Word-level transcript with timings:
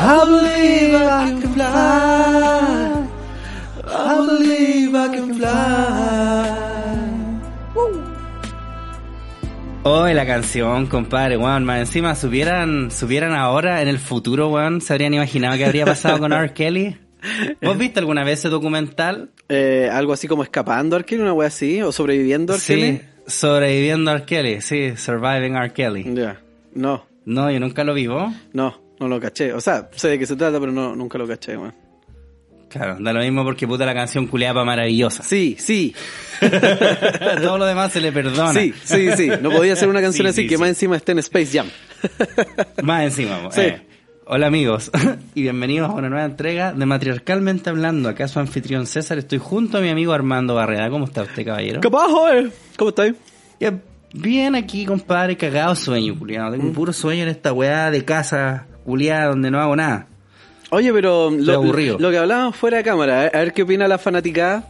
I 0.00 0.24
believe 0.24 0.94
I 0.94 1.40
can 1.40 1.52
fly. 1.54 3.08
I 3.90 4.26
believe 4.26 4.94
I 4.94 5.08
can 5.16 5.34
fly. 5.34 6.68
Oh, 9.84 10.06
la 10.06 10.26
canción, 10.26 10.86
compadre, 10.86 11.36
weón. 11.36 11.64
Más 11.64 11.80
encima, 11.80 12.14
supieran, 12.14 12.90
supieran 12.90 13.32
ahora, 13.34 13.80
en 13.82 13.88
el 13.88 13.98
futuro, 13.98 14.48
weón, 14.50 14.80
se 14.80 14.92
habrían 14.92 15.14
imaginado 15.14 15.56
que 15.56 15.64
habría 15.64 15.84
pasado 15.86 16.18
con 16.18 16.32
R. 16.32 16.52
Kelly. 16.52 16.96
¿Vos 17.62 17.76
viste 17.78 17.98
alguna 18.00 18.22
vez 18.22 18.40
ese 18.40 18.48
documental? 18.50 19.30
Eh, 19.48 19.88
algo 19.90 20.12
así 20.12 20.28
como 20.28 20.42
escapando 20.42 20.94
a 20.96 20.98
R. 21.00 21.06
Kelly, 21.06 21.22
una 21.22 21.32
wea 21.32 21.48
así, 21.48 21.80
o 21.82 21.90
sobreviviendo 21.90 22.52
a 22.52 22.56
R. 22.56 22.62
Sí, 22.62 22.74
Kelly. 22.74 23.00
sobreviviendo 23.26 24.10
a 24.10 24.14
R. 24.14 24.24
Kelly, 24.26 24.60
sí, 24.60 24.96
Surviving 24.96 25.56
R. 25.56 25.72
Kelly. 25.72 26.04
Ya, 26.14 26.40
no, 26.74 27.04
No, 27.24 27.50
yo 27.50 27.58
nunca 27.60 27.82
lo 27.84 27.94
vi, 27.94 28.06
¿vos? 28.08 28.32
no, 28.52 28.86
no 29.00 29.08
lo 29.08 29.20
caché. 29.20 29.52
O 29.52 29.60
sea, 29.60 29.88
sé 29.94 30.08
de 30.08 30.18
qué 30.18 30.26
se 30.26 30.36
trata, 30.36 30.58
pero 30.60 30.72
no, 30.72 30.94
nunca 30.96 31.18
lo 31.18 31.26
caché, 31.26 31.56
weón. 31.56 31.74
Claro, 32.68 32.98
da 33.00 33.14
lo 33.14 33.20
mismo 33.20 33.44
porque 33.44 33.66
puta 33.66 33.86
la 33.86 33.94
canción 33.94 34.26
culeapa 34.26 34.62
maravillosa. 34.62 35.22
Sí, 35.22 35.56
sí, 35.58 35.94
Todo 37.42 37.56
lo 37.56 37.64
demás 37.64 37.92
se 37.92 38.00
le 38.00 38.12
perdona. 38.12 38.52
sí, 38.52 38.74
sí, 38.84 39.10
sí. 39.16 39.30
No 39.40 39.50
podía 39.50 39.74
ser 39.74 39.88
una 39.88 40.02
canción 40.02 40.26
Sí, 40.26 40.30
así 40.30 40.42
sí, 40.42 40.48
que 40.48 40.56
sí. 40.56 40.60
más 40.60 40.68
encima 40.68 40.96
esté 40.96 41.12
en 41.12 41.18
Space 41.20 41.58
Jam. 41.58 41.66
Más 42.82 43.04
encima, 43.04 43.48
eh. 43.56 43.80
Hola 44.26 44.46
amigos 44.46 44.90
y 45.34 45.42
bienvenidos 45.42 45.90
a 45.90 45.94
una 45.94 46.08
nueva 46.10 46.26
entrega 46.26 46.72
de 46.72 46.86
Matriarcalmente 46.86 47.70
Hablando. 47.70 48.08
Acá 48.10 48.28
su 48.28 48.38
anfitrión 48.38 48.86
César, 48.86 49.18
estoy 49.18 49.38
junto 49.38 49.78
a 49.78 49.80
mi 49.80 49.88
amigo 49.88 50.12
Armando 50.12 50.54
Barreda. 50.54 50.90
¿Cómo 50.90 51.06
está 51.06 51.22
usted, 51.22 51.44
caballero? 51.44 51.80
¿Qué 51.80 51.90
pasa, 51.90 52.12
joder? 52.12 52.52
¿Cómo 52.76 52.90
estáis? 52.90 53.14
Bien 54.12 54.54
aquí, 54.54 54.86
compadre, 54.86 55.36
cagado 55.36 55.74
sueño, 55.74 56.16
culiado. 56.18 56.50
Mm. 56.50 56.60
Tengo 56.60 56.72
puro 56.72 56.92
sueño 56.92 57.24
en 57.24 57.30
esta 57.30 57.52
weá 57.52 57.90
de 57.90 58.04
casa 58.04 58.67
culiada 58.88 59.26
donde 59.26 59.50
no 59.50 59.60
hago 59.60 59.76
nada. 59.76 60.06
Oye, 60.70 60.92
pero 60.92 61.30
lo, 61.30 61.52
aburrido. 61.54 61.98
lo 61.98 62.10
que 62.10 62.18
hablábamos 62.18 62.56
fuera 62.56 62.78
de 62.78 62.84
cámara, 62.84 63.26
a 63.32 63.38
ver 63.38 63.52
qué 63.52 63.62
opina 63.62 63.86
la 63.86 63.98
fanaticada, 63.98 64.66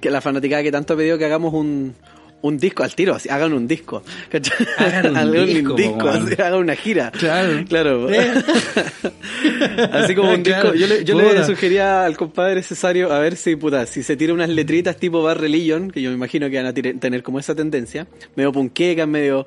que 0.00 0.10
la 0.10 0.20
fanaticada 0.22 0.62
que 0.62 0.72
tanto 0.72 0.94
ha 0.94 0.96
pedido 0.96 1.16
que 1.18 1.24
hagamos 1.26 1.52
un, 1.54 1.94
un 2.42 2.58
disco 2.58 2.82
al 2.82 2.94
tiro, 2.94 3.14
así, 3.14 3.28
hagan 3.28 3.52
un 3.52 3.66
disco. 3.68 4.02
¿cachai? 4.30 4.66
Hagan 4.78 5.16
un 5.16 5.46
disco, 5.76 6.08
así, 6.08 6.34
hagan 6.40 6.54
una 6.60 6.74
gira. 6.76 7.10
Claro. 7.12 7.64
Claro. 7.68 8.10
Eh. 8.12 8.30
así 9.92 10.14
como 10.14 10.32
un 10.32 10.42
Claro. 10.42 10.72
disco. 10.72 10.78
Yo 10.78 10.86
le, 10.86 11.04
yo 11.04 11.14
le 11.16 11.24
Puta. 11.30 11.46
sugería 11.46 12.04
al 12.04 12.16
compadre 12.16 12.62
Cesario 12.62 13.12
a 13.12 13.18
ver 13.18 13.36
si, 13.36 13.56
puta, 13.56 13.86
si 13.86 14.02
se 14.02 14.16
tira 14.16 14.34
unas 14.34 14.48
letritas 14.48 14.96
tipo 14.96 15.22
Bar 15.22 15.40
Religion, 15.40 15.90
que 15.90 16.02
yo 16.02 16.10
me 16.10 16.16
imagino 16.16 16.48
que 16.50 16.56
van 16.56 16.66
a 16.66 16.72
tener 16.74 17.22
como 17.22 17.38
esa 17.38 17.54
tendencia, 17.54 18.06
medio 18.36 18.52
punqueca, 18.52 19.06
medio, 19.06 19.46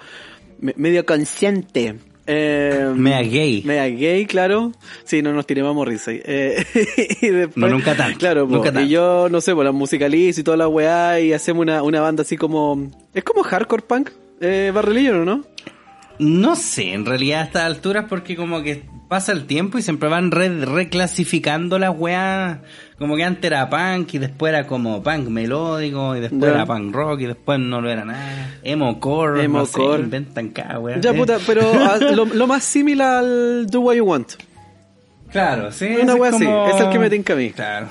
me- 0.59 0.73
medio 0.77 1.05
consciente. 1.05 1.95
Eh, 2.27 2.91
Mea 2.95 3.21
gay. 3.21 3.61
Mea 3.65 3.87
gay, 3.87 4.25
claro. 4.25 4.71
Sí, 5.03 5.21
no 5.21 5.31
nos 5.33 5.45
tiremos 5.45 5.71
a 5.71 5.73
Morrissey. 5.73 6.21
Eh, 6.25 6.63
y 7.21 7.27
después, 7.29 7.57
No, 7.57 7.67
nunca 7.69 7.95
tanto, 7.95 8.17
Claro, 8.19 8.47
po, 8.47 8.55
nunca 8.55 8.71
tanto. 8.71 8.87
y 8.87 8.89
yo, 8.89 9.27
no 9.29 9.41
sé, 9.41 9.53
pues 9.53 9.65
la 9.65 9.71
musicalizo 9.71 10.41
y 10.41 10.43
toda 10.43 10.57
la 10.57 10.67
weá 10.67 11.19
y 11.19 11.33
hacemos 11.33 11.61
una, 11.61 11.83
una 11.83 12.01
banda 12.01 12.21
así 12.23 12.35
como... 12.37 12.89
Es 13.13 13.23
como 13.23 13.43
hardcore 13.43 13.83
punk, 13.83 14.09
eh, 14.41 14.71
Bad 14.73 14.83
Religion, 14.85 15.17
¿o 15.21 15.25
no? 15.25 15.43
No 16.19 16.55
sé, 16.55 16.93
en 16.93 17.05
realidad 17.05 17.41
a 17.41 17.43
estas 17.45 17.63
alturas 17.63 18.05
porque 18.09 18.35
como 18.35 18.61
que 18.63 18.83
pasa 19.09 19.31
el 19.31 19.45
tiempo 19.45 19.77
y 19.77 19.81
siempre 19.81 20.09
van 20.09 20.31
re- 20.31 20.65
reclasificando 20.65 21.77
las 21.79 21.93
weas. 21.97 22.59
Como 22.97 23.15
que 23.17 23.23
antes 23.25 23.43
era 23.51 23.69
punk 23.69 24.13
y 24.13 24.17
después 24.19 24.53
era 24.53 24.65
como 24.65 25.03
punk 25.03 25.27
melódico 25.27 26.15
y 26.15 26.21
después 26.21 26.43
era 26.51 26.65
punk 26.65 26.93
rock 26.95 27.19
y 27.21 27.25
después 27.25 27.59
no 27.59 27.81
lo 27.81 27.89
era 27.89 28.05
nada. 28.05 28.55
Emo 28.63 28.99
core, 28.99 29.43
Emo 29.43 29.59
no 29.59 29.65
sé, 29.65 29.81
inventan 29.99 30.49
cada 30.49 30.79
wea. 30.79 30.99
Ya, 31.01 31.11
Eh, 31.11 31.13
puta, 31.13 31.37
pero 31.45 31.69
ah, 31.73 31.97
lo, 32.15 32.25
lo 32.25 32.47
más 32.47 32.63
similar 32.63 33.17
al 33.17 33.67
Do 33.67 33.81
What 33.81 33.95
You 33.95 34.05
Want. 34.05 34.31
Claro, 35.31 35.71
sí. 35.71 35.87
Una 36.01 36.15
wea 36.15 36.29
es 36.29 36.35
así, 36.37 36.45
es 36.75 36.81
el 36.81 36.89
que 36.89 36.99
me 36.99 37.09
tinca 37.09 37.33
a 37.33 37.35
mí. 37.35 37.51
Claro. 37.51 37.87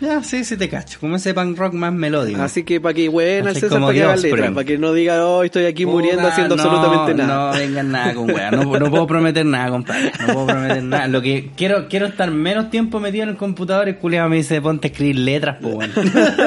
Ya, 0.00 0.22
sí, 0.22 0.44
sí 0.44 0.56
te 0.56 0.68
cacho. 0.68 0.98
Como 1.00 1.16
ese 1.16 1.34
punk 1.34 1.58
rock 1.58 1.72
más 1.74 1.92
melódico. 1.92 2.42
Así 2.42 2.64
que 2.64 2.80
para 2.80 2.94
que 2.94 3.08
buena 3.08 3.50
el 3.50 3.56
César 3.56 3.80
para 3.80 3.92
que 3.92 4.02
haga 4.02 4.16
letra, 4.16 4.30
Offspring. 4.30 4.54
para 4.54 4.64
que 4.64 4.78
no 4.78 4.92
diga, 4.92 5.24
oh, 5.26 5.42
estoy 5.42 5.66
aquí 5.66 5.86
muriendo 5.86 6.26
haciendo 6.26 6.56
no, 6.56 6.62
absolutamente 6.62 7.14
nada. 7.14 7.52
No 7.52 7.58
vengan 7.58 7.90
nada 7.90 8.14
con 8.14 8.30
weá. 8.30 8.50
No, 8.50 8.64
no 8.78 8.90
puedo 8.90 9.06
prometer 9.06 9.46
nada, 9.46 9.70
compadre. 9.70 10.12
No 10.20 10.34
puedo 10.34 10.46
prometer 10.46 10.82
nada. 10.82 11.08
Lo 11.08 11.22
que 11.22 11.50
quiero, 11.56 11.88
quiero 11.88 12.06
estar 12.06 12.30
menos 12.30 12.70
tiempo 12.70 13.00
metido 13.00 13.24
en 13.24 13.30
el 13.30 13.36
computador 13.36 13.88
y 13.88 13.94
culiado 13.94 14.28
me 14.28 14.36
dice 14.36 14.60
ponte 14.60 14.88
a 14.88 14.90
escribir 14.90 15.16
letras, 15.16 15.56
pues 15.60 15.74
bueno. 15.74 15.94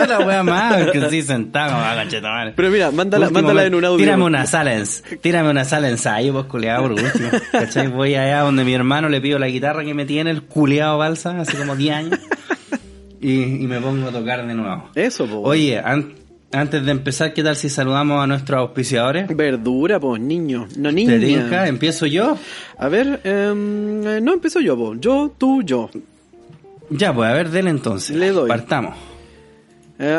La 0.07 0.19
wea 0.19 0.43
más, 0.43 0.91
que 0.91 1.09
sí 1.09 1.21
sentado, 1.21 1.71
como, 1.73 1.83
ah. 1.83 2.51
Pero 2.55 2.69
mira, 2.69 2.91
mándala, 2.91 3.27
Último, 3.27 3.41
mándala 3.41 3.65
en 3.65 3.75
un 3.75 3.85
audio. 3.85 3.97
Tírame 3.97 4.23
una 4.23 4.45
sala 4.45 4.75
en, 4.75 4.83
tírame 5.21 5.49
una 5.49 5.65
sala 5.65 5.89
ensayo, 5.89 6.33
pues 6.33 6.45
culiado, 6.45 6.83
por 6.83 6.91
último. 6.93 7.29
¿Cachai? 7.51 7.87
Voy 7.87 8.15
allá 8.15 8.41
donde 8.41 8.63
mi 8.63 8.73
hermano 8.73 9.09
le 9.09 9.21
pido 9.21 9.39
la 9.39 9.47
guitarra 9.47 9.83
que 9.83 9.93
me 9.93 10.05
tiene 10.05 10.31
el 10.31 10.43
culiado 10.43 10.97
balsa, 10.97 11.39
hace 11.39 11.57
como 11.57 11.75
10 11.75 11.95
años. 11.95 12.19
Y, 13.21 13.63
y 13.63 13.67
me 13.67 13.79
pongo 13.81 14.07
a 14.07 14.11
tocar 14.11 14.45
de 14.47 14.53
nuevo. 14.53 14.89
Eso, 14.95 15.25
po. 15.27 15.39
Oye, 15.41 15.77
an- 15.77 16.13
antes 16.51 16.85
de 16.85 16.91
empezar, 16.91 17.33
¿qué 17.33 17.43
tal 17.43 17.55
si 17.55 17.69
saludamos 17.69 18.23
a 18.23 18.27
nuestros 18.27 18.59
auspiciadores? 18.59 19.27
Verdura, 19.35 19.99
pues, 19.99 20.21
niño. 20.21 20.67
No, 20.77 20.89
¿Te 20.89 20.95
niña. 20.95 21.19
tinca? 21.19 21.67
¿Empiezo 21.67 22.05
yo? 22.05 22.37
A 22.77 22.87
ver, 22.87 23.19
eh, 23.23 23.51
no 23.55 24.33
empiezo 24.33 24.59
yo, 24.61 24.77
po. 24.77 24.95
Yo, 24.95 25.33
tú, 25.37 25.61
yo. 25.63 25.89
Ya, 26.89 27.13
pues 27.13 27.29
a 27.29 27.33
ver, 27.33 27.49
dele 27.49 27.69
entonces. 27.69 28.15
Le 28.15 28.31
doy. 28.31 28.47
Partamos. 28.49 28.95
Eh, 29.99 30.17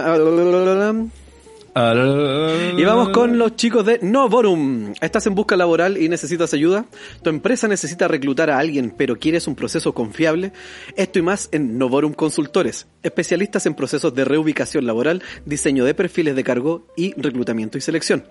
Y 1.72 2.84
vamos 2.84 3.10
con 3.10 3.38
los 3.38 3.54
chicos 3.54 3.86
de 3.86 4.00
Novorum. 4.03 4.92
¿Estás 5.00 5.28
en 5.28 5.36
busca 5.36 5.56
laboral 5.56 5.98
y 5.98 6.08
necesitas 6.08 6.53
ayuda? 6.53 6.86
¿Tu 7.22 7.31
empresa 7.31 7.69
necesita 7.69 8.08
reclutar 8.08 8.50
a 8.50 8.58
alguien 8.58 8.92
pero 8.97 9.14
quieres 9.16 9.47
un 9.47 9.54
proceso 9.54 9.94
confiable? 9.94 10.50
Esto 10.97 11.20
y 11.20 11.22
más 11.22 11.48
en 11.53 11.78
Novorum 11.78 12.12
Consultores, 12.12 12.88
especialistas 13.04 13.66
en 13.66 13.75
procesos 13.75 14.12
de 14.14 14.25
reubicación 14.25 14.84
laboral, 14.84 15.22
diseño 15.44 15.84
de 15.84 15.94
perfiles 15.94 16.34
de 16.34 16.42
cargo 16.42 16.88
y 16.97 17.12
reclutamiento 17.20 17.78
y 17.78 17.82
selección. 17.82 18.25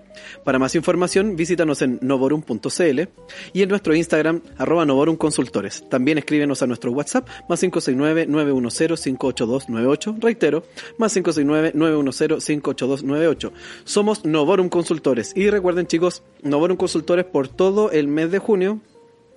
Para 0.44 0.58
más 0.58 0.74
información 0.74 1.36
visítanos 1.36 1.80
en 1.80 1.98
novorum.cl 2.02 3.00
y 3.54 3.62
en 3.62 3.68
nuestro 3.70 3.94
Instagram 3.94 4.42
arroba 4.58 4.84
Novorum 4.84 5.16
Consultores. 5.16 5.88
También 5.88 6.18
escríbenos 6.18 6.60
a 6.62 6.66
nuestro 6.66 6.92
WhatsApp 6.92 7.26
más 7.48 7.62
569-910-58298. 7.62 10.20
Reitero, 10.20 10.62
más 10.98 11.16
569-910-58298. 11.16 13.29
Somos 13.84 14.24
Novorum 14.24 14.68
Consultores. 14.68 15.32
Y 15.36 15.50
recuerden 15.50 15.86
chicos, 15.86 16.22
Novorum 16.42 16.76
Consultores 16.76 17.24
por 17.24 17.48
todo 17.48 17.90
el 17.90 18.08
mes 18.08 18.30
de 18.30 18.38
junio 18.38 18.80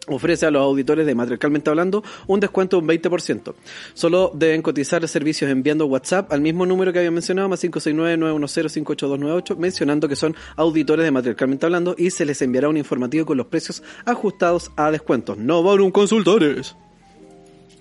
ofrece 0.07 0.45
a 0.45 0.51
los 0.51 0.61
auditores 0.61 1.05
de 1.05 1.15
Matriarcalmente 1.15 1.69
Hablando 1.69 2.03
un 2.27 2.39
descuento 2.39 2.77
de 2.77 2.81
un 2.83 2.89
20%. 2.89 3.53
Solo 3.93 4.31
deben 4.33 4.61
cotizar 4.61 5.07
servicios 5.07 5.49
enviando 5.49 5.85
WhatsApp 5.85 6.31
al 6.31 6.41
mismo 6.41 6.65
número 6.65 6.91
que 6.91 6.99
había 6.99 7.11
mencionado, 7.11 7.49
más 7.49 7.63
569-910-58298, 7.63 9.55
mencionando 9.57 10.07
que 10.07 10.15
son 10.15 10.35
auditores 10.55 11.05
de 11.05 11.11
Matriarcalmente 11.11 11.65
Hablando 11.65 11.95
y 11.97 12.09
se 12.09 12.25
les 12.25 12.41
enviará 12.41 12.69
un 12.69 12.77
informativo 12.77 13.25
con 13.25 13.37
los 13.37 13.47
precios 13.47 13.83
ajustados 14.05 14.71
a 14.75 14.91
descuentos. 14.91 15.37
Novorum 15.37 15.91
Consultores. 15.91 16.75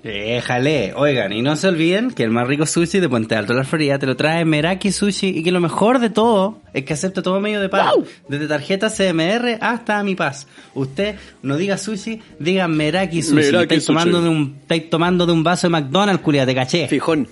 Déjale. 0.02 0.94
Oigan, 0.96 1.32
y 1.32 1.42
no 1.42 1.54
se 1.54 1.68
olviden 1.68 2.10
que 2.10 2.24
el 2.24 2.30
más 2.30 2.48
rico 2.48 2.66
sushi 2.66 2.98
de 2.98 3.08
Puente 3.08 3.36
Alto 3.36 3.52
de 3.52 3.60
la 3.60 3.64
Florida 3.64 3.98
te 4.00 4.06
lo 4.06 4.16
trae 4.16 4.44
Meraki 4.44 4.90
Sushi 4.90 5.28
y 5.28 5.42
que 5.44 5.52
lo 5.52 5.60
mejor 5.60 6.00
de 6.00 6.10
todo 6.10 6.58
es 6.74 6.84
que 6.84 6.94
acepta 6.94 7.22
todo 7.22 7.40
medio 7.40 7.60
de 7.60 7.68
pago. 7.68 7.98
¡Wow! 7.98 8.06
Desde 8.28 8.48
tarjeta 8.48 8.90
CMR 8.90 9.58
hasta 9.60 10.02
Mi 10.02 10.16
Paz. 10.16 10.48
Usted 10.74 11.16
no 11.42 11.56
diga 11.56 11.78
sushi, 11.78 12.20
diga 12.40 12.66
Meraki 12.66 13.22
Sushi. 13.22 13.34
Meraki 13.34 13.62
estáis, 13.62 13.84
Sushi. 13.84 13.94
Tomando 13.94 14.22
de 14.22 14.28
un, 14.28 14.56
estáis 14.60 14.90
tomando 14.90 15.26
de 15.26 15.32
un 15.32 15.44
vaso 15.44 15.68
de 15.68 15.70
McDonald's, 15.70 16.22
culia, 16.22 16.44
te 16.46 16.54
caché. 16.54 16.88
Fijón. 16.88 17.28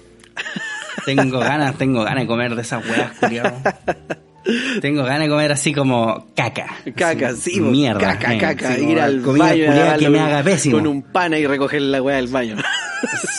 Tengo 1.05 1.41
ganas, 1.41 1.77
tengo 1.77 2.05
ganas 2.05 2.23
de 2.23 2.27
comer 2.27 2.55
de 2.55 2.63
esas 2.63 2.87
weas, 2.87 3.13
culiao. 3.19 3.53
Tengo 4.81 5.05
ganas 5.05 5.21
de 5.23 5.29
comer 5.29 5.53
así 5.53 5.73
como 5.73 6.27
caca. 6.35 6.67
Caca, 6.97 7.29
Así, 7.29 7.53
sí, 7.53 7.61
mierda. 7.61 8.01
caca, 8.01 8.35
eh, 8.35 8.39
caca, 8.39 8.79
ir 8.79 8.99
al 9.01 9.21
comida 9.23 9.45
baño 9.47 9.99
que 9.99 10.09
me 10.11 10.19
con- 10.19 10.27
haga 10.27 10.43
pésimo. 10.43 10.77
Con 10.79 10.87
un 10.87 11.03
pana 11.03 11.39
y 11.39 11.47
recoger 11.47 11.83
la 11.83 12.01
weá 12.03 12.17
del 12.17 12.29
baño. 12.29 12.57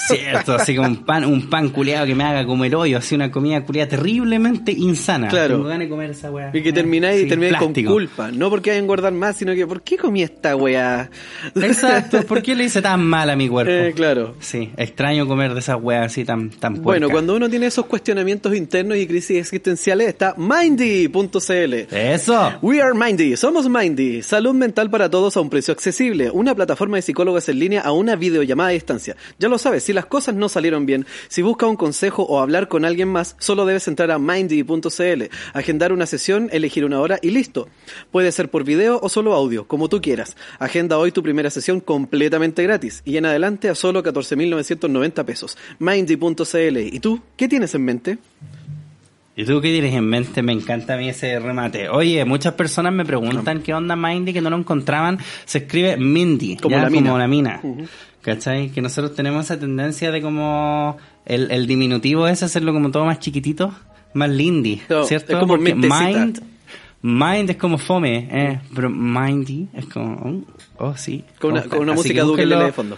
Cierto, 0.08 0.56
así 0.56 0.76
como 0.76 0.88
un 0.90 1.06
pan, 1.06 1.26
un 1.26 1.50
pan 1.50 1.70
culeado 1.70 2.06
que 2.06 2.16
me 2.16 2.24
haga 2.24 2.46
como 2.46 2.66
el 2.66 2.74
hoyo, 2.76 2.98
así 2.98 3.16
una 3.16 3.32
comida 3.32 3.64
culeada 3.64 3.90
terriblemente 3.90 4.72
insana. 4.72 5.28
Claro. 5.28 5.56
Tengo 5.56 5.70
ganas 5.70 5.86
de 5.86 5.90
comer 5.90 6.12
esa 6.12 6.32
weá. 6.32 6.52
Y 6.54 6.62
que 6.62 6.74
termináis 6.74 7.22
y 7.22 7.24
sí, 7.24 7.30
termináis 7.30 7.58
con 7.58 7.74
culpa. 7.74 8.32
No 8.32 8.50
porque 8.50 8.72
hay 8.72 8.78
que 8.78 8.84
engordar 8.84 9.14
más, 9.14 9.38
sino 9.38 9.54
que 9.54 9.66
¿por 9.68 9.82
qué 9.82 9.98
comí 9.98 10.24
esta 10.24 10.56
weá? 10.56 11.10
Exacto, 11.56 12.24
¿por 12.24 12.42
qué 12.42 12.56
le 12.56 12.66
hice 12.66 12.82
tan 12.82 13.04
mal 13.04 13.30
a 13.30 13.36
mi 13.36 13.48
cuerpo? 13.50 13.72
Eh, 13.72 13.94
claro. 13.96 14.36
Sí, 14.40 14.72
extraño 14.78 15.28
comer 15.28 15.54
de 15.54 15.60
esas 15.60 15.78
weas 15.82 16.08
así 16.08 16.26
tan, 16.26 16.50
tan 16.50 16.82
Bueno, 16.82 17.10
cuando 17.10 17.36
uno 17.36 17.50
tiene 17.50 17.68
esos 17.68 17.86
cuestionamientos 17.86 18.56
internos 18.56 18.98
y 18.98 19.08
crisis 19.08 19.38
existenciales, 19.38 20.08
está 20.08 20.36
Mindy.cl. 20.38 21.74
¡Eso! 21.92 22.54
We 22.62 22.82
are 22.82 22.94
Mindy, 22.94 23.38
somos 23.38 23.70
Mindy, 23.70 24.22
salud 24.24 24.54
mental 24.54 24.90
para 24.90 25.10
todos 25.10 25.38
a 25.38 25.42
un 25.42 25.50
precio 25.50 25.74
accesible, 25.74 26.32
una 26.32 26.56
plataforma 26.56 26.98
de 26.98 27.02
psicólogos 27.04 27.48
en 27.50 27.60
línea 27.60 27.82
a 27.82 27.92
una 27.92 28.16
videollamada 28.16 28.70
a 28.70 28.74
distancia. 28.74 29.16
Ya 29.40 29.50
lo 29.52 29.60
sabes, 29.60 29.84
si 29.84 29.94
las 29.94 30.08
cosas 30.08 30.34
no 30.34 30.50
salieron 30.50 30.88
bien, 30.88 31.06
si 31.28 31.44
buscas 31.44 31.70
un 31.70 31.76
consejo 31.76 32.24
o 32.24 32.40
hablar 32.40 32.68
con 32.68 32.84
alguien 32.86 33.10
más, 33.10 33.36
solo 33.38 33.66
debes 33.68 33.88
entrar 33.88 34.10
a 34.10 34.18
Mindy.cl, 34.18 35.24
agendar 35.54 35.94
una 35.94 36.08
sesión, 36.08 36.50
elegir 36.52 36.84
una 36.86 37.00
hora 37.00 37.20
y 37.22 37.30
listo. 37.30 37.68
Puede 38.10 38.32
ser 38.32 38.50
por 38.50 38.64
video 38.64 39.00
o 39.04 39.10
solo 39.10 39.34
audio, 39.36 39.68
como 39.68 39.88
tú 39.90 40.02
quieras. 40.02 40.36
Agenda 40.58 40.98
hoy 40.98 41.12
tu 41.12 41.22
primera 41.22 41.52
sesión 41.52 41.80
completamente 41.82 42.64
gratis 42.64 43.04
y 43.06 43.18
en 43.18 43.28
adelante 43.28 43.70
a 43.70 43.76
solo 43.76 44.02
14.990 44.04 45.24
pesos. 45.26 45.58
Mindy.cl. 45.78 46.78
¿Y 46.78 47.00
tú? 47.00 47.22
¿Qué 47.38 47.48
tienes 47.48 47.76
en 47.76 47.86
mente? 47.86 48.18
¿Y 49.34 49.46
tú 49.46 49.62
qué 49.62 49.70
tienes 49.72 49.94
en 49.94 50.06
mente? 50.06 50.42
Me 50.44 50.52
encanta 50.52 50.96
a 50.96 50.98
mí 50.98 51.08
ese 51.10 51.40
remate. 51.40 51.88
Oye, 51.90 52.24
muchas 52.26 52.54
personas 52.54 52.92
me 52.94 53.06
preguntan 53.06 53.62
qué 53.62 53.74
onda 53.74 53.96
Mindy, 53.96 54.34
que 54.34 54.42
no 54.42 54.50
lo 54.50 54.58
encontraban. 54.58 55.20
Se 55.46 55.60
escribe 55.60 55.96
Mindy, 55.98 56.58
Como 56.58 56.76
ya, 56.76 56.84
la 56.84 56.90
mina. 56.90 57.10
como 57.10 57.18
la 57.18 57.28
mina. 57.28 57.62
¿Cachai? 58.22 58.70
Que 58.70 58.82
nosotros 58.82 59.16
tenemos 59.16 59.46
esa 59.46 59.60
tendencia 59.60 60.12
de 60.12 60.22
como 60.22 60.98
el, 61.26 61.50
el 61.52 61.66
diminutivo 61.68 62.28
es 62.28 62.44
hacerlo 62.44 62.72
como 62.74 62.92
todo 62.92 63.06
más 63.06 63.20
chiquitito, 63.20 63.74
más 64.14 64.30
lindy, 64.30 64.82
No, 64.90 65.04
¿cierto? 65.06 65.34
es 65.34 65.40
como 65.40 65.56
Porque 65.56 65.74
mind, 65.74 66.42
mind 67.02 67.50
es 67.50 67.58
como 67.58 67.78
fome, 67.78 68.28
eh, 68.32 68.62
pero 68.76 68.90
mindy 68.90 69.68
es 69.74 69.86
como, 69.88 70.44
oh, 70.78 70.86
oh, 70.90 70.96
sí. 70.98 71.24
Con 71.40 71.54
una, 71.54 71.62
Oh, 71.62 71.70
con 71.70 71.80
una 71.80 71.94
música 71.94 72.22
que 72.22 72.28
duquele 72.28 72.56
de 72.56 72.72
fondo. 72.72 72.98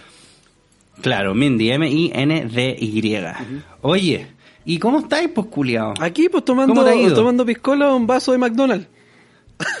Claro, 1.00 1.34
Mindy, 1.34 1.70
M-I-N-D-Y. 1.70 3.16
Oye, 3.82 4.26
¿y 4.64 4.78
cómo 4.78 5.00
estáis, 5.00 5.28
pues, 5.34 5.48
culiao? 5.48 5.94
Aquí, 6.00 6.28
pues 6.28 6.44
tomando, 6.44 6.84
tomando 7.14 7.44
piscola 7.44 7.94
un 7.94 8.06
vaso 8.06 8.32
de 8.32 8.38
McDonald's. 8.38 8.86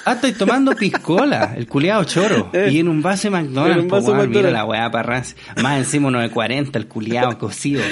Ah, 0.06 0.12
estoy 0.12 0.32
tomando 0.32 0.72
piscola, 0.72 1.54
el 1.56 1.66
culiao 1.66 2.04
choro. 2.04 2.50
Eh, 2.52 2.68
y 2.72 2.78
en 2.80 2.88
un 2.88 3.02
vaso 3.02 3.24
de 3.28 3.30
McDonald's, 3.30 3.82
un 3.82 3.88
vaso 3.88 4.14
mira 4.26 4.50
la 4.50 4.64
weá 4.64 4.90
parras. 4.90 5.34
Más 5.62 5.78
encima 5.78 6.08
uno 6.08 6.20
de 6.20 6.30
40, 6.30 6.78
el 6.78 6.86
culiao 6.86 7.38
cocido. 7.38 7.82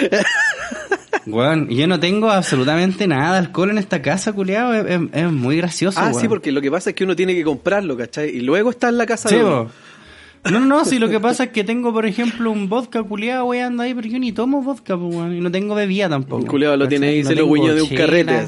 Weón, 1.26 1.68
yo 1.68 1.86
no 1.86 2.00
tengo 2.00 2.30
absolutamente 2.30 3.06
nada 3.06 3.32
de 3.34 3.38
alcohol 3.38 3.70
en 3.70 3.78
esta 3.78 4.02
casa, 4.02 4.32
culiao. 4.32 4.74
Es, 4.74 4.86
es- 4.86 5.00
es 5.12 5.30
muy 5.30 5.56
gracioso, 5.56 6.00
Ah, 6.00 6.08
weón. 6.08 6.20
sí, 6.20 6.28
porque 6.28 6.50
lo 6.50 6.60
que 6.60 6.70
pasa 6.70 6.90
es 6.90 6.96
que 6.96 7.04
uno 7.04 7.14
tiene 7.14 7.34
que 7.34 7.44
comprarlo, 7.44 7.96
¿cachai? 7.96 8.30
Y 8.30 8.40
luego 8.40 8.70
está 8.70 8.88
en 8.88 8.98
la 8.98 9.06
casa 9.06 9.28
Sí, 9.28 9.36
de 9.36 9.44
uno. 9.44 9.70
No, 10.44 10.58
no, 10.58 10.66
no, 10.66 10.84
si 10.84 10.98
lo 10.98 11.08
que 11.08 11.20
pasa 11.20 11.44
es 11.44 11.50
que 11.50 11.62
tengo, 11.62 11.92
por 11.92 12.04
ejemplo, 12.04 12.50
un 12.50 12.68
vodka 12.68 13.02
culiado, 13.04 13.44
weón, 13.44 13.80
ahí, 13.80 13.94
pero 13.94 14.08
yo 14.08 14.18
ni 14.18 14.32
tomo 14.32 14.60
vodka, 14.60 14.96
pues, 14.98 15.14
weón, 15.14 15.36
y 15.36 15.40
no 15.40 15.52
tengo 15.52 15.76
bebida 15.76 16.08
tampoco. 16.08 16.42
Un 16.42 16.48
culeado 16.48 16.76
lo 16.76 16.88
tiene 16.88 17.06
¿cachai? 17.06 17.18
ahí, 17.18 17.24
se 17.24 17.34
lo 17.36 17.52
guiño 17.52 17.74
de 17.74 17.82
un 17.82 17.88
carrete. 17.90 18.46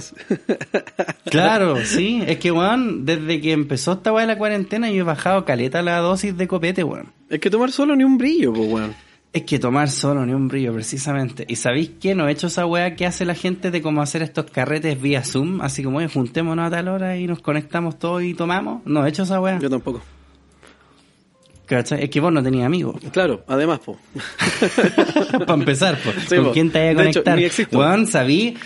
Claro, 1.30 1.76
sí, 1.84 2.22
es 2.26 2.38
que, 2.38 2.50
weón, 2.50 3.04
desde 3.06 3.40
que 3.40 3.52
empezó 3.52 3.92
esta 3.92 4.12
weá 4.12 4.26
de 4.26 4.32
la 4.32 4.38
cuarentena, 4.38 4.90
yo 4.90 5.00
he 5.00 5.04
bajado 5.04 5.44
caleta 5.44 5.82
la 5.82 5.98
dosis 5.98 6.36
de 6.36 6.48
copete, 6.48 6.82
weón. 6.82 7.12
Es 7.28 7.40
que 7.40 7.48
tomar 7.50 7.70
solo 7.70 7.94
ni 7.94 8.02
un 8.04 8.18
brillo, 8.18 8.52
pues, 8.52 8.70
weón. 8.70 8.94
Es 9.32 9.42
que 9.42 9.58
tomar 9.58 9.90
solo 9.90 10.24
ni 10.26 10.32
un 10.32 10.46
brillo, 10.46 10.72
precisamente. 10.72 11.44
¿Y 11.48 11.56
sabéis 11.56 11.90
qué? 12.00 12.14
No 12.14 12.28
he 12.28 12.32
hecho 12.32 12.46
esa 12.48 12.66
weá 12.66 12.94
que 12.94 13.06
hace 13.06 13.24
la 13.24 13.34
gente 13.34 13.72
de 13.72 13.82
cómo 13.82 14.00
hacer 14.00 14.22
estos 14.22 14.44
carretes 14.46 15.00
vía 15.00 15.24
Zoom, 15.24 15.60
así 15.60 15.82
como, 15.82 15.98
oye, 15.98 16.08
juntémonos 16.08 16.66
a 16.66 16.70
tal 16.70 16.88
hora 16.88 17.16
y 17.16 17.26
nos 17.26 17.40
conectamos 17.40 17.98
todos 17.98 18.22
y 18.22 18.34
tomamos. 18.34 18.82
No 18.84 19.04
he 19.04 19.08
hecho 19.08 19.24
esa 19.24 19.40
weá. 19.40 19.58
Yo 19.58 19.70
tampoco. 19.70 20.02
¿Cachai? 21.66 22.04
Es 22.04 22.10
que 22.10 22.20
vos 22.20 22.32
no 22.32 22.42
tenías 22.42 22.66
amigos. 22.66 22.96
Claro, 23.12 23.42
además, 23.46 23.80
pues. 23.84 23.98
Para 25.46 25.54
empezar, 25.54 25.98
po. 25.98 26.10
Sí, 26.28 26.36
¿con 26.36 26.44
po. 26.46 26.52
quién 26.52 26.70
te 26.70 26.94
vas 26.94 27.00
a 27.00 27.02
De 27.02 27.10
hecho, 27.10 27.24
conectar? 27.24 27.98
ni 27.98 28.06
sabí, 28.06 28.56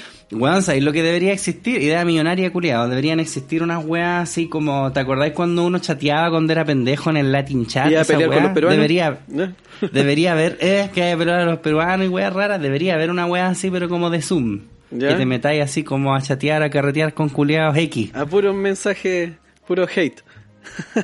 sabí 0.61 0.81
lo 0.81 0.93
que 0.93 1.03
debería 1.03 1.33
existir, 1.33 1.81
idea 1.81 2.05
millonaria 2.05 2.53
culiado, 2.53 2.89
deberían 2.89 3.21
existir 3.21 3.63
unas 3.63 3.85
weas 3.85 4.29
así 4.29 4.49
como, 4.49 4.93
¿te 4.93 5.01
acordáis 5.01 5.33
cuando 5.33 5.65
uno 5.65 5.79
chateaba 5.79 6.31
cuando 6.31 6.53
era 6.53 6.65
pendejo 6.65 7.11
en 7.11 7.19
el 7.19 7.33
Latin 7.33 7.67
chat? 7.67 7.91
Y 7.91 7.95
a 7.95 8.05
pelear 8.05 8.31
con 8.31 8.43
los 8.43 8.53
peruanos. 8.53 8.77
Debería, 8.77 9.19
¿Eh? 9.33 9.51
debería 9.93 10.33
haber, 10.33 10.59
es 10.61 10.91
que 10.91 11.03
hay 11.03 11.13
a 11.13 11.45
los 11.45 11.59
peruanos 11.59 12.07
y 12.07 12.09
weas 12.09 12.33
raras, 12.33 12.61
debería 12.61 12.95
haber 12.95 13.11
una 13.11 13.27
wea 13.27 13.49
así, 13.49 13.71
pero 13.71 13.89
como 13.89 14.11
de 14.11 14.23
Zoom. 14.23 14.61
¿Ya? 14.91 15.09
Que 15.09 15.15
te 15.17 15.27
metáis 15.27 15.63
así 15.63 15.85
como 15.85 16.15
a 16.15 16.23
chatear, 16.23 16.63
a 16.63 16.71
carretear 16.71 17.13
con 17.13 17.29
culiados 17.29 17.77
X. 17.77 18.11
A 18.15 18.25
puro 18.25 18.55
mensaje, 18.55 19.35
puro 19.67 19.87
hate. 19.95 20.23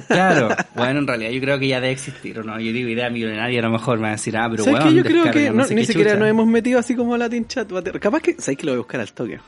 Claro. 0.08 0.48
bueno, 0.74 1.00
en 1.00 1.06
realidad 1.06 1.30
yo 1.30 1.40
creo 1.40 1.58
que 1.58 1.68
ya 1.68 1.80
debe 1.80 1.92
existir, 1.92 2.38
¿o 2.38 2.42
no? 2.42 2.58
Yo 2.60 2.72
digo 2.72 2.88
idea 2.88 3.10
millonaria, 3.10 3.60
a 3.60 3.62
lo 3.62 3.70
mejor 3.70 3.96
me 3.96 4.02
van 4.02 4.10
a 4.12 4.14
decir, 4.16 4.36
ah, 4.36 4.48
pero 4.50 4.64
¿Sabes 4.64 4.80
weón, 4.80 4.90
que 4.90 4.96
yo 4.96 5.02
creo 5.04 5.22
que 5.24 5.30
descarga, 5.40 5.56
no- 5.58 5.64
sé 5.64 5.74
ni 5.74 5.84
siquiera 5.84 6.10
chucha. 6.10 6.20
nos 6.20 6.28
hemos 6.28 6.46
metido 6.46 6.78
así 6.78 6.94
como 6.94 7.16
Latin 7.16 7.46
Chat? 7.46 7.68
Capaz 8.00 8.20
que, 8.20 8.34
¿sabes 8.38 8.56
que 8.58 8.66
lo 8.66 8.72
voy 8.72 8.76
a 8.76 8.78
buscar 8.82 9.00
al 9.00 9.12
toque? 9.12 9.40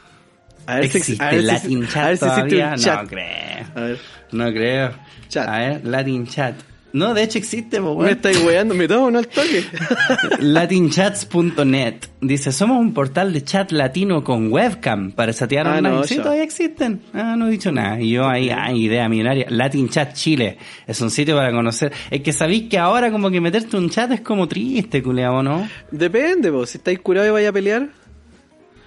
A 0.67 0.77
ver 0.77 0.89
si- 0.91 0.99
¿Existe 0.99 1.23
a 1.25 1.31
ver 1.31 1.41
si- 1.41 1.47
Latin 1.47 1.85
a 1.85 1.89
Chat 1.89 2.07
ver 2.09 2.17
si 2.19 2.25
existe 2.25 2.49
todavía? 2.57 2.71
un 2.71 2.77
chat. 2.77 3.03
No 3.03 3.09
creo. 3.09 3.67
A 3.75 3.81
ver. 3.81 3.99
No 4.33 4.53
creo. 4.53 4.91
Chat. 5.29 5.49
A 5.49 5.59
ver, 5.59 5.85
Latin 5.87 6.27
Chat. 6.27 6.55
No, 6.97 7.13
de 7.13 7.23
hecho 7.25 7.37
existe, 7.37 7.79
po, 7.79 7.91
Me 7.91 7.97
weón. 7.97 8.09
estáis 8.09 8.43
weando, 8.43 8.75
me 8.75 8.89
tomo 8.89 9.09
uno 9.09 9.19
al 9.19 9.27
toque. 9.29 9.63
Latinchats.net 10.39 11.95
dice, 12.23 12.53
somos 12.53 12.79
un 12.81 12.95
portal 12.95 13.33
de 13.35 13.45
chat 13.45 13.71
latino 13.73 14.25
con 14.25 14.51
webcam 14.51 15.13
para 15.13 15.35
chatear 15.35 15.67
Ah, 15.67 15.77
online. 15.77 15.95
no, 15.97 16.05
sí, 16.05 16.17
todavía 16.17 16.43
existen. 16.43 17.03
Ah, 17.13 17.35
no 17.37 17.49
he 17.49 17.51
dicho 17.51 17.71
nada. 17.71 18.01
Y 18.01 18.11
yo 18.13 18.27
ahí, 18.27 18.49
ah, 18.51 18.73
idea 18.73 19.09
millonaria. 19.11 19.47
Latin 19.51 19.91
Chat 19.91 20.15
Chile. 20.15 20.57
Es 20.87 21.01
un 21.03 21.11
sitio 21.11 21.37
para 21.37 21.53
conocer. 21.53 21.93
Es 22.11 22.23
que 22.23 22.33
sabéis 22.33 22.71
que 22.71 22.79
ahora 22.79 23.11
como 23.11 23.31
que 23.31 23.41
meterte 23.43 23.77
un 23.77 23.91
chat 23.91 24.11
es 24.13 24.23
como 24.23 24.49
triste, 24.49 25.03
culeado, 25.03 25.43
¿no? 25.43 25.69
Depende, 25.91 26.49
vos. 26.49 26.71
Si 26.71 26.79
estáis 26.79 26.99
curados 27.01 27.29
y 27.29 27.33
vais 27.33 27.49
a 27.49 27.53
pelear. 27.53 27.89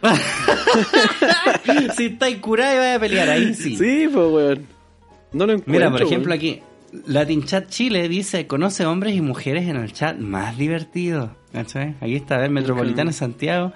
si 1.95 2.05
estáis 2.05 2.37
curado 2.37 2.73
y 2.75 2.77
vais 2.79 2.97
a 2.97 2.99
pelear 2.99 3.29
ahí, 3.29 3.53
sí. 3.53 3.75
Sí, 3.77 4.09
pues, 4.11 4.27
weón. 4.31 4.67
No 5.31 5.45
lo 5.45 5.53
encuentro. 5.53 5.71
Mira, 5.73 5.91
por 5.91 6.01
ejemplo, 6.01 6.29
weón. 6.31 6.37
aquí, 6.39 6.59
Latin 7.05 7.43
Chat 7.43 7.69
Chile 7.69 8.07
dice, 8.07 8.47
conoce 8.47 8.85
hombres 8.85 9.15
y 9.15 9.21
mujeres 9.21 9.67
en 9.67 9.77
el 9.77 9.93
chat 9.93 10.17
más 10.17 10.57
divertido. 10.57 11.35
¿Cachai? 11.51 11.95
Aquí 12.01 12.15
está, 12.15 12.35
a 12.35 12.39
ver, 12.39 12.49
Metropolitana 12.49 13.11
Santiago. 13.11 13.73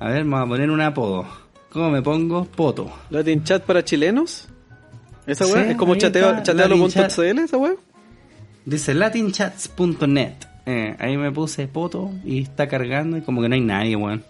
A 0.00 0.08
ver, 0.08 0.24
vamos 0.24 0.46
a 0.46 0.48
poner 0.48 0.70
un 0.70 0.80
apodo. 0.80 1.26
¿Cómo 1.70 1.90
me 1.90 2.02
pongo? 2.02 2.44
Poto. 2.44 2.90
Latin 3.10 3.42
Chat 3.42 3.64
para 3.64 3.84
chilenos. 3.84 4.48
¿Esa 5.26 5.46
weá? 5.46 5.64
Sí, 5.64 5.70
¿Es 5.70 5.76
como 5.76 5.94
chateo, 5.96 6.42
chatealo.cl 6.42 7.38
esa 7.38 7.56
weá? 7.56 7.74
Dice 8.64 8.94
latinchats.net. 8.94 10.34
Eh, 10.66 10.96
ahí 10.98 11.16
me 11.16 11.30
puse 11.30 11.66
poto 11.68 12.10
y 12.24 12.42
está 12.42 12.68
cargando 12.68 13.18
y 13.18 13.22
como 13.22 13.42
que 13.42 13.48
no 13.48 13.54
hay 13.54 13.60
nadie, 13.60 13.96
weón. 13.96 14.24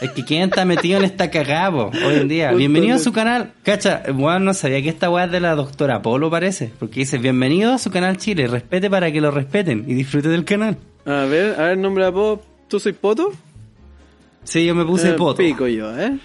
Es 0.00 0.10
que 0.12 0.24
quién 0.24 0.48
está 0.48 0.64
metido 0.64 0.98
en 0.98 1.04
esta 1.04 1.28
cagada, 1.30 1.72
po, 1.72 1.90
hoy 2.06 2.14
en 2.16 2.28
día. 2.28 2.52
Bienvenido 2.52 2.94
a 2.96 2.98
su 3.00 3.12
canal. 3.12 3.52
Cacha, 3.64 4.02
weón, 4.14 4.44
no 4.44 4.54
sabía 4.54 4.80
que 4.80 4.88
esta 4.90 5.10
weá 5.10 5.24
es 5.24 5.32
de 5.32 5.40
la 5.40 5.56
doctora 5.56 6.02
Polo, 6.02 6.30
parece. 6.30 6.70
Porque 6.78 7.00
dice, 7.00 7.18
bienvenido 7.18 7.72
a 7.74 7.78
su 7.78 7.90
canal 7.90 8.16
Chile. 8.16 8.46
Respete 8.46 8.88
para 8.88 9.10
que 9.10 9.20
lo 9.20 9.32
respeten 9.32 9.84
y 9.88 9.94
disfrute 9.94 10.28
del 10.28 10.44
canal. 10.44 10.76
A 11.04 11.24
ver, 11.24 11.58
a 11.60 11.64
ver, 11.64 11.78
nombre 11.78 12.04
a 12.06 12.12
Pop. 12.12 12.42
¿Tú 12.68 12.78
soy 12.78 12.92
Poto? 12.92 13.32
Sí, 14.44 14.64
yo 14.64 14.74
me 14.74 14.84
puse 14.84 15.10
Eh, 15.10 15.14
poto. 15.14 15.38
Pico 15.38 15.66
yo, 15.66 15.98
¿eh? 15.98 16.16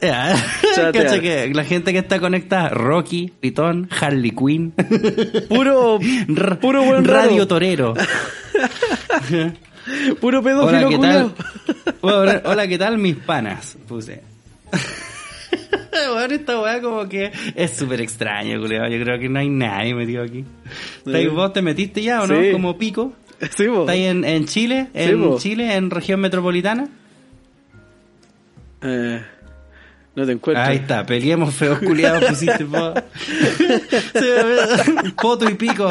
Chatear. 0.00 0.36
Cacha 0.92 1.20
que 1.20 1.50
la 1.54 1.64
gente 1.64 1.92
que 1.92 1.98
está 1.98 2.20
conectada, 2.20 2.68
Rocky, 2.68 3.32
Pitón, 3.40 3.88
Harley 3.98 4.32
Quinn, 4.32 4.72
Puro, 5.48 5.98
puro 6.60 6.82
buen 6.84 7.04
raro. 7.04 7.28
Radio 7.28 7.48
Torero. 7.48 7.94
Puro 10.20 10.38
Hola, 10.40 10.42
pedófilo 10.50 10.88
¿qué 10.88 10.96
culiao. 10.96 11.30
tal? 11.30 11.94
Hola, 12.00 12.42
hola, 12.44 12.68
¿qué 12.68 12.78
tal 12.78 12.98
mis 12.98 13.16
panas? 13.16 13.76
Puse. 13.86 14.22
Bueno, 16.12 16.34
esta 16.34 16.60
weá 16.60 16.80
como 16.80 17.08
que 17.08 17.32
es 17.56 17.72
súper 17.72 18.00
extraño, 18.00 18.60
culiao. 18.60 18.86
Yo 18.88 19.02
creo 19.02 19.18
que 19.18 19.28
no 19.28 19.40
hay 19.40 19.48
nadie 19.48 19.94
metido 19.94 20.22
aquí. 20.22 20.44
¿Estáis- 21.04 21.30
¿Vos 21.32 21.52
te 21.52 21.60
metiste 21.62 22.02
ya 22.02 22.22
o 22.22 22.26
no? 22.26 22.40
Sí. 22.40 22.52
Como 22.52 22.76
pico. 22.78 23.12
Sí, 23.56 23.66
po. 23.66 23.80
¿Estáis 23.80 24.06
en, 24.08 24.24
en 24.24 24.46
Chile? 24.46 24.88
¿En 24.94 25.20
po. 25.22 25.38
Chile? 25.38 25.74
¿En 25.74 25.90
región 25.90 26.20
metropolitana? 26.20 26.88
Eh, 28.82 29.22
no 30.16 30.26
te 30.26 30.32
encuentro. 30.32 30.64
Ahí 30.64 30.76
está, 30.78 31.04
peleemos 31.06 31.54
feos 31.54 31.78
culiados, 31.78 32.24
pusiste. 32.24 32.66
Sí, 34.14 35.12
poto 35.20 35.48
y 35.48 35.54
pico. 35.54 35.88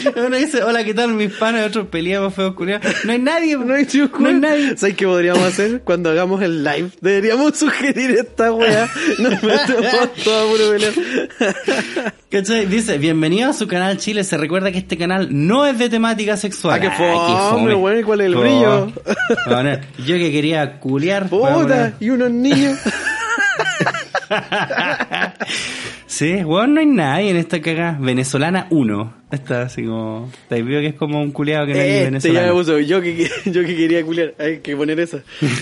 Uno 0.16 0.36
dice, 0.36 0.62
hola, 0.62 0.84
¿qué 0.84 0.94
tal 0.94 1.12
mis 1.14 1.32
panas? 1.32 1.66
Otros 1.66 1.88
peleamos 1.88 2.34
feos 2.34 2.54
culiados. 2.54 3.04
No 3.04 3.12
hay 3.12 3.18
nadie, 3.18 3.56
No 3.56 3.74
hay 3.74 3.86
no 4.18 4.28
hay 4.28 4.34
nadie. 4.34 4.76
¿Sabes 4.76 4.96
qué 4.96 5.06
podríamos 5.06 5.42
hacer 5.42 5.82
cuando 5.82 6.10
hagamos 6.10 6.42
el 6.42 6.62
live? 6.64 6.90
Deberíamos 7.00 7.56
sugerir 7.56 8.10
esta 8.10 8.52
weá. 8.52 8.88
Nos 9.18 9.42
metemos 9.42 10.14
todos 10.24 10.46
a 10.46 10.50
puro 10.50 10.70
pelear. 10.70 12.14
¿Cachai? 12.30 12.66
Dice, 12.66 12.98
bienvenido 12.98 13.50
a 13.50 13.52
su 13.52 13.66
canal 13.66 13.96
Chile. 13.98 14.24
Se 14.24 14.36
recuerda 14.36 14.70
que 14.70 14.78
este 14.78 14.96
canal 14.96 15.28
no 15.30 15.66
es 15.66 15.78
de 15.78 15.88
temática 15.88 16.36
sexual. 16.36 16.80
Ah, 16.84 17.48
fome, 17.50 17.74
weón, 17.74 18.00
¿y 18.00 18.02
cuál 18.02 18.20
es 18.20 18.26
el 18.26 18.36
brillo? 18.36 18.92
Bueno, 19.46 19.78
yo 19.98 20.16
que 20.16 20.30
quería 20.30 20.78
culiar. 20.78 21.28
Puta, 21.28 21.94
y 22.00 22.10
unos 22.10 22.30
niños. 22.30 22.78
Sí, 26.10 26.42
weón, 26.44 26.74
no 26.74 26.80
hay 26.80 26.86
nadie 26.86 27.30
en 27.30 27.36
esta 27.36 27.62
cagada. 27.62 27.96
Venezolana 28.00 28.66
1. 28.70 29.14
Esta 29.30 29.62
así 29.62 29.84
como... 29.84 30.28
Te 30.48 30.60
veo 30.60 30.80
que 30.80 30.88
es 30.88 30.94
como 30.94 31.22
un 31.22 31.30
culiado 31.30 31.66
que 31.66 31.72
no 31.72 31.78
es 31.78 31.86
Este 31.86 32.32
ya 32.32 32.42
me 32.42 32.50
venezolano. 32.50 32.54
puso. 32.54 32.80
Yo 32.80 33.00
que, 33.00 33.30
yo 33.46 33.62
que 33.62 33.76
quería 33.76 34.04
culiar. 34.04 34.34
Hay 34.38 34.58
que 34.58 34.76
poner 34.76 34.98
esa. 34.98 35.22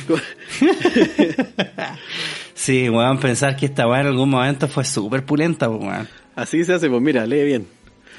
Sí, 2.54 2.88
weón, 2.88 3.18
pensar 3.20 3.54
que 3.56 3.66
esta 3.66 3.86
weá 3.86 4.00
en 4.00 4.08
algún 4.08 4.30
momento 4.30 4.66
fue 4.68 4.84
súper 4.84 5.24
pulenta, 5.24 5.68
weón. 5.68 6.08
Así 6.34 6.64
se 6.64 6.74
hace, 6.74 6.90
pues 6.90 7.00
mira, 7.00 7.24
lee 7.24 7.44
bien. 7.44 7.66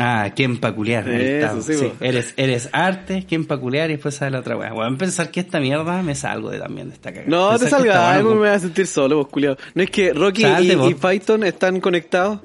Ah, 0.02 0.32
¿quién 0.34 0.58
pa' 0.58 0.72
culiar? 0.72 1.08
Ahí 1.10 1.22
Eso, 1.44 1.62
sí, 1.62 1.74
sí. 1.76 1.92
Eres, 2.00 2.34
eres 2.38 2.70
arte, 2.72 3.26
¿quién 3.28 3.46
pa' 3.46 3.58
culiar? 3.58 3.90
Y 3.90 3.94
después 3.94 4.16
sale 4.16 4.32
la 4.32 4.40
otra 4.40 4.56
weá. 4.56 4.74
Weón, 4.74 4.98
pensar 4.98 5.30
que 5.30 5.42
esta 5.42 5.60
mierda 5.60 6.02
me 6.02 6.16
salgo 6.16 6.50
de 6.50 6.58
también 6.60 6.88
de 6.88 6.96
esta 6.96 7.12
cagada. 7.12 7.30
No, 7.30 7.52
te 7.52 7.60
Pensar 7.60 7.82
esta 7.82 7.94
salga 7.94 8.14
algo, 8.14 8.32
me 8.32 8.38
voy 8.40 8.48
a 8.48 8.60
sentir 8.60 8.88
solo, 8.88 9.18
vos 9.18 9.28
culiado. 9.28 9.58
No 9.76 9.84
es 9.84 9.92
que 9.92 10.14
Rocky 10.14 10.44
Salte, 10.44 10.78
y, 10.88 10.94
Python 10.94 11.44
están 11.44 11.82
conectados. 11.82 12.40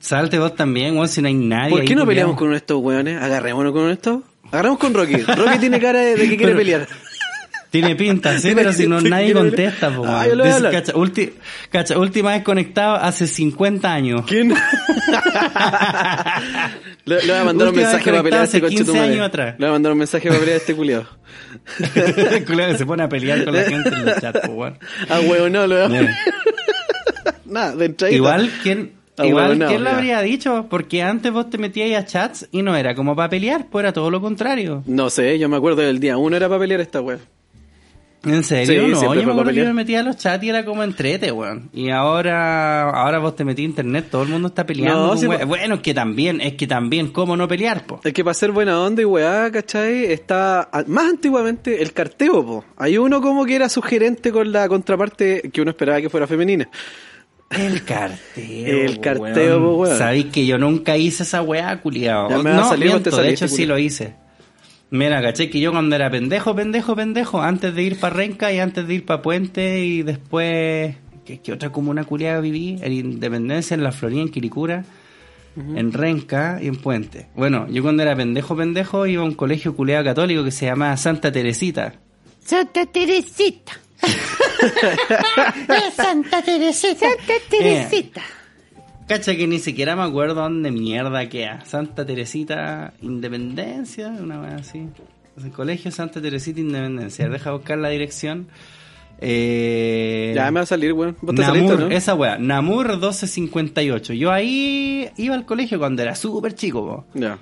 Salte 0.00 0.38
vos 0.38 0.54
también, 0.54 0.94
weón, 0.94 1.08
si 1.08 1.20
no 1.20 1.28
hay 1.28 1.34
nadie. 1.34 1.70
¿Por 1.70 1.80
ahí 1.82 1.86
qué 1.86 1.94
no 1.94 2.00
culiao. 2.00 2.08
peleamos 2.08 2.36
con 2.36 2.46
uno 2.46 2.54
de 2.54 2.58
estos 2.58 2.78
weones? 2.82 3.20
Agarrémonos 3.22 3.72
con 3.72 3.80
uno 3.82 3.88
de 3.88 3.94
estos. 3.94 4.20
Agarramos 4.50 4.78
con 4.78 4.94
Rocky. 4.94 5.16
Rocky 5.18 5.58
tiene 5.58 5.78
cara 5.78 6.00
de, 6.00 6.16
de 6.16 6.28
que 6.28 6.36
quiere 6.38 6.54
Pero- 6.54 6.56
pelear. 6.56 6.88
Tiene 7.70 7.94
pinta, 7.96 8.36
sí, 8.38 8.52
pero 8.56 8.72
si 8.72 8.86
no 8.86 9.00
nadie 9.00 9.32
contesta, 9.32 9.94
po, 9.94 10.04
Ah, 10.06 10.22
weón. 10.24 10.28
yo 10.28 10.34
le 10.36 10.42
voy 10.42 10.50
a 10.52 10.56
hablar. 10.56 10.72
cacha, 10.72 10.92
ulti- 10.94 11.32
cacha, 11.70 11.96
última 11.98 12.32
vez 12.32 12.42
conectado 12.42 12.96
hace 12.96 13.26
50 13.28 13.92
años. 13.92 14.24
¿Quién? 14.26 14.48
le, 17.04 17.16
le 17.22 17.32
voy 17.32 17.40
a 17.40 17.44
mandar 17.44 17.68
un 17.68 17.76
mensaje 17.76 18.10
para 18.10 18.22
pelear 18.22 18.42
a 18.42 18.44
este 18.44 18.60
conectado 18.60 18.60
hace 18.60 18.60
15 18.60 18.76
conchetumare. 18.84 19.12
años 19.12 19.26
atrás. 19.26 19.54
Le 19.58 19.66
voy 19.66 19.68
a 19.68 19.72
mandar 19.72 19.92
un 19.92 19.98
mensaje 19.98 20.28
para 20.28 20.40
pelear 20.40 20.54
a 20.54 20.58
este 20.60 20.74
culiado. 20.74 21.06
Culiao 22.46 22.68
que 22.72 22.78
se 22.78 22.86
pone 22.86 23.02
a 23.02 23.08
pelear 23.08 23.44
con 23.44 23.54
la 23.54 23.62
gente 23.62 23.88
en 23.88 24.04
los 24.04 24.20
chats, 24.20 24.40
po, 24.46 24.52
weón. 24.52 24.78
Ah, 25.08 25.20
huevo, 25.20 25.48
no, 25.48 25.66
lo 25.66 25.88
Bien. 25.88 26.08
Nada, 27.44 27.74
de 27.76 27.86
entradita. 27.86 28.16
Igual, 28.16 28.50
¿quién, 28.62 28.92
Ah, 29.18 29.26
igual, 29.26 29.46
bueno, 29.48 29.64
no, 29.66 29.70
¿quién 29.70 29.84
lo 29.84 29.90
ya. 29.90 29.96
habría 29.96 30.20
dicho? 30.22 30.66
Porque 30.70 31.02
antes 31.02 31.30
vos 31.32 31.50
te 31.50 31.58
metías 31.58 32.00
a 32.02 32.06
chats 32.06 32.48
y 32.52 32.62
no 32.62 32.74
era 32.76 32.94
como 32.94 33.14
para 33.16 33.28
pelear, 33.28 33.66
pues 33.70 33.82
era 33.82 33.92
todo 33.92 34.10
lo 34.10 34.20
contrario. 34.20 34.82
No 34.86 35.10
sé, 35.10 35.38
yo 35.38 35.48
me 35.48 35.56
acuerdo 35.56 35.82
del 35.82 36.00
día 36.00 36.16
uno 36.16 36.36
era 36.36 36.48
para 36.48 36.60
pelear 36.60 36.80
esta 36.80 37.00
wea. 37.00 37.18
¿En 38.24 38.44
serio? 38.44 38.84
Sí, 38.84 38.92
no, 38.92 39.14
yo 39.14 39.22
me 39.22 39.32
acuerdo 39.32 39.50
que 39.50 39.56
yo 39.56 39.64
me 39.64 39.72
metía 39.72 40.00
a 40.00 40.02
los 40.02 40.16
chats 40.16 40.44
y 40.44 40.50
era 40.50 40.64
como 40.64 40.82
entrete, 40.82 41.32
weón. 41.32 41.70
Y 41.72 41.90
ahora, 41.90 42.90
ahora 42.90 43.18
vos 43.18 43.34
te 43.34 43.44
metí 43.44 43.62
a 43.62 43.64
internet, 43.64 44.08
todo 44.10 44.24
el 44.24 44.28
mundo 44.28 44.48
está 44.48 44.66
peleando. 44.66 45.14
No, 45.14 45.38
con 45.38 45.48
Bueno, 45.48 45.76
es 45.76 45.80
que 45.80 45.94
también, 45.94 46.40
es 46.40 46.54
que 46.54 46.66
también, 46.66 47.08
¿cómo 47.08 47.36
no 47.36 47.48
pelear, 47.48 47.86
po? 47.86 48.00
Es 48.04 48.12
que 48.12 48.22
para 48.22 48.34
ser 48.34 48.52
buena 48.52 48.78
onda 48.80 49.00
y 49.00 49.06
weá, 49.06 49.50
¿cachai? 49.50 50.04
Está 50.04 50.68
más 50.86 51.06
antiguamente 51.06 51.82
el 51.82 51.92
carteo, 51.94 52.44
po. 52.44 52.64
Hay 52.76 52.98
uno 52.98 53.22
como 53.22 53.46
que 53.46 53.56
era 53.56 53.70
sugerente 53.70 54.32
con 54.32 54.52
la 54.52 54.68
contraparte 54.68 55.50
que 55.50 55.62
uno 55.62 55.70
esperaba 55.70 56.00
que 56.02 56.10
fuera 56.10 56.26
femenina. 56.26 56.68
El 57.48 57.84
carteo. 57.84 58.84
El 58.84 58.96
po, 58.96 59.00
carteo, 59.00 59.76
weón. 59.76 59.96
Sabéis 59.96 60.26
que 60.26 60.44
yo 60.44 60.58
nunca 60.58 60.98
hice 60.98 61.22
esa 61.22 61.40
weá, 61.40 61.80
culiao. 61.80 62.28
Ya 62.28 62.38
me 62.38 62.52
no, 62.52 62.76
miento, 62.76 63.16
de 63.16 63.30
hecho 63.30 63.48
sí 63.48 63.64
lo 63.64 63.78
hice. 63.78 64.14
Mira, 64.90 65.22
caché 65.22 65.48
que 65.50 65.60
yo 65.60 65.70
cuando 65.70 65.94
era 65.94 66.10
pendejo, 66.10 66.54
pendejo, 66.54 66.96
pendejo, 66.96 67.40
antes 67.40 67.74
de 67.74 67.82
ir 67.82 68.00
para 68.00 68.16
Renca 68.16 68.52
y 68.52 68.58
antes 68.58 68.86
de 68.88 68.94
ir 68.94 69.04
para 69.04 69.22
Puente 69.22 69.84
y 69.84 70.02
después, 70.02 70.96
¿qué, 71.24 71.40
qué 71.40 71.52
otra 71.52 71.70
comuna 71.70 72.04
culiada 72.04 72.40
viví? 72.40 72.76
En 72.82 72.92
Independencia, 72.92 73.74
en 73.74 73.84
La 73.84 73.92
Florida, 73.92 74.22
en 74.22 74.30
Quiricura, 74.30 74.84
en 75.56 75.92
Renca 75.92 76.58
y 76.60 76.66
en 76.66 76.76
Puente. 76.76 77.28
Bueno, 77.36 77.68
yo 77.68 77.82
cuando 77.82 78.02
era 78.02 78.16
pendejo, 78.16 78.56
pendejo, 78.56 79.06
iba 79.06 79.22
a 79.22 79.26
un 79.26 79.34
colegio 79.34 79.76
culiado 79.76 80.04
católico 80.04 80.42
que 80.42 80.50
se 80.50 80.66
llamaba 80.66 80.96
Santa 80.96 81.30
Teresita. 81.30 81.94
Santa 82.40 82.86
Teresita. 82.86 83.72
Es 84.02 85.94
Santa 85.94 86.42
Teresita. 86.42 87.06
Santa 87.08 87.34
Teresita. 87.48 88.22
Cacha 89.10 89.34
que 89.34 89.48
ni 89.48 89.58
siquiera 89.58 89.96
me 89.96 90.02
acuerdo 90.04 90.36
dónde 90.36 90.70
mierda 90.70 91.28
queda. 91.28 91.64
Santa 91.64 92.06
Teresita 92.06 92.92
Independencia, 93.02 94.06
una 94.06 94.38
vez 94.38 94.52
así. 94.52 94.86
El 95.36 95.50
colegio 95.50 95.90
Santa 95.90 96.22
Teresita 96.22 96.60
Independencia. 96.60 97.28
Deja 97.28 97.50
buscar 97.50 97.78
la 97.78 97.88
dirección. 97.88 98.46
Eh, 99.18 100.32
Ya 100.36 100.48
me 100.52 100.60
va 100.60 100.62
a 100.62 100.66
salir, 100.66 100.92
weón. 100.92 101.16
¿no? 101.22 101.88
esa 101.90 102.14
weá, 102.14 102.38
Namur 102.38 102.86
1258. 102.90 104.12
Yo 104.12 104.30
ahí 104.30 105.10
iba 105.16 105.34
al 105.34 105.44
colegio 105.44 105.80
cuando 105.80 106.02
era 106.02 106.14
súper 106.14 106.54
chico, 106.54 106.86
po. 106.86 107.04
Ya. 107.18 107.38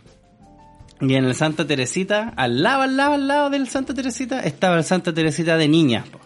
Y 1.02 1.16
en 1.16 1.26
el 1.26 1.34
Santa 1.34 1.66
Teresita, 1.66 2.32
al 2.34 2.62
lado, 2.62 2.80
al 2.80 2.96
lado, 2.96 3.12
al 3.12 3.28
lado 3.28 3.50
del 3.50 3.68
Santa 3.68 3.92
Teresita, 3.92 4.40
estaba 4.40 4.78
el 4.78 4.84
Santa 4.84 5.12
Teresita 5.12 5.58
de 5.58 5.68
niñas, 5.68 6.08
po. 6.08 6.18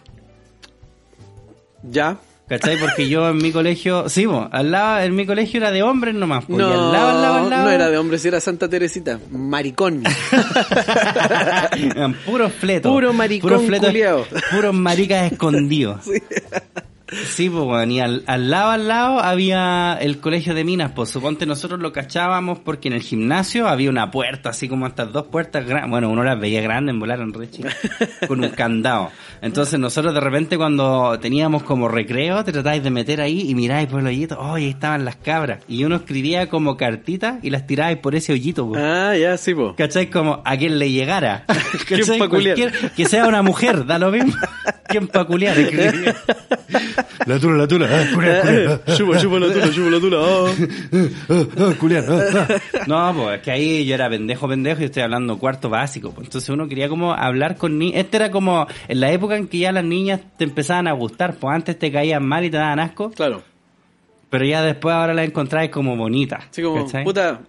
Ya. 1.83 2.17
¿Cachai? 2.53 2.77
Porque 2.77 3.09
yo 3.09 3.29
en 3.29 3.37
mi 3.37 3.51
colegio, 3.51 4.07
sí, 4.09 4.27
po, 4.27 4.47
al 4.51 4.69
lado, 4.69 4.99
en 5.01 5.15
mi 5.15 5.25
colegio 5.25 5.59
era 5.59 5.71
de 5.71 5.81
hombres 5.81 6.13
nomás, 6.13 6.45
po. 6.45 6.53
y 6.53 6.57
No, 6.57 6.67
al 6.67 6.91
lado, 6.91 7.09
al 7.09 7.21
lado, 7.21 7.35
al 7.37 7.49
lado. 7.49 7.63
no 7.63 7.69
era 7.71 7.89
de 7.89 7.97
hombre, 7.97 8.19
si 8.19 8.27
era 8.27 8.39
Santa 8.39 8.69
Teresita. 8.69 9.19
Maricón. 9.31 10.03
Puros 12.27 12.51
fletos. 12.53 12.91
Puro 12.91 13.11
maricón 13.11 13.49
puros 13.49 13.65
fletos. 13.65 14.27
Puros 14.51 14.73
maricas 14.75 15.31
escondidos. 15.31 16.01
Sí, 16.05 16.21
pues, 17.05 17.39
weón. 17.49 17.91
Y 17.91 17.99
al, 17.99 18.23
al 18.27 18.49
lado, 18.49 18.71
al 18.71 18.87
lado 18.87 19.19
había 19.19 19.97
el 20.01 20.19
colegio 20.19 20.53
de 20.53 20.63
minas. 20.63 20.91
Pues 20.95 21.09
suponte 21.09 21.45
nosotros 21.45 21.79
lo 21.79 21.91
cachábamos 21.91 22.59
porque 22.59 22.87
en 22.87 22.93
el 22.95 23.01
gimnasio 23.01 23.67
había 23.67 23.89
una 23.89 24.09
puerta, 24.09 24.49
así 24.49 24.67
como 24.67 24.87
estas 24.87 25.11
dos 25.11 25.27
puertas 25.27 25.65
grandes. 25.65 25.91
Bueno, 25.91 26.09
uno 26.09 26.23
las 26.23 26.39
veía 26.39 26.61
grandes, 26.61 26.93
en 26.93 26.99
volar 26.99 27.19
en 27.19 27.33
re 27.33 27.49
chicas, 27.49 27.75
con 28.27 28.43
un 28.43 28.49
candado. 28.51 29.11
Entonces 29.41 29.79
nosotros 29.79 30.13
de 30.13 30.19
repente 30.21 30.57
cuando 30.57 31.19
teníamos 31.19 31.63
como 31.63 31.87
recreo, 31.87 32.43
te 32.43 32.51
tratáis 32.51 32.81
de 32.83 32.89
meter 32.89 33.21
ahí 33.21 33.49
y 33.49 33.55
miráis 33.55 33.87
por 33.87 33.99
el 33.99 34.07
hoyito. 34.07 34.37
Oh, 34.39 34.55
ahí 34.55 34.69
estaban 34.69 35.05
las 35.05 35.17
cabras. 35.17 35.59
Y 35.67 35.83
uno 35.83 35.97
escribía 35.97 36.47
como 36.49 36.77
cartitas 36.77 37.35
y 37.43 37.49
las 37.49 37.67
tiráis 37.67 37.97
por 37.97 38.15
ese 38.15 38.33
hoyito, 38.33 38.67
pues. 38.67 38.81
ah, 38.81 39.15
ya, 39.17 39.37
sí, 39.37 39.53
po. 39.53 39.75
¿Cachai? 39.75 40.09
Como 40.09 40.41
a 40.45 40.57
quien 40.57 40.79
le 40.79 40.89
llegara. 40.91 41.45
¿Quién 41.87 41.99
¿Cachai? 42.01 42.19
pa' 42.19 42.29
culiar? 42.29 42.57
Cualquier- 42.57 42.91
que 42.91 43.05
sea 43.05 43.27
una 43.27 43.41
mujer, 43.41 43.85
da 43.85 43.99
lo 43.99 44.09
mismo. 44.11 44.33
¿Quién 44.87 45.07
pa' 45.07 45.25
culiar? 45.25 45.57
Escribía. 45.59 46.15
La 47.25 47.39
tula, 47.39 47.57
la 47.57 47.67
tula. 47.67 47.87
Ah, 47.89 48.05
culiar, 48.13 48.41
culiar. 48.41 48.81
Ah, 48.87 48.93
Chupa, 48.95 49.17
chupa 49.19 49.39
la 49.39 49.53
tula, 49.53 49.71
chupa 49.71 49.89
la 49.89 49.99
tula. 49.99 50.17
ah. 50.19 50.53
ah, 51.29 51.45
ah, 51.59 51.73
culiar, 51.79 52.03
ah, 52.09 52.47
ah. 52.49 52.81
No, 52.87 53.13
pues 53.23 53.37
es 53.37 53.41
que 53.43 53.51
ahí 53.51 53.85
yo 53.85 53.95
era 53.95 54.09
pendejo, 54.09 54.47
pendejo 54.47 54.81
y 54.81 54.85
estoy 54.85 55.03
hablando 55.03 55.37
cuarto 55.37 55.69
básico. 55.69 56.11
pues. 56.11 56.27
Entonces 56.27 56.49
uno 56.49 56.67
quería 56.67 56.89
como 56.89 57.13
hablar 57.13 57.55
con 57.57 57.77
niños. 57.77 57.97
Este 57.97 58.17
era 58.17 58.31
como 58.31 58.67
en 58.87 58.99
la 58.99 59.11
época 59.11 59.35
en 59.37 59.47
que 59.47 59.59
ya 59.59 59.71
las 59.71 59.83
niñas 59.85 60.19
te 60.37 60.43
empezaban 60.43 60.87
a 60.87 60.91
gustar. 60.93 61.35
Pues 61.35 61.53
antes 61.55 61.77
te 61.79 61.91
caían 61.91 62.25
mal 62.25 62.43
y 62.45 62.49
te 62.49 62.57
daban 62.57 62.79
asco. 62.79 63.11
Claro. 63.11 63.41
Pero 64.29 64.45
ya 64.45 64.61
después 64.63 64.93
ahora 64.95 65.13
las 65.13 65.25
encontrabas 65.27 65.69
como 65.69 65.95
bonitas. 65.95 66.45
Así 66.49 66.61
como, 66.63 66.85
¿cachai? 66.85 67.03
puta, 67.03 67.39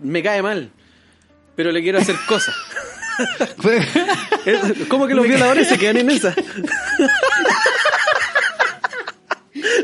me 0.00 0.22
cae 0.22 0.42
mal. 0.42 0.70
Pero 1.56 1.70
le 1.70 1.82
quiero 1.82 1.98
hacer 1.98 2.16
cosas. 2.28 2.54
¿Cómo 4.88 5.06
que 5.06 5.14
los 5.14 5.24
violadores 5.26 5.68
se 5.68 5.78
quedan 5.78 5.98
en 5.98 6.10
esa? 6.10 6.34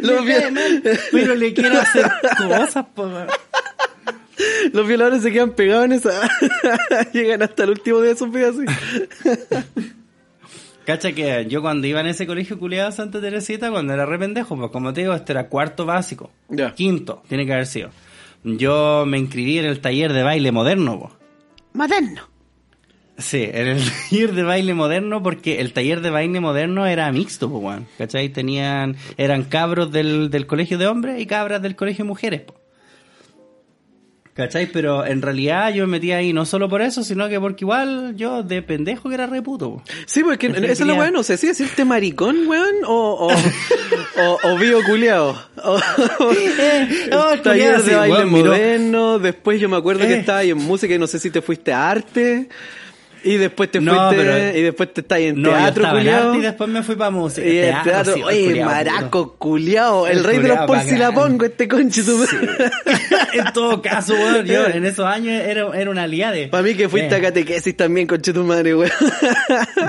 los, 0.03 0.25
Me 0.25 0.33
cae 0.35 0.49
vi- 0.49 0.55
mal, 0.55 0.83
pero 1.13 1.35
le 1.35 1.53
quiero 1.55 1.81
hacer 1.81 2.11
cosas, 2.39 2.87
pues. 2.95 3.09
los 4.73 4.87
violadores 4.89 5.23
se 5.23 5.31
quedan 5.33 5.53
pegados 5.53 5.85
en 5.87 5.93
esa. 5.93 6.11
Llegan 7.13 7.43
hasta 7.43 7.65
el 7.65 7.71
último 7.71 8.01
día 8.01 8.11
de 8.13 8.17
sus 8.17 8.31
vidas 8.33 8.55
así. 8.57 9.45
Cacha 10.85 11.13
que 11.13 11.47
yo 11.47 11.61
cuando 11.63 11.87
iba 11.87 12.01
en 12.01 12.07
ese 12.07 12.27
colegio 12.27 12.59
culiado 12.59 12.91
Santa 12.91 13.21
Teresita, 13.21 13.71
cuando 13.71 13.93
era 13.93 14.07
re 14.07 14.19
pendejo, 14.19 14.57
pues 14.57 14.71
como 14.71 14.93
te 14.93 15.03
digo, 15.03 15.15
este 15.15 15.33
era 15.33 15.49
cuarto 15.49 15.85
básico. 15.87 16.31
Ya. 16.49 16.75
Quinto, 16.75 17.23
tiene 17.29 17.47
que 17.47 17.53
haber 17.53 17.67
sido. 17.67 17.91
Yo 18.43 19.05
me 19.07 19.19
inscribí 19.19 19.59
en 19.59 19.67
el 19.67 19.81
taller 19.81 20.13
de 20.13 20.23
baile 20.23 20.51
moderno, 20.53 20.99
po. 20.99 21.17
Moderno. 21.75 22.29
Sí, 23.21 23.43
en 23.53 23.69
el 23.69 23.83
taller 24.11 24.33
de 24.35 24.43
baile 24.43 24.75
moderno, 24.75 25.23
porque 25.23 25.61
el 25.61 25.73
taller 25.73 26.01
de 26.01 26.11
baile 26.11 26.41
moderno 26.41 26.87
era 26.87 27.11
mixto, 27.13 27.49
pues, 27.51 27.63
weón. 27.63 27.87
¿Cachai? 27.99 28.29
Tenían, 28.31 28.97
eran 29.17 29.45
cabros 29.45 29.93
del, 29.93 30.31
del 30.31 30.47
colegio 30.47 30.79
de 30.79 30.87
hombres 30.87 31.21
y 31.21 31.27
cabras 31.27 31.61
del 31.63 31.77
colegio 31.77 32.05
de 32.05 32.09
mujeres, 32.09 32.41
po. 32.43 32.55
¿Cachai? 34.33 34.67
Pero 34.73 35.05
en 35.05 35.21
realidad 35.21 35.75
yo 35.75 35.87
me 35.87 35.99
metí 35.99 36.13
ahí 36.13 36.33
no 36.33 36.47
solo 36.47 36.69
por 36.69 36.81
eso, 36.81 37.03
sino 37.03 37.29
que 37.29 37.39
porque 37.41 37.65
igual 37.65 38.15
yo 38.17 38.43
de 38.43 38.63
pendejo 38.63 39.09
que 39.09 39.17
era 39.17 39.27
reputo. 39.27 39.71
po. 39.75 39.83
Sí, 40.07 40.23
porque 40.23 40.47
Es 40.47 40.53
que 40.55 40.59
esa 40.65 40.73
es 40.73 40.81
la 40.81 40.87
quería- 40.87 41.01
weá, 41.01 41.11
no 41.11 41.23
sé 41.23 41.37
si 41.37 41.49
decirte 41.49 41.85
maricón, 41.85 42.47
weón, 42.47 42.77
o, 42.87 43.27
o, 43.27 43.29
o, 44.23 44.39
o 44.45 44.57
bio 44.57 44.83
culiao. 44.85 45.37
O, 45.63 47.33
el 47.33 47.43
taller 47.43 47.83
de 47.83 47.91
sí, 47.91 47.95
baile 47.95 48.15
weón, 48.19 48.33
miró. 48.33 48.51
moderno, 48.53 49.19
después 49.19 49.61
yo 49.61 49.69
me 49.69 49.77
acuerdo 49.77 50.07
que 50.07 50.15
Eh. 50.15 50.21
estabas 50.21 50.43
ahí 50.43 50.51
en 50.51 50.59
música 50.59 50.95
y 50.95 50.99
no 50.99 51.07
sé 51.09 51.19
si 51.19 51.31
te 51.31 51.43
fuiste 51.43 51.73
a 51.73 51.91
arte, 51.91 52.49
y 53.25 53.37
después 53.37 53.71
te 53.71 53.81
No, 53.81 53.93
fuiste, 53.95 54.25
pero- 54.25 54.59
y 54.59 54.63
después 54.63 54.95
te 54.95 55.01
estás 55.03 55.19
en 55.21 55.41
No, 55.43 55.51
teatro, 55.51 55.91
culiao. 55.91 56.35
y 56.35 56.41
después 56.41 56.71
me 56.71 56.83
fui 56.83 56.97
para 56.97 57.11
música. 57.11 57.47
Y 57.47 57.59
el 57.59 57.83
teatro, 57.83 58.15
sí, 58.15 58.21
el 58.21 58.27
oye, 58.27 58.45
culiao, 58.47 58.69
maraco, 58.71 59.35
culiao, 59.39 60.07
el, 60.07 60.19
El 60.19 60.25
rey 60.25 60.39
de 60.39 60.49
los 60.49 60.59
culiao 60.59 60.67
porcilapongos, 60.67 61.49
este 61.49 61.69
conche 61.69 62.03
tu 62.03 62.17
puto. 62.19 62.37
en 63.35 63.53
todo 63.53 63.83
caso, 63.83 64.15
weón, 64.15 64.45
yo 64.47 64.67
en 64.75 64.85
esos 64.87 65.05
años 65.07 65.41
era, 65.43 65.69
era 65.75 65.91
una 65.91 66.07
liade. 66.07 66.49
Para 66.49 66.63
mí 66.63 66.75
que 66.75 66.89
fuiste 66.89 67.15
Eh, 67.15 67.19
a 67.19 67.21
catequesis 67.21 67.77
también, 67.77 68.07
conche 68.07 68.33
tu 68.33 68.45
madre, 68.45 68.75
weón. 68.75 68.91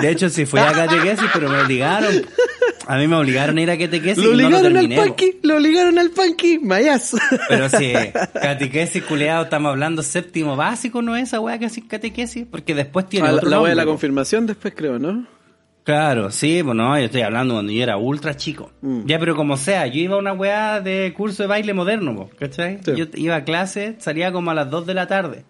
De 0.00 0.10
hecho, 0.10 0.28
sí 0.28 0.46
fui 0.46 0.60
a 0.60 0.72
catequesis, 0.72 1.26
pero 1.32 1.48
me 1.48 1.60
obligaron. 1.60 2.26
A 2.92 2.98
mí 2.98 3.08
me 3.08 3.16
obligaron 3.16 3.56
a 3.56 3.62
ir 3.62 3.70
a 3.70 3.78
catequesis 3.78 4.22
Lo 4.22 4.34
y 4.34 4.36
no 4.36 4.50
lo 4.50 4.58
obligaron 4.58 4.76
al 4.76 4.88
panqui, 4.94 5.38
lo 5.42 5.56
obligaron 5.56 5.98
al 5.98 6.10
panqui, 6.10 6.58
mayas. 6.58 7.16
Pero 7.48 7.70
sí, 7.70 7.94
catequesis, 8.34 9.02
culeado, 9.04 9.44
estamos 9.44 9.70
hablando 9.70 10.02
séptimo 10.02 10.56
básico, 10.56 11.00
¿no 11.00 11.16
es 11.16 11.28
esa 11.28 11.40
weá 11.40 11.58
que 11.58 11.64
hace 11.64 11.86
catequesis? 11.86 12.46
Porque 12.50 12.74
después 12.74 13.08
tiene 13.08 13.28
Ah, 13.28 13.30
la 13.30 13.36
otro 13.38 13.48
la 13.48 13.60
wea 13.62 13.70
de 13.70 13.76
la 13.76 13.86
confirmación 13.86 14.46
después 14.46 14.74
creo, 14.76 14.98
¿no? 14.98 15.26
Claro, 15.84 16.30
sí, 16.30 16.60
pues 16.62 16.76
no, 16.76 16.98
yo 16.98 17.06
estoy 17.06 17.22
hablando 17.22 17.54
cuando 17.54 17.72
yo 17.72 17.82
era 17.82 17.96
ultra 17.96 18.36
chico. 18.36 18.70
Mm. 18.82 19.06
Ya, 19.06 19.18
pero 19.18 19.36
como 19.36 19.56
sea, 19.56 19.86
yo 19.86 19.98
iba 19.98 20.16
a 20.16 20.18
una 20.18 20.34
weá 20.34 20.82
de 20.82 21.14
curso 21.16 21.44
de 21.44 21.46
baile 21.46 21.72
moderno, 21.72 22.14
po, 22.14 22.30
¿cachai? 22.38 22.80
Sí. 22.84 22.92
Yo 22.94 23.06
iba 23.14 23.36
a 23.36 23.44
clase, 23.44 23.96
salía 24.00 24.32
como 24.32 24.50
a 24.50 24.54
las 24.54 24.68
2 24.68 24.84
de 24.84 24.92
la 24.92 25.06
tarde. 25.06 25.44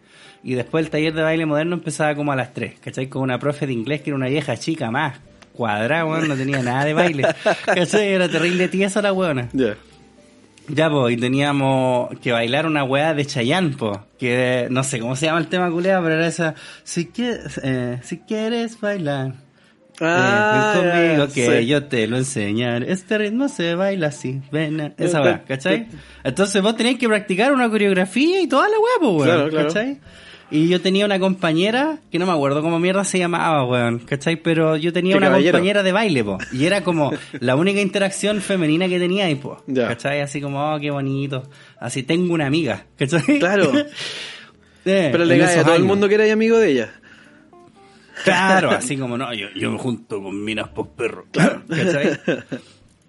Y 0.45 0.55
después 0.55 0.85
el 0.85 0.93
taller 0.93 1.13
de 1.13 1.23
baile 1.23 1.45
moderno 1.45 1.75
empezaba 1.75 2.15
como 2.15 2.31
a 2.31 2.37
las 2.37 2.55
3, 2.55 2.75
¿cachai? 2.79 3.09
Con 3.09 3.23
una 3.23 3.41
profe 3.41 3.67
de 3.67 3.73
inglés 3.73 4.03
que 4.03 4.11
era 4.11 4.17
una 4.17 4.29
vieja 4.29 4.57
chica 4.57 4.93
más 4.93 5.19
cuadrada, 5.53 6.05
weón, 6.05 6.29
no 6.29 6.35
tenía 6.37 6.63
nada 6.63 6.85
de 6.85 6.95
baile. 6.95 7.23
¿Cachai? 7.67 8.09
Era 8.09 8.29
terrible 8.29 8.69
tiesa 8.69 9.03
la 9.03 9.13
weona. 9.13 9.49
Ya. 9.53 9.77
Ya, 10.69 10.89
pues, 10.89 11.15
y 11.15 11.17
teníamos 11.17 12.09
que 12.21 12.31
bailar 12.31 12.67
una 12.67 12.85
weá 12.85 13.15
de 13.15 13.27
Chayanne, 13.27 13.75
pues, 13.77 13.99
que 14.19 14.69
no 14.71 14.85
sé 14.85 15.01
cómo 15.01 15.17
se 15.17 15.27
llama 15.27 15.41
el 15.41 15.49
tema 15.49 15.69
culeado, 15.71 16.05
pero 16.05 16.15
era 16.15 16.27
esa, 16.29 16.55
si 16.85 17.07
quieres, 17.07 17.61
eh, 17.65 17.99
si 18.03 18.19
quieres 18.19 18.81
bailar, 18.81 19.35
Ah, 20.01 20.75
eh, 20.77 20.81
ven 20.81 20.91
conmigo 21.17 21.35
que 21.35 21.61
sí. 21.61 21.67
yo 21.67 21.85
te 21.85 22.07
lo 22.07 22.17
enseñaré, 22.17 22.91
este 22.93 23.19
ritmo 23.19 23.49
se 23.49 23.75
baila 23.75 24.07
así, 24.07 24.41
ven, 24.53 24.81
a- 24.81 24.93
esa 24.99 25.19
Eh, 25.19 25.23
weá, 25.23 25.33
eh, 25.35 25.43
¿cachai? 25.49 25.87
Entonces 26.25 26.63
vos 26.63 26.77
tenías 26.77 26.97
que 26.99 27.09
practicar 27.09 27.53
una 27.53 27.69
coreografía 27.69 28.41
y 28.41 28.47
toda 28.47 28.69
la 28.69 28.77
weá, 28.79 28.93
pues, 29.01 29.13
weón, 29.13 29.25
Claro, 29.25 29.51
claro. 29.51 29.67
¿cachai? 29.69 30.01
Y 30.53 30.69
yo 30.69 30.83
tenía 30.83 31.07
una 31.07 31.19
compañera, 31.19 32.01
que 32.11 32.19
no 32.19 32.27
me 32.27 32.33
acuerdo 32.33 32.61
cómo 32.61 32.79
mierda 32.79 33.05
se 33.05 33.19
llamaba, 33.19 33.65
weón, 33.65 34.01
¿cachai? 34.01 34.37
Pero 34.37 34.77
yo 34.77 34.93
tenía 34.93 35.17
una 35.17 35.29
caballero. 35.29 35.53
compañera 35.53 35.83
de 35.83 35.93
baile, 35.93 36.23
po. 36.23 36.37
Y 36.53 36.67
era 36.67 36.85
como 36.85 37.11
la 37.41 37.57
única 37.57 37.81
interacción 37.81 38.43
femenina 38.43 38.87
que 38.87 38.99
tenía 38.99 39.25
ahí, 39.25 39.35
po. 39.37 39.65
Ya. 39.67 39.89
¿Cachai? 39.89 40.21
Así 40.21 40.43
como, 40.43 40.75
oh, 40.75 40.79
qué 40.79 40.91
bonito. 40.91 41.49
Así 41.81 42.03
tengo 42.03 42.35
una 42.35 42.47
amiga, 42.47 42.85
¿cachai? 42.97 43.39
Claro. 43.39 43.73
Eh, 44.85 45.11
Pero 45.13 45.25
le 45.25 45.39
cae 45.39 45.61
a 45.61 45.63
todo 45.63 45.77
el 45.77 45.85
mundo 45.85 46.09
que 46.09 46.17
era 46.17 46.33
amigo 46.33 46.59
de 46.59 46.73
ella. 46.73 46.93
Claro, 48.25 48.71
así 48.71 48.97
como, 48.97 49.17
no, 49.17 49.33
yo, 49.33 49.47
yo 49.55 49.71
me 49.71 49.79
junto 49.79 50.21
con 50.21 50.43
minas 50.43 50.71
por 50.71 50.89
perro. 50.89 51.27
Claro, 51.31 51.63
¿cachai? 51.69 52.19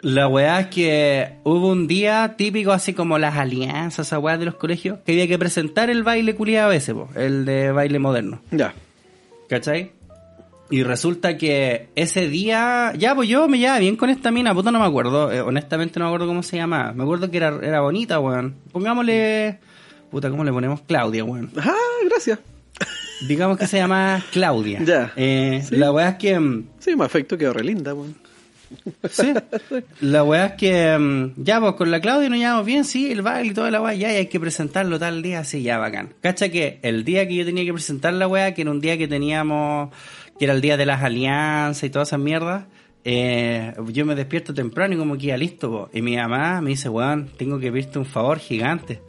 La 0.03 0.27
weá 0.27 0.60
es 0.60 0.67
que 0.67 1.38
hubo 1.45 1.69
un 1.69 1.88
día 1.88 2.36
típico 2.38 2.74
así 2.74 2.93
como 2.93 3.17
las 3.17 3.38
alianzas, 3.38 4.07
esa 4.07 4.19
weá 4.19 4.38
de 4.38 4.43
los 4.43 4.55
colegios, 4.55 5.00
que 5.05 5.13
había 5.13 5.27
que 5.29 5.39
presentar 5.39 5.89
el 5.89 6.03
baile 6.03 6.36
culiado 6.36 6.74
ese, 6.74 6.93
po, 6.93 7.07
el 7.15 7.45
de 7.45 7.72
baile 7.72 8.00
moderno. 8.00 8.41
Ya. 8.51 8.74
¿Cachai? 9.48 9.91
Y 10.69 10.83
resulta 10.83 11.38
que 11.38 11.88
ese 11.95 12.27
día, 12.27 12.91
ya 12.98 13.15
pues 13.15 13.29
yo 13.29 13.48
me 13.48 13.60
llevaba 13.60 13.79
bien 13.79 13.95
con 13.95 14.10
esta 14.10 14.29
mina, 14.29 14.53
puta 14.53 14.72
no 14.72 14.79
me 14.79 14.86
acuerdo, 14.86 15.31
eh, 15.31 15.39
honestamente 15.39 16.00
no 16.00 16.05
me 16.05 16.10
acuerdo 16.10 16.27
cómo 16.27 16.43
se 16.43 16.57
llamaba. 16.57 16.91
Me 16.91 17.03
acuerdo 17.03 17.31
que 17.31 17.38
era, 17.38 17.57
era 17.62 17.79
bonita, 17.79 18.19
weón. 18.19 18.55
Pongámosle, 18.74 19.60
puta, 20.12 20.29
¿cómo 20.29 20.43
le 20.43 20.51
ponemos? 20.51 20.81
Claudia, 20.81 21.24
weón. 21.24 21.50
Ah, 21.57 21.72
gracias. 22.10 22.39
Digamos 23.27 23.57
que 23.57 23.67
se 23.67 23.77
llama 23.77 24.22
Claudia. 24.33 24.81
Ya. 24.86 25.13
Eh, 25.15 25.63
Sí. 25.63 25.77
La 25.77 25.93
weá 25.93 26.10
es 26.10 26.15
que, 26.15 26.38
mm, 26.38 26.67
Sí, 26.79 26.93
me 26.98 27.05
afectó, 27.05 27.38
quedó 27.38 27.53
re 27.53 27.63
linda, 27.63 27.93
weón. 27.93 28.15
Sí, 29.09 29.33
la 30.01 30.23
weá 30.23 30.45
es 30.47 30.53
que, 30.53 30.97
mm, 30.97 31.43
ya 31.43 31.59
pues 31.59 31.73
con 31.73 31.91
la 31.91 31.99
Claudia 32.01 32.29
nos 32.29 32.39
llevamos 32.39 32.65
bien, 32.65 32.85
sí, 32.85 33.11
el 33.11 33.21
baile 33.21 33.51
y 33.51 33.53
toda 33.53 33.71
la 33.71 33.81
weá, 33.81 33.93
ya, 33.93 34.11
y 34.13 34.15
hay 34.15 34.27
que 34.27 34.39
presentarlo 34.39 34.99
tal 34.99 35.21
día, 35.21 35.43
sí, 35.43 35.63
ya, 35.63 35.77
bacán. 35.77 36.13
Cacha 36.21 36.49
que 36.49 36.79
el 36.81 37.03
día 37.03 37.27
que 37.27 37.35
yo 37.35 37.45
tenía 37.45 37.65
que 37.65 37.73
presentar 37.73 38.13
la 38.13 38.27
weá, 38.27 38.53
que 38.53 38.61
era 38.61 38.71
un 38.71 38.81
día 38.81 38.97
que 38.97 39.07
teníamos, 39.07 39.89
que 40.37 40.45
era 40.45 40.53
el 40.53 40.61
día 40.61 40.77
de 40.77 40.85
las 40.85 41.03
alianzas 41.03 41.83
y 41.83 41.89
todas 41.89 42.09
esas 42.09 42.19
mierdas, 42.19 42.65
eh, 43.05 43.73
yo 43.89 44.05
me 44.05 44.15
despierto 44.15 44.53
temprano 44.53 44.95
y 44.95 44.97
como 44.97 45.17
que 45.17 45.27
ya 45.27 45.37
listo, 45.37 45.69
po. 45.69 45.89
y 45.93 46.01
mi 46.01 46.15
mamá 46.15 46.61
me 46.61 46.71
dice, 46.71 46.89
weón, 46.89 47.29
tengo 47.37 47.59
que 47.59 47.71
pedirte 47.71 47.99
un 47.99 48.05
favor 48.05 48.39
gigante. 48.39 49.01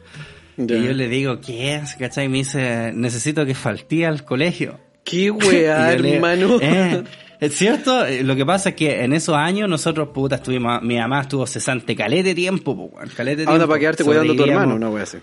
Y 0.57 0.67
yo 0.67 0.93
le 0.93 1.09
digo, 1.09 1.41
¿qué 1.41 1.75
es? 1.75 1.95
¿Cachai? 1.95 2.25
Y 2.25 2.29
me 2.29 2.37
dice, 2.37 2.93
necesito 2.93 3.45
que 3.45 3.53
faltí 3.55 4.03
al 4.05 4.23
colegio. 4.23 4.79
Qué 5.03 5.29
weá, 5.29 5.91
hermano. 5.93 6.59
Eh, 6.61 7.03
es 7.39 7.55
cierto, 7.55 8.05
Eh, 8.05 8.23
lo 8.23 8.35
que 8.35 8.45
pasa 8.45 8.69
es 8.69 8.75
que 8.75 9.03
en 9.03 9.13
esos 9.13 9.35
años 9.35 9.69
nosotros, 9.69 10.09
puta, 10.13 10.35
estuvimos, 10.35 10.81
mi 10.81 10.97
mamá 10.97 11.21
estuvo 11.21 11.45
cesante 11.47 11.95
calete 11.95 12.29
de 12.29 12.35
tiempo, 12.35 12.75
po, 12.75 12.91
calete 13.15 13.37
de 13.37 13.43
Ahora 13.43 13.57
tiempo. 13.59 13.67
para 13.67 13.79
quedarte 13.79 14.03
cuidando 14.03 14.33
a 14.33 14.35
tu 14.35 14.43
hermano, 14.45 14.75
una 14.75 14.89
wea 14.89 15.03
así. 15.03 15.17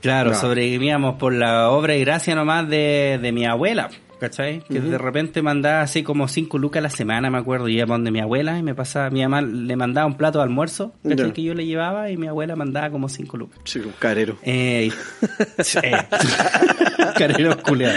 Claro, 0.00 0.30
No. 0.30 0.36
sobrevivíamos 0.36 1.14
por 1.16 1.32
la 1.32 1.70
obra 1.70 1.96
y 1.96 2.00
gracia 2.00 2.34
nomás 2.34 2.68
de, 2.68 3.18
de 3.22 3.32
mi 3.32 3.46
abuela, 3.46 3.88
¿cachai? 4.24 4.60
Que 4.60 4.80
de 4.80 4.98
repente 4.98 5.42
mandaba 5.42 5.82
así 5.82 6.02
como 6.02 6.28
cinco 6.28 6.58
lucas 6.58 6.80
a 6.80 6.82
la 6.82 6.90
semana, 6.90 7.30
me 7.30 7.38
acuerdo, 7.38 7.68
y 7.68 7.76
iba 7.76 7.86
donde 7.86 8.10
mi 8.10 8.20
abuela 8.20 8.58
y 8.58 8.62
me 8.62 8.74
pasaba, 8.74 9.10
mi 9.10 9.22
mamá 9.22 9.42
le 9.42 9.76
mandaba 9.76 10.06
un 10.06 10.16
plato 10.16 10.38
de 10.38 10.44
almuerzo. 10.44 10.92
Que 11.34 11.42
yo 11.42 11.54
le 11.54 11.66
llevaba 11.66 12.10
y 12.10 12.16
mi 12.16 12.26
abuela 12.26 12.56
mandaba 12.56 12.90
como 12.90 13.08
cinco 13.08 13.36
lucas. 13.36 13.60
Chico, 13.64 13.90
carero. 13.98 14.38
Eh, 14.42 14.90
sí. 15.58 15.78
Carero 17.16 17.56
culiao. 17.62 17.92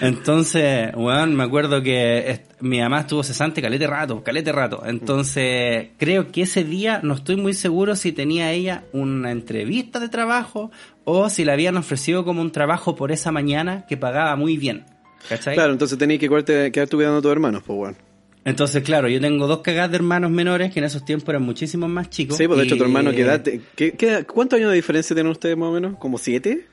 Entonces, 0.00 0.90
weón, 0.94 1.34
me 1.34 1.44
acuerdo 1.44 1.82
que 1.82 2.42
mi 2.60 2.80
mamá 2.80 3.00
estuvo 3.00 3.22
cesante 3.22 3.62
calete 3.62 3.86
rato, 3.86 4.22
calete 4.22 4.52
rato. 4.52 4.82
Entonces, 4.84 5.88
creo 5.98 6.30
que 6.30 6.42
ese 6.42 6.64
día 6.64 7.00
no 7.02 7.14
estoy 7.14 7.36
muy 7.36 7.54
seguro 7.54 7.96
si 7.96 8.12
tenía 8.12 8.52
ella 8.52 8.84
una 8.92 9.30
entrevista 9.30 10.00
de 10.00 10.08
trabajo 10.08 10.70
o 11.04 11.28
si 11.28 11.44
le 11.44 11.52
habían 11.52 11.76
ofrecido 11.76 12.24
como 12.24 12.40
un 12.40 12.52
trabajo 12.52 12.94
por 12.94 13.12
esa 13.12 13.32
mañana 13.32 13.86
que 13.88 13.96
pagaba 13.96 14.36
muy 14.36 14.56
bien. 14.56 14.84
¿Cachai? 15.28 15.54
Claro, 15.54 15.72
entonces 15.72 15.96
tenías 15.98 16.20
que 16.20 16.28
quedarte, 16.28 16.72
quedarte 16.72 16.96
cuidando 16.96 17.18
a 17.18 17.22
tus 17.22 17.32
hermanos, 17.32 17.62
pues 17.66 17.78
weón. 17.78 17.96
Entonces, 18.44 18.82
claro, 18.82 19.08
yo 19.08 19.20
tengo 19.20 19.46
dos 19.46 19.60
cagadas 19.60 19.90
de 19.92 19.96
hermanos 19.98 20.30
menores 20.32 20.72
que 20.72 20.80
en 20.80 20.84
esos 20.84 21.04
tiempos 21.04 21.28
eran 21.28 21.42
muchísimo 21.42 21.86
más 21.86 22.10
chicos. 22.10 22.36
Sí, 22.36 22.46
pues 22.48 22.58
de 22.58 22.64
hecho 22.64 22.76
tu 22.76 22.82
hermano, 22.82 23.12
¿qué 23.12 23.20
edad? 23.22 23.40
te- 23.42 23.60
qué- 23.76 23.92
qué- 23.92 24.24
¿Cuántos 24.24 24.58
años 24.58 24.70
de 24.70 24.76
diferencia 24.76 25.14
tienen 25.14 25.30
ustedes 25.30 25.56
más 25.56 25.68
o 25.68 25.72
menos? 25.72 25.96
¿Como 25.98 26.18
siete? 26.18 26.66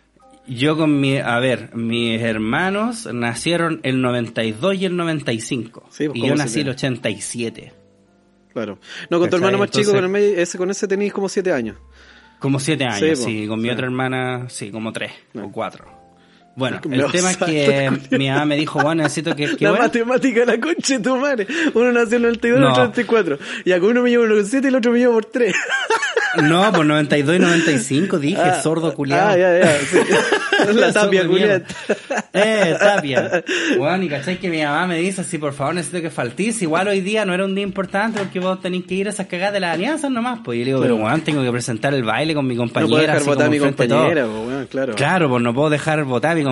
Yo 0.48 0.76
con 0.78 1.00
mi, 1.00 1.18
a 1.18 1.38
ver, 1.38 1.76
mis 1.76 2.20
hermanos 2.22 3.08
nacieron 3.14 3.82
el 3.84 4.02
92 4.02 4.76
y 4.78 4.86
el 4.86 4.96
95. 4.98 5.86
Sí, 5.92 6.08
pues, 6.08 6.18
y 6.18 6.22
¿cómo 6.22 6.34
yo 6.34 6.36
nací 6.38 6.62
el 6.62 6.70
87. 6.70 7.72
Claro. 8.52 8.80
No, 9.12 9.20
con 9.20 9.30
tu 9.30 9.36
hermano 9.36 9.60
más 9.60 9.70
chico, 9.70 9.92
con, 9.92 10.04
el 10.04 10.10
medio- 10.10 10.38
ese, 10.40 10.58
con 10.58 10.72
ese 10.72 10.88
tenéis 10.88 11.14
como 11.14 11.30
siete 11.30 11.52
años. 11.54 11.78
Como 12.40 12.60
siete 12.60 12.86
años, 12.86 13.20
Sí, 13.20 13.26
sí. 13.44 13.48
Con 13.48 13.60
mi 13.62 13.68
sí. 13.68 13.74
otra 13.74 13.86
hermana, 13.86 14.50
sí, 14.50 14.72
como 14.72 14.92
tres 14.92 15.12
o 15.36 15.52
cuatro. 15.52 15.99
Bueno, 16.56 16.82
Me 16.88 16.98
el 16.98 17.12
tema 17.12 17.32
es 17.32 17.38
que 17.38 17.92
mi 18.18 18.30
mamá 18.30 18.46
me 18.46 18.56
dijo, 18.58 18.80
bueno, 18.82 19.04
necesito 19.04 19.36
que... 19.36 19.56
que 19.56 19.64
la 19.66 19.72
bueno, 19.72 19.86
matemática 19.86 20.46
la 20.46 20.60
concha 20.60 20.98
de 20.98 21.04
tu 21.04 21.16
madre. 21.16 21.48
Uno 21.74 21.92
nació 21.92 22.18
en 22.18 22.26
el 22.26 22.32
92 22.34 22.44
y 22.44 22.48
el 22.56 22.60
No. 22.60 22.70
otro 22.72 22.84
en 22.84 22.90
el 22.90 22.92
94. 22.92 23.40
Ya 23.66 23.80
con 23.80 23.90
uno 23.92 24.02
me 24.04 24.18
uno 24.18 24.36
con 24.36 24.46
7 24.46 24.68
y 24.68 24.70
el 24.70 24.76
otro 24.76 24.92
me 24.92 25.00
llevo 25.00 25.14
por 25.14 25.26
3. 25.26 25.54
No, 26.44 26.72
por 26.72 26.86
92 26.86 27.38
y 27.38 27.40
95 27.40 28.20
dije, 28.20 28.62
sordo 28.62 28.94
culiado. 28.94 29.30
Ah, 29.32 29.36
ya, 29.38 29.60
ya. 29.62 29.80
sí. 29.80 29.98
la 30.76 30.94
tapia 30.94 31.26
culiada. 31.26 31.64
Eh, 32.34 32.76
tapia. 32.80 33.44
Bueno, 33.80 34.04
y 34.04 34.10
cachai 34.10 34.38
que 34.40 34.48
mi 34.48 34.62
mamá 34.62 34.86
me 34.86 35.00
dice 35.00 35.22
así, 35.22 35.40
por 35.40 35.54
favor, 35.54 35.74
necesito 35.74 36.04
que 36.04 36.12
faltís. 36.12 36.62
Igual 36.62 36.88
hoy 36.88 37.02
día 37.02 37.26
no 37.26 37.34
era 37.34 37.46
un 37.46 37.56
día 37.56 37.64
importante 37.64 38.20
porque 38.20 38.40
vos 38.40 38.62
tenés 38.62 38.84
que 38.86 38.94
ir 38.94 39.08
a 39.08 39.10
esas 39.10 39.26
cagadas 39.26 39.54
de 39.54 39.60
las 39.60 39.74
alianzas 39.74 40.12
nomás. 40.12 40.42
Pues 40.46 40.58
y 40.58 40.60
yo 40.60 40.66
le 40.66 40.70
digo, 40.72 40.82
pero 40.84 40.96
weón, 40.98 41.22
tengo 41.22 41.42
que 41.44 41.52
presentar 41.52 41.96
el 41.96 42.04
baile 42.04 42.36
con 42.36 42.46
mi 42.46 42.54
No 42.54 42.62
compañera. 42.62 42.90
puedo 42.90 43.02
dejar 43.08 43.24
votar 43.24 43.48
a 43.48 43.50
mi 43.50 43.58
compañera, 43.60 44.26
pues, 44.28 44.48
weón, 44.48 44.68
claro. 44.68 44.94
Claro, 44.96 45.30
pues 45.30 45.42
no 45.42 45.54
puedo 45.56 45.70
dejar 45.72 46.04
votar 46.04 46.34
a 46.34 46.36
mi 46.36 46.44
compañera, 46.44 46.49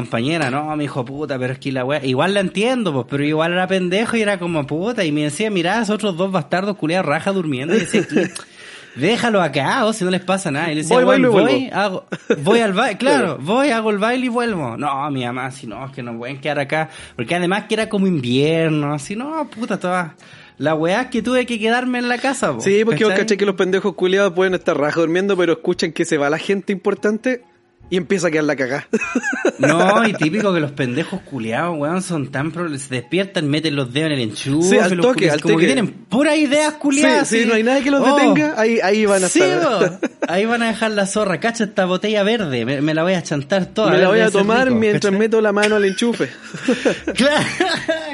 no, 0.51 0.75
mi 0.75 0.83
hijo 0.85 1.03
puta, 1.05 1.37
pero 1.39 1.53
es 1.53 1.59
que 1.59 1.71
la 1.71 1.85
wea, 1.85 2.03
igual 2.05 2.33
la 2.33 2.39
entiendo, 2.41 2.93
pues, 2.93 3.05
pero 3.09 3.23
igual 3.25 3.53
era 3.53 3.67
pendejo 3.67 4.17
y 4.17 4.21
era 4.21 4.37
como 4.39 4.65
puta, 4.67 5.03
y 5.05 5.11
me 5.11 5.23
decía, 5.23 5.49
mirá, 5.49 5.81
esos 5.81 5.95
otros 5.95 6.17
dos 6.17 6.31
bastardos 6.31 6.77
culiados 6.77 7.05
raja 7.05 7.31
durmiendo, 7.31 7.75
y 7.75 7.79
decía, 7.79 8.05
"¿Qué? 8.07 8.29
déjalo 8.95 9.41
acá, 9.41 9.85
o 9.85 9.93
si 9.93 10.03
no 10.03 10.09
les 10.11 10.21
pasa 10.21 10.49
nada, 10.51 10.71
y 10.71 10.75
le 10.75 10.81
decía, 10.81 10.95
Voy, 10.97 11.05
"Weón, 11.05 11.21
bailo 11.21 11.27
y 11.27 11.31
voy, 11.31 11.43
vuelvo". 11.69 11.75
hago, 11.75 12.05
voy 12.43 12.59
al 12.59 12.73
baile, 12.73 12.97
claro, 12.99 13.37
voy, 13.39 13.69
hago 13.69 13.91
el 13.91 13.97
baile 13.99 14.25
y 14.25 14.29
vuelvo, 14.29 14.75
no, 14.77 15.09
mi 15.11 15.23
mamá, 15.25 15.51
si 15.51 15.67
no, 15.67 15.85
es 15.85 15.91
que 15.91 16.01
no 16.03 16.17
pueden 16.17 16.39
quedar 16.41 16.59
acá, 16.59 16.89
porque 17.15 17.35
además 17.35 17.65
que 17.67 17.75
era 17.75 17.89
como 17.89 18.07
invierno, 18.07 18.93
así, 18.93 19.15
no, 19.15 19.47
puta, 19.49 19.79
toda, 19.79 20.15
la 20.57 20.73
weá 20.73 21.01
es 21.03 21.07
que 21.09 21.21
tuve 21.21 21.45
que 21.45 21.59
quedarme 21.59 21.99
en 21.99 22.09
la 22.09 22.17
casa, 22.17 22.53
po, 22.53 22.61
Sí, 22.61 22.83
porque 22.83 23.03
vos 23.03 23.11
¿cachai? 23.11 23.25
caché 23.25 23.37
que 23.37 23.45
los 23.45 23.53
pendejos 23.55 23.93
culiados 23.93 24.33
pueden 24.33 24.55
estar 24.55 24.75
raja 24.75 24.99
durmiendo, 25.01 25.37
pero 25.37 25.53
escuchan 25.53 25.91
que 25.91 26.03
se 26.03 26.17
va 26.17 26.31
la 26.31 26.39
gente 26.39 26.73
importante 26.73 27.43
Y 27.89 27.97
empieza 27.97 28.27
a 28.27 28.31
quedar 28.31 28.43
la 28.45 28.55
cagá. 28.55 28.87
No, 29.59 30.07
y 30.07 30.13
típico 30.13 30.53
que 30.53 30.59
los 30.59 30.71
pendejos 30.73 31.19
culiados, 31.21 31.75
weón, 31.79 32.03
son 32.03 32.27
tan 32.29 32.51
pro- 32.51 32.69
se 32.77 32.93
despiertan, 32.93 33.47
meten 33.49 33.75
los 33.75 33.91
dedos 33.91 34.11
en 34.11 34.17
el 34.19 34.19
enchufe, 34.29 34.69
Sí, 34.69 34.77
al 34.77 34.93
los 34.95 35.03
toque, 35.07 35.31
al 35.31 35.41
como 35.41 35.55
toque. 35.55 35.65
que 35.65 35.73
tienen 35.73 35.91
puras 35.91 36.37
ideas 36.37 36.73
culiadas. 36.73 37.27
Sí, 37.27 37.39
sí, 37.41 37.45
no 37.47 37.55
hay 37.55 37.63
nadie 37.63 37.81
que 37.83 37.89
los 37.89 38.01
Oh. 38.07 38.15
detenga, 38.17 38.53
ahí, 38.55 38.79
ahí 38.83 39.07
van 39.07 39.23
a 39.23 39.29
Sí, 39.29 39.41
estar. 39.41 39.99
bo. 39.99 40.07
ahí 40.27 40.45
van 40.45 40.61
a 40.61 40.67
dejar 40.67 40.91
la 40.91 41.07
zorra. 41.07 41.39
Cacha 41.39 41.63
esta 41.63 41.85
botella 41.85 42.21
verde, 42.21 42.65
me, 42.65 42.81
me 42.81 42.93
la 42.93 43.01
voy 43.01 43.13
a 43.13 43.23
chantar 43.23 43.65
toda. 43.65 43.89
Me 43.93 43.97
la 43.97 44.09
voy 44.09 44.19
a 44.19 44.29
tomar 44.29 44.67
rico, 44.67 44.79
mientras 44.79 45.01
¿cachai? 45.05 45.17
meto 45.19 45.41
la 45.41 45.51
mano 45.51 45.75
al 45.77 45.85
enchufe. 45.85 46.29
Claro, 47.15 47.45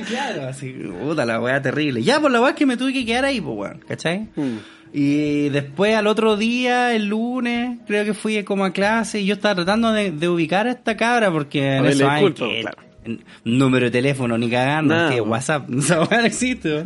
claro, 0.07 0.47
así, 0.47 0.69
puta 0.71 1.25
la 1.25 1.41
weá 1.41 1.61
terrible. 1.61 2.03
Ya, 2.03 2.21
por 2.21 2.31
la 2.31 2.39
weá 2.41 2.55
que 2.55 2.65
me 2.65 2.77
tuve 2.77 2.93
que 2.93 3.05
quedar 3.05 3.25
ahí, 3.25 3.41
pues 3.41 3.57
weón, 3.57 3.83
¿cachai? 3.85 4.29
Mm. 4.35 4.57
Y 4.95 5.49
después 5.49 5.95
al 5.95 6.05
otro 6.05 6.37
día, 6.37 6.93
el 6.93 7.07
lunes, 7.07 7.79
creo 7.87 8.05
que 8.05 8.13
fui 8.13 8.43
como 8.43 8.63
a 8.63 8.71
clase 8.71 9.19
y 9.19 9.25
yo 9.25 9.33
estaba 9.33 9.55
tratando 9.55 9.91
de, 9.91 10.11
de 10.11 10.29
ubicar 10.29 10.67
a 10.67 10.71
esta 10.71 10.95
cabra 10.95 11.31
porque 11.31 11.77
en 11.77 11.85
años 11.85 11.97
disculpas, 11.97 12.49
que 12.49 12.61
claro. 12.61 12.77
número 13.43 13.85
de 13.85 13.91
teléfono 13.91 14.37
ni 14.37 14.51
cagando, 14.51 14.93
Nada, 14.93 15.09
que. 15.09 15.19
WhatsApp, 15.19 15.67
no 15.67 16.03
existe. 16.23 16.83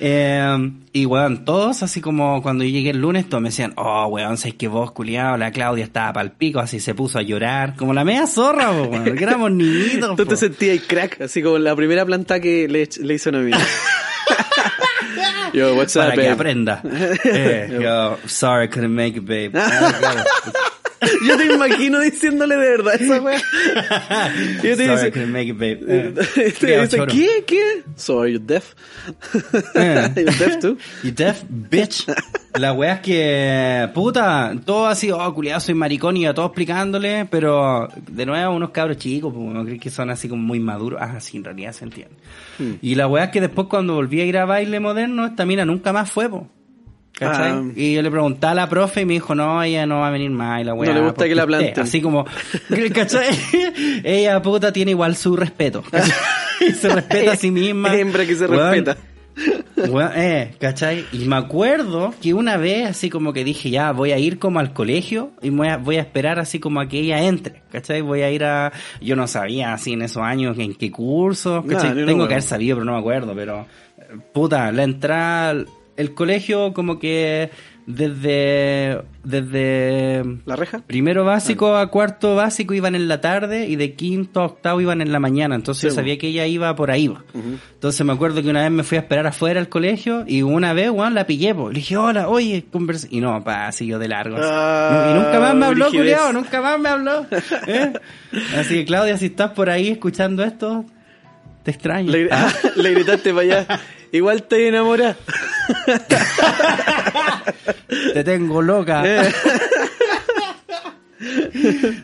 Eh, 0.00 0.72
y 0.92 1.06
weón, 1.06 1.44
todos 1.44 1.84
así 1.84 2.00
como 2.00 2.42
cuando 2.42 2.64
yo 2.64 2.70
llegué 2.70 2.90
el 2.90 3.00
lunes, 3.00 3.28
todos 3.28 3.40
me 3.40 3.50
decían, 3.50 3.72
oh 3.76 4.08
weón, 4.08 4.36
sabes 4.36 4.54
que 4.54 4.66
vos, 4.66 4.90
culiado, 4.90 5.36
la 5.36 5.52
Claudia 5.52 5.84
estaba 5.84 6.12
pa'l 6.12 6.32
pico, 6.32 6.58
así 6.58 6.80
se 6.80 6.92
puso 6.92 7.20
a 7.20 7.22
llorar, 7.22 7.76
como 7.76 7.94
la 7.94 8.04
media 8.04 8.26
zorra, 8.26 8.72
po, 8.72 8.88
weón, 8.88 9.16
que 9.16 9.22
éramos 9.22 9.52
niñitos. 9.52 10.16
Tú 10.16 10.24
po. 10.24 10.28
te 10.28 10.36
sentías 10.36 10.80
crack, 10.88 11.20
así 11.20 11.40
como 11.40 11.58
la 11.58 11.76
primera 11.76 12.04
planta 12.04 12.40
que 12.40 12.66
le, 12.66 12.88
le 13.00 13.14
hizo 13.14 13.30
una 13.30 13.38
amiga. 13.42 13.58
Yo, 15.54 15.76
what's 15.76 15.94
up, 15.94 16.16
babe? 16.16 16.36
aprenda. 16.36 16.82
Eh, 17.24 17.68
yo, 17.80 18.18
sorry, 18.26 18.64
I 18.64 18.66
couldn't 18.66 18.94
make 18.94 19.16
it, 19.16 19.24
babe. 19.24 19.54
Yo 21.26 21.36
te 21.36 21.52
imagino 21.52 22.00
diciéndole 22.00 22.56
de 22.56 22.68
verdad 22.68 22.94
esa 23.00 23.20
wea. 23.20 23.42
Y 24.62 24.66
yo 24.66 24.76
te 24.76 24.88
dice. 24.88 25.12
Eh, 25.14 26.14
te 26.34 26.52
culiao 26.52 26.82
dice, 26.82 26.96
choro. 26.96 27.12
¿qué? 27.12 27.44
¿Qué? 27.46 27.82
So, 27.96 28.22
are 28.22 28.32
you 28.32 28.38
deaf? 28.38 28.74
Eh. 29.74 30.10
you 30.16 30.24
deaf 30.24 30.58
too? 30.60 30.76
You 31.02 31.12
deaf, 31.12 31.42
bitch. 31.48 32.06
La 32.58 32.72
wea 32.72 32.94
es 32.94 33.00
que, 33.00 33.88
puta, 33.92 34.54
todo 34.64 34.86
así, 34.86 35.10
oh, 35.10 35.34
culiado, 35.34 35.60
soy 35.60 35.74
maricón 35.74 36.16
y 36.16 36.26
a 36.26 36.34
todos 36.34 36.50
explicándole, 36.50 37.26
pero 37.26 37.88
de 38.08 38.26
nuevo 38.26 38.54
unos 38.54 38.70
cabros 38.70 38.96
chicos, 38.98 39.32
pues, 39.34 39.46
no 39.46 39.64
creo 39.64 39.80
que 39.80 39.90
son 39.90 40.10
así 40.10 40.28
como 40.28 40.42
muy 40.42 40.60
maduros. 40.60 41.00
Ah, 41.02 41.20
sí, 41.20 41.38
en 41.38 41.44
realidad 41.44 41.72
se 41.72 41.84
entiende. 41.84 42.14
Hmm. 42.58 42.74
Y 42.80 42.94
la 42.94 43.08
wea 43.08 43.24
es 43.24 43.30
que 43.30 43.40
después 43.40 43.66
cuando 43.68 43.94
volví 43.94 44.20
a 44.20 44.24
ir 44.24 44.38
a 44.38 44.44
baile 44.44 44.78
moderno, 44.78 45.26
esta 45.26 45.44
mina 45.44 45.64
nunca 45.64 45.92
más 45.92 46.10
fue, 46.10 46.28
po. 46.28 46.48
¿Cachai? 47.18 47.52
Ah. 47.52 47.62
Y 47.76 47.94
yo 47.94 48.02
le 48.02 48.10
preguntaba 48.10 48.50
a 48.50 48.54
la 48.54 48.68
profe 48.68 49.02
y 49.02 49.04
me 49.04 49.14
dijo, 49.14 49.34
no, 49.34 49.62
ella 49.62 49.86
no 49.86 50.00
va 50.00 50.08
a 50.08 50.10
venir 50.10 50.30
más. 50.30 50.60
Y 50.60 50.64
la 50.64 50.74
wea, 50.74 50.92
No 50.92 50.98
le 50.98 51.06
gusta 51.06 51.26
que 51.26 51.34
la 51.34 51.46
planten. 51.46 51.80
Así 51.80 52.00
como, 52.00 52.24
¿cachai? 52.94 53.28
ella, 54.04 54.42
puta, 54.42 54.72
tiene 54.72 54.90
igual 54.92 55.16
su 55.16 55.36
respeto. 55.36 55.82
¿cachai? 55.90 56.12
Y 56.60 56.72
se 56.72 56.88
respeta 56.88 57.32
a 57.32 57.36
sí 57.36 57.50
misma. 57.50 57.94
Hembra 57.94 58.24
que 58.24 58.36
se 58.36 58.46
Weón, 58.46 58.72
respeta. 58.72 58.96
Weón, 59.88 60.12
eh, 60.14 60.54
¿cachai? 60.60 61.04
Y 61.12 61.26
me 61.26 61.36
acuerdo 61.36 62.14
que 62.22 62.32
una 62.32 62.56
vez 62.56 62.88
así 62.88 63.10
como 63.10 63.32
que 63.32 63.44
dije, 63.44 63.70
ya, 63.70 63.90
voy 63.90 64.12
a 64.12 64.18
ir 64.18 64.38
como 64.38 64.60
al 64.60 64.72
colegio 64.72 65.32
y 65.42 65.50
voy 65.50 65.68
a, 65.68 65.76
voy 65.76 65.96
a 65.96 66.00
esperar 66.00 66.38
así 66.38 66.60
como 66.60 66.80
a 66.80 66.88
que 66.88 67.00
ella 67.00 67.22
entre, 67.22 67.62
¿cachai? 67.70 68.00
Voy 68.02 68.22
a 68.22 68.30
ir 68.30 68.44
a... 68.44 68.72
Yo 69.00 69.16
no 69.16 69.26
sabía 69.26 69.74
así 69.74 69.92
en 69.92 70.02
esos 70.02 70.22
años 70.22 70.56
en 70.58 70.74
qué 70.74 70.90
curso, 70.92 71.64
¿cachai? 71.68 71.94
Nah, 71.94 72.06
Tengo 72.06 72.28
que 72.28 72.34
haber 72.34 72.42
sabido, 72.42 72.76
pero 72.76 72.84
no 72.84 72.92
me 72.92 72.98
acuerdo, 72.98 73.34
pero... 73.34 73.66
Puta, 74.32 74.70
la 74.72 74.84
entrada... 74.84 75.64
El 75.96 76.14
colegio 76.14 76.72
como 76.72 76.98
que 76.98 77.50
desde... 77.86 79.02
Desde... 79.22 80.22
¿La 80.46 80.56
reja? 80.56 80.80
Primero 80.86 81.24
básico 81.24 81.76
a 81.76 81.86
cuarto 81.90 82.34
básico 82.34 82.74
iban 82.74 82.94
en 82.94 83.08
la 83.08 83.20
tarde 83.20 83.66
y 83.68 83.76
de 83.76 83.94
quinto 83.94 84.40
a 84.40 84.46
octavo 84.46 84.80
iban 84.80 85.00
en 85.02 85.12
la 85.12 85.20
mañana. 85.20 85.54
Entonces 85.54 85.82
Sí, 85.82 85.88
yo 85.88 85.94
sabía 85.94 86.18
que 86.18 86.28
ella 86.28 86.46
iba 86.46 86.74
por 86.74 86.90
ahí. 86.90 87.08
po. 87.08 87.20
Entonces 87.74 88.04
me 88.06 88.12
acuerdo 88.12 88.42
que 88.42 88.48
una 88.48 88.62
vez 88.62 88.70
me 88.70 88.82
fui 88.82 88.96
a 88.98 89.02
esperar 89.02 89.26
afuera 89.26 89.60
al 89.60 89.68
colegio 89.68 90.24
y 90.26 90.42
una 90.42 90.72
vez, 90.72 90.90
weón, 90.90 91.14
la 91.14 91.26
pillé. 91.26 91.54
po. 91.54 91.68
Le 91.68 91.76
dije, 91.76 91.96
hola, 91.96 92.28
oye, 92.28 92.64
conversa. 92.72 93.06
Y 93.10 93.20
no, 93.20 93.42
pa, 93.44 93.70
siguió 93.72 93.98
de 93.98 94.08
largo. 94.08 94.36
Ah, 94.40 95.08
y 95.10 95.14
nunca 95.14 95.38
más 95.40 95.54
me 95.54 95.66
habló, 95.66 95.90
culiao, 95.90 96.32
nunca 96.32 96.60
más 96.60 96.78
me 96.80 96.88
habló. 96.88 97.26
¿Eh? 97.66 97.92
Así 98.58 98.74
que 98.76 98.84
Claudia, 98.86 99.16
si 99.18 99.26
estás 99.26 99.50
por 99.52 99.70
ahí 99.70 99.88
escuchando 99.88 100.42
esto, 100.42 100.84
te 101.62 101.70
extraño. 101.70 102.10
Le, 102.10 102.28
Ah. 102.30 102.52
le 102.76 102.90
gritaste 102.94 103.30
para 103.32 103.42
allá. 103.42 103.66
Igual 104.14 104.44
te 104.44 104.68
enamorás. 104.68 105.16
Te 108.12 108.22
tengo 108.22 108.62
loca. 108.62 109.02
Eh. 109.04 109.32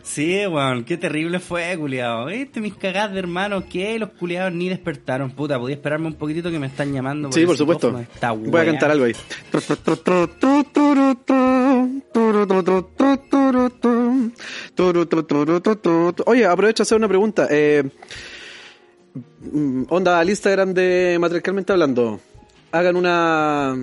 Sí, 0.03 0.45
weón, 0.45 0.83
qué 0.83 0.97
terrible 0.97 1.39
fue, 1.39 1.77
culiado. 1.77 2.27
Este, 2.29 2.59
mis 2.59 2.73
cagadas 2.73 3.13
de 3.13 3.19
hermanos, 3.19 3.63
que 3.71 3.97
los 3.97 4.09
culiados 4.09 4.51
ni 4.51 4.67
despertaron, 4.67 5.31
puta. 5.31 5.57
Podía 5.57 5.75
esperarme 5.75 6.07
un 6.07 6.15
poquitito 6.15 6.51
que 6.51 6.59
me 6.59 6.67
están 6.67 6.91
llamando. 6.91 7.31
Sí, 7.31 7.45
por 7.45 7.55
supuesto. 7.55 7.97
esta 7.97 8.31
Voy 8.31 8.59
a 8.59 8.65
cantar 8.65 8.91
algo 8.91 9.05
ahí. 9.05 9.13
Oye, 16.25 16.45
aprovecho 16.45 16.81
a 16.81 16.83
hacer 16.83 16.97
una 16.97 17.07
pregunta. 17.07 17.47
Eh, 17.49 17.83
onda, 19.89 20.19
al 20.19 20.29
Instagram 20.29 20.73
de 20.73 21.17
Matriarcalmente 21.19 21.73
Hablando. 21.73 22.19
Hagan 22.71 22.95
una... 22.95 23.75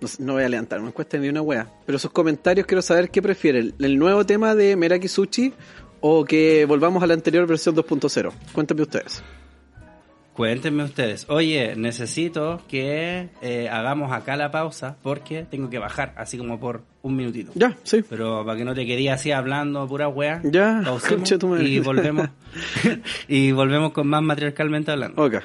No, 0.00 0.08
no 0.18 0.32
voy 0.34 0.44
a 0.44 0.48
levantar 0.48 0.78
una 0.78 0.88
encuesta 0.88 1.18
ni 1.18 1.28
una 1.28 1.42
wea. 1.42 1.70
Pero 1.86 1.98
sus 1.98 2.10
comentarios 2.10 2.66
quiero 2.66 2.82
saber 2.82 3.10
qué 3.10 3.20
prefieren. 3.20 3.74
¿El 3.78 3.98
nuevo 3.98 4.24
tema 4.24 4.54
de 4.54 4.76
Meraki 4.76 5.08
Sushi 5.08 5.52
o 6.00 6.24
que 6.24 6.64
volvamos 6.66 7.02
a 7.02 7.06
la 7.06 7.14
anterior 7.14 7.46
versión 7.46 7.74
2.0? 7.74 8.32
Cuéntenme 8.52 8.82
ustedes. 8.82 9.22
Cuéntenme 10.38 10.84
ustedes. 10.84 11.26
Oye, 11.28 11.74
necesito 11.74 12.62
que 12.68 13.28
eh, 13.42 13.68
hagamos 13.68 14.12
acá 14.12 14.36
la 14.36 14.52
pausa 14.52 14.96
porque 15.02 15.42
tengo 15.42 15.68
que 15.68 15.80
bajar, 15.80 16.14
así 16.16 16.38
como 16.38 16.60
por 16.60 16.84
un 17.02 17.16
minutito. 17.16 17.50
Ya, 17.56 17.76
sí. 17.82 18.04
Pero 18.08 18.46
para 18.46 18.56
que 18.56 18.64
no 18.64 18.72
te 18.72 18.86
quedé 18.86 19.10
así 19.10 19.32
hablando 19.32 19.88
pura 19.88 20.06
wea, 20.06 20.40
Ya, 20.44 20.80
pausemos 20.84 21.28
y 21.60 21.80
volvemos 21.80 22.28
y 23.26 23.50
volvemos 23.50 23.90
con 23.90 24.06
más 24.06 24.22
matriarcalmente 24.22 24.92
hablando. 24.92 25.20
Ok. 25.20 25.42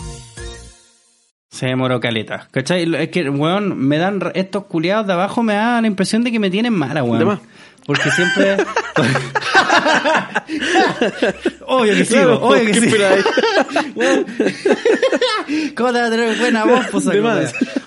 Se 1.50 1.66
demoró 1.66 1.98
caleta. 2.00 2.48
¿Cachai? 2.50 2.94
Es 2.94 3.08
que, 3.08 3.28
weón, 3.28 3.76
me 3.76 3.98
dan, 3.98 4.20
estos 4.34 4.66
culiados 4.66 5.06
de 5.06 5.14
abajo 5.14 5.42
me 5.42 5.54
dan 5.54 5.82
la 5.82 5.88
impresión 5.88 6.22
de 6.22 6.30
que 6.30 6.38
me 6.38 6.50
tienen 6.50 6.72
mala, 6.72 7.02
weón. 7.02 7.18
De 7.18 7.24
más. 7.24 7.40
Porque 7.86 8.10
siempre... 8.10 8.56
obvio 11.66 11.94
que 11.94 12.04
sí, 12.04 12.14
Claro, 12.14 12.40
obvio 12.40 12.66
que 12.66 12.72
¿qué 12.72 12.80
sí. 12.80 12.90
¿Cómo 15.76 15.92
te 15.92 16.00
va 16.00 16.06
a 16.06 16.10
tener 16.10 16.38
buena 16.38 16.64
voz? 16.64 16.86
Pues? 16.90 17.04
Bueno, 17.04 17.40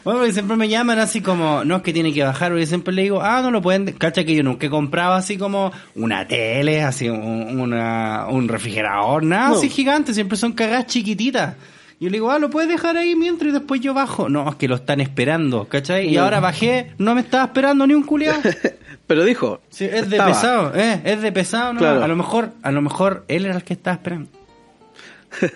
porque 0.04 0.34
siempre 0.34 0.56
me 0.58 0.68
llaman 0.68 1.00
así 1.00 1.22
como, 1.22 1.64
no 1.64 1.78
es 1.78 1.82
que 1.84 1.94
tiene 1.94 2.14
que 2.14 2.24
bajar, 2.24 2.52
porque 2.52 2.66
siempre 2.66 2.94
le 2.94 3.04
digo, 3.04 3.22
ah, 3.22 3.42
no 3.42 3.52
lo 3.52 3.62
pueden, 3.62 3.94
cacha 3.94 4.24
que 4.26 4.36
yo 4.36 4.44
nunca 4.44 4.68
he 4.68 4.70
comprado 4.70 5.14
así 5.14 5.38
como 5.38 5.72
una 5.96 6.28
tele, 6.28 6.84
así 6.84 7.10
un, 7.10 7.60
una, 7.60 8.28
un 8.30 8.48
refrigerador, 8.48 9.24
nada 9.24 9.50
No. 9.50 9.56
así 9.56 9.70
gigante, 9.70 10.14
siempre 10.14 10.38
son 10.38 10.54
cagadas 10.54 10.88
chiquititas. 10.88 11.56
Y 12.04 12.08
yo 12.08 12.10
le 12.10 12.18
digo, 12.18 12.32
ah, 12.32 12.38
lo 12.38 12.50
puedes 12.50 12.68
dejar 12.68 12.98
ahí 12.98 13.16
mientras 13.16 13.50
y 13.50 13.54
después 13.54 13.80
yo 13.80 13.94
bajo. 13.94 14.28
No, 14.28 14.50
es 14.50 14.56
que 14.58 14.68
lo 14.68 14.76
están 14.76 15.00
esperando, 15.00 15.70
¿cachai? 15.70 16.10
Y 16.10 16.18
ahora 16.18 16.42
bajé, 16.42 16.92
no 16.98 17.16
me 17.16 17.22
estaba 17.22 17.46
esperando 17.46 17.88
ni 17.88 17.94
un 17.94 18.04
culiado. 18.04 18.42
Pero 19.08 19.24
dijo. 19.24 19.62
Sí, 19.70 19.86
es 19.86 20.10
de 20.10 20.22
pesado, 20.22 20.74
eh, 20.76 21.00
es 21.06 21.22
de 21.22 21.32
pesado, 21.32 21.72
¿no? 21.72 21.80
Claro. 21.80 22.04
A 22.04 22.08
lo 22.10 22.18
mejor, 22.18 22.52
a 22.62 22.74
lo 22.74 22.82
mejor 22.82 23.24
él 23.30 23.46
era 23.46 23.56
el 23.56 23.64
que 23.64 23.72
estaba 23.72 23.96
esperando. 23.96 24.30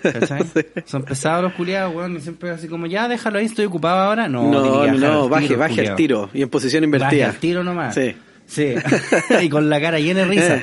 ¿Cachai? 0.02 0.40
Son 0.86 1.02
pesados 1.02 1.42
los 1.42 1.52
culiados, 1.52 1.94
weón, 1.94 2.16
y 2.16 2.20
siempre 2.20 2.48
así 2.48 2.66
como, 2.66 2.86
ya 2.86 3.08
déjalo 3.08 3.40
ahí, 3.40 3.44
estoy 3.44 3.66
ocupado 3.66 3.98
ahora. 3.98 4.26
No, 4.26 4.50
No, 4.50 4.86
no, 4.86 4.96
no, 4.96 5.28
baje, 5.28 5.48
tiro, 5.48 5.58
baje 5.58 5.86
al 5.86 5.96
tiro. 5.96 6.30
Y 6.32 6.40
en 6.40 6.48
posición 6.48 6.80
Baje 6.80 6.86
invertida. 6.86 7.26
al 7.26 7.36
tiro 7.36 7.62
nomás. 7.62 7.94
Sí. 7.94 8.16
Sí. 8.46 8.74
y 9.42 9.50
con 9.50 9.68
la 9.68 9.82
cara 9.82 10.00
llena 10.00 10.20
de 10.20 10.24
risa. 10.24 10.62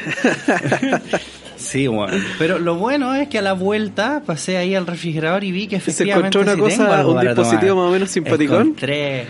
Sí, 1.66 1.88
bueno. 1.88 2.18
Pero 2.40 2.60
lo 2.60 2.76
bueno 2.76 3.14
es 3.16 3.28
que 3.28 3.40
a 3.40 3.42
la 3.42 3.54
vuelta 3.54 4.22
pasé 4.26 4.58
ahí 4.58 4.76
al 4.76 4.88
refrigerador 4.88 5.44
y 5.44 5.52
vi 5.52 5.68
que 5.68 5.80
se 5.80 5.92
efectivamente 5.92 6.38
encontró 6.38 6.42
una 6.42 6.72
sí 6.72 6.78
cosa, 6.78 6.98
tengo 6.98 7.12
un 7.14 7.20
dispositivo 7.22 7.60
tomar. 7.68 7.76
más 7.84 7.90
o 7.90 7.92
menos 7.92 8.10
simpaticón. 8.12 8.62
Encontré 8.62 9.26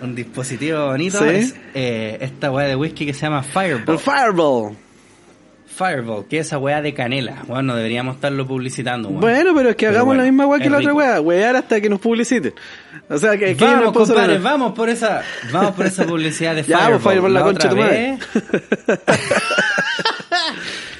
un 0.00 0.14
dispositivo 0.14 0.86
bonito. 0.86 1.18
Sí. 1.18 1.28
Es, 1.28 1.54
eh, 1.74 2.18
esta 2.20 2.50
weá 2.52 2.68
de 2.68 2.76
whisky 2.76 3.06
que 3.06 3.14
se 3.14 3.22
llama 3.22 3.42
Fireball. 3.42 3.84
El 3.88 3.98
Fireball. 3.98 4.76
Fireball, 5.66 6.26
que 6.26 6.38
es 6.40 6.46
esa 6.48 6.58
weá 6.58 6.82
de 6.82 6.92
canela. 6.92 7.44
Bueno, 7.46 7.76
deberíamos 7.76 8.16
estarlo 8.16 8.44
publicitando. 8.48 9.08
weón. 9.10 9.20
Bueno, 9.20 9.52
pero 9.54 9.68
es 9.70 9.76
que 9.76 9.86
Pero 9.86 9.90
hagamos 9.98 10.06
bueno, 10.06 10.22
la 10.24 10.28
misma 10.30 10.46
weá 10.46 10.60
que 10.60 10.70
la 10.70 10.78
otra 10.78 10.92
weá. 10.92 11.20
Wear 11.20 11.54
hasta 11.56 11.80
que 11.80 11.88
nos 11.88 12.00
publiciten. 12.00 12.52
O 13.08 13.16
sea, 13.16 13.36
que, 13.38 13.54
Vamos, 13.54 13.92
cosa- 13.92 14.12
compadre, 14.14 14.38
vamos 14.38 14.72
por 14.72 14.88
esa, 14.88 15.22
vamos 15.52 15.74
por 15.76 15.86
esa 15.86 16.04
publicidad 16.04 16.54
de 16.56 16.62
Ya, 16.66 16.78
Fireball. 16.78 17.00
pues, 17.00 17.14
Fireball, 17.14 17.34
la 17.34 17.42
concha 17.42 17.68
otra 17.68 17.84
de 17.86 18.18
tu 18.18 18.36
madre. 18.36 18.98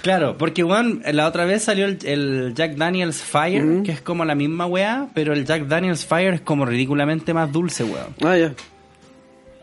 Claro, 0.02 0.36
porque 0.38 0.62
Juan, 0.62 1.02
la 1.12 1.26
otra 1.26 1.44
vez 1.44 1.62
salió 1.64 1.86
el, 1.86 1.98
el 2.04 2.52
Jack 2.54 2.76
Daniels 2.76 3.22
Fire, 3.22 3.82
que 3.82 3.92
es 3.92 4.00
como 4.00 4.24
la 4.24 4.34
misma 4.34 4.66
weá, 4.66 5.08
pero 5.14 5.32
el 5.32 5.44
Jack 5.44 5.66
Daniels 5.66 6.06
Fire 6.06 6.34
es 6.34 6.40
como 6.40 6.64
ridículamente 6.64 7.34
más 7.34 7.50
dulce, 7.52 7.84
weón. 7.84 8.14
Ah, 8.22 8.36
ya. 8.36 8.54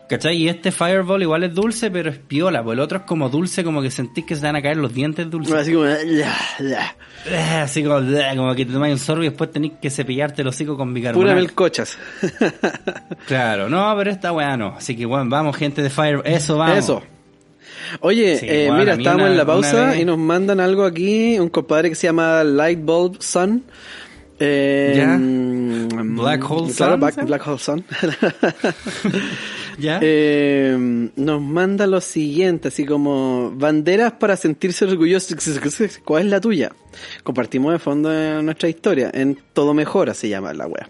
¿Cachai? 0.08 0.36
Y 0.36 0.48
este 0.48 0.70
Fireball 0.70 1.22
igual 1.22 1.42
es 1.42 1.52
dulce, 1.52 1.90
pero 1.90 2.10
es 2.10 2.18
piola, 2.18 2.62
pues 2.62 2.74
el 2.74 2.80
otro 2.80 2.98
es 2.98 3.04
como 3.04 3.28
dulce, 3.28 3.64
como 3.64 3.82
que 3.82 3.90
sentís 3.90 4.24
que 4.24 4.36
se 4.36 4.46
van 4.46 4.54
a 4.54 4.62
caer 4.62 4.76
los 4.76 4.94
dientes 4.94 5.28
dulces. 5.28 5.52
Así 5.52 5.72
como. 5.72 5.86
ya, 5.86 6.32
ya. 6.60 6.96
Eh, 7.28 7.60
Así 7.62 7.82
como, 7.82 7.98
eh, 7.98 8.32
como 8.36 8.54
que 8.54 8.64
te 8.64 8.72
tomas 8.72 8.92
un 8.92 8.98
sorbo 9.00 9.24
y 9.24 9.30
después 9.30 9.50
tenés 9.50 9.72
que 9.82 9.90
cepillarte 9.90 10.42
el 10.42 10.48
hocico 10.48 10.76
con 10.76 10.94
bicarbonato. 10.94 11.20
Pura 11.20 11.34
melcochas. 11.34 11.98
Claro, 13.26 13.68
no, 13.68 13.92
pero 13.98 14.10
esta 14.12 14.32
weá 14.32 14.56
no. 14.56 14.76
Así 14.76 14.96
que, 14.96 15.06
bueno, 15.06 15.26
vamos, 15.28 15.56
gente 15.56 15.82
de 15.82 15.90
Fire. 15.90 16.22
Eso, 16.24 16.56
vamos. 16.56 16.78
Eso. 16.78 17.02
Oye, 18.00 18.38
Sí, 18.38 18.46
eh, 18.48 18.64
bueno, 18.68 18.80
mira, 18.80 18.92
estábamos 18.94 19.22
una- 19.24 19.32
en 19.32 19.36
la 19.38 19.46
pausa 19.46 19.86
vez- 19.90 20.00
y 20.00 20.04
nos 20.04 20.18
mandan 20.18 20.60
algo 20.60 20.84
aquí, 20.84 21.38
un 21.38 21.48
compadre 21.48 21.88
que 21.88 21.94
se 21.94 22.06
llama 22.06 22.42
Lightbulb 22.44 23.22
Sun. 23.22 23.64
Eh, 24.38 24.94
Ya. 24.96 25.16
mm, 25.16 26.16
Black 26.18 26.50
Hole 26.50 26.72
claro, 26.74 26.92
Sun, 27.12 27.26
Black, 27.26 27.46
Hole 27.46 27.58
Sun. 27.58 27.84
¿Ya? 29.78 29.98
Eh, 30.02 31.10
nos 31.16 31.40
manda 31.42 31.86
lo 31.86 32.00
siguiente, 32.00 32.68
así 32.68 32.84
como 32.86 33.52
banderas 33.54 34.12
para 34.12 34.36
sentirse 34.36 34.84
orgullosos. 34.86 35.36
¿Cuál 36.04 36.24
es 36.24 36.30
la 36.30 36.40
tuya? 36.40 36.72
Compartimos 37.22 37.72
de 37.72 37.78
fondo 37.78 38.12
en 38.12 38.44
nuestra 38.44 38.68
historia. 38.68 39.10
En 39.12 39.38
Todo 39.52 39.74
Mejora 39.74 40.14
se 40.14 40.28
llama 40.28 40.52
la 40.54 40.66
wea. 40.66 40.88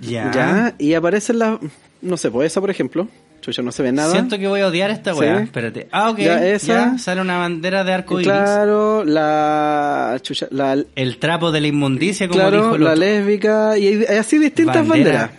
ya. 0.00 0.30
Ya, 0.32 0.74
y 0.78 0.94
aparecen 0.94 1.38
las. 1.38 1.58
No 2.02 2.16
sé, 2.16 2.30
pues 2.30 2.50
esa, 2.52 2.60
por 2.60 2.70
ejemplo. 2.70 3.08
No 3.62 3.72
se 3.72 3.82
ve 3.82 3.92
nada. 3.92 4.12
Siento 4.12 4.38
que 4.38 4.46
voy 4.46 4.60
a 4.60 4.68
odiar 4.68 4.90
esta 4.90 5.14
weá. 5.14 5.38
Sí. 5.38 5.44
Espérate. 5.44 5.88
Ah, 5.90 6.10
ok. 6.10 6.18
Ya. 6.18 6.96
Sale 6.98 7.20
una 7.20 7.38
bandera 7.38 7.82
de 7.84 7.92
arco 7.92 8.20
iris. 8.20 8.32
Claro, 8.32 9.04
la. 9.04 10.18
Chucha, 10.22 10.46
la. 10.50 10.76
El 10.94 11.18
trapo 11.18 11.50
de 11.50 11.60
la 11.60 11.66
inmundicia, 11.66 12.28
como 12.28 12.40
Claro, 12.40 12.56
dijo 12.62 12.74
el 12.76 12.84
la 12.84 12.94
lésbica. 12.94 13.76
Y 13.78 13.86
hay 13.88 14.04
hay 14.08 14.16
así 14.18 14.38
distintas 14.38 14.86
Bandera. 14.86 15.12
banderas. 15.20 15.30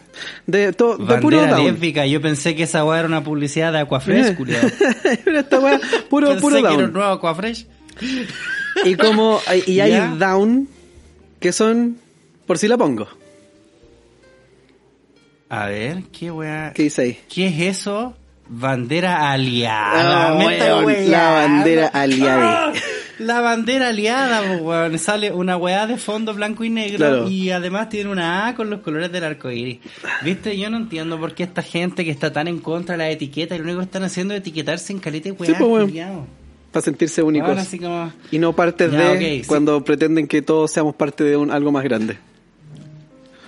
De, 0.45 0.73
to- 0.73 0.97
de 0.97 1.15
puro 1.17 1.37
Bandera 1.37 1.57
down. 1.57 1.65
lésbica. 1.67 2.05
Yo 2.05 2.21
pensé 2.21 2.55
que 2.55 2.63
esa 2.63 2.83
weá 2.85 2.99
era 2.99 3.07
una 3.07 3.23
publicidad 3.23 3.71
de 3.71 3.79
Aquafresh, 3.79 4.35
culiao. 4.37 4.61
Pero 5.23 5.39
esta 5.39 5.59
wea, 5.59 5.79
puro, 6.09 6.27
pensé 6.27 6.41
puro 6.41 6.55
que 6.55 6.59
era 6.61 6.71
un 6.73 6.77
down. 6.79 6.93
nuevo 6.93 7.11
Aquafresh. 7.13 7.65
Y 8.85 8.95
como. 8.95 9.39
Y 9.65 9.79
hay 9.79 9.91
Ya. 9.91 10.07
down 10.19 10.67
que 11.39 11.51
son. 11.51 11.97
Por 12.45 12.57
si 12.57 12.67
la 12.67 12.77
pongo. 12.77 13.07
A 15.55 15.67
ver, 15.67 16.03
qué 16.11 16.31
weá. 16.31 16.71
¿Qué 16.73 16.83
dice 16.83 17.01
ahí? 17.03 17.19
¿Qué 17.33 17.47
es 17.47 17.77
eso? 17.77 18.15
Bandera 18.49 19.31
aliada. 19.31 20.29
Ah, 20.29 20.33
weón, 20.37 20.85
weando. 20.85 21.09
la 21.11 21.29
bandera 21.31 21.87
aliada. 21.87 22.73
La 23.19 23.41
bandera 23.41 23.89
aliada, 23.89 24.57
weón. 24.57 24.97
Sale 24.97 25.31
una 25.31 25.55
weá 25.57 25.85
de 25.85 25.97
fondo 25.97 26.33
blanco 26.33 26.63
y 26.63 26.69
negro 26.69 26.97
Claro. 26.97 27.29
y 27.29 27.51
además 27.51 27.89
tiene 27.89 28.09
una 28.09 28.47
A 28.47 28.55
con 28.55 28.69
los 28.69 28.79
colores 28.81 29.11
del 29.11 29.23
arco 29.23 29.51
iris. 29.51 29.79
Viste, 30.23 30.57
yo 30.57 30.69
no 30.71 30.77
entiendo 30.77 31.19
por 31.19 31.35
qué 31.35 31.43
esta 31.43 31.61
gente 31.61 32.03
que 32.03 32.11
está 32.11 32.33
tan 32.33 32.47
en 32.47 32.59
contra 32.59 32.93
de 32.93 32.97
la 33.03 33.09
etiqueta, 33.11 33.55
lo 33.57 33.63
único 33.63 33.79
que 33.79 33.85
están 33.85 34.03
haciendo 34.03 34.33
es 34.33 34.39
etiquetarse 34.39 34.91
en 34.91 34.99
caleta 34.99 35.25
de 35.29 35.31
weá. 35.33 35.55
Sí, 35.55 35.63
pues. 35.63 35.91
Para 36.71 36.83
sentirse 36.83 37.21
únicos. 37.21 37.55
Como... 37.79 38.11
Y 38.31 38.39
no 38.39 38.53
partes 38.53 38.91
Ya, 38.91 39.13
de 39.13 39.41
sí. 39.41 39.47
cuando 39.47 39.83
pretenden 39.83 40.27
que 40.27 40.41
todos 40.41 40.71
seamos 40.71 40.95
parte 40.95 41.23
de 41.23 41.37
un, 41.37 41.51
algo 41.51 41.71
más 41.71 41.83
grande. 41.83 42.17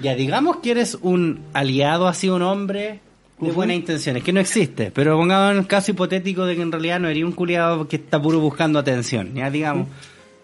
Ya, 0.02 0.16
digamos 0.16 0.58
que 0.58 0.72
eres 0.72 0.98
un 1.02 1.40
aliado, 1.54 2.08
así 2.08 2.30
un 2.30 2.42
hombre 2.42 3.00
de 3.40 3.52
buenas 3.52 3.76
intenciones, 3.78 4.24
que 4.24 4.34
no 4.34 4.40
existe, 4.40 4.92
pero 4.94 5.18
pongamos 5.18 5.58
el 5.58 5.68
caso 5.68 5.92
hipotético 5.92 6.46
de 6.46 6.56
que 6.56 6.62
en 6.62 6.72
realidad 6.72 7.00
no 7.00 7.08
eres 7.10 7.24
un 7.24 7.32
culiado 7.32 7.88
que 7.88 7.96
está 7.98 8.22
puro 8.22 8.40
buscando 8.40 8.80
atención, 8.80 9.34
ya 9.36 9.50
digamos. 9.50 9.88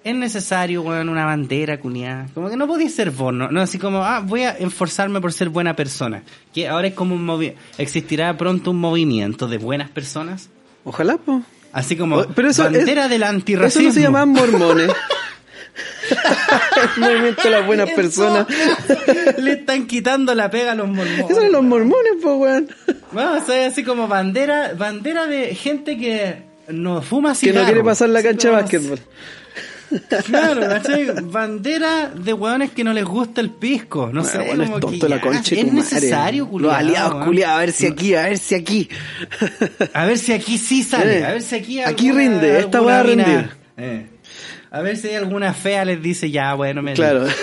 Es 0.03 0.15
necesario, 0.15 0.81
weón, 0.81 1.09
una 1.09 1.25
bandera, 1.25 1.79
culiada. 1.79 2.27
Como 2.33 2.49
que 2.49 2.57
no 2.57 2.65
podías 2.65 2.91
ser 2.91 3.11
vos, 3.11 3.31
¿no? 3.33 3.51
No 3.51 3.61
así 3.61 3.77
como, 3.77 3.99
ah, 4.03 4.19
voy 4.25 4.41
a 4.41 4.51
esforzarme 4.51 5.21
por 5.21 5.31
ser 5.31 5.49
buena 5.49 5.75
persona. 5.75 6.23
Que 6.53 6.67
ahora 6.67 6.87
es 6.87 6.95
como 6.95 7.13
un 7.13 7.23
movi 7.23 7.53
¿Existirá 7.77 8.35
pronto 8.35 8.71
un 8.71 8.79
movimiento 8.79 9.47
de 9.47 9.59
buenas 9.59 9.91
personas? 9.91 10.49
Ojalá, 10.85 11.17
pues. 11.23 11.43
Así 11.71 11.95
como, 11.95 12.23
Pero 12.23 12.49
eso 12.49 12.63
bandera 12.63 13.03
es- 13.03 13.09
del 13.11 13.21
Eso 13.21 13.31
antirracismo. 13.31 13.87
no 13.89 13.93
se 13.93 14.01
llaman 14.01 14.29
mormones. 14.29 14.91
el 16.95 17.01
movimiento 17.01 17.43
de 17.43 17.49
las 17.49 17.65
buenas 17.65 17.87
Eso, 17.87 17.95
personas. 17.95 18.47
Le 19.37 19.51
están 19.53 19.87
quitando 19.87 20.33
la 20.35 20.49
pega 20.49 20.73
a 20.73 20.75
los 20.75 20.87
mormones. 20.87 21.25
Esos 21.29 21.35
son 21.43 21.51
los 21.51 21.63
mormones, 21.63 22.13
pues, 22.21 22.35
weón. 22.37 22.69
Vamos 23.11 23.49
a 23.49 23.65
así 23.65 23.83
como 23.83 24.07
bandera, 24.07 24.73
bandera 24.77 25.25
de 25.27 25.53
gente 25.55 25.97
que 25.97 26.43
no 26.69 27.01
fuma 27.01 27.29
Que 27.33 27.35
cigarro. 27.39 27.59
no 27.61 27.65
quiere 27.65 27.83
pasar 27.83 28.09
la 28.09 28.23
cancha 28.23 28.49
de 28.49 28.53
básquetbol. 28.55 28.99
Claro, 30.25 30.61
¿cachai? 30.61 31.07
Bandera 31.21 32.09
de 32.15 32.31
hueones 32.31 32.71
que 32.71 32.81
no 32.81 32.93
les 32.93 33.03
gusta 33.03 33.41
el 33.41 33.49
pisco. 33.49 34.09
No 34.13 34.23
sé, 34.23 34.37
bueno, 34.37 34.63
es 34.63 34.69
como 34.69 34.79
tonto 34.79 35.05
que 35.05 35.09
la 35.13 35.19
concha 35.19 35.53
Es 35.53 35.73
necesario, 35.73 36.47
culiao, 36.47 36.71
Los 36.71 36.79
aliados, 36.79 37.13
weón. 37.15 37.25
culiados, 37.25 37.55
a 37.55 37.59
ver 37.59 37.71
si 37.73 37.85
aquí, 37.87 38.15
a 38.15 38.21
ver 38.23 38.37
si 38.37 38.55
aquí. 38.55 38.89
A 39.93 40.05
ver 40.05 40.17
si 40.17 40.31
aquí 40.31 40.57
sí 40.57 40.83
sale. 40.83 41.19
Eh, 41.19 41.25
A 41.25 41.31
ver 41.31 41.41
si 41.41 41.55
aquí 41.55 41.81
aquí 41.81 42.07
alguna- 42.07 42.23
rinde, 42.31 42.59
esta 42.59 42.79
va 42.79 42.99
a 43.01 43.03
rendir. 43.03 43.49
Eh. 43.75 44.05
A 44.71 44.81
ver 44.81 44.97
si 44.97 45.09
hay 45.09 45.15
alguna 45.15 45.53
fea 45.53 45.85
les 45.85 46.01
dice 46.01 46.31
ya, 46.31 46.53
bueno, 46.53 46.81
me 46.81 46.93
Claro. 46.93 47.25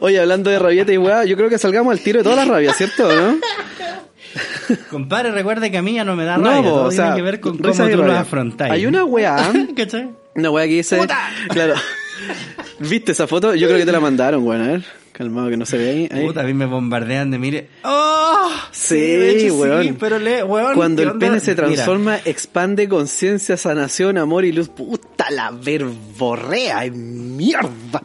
Oye, 0.00 0.20
hablando 0.20 0.50
de 0.50 0.58
rabieta 0.58 0.92
y 0.92 0.98
weá, 0.98 1.24
yo 1.24 1.36
creo 1.36 1.48
que 1.48 1.58
salgamos 1.58 1.92
al 1.92 2.00
tiro 2.00 2.18
de 2.18 2.24
todas 2.24 2.38
las 2.38 2.48
rabias, 2.48 2.76
¿cierto? 2.76 3.10
¿No? 3.12 3.38
Compadre, 4.90 5.32
recuerde 5.32 5.70
que 5.70 5.78
a 5.78 5.82
mí 5.82 5.94
ya 5.94 6.04
no 6.04 6.14
me 6.14 6.24
da 6.24 6.38
No, 6.38 6.44
rabia. 6.50 6.70
todo 6.70 6.84
o 6.84 6.90
sea, 6.90 7.06
tiene 7.06 7.16
que 7.16 7.22
ver 7.22 7.40
con 7.40 7.58
cómo 7.58 7.72
tú 7.74 8.02
lo 8.02 8.12
afrontáis. 8.12 8.72
Hay 8.72 8.86
una 8.86 9.04
weá, 9.04 9.50
¿Cachai? 9.76 10.10
una 10.34 10.50
weá 10.50 10.66
que 10.66 10.74
dice, 10.74 11.00
claro, 11.48 11.74
¿viste 12.78 13.12
esa 13.12 13.26
foto? 13.26 13.54
Yo 13.54 13.66
creo 13.66 13.78
que 13.78 13.86
te 13.86 13.92
la 13.92 14.00
mandaron, 14.00 14.46
weón, 14.46 14.62
a 14.62 14.66
ver, 14.68 14.84
calmado 15.20 15.50
que 15.50 15.58
no 15.58 15.66
se 15.66 15.76
ve 15.76 15.90
ahí. 15.90 16.08
ahí. 16.10 16.26
Puta, 16.26 16.40
a 16.40 16.44
mí 16.44 16.54
me 16.54 16.64
bombardean 16.64 17.30
de 17.30 17.38
mire. 17.38 17.68
¡Oh! 17.84 18.48
Sí, 18.70 18.96
hecho, 18.96 19.54
weón. 19.56 19.82
Sí, 19.82 19.96
pero 20.00 20.18
le, 20.18 20.42
weón. 20.42 20.74
Cuando 20.74 21.02
¿qué 21.02 21.08
el 21.10 21.18
pene 21.18 21.40
se 21.40 21.50
Mira, 21.50 21.66
transforma, 21.66 22.16
expande 22.24 22.88
conciencia, 22.88 23.58
sanación, 23.58 24.16
amor 24.16 24.46
y 24.46 24.52
luz. 24.52 24.70
Puta 24.70 25.30
la 25.30 25.50
verborrea, 25.50 26.86
es 26.86 26.94
mierda. 26.94 28.02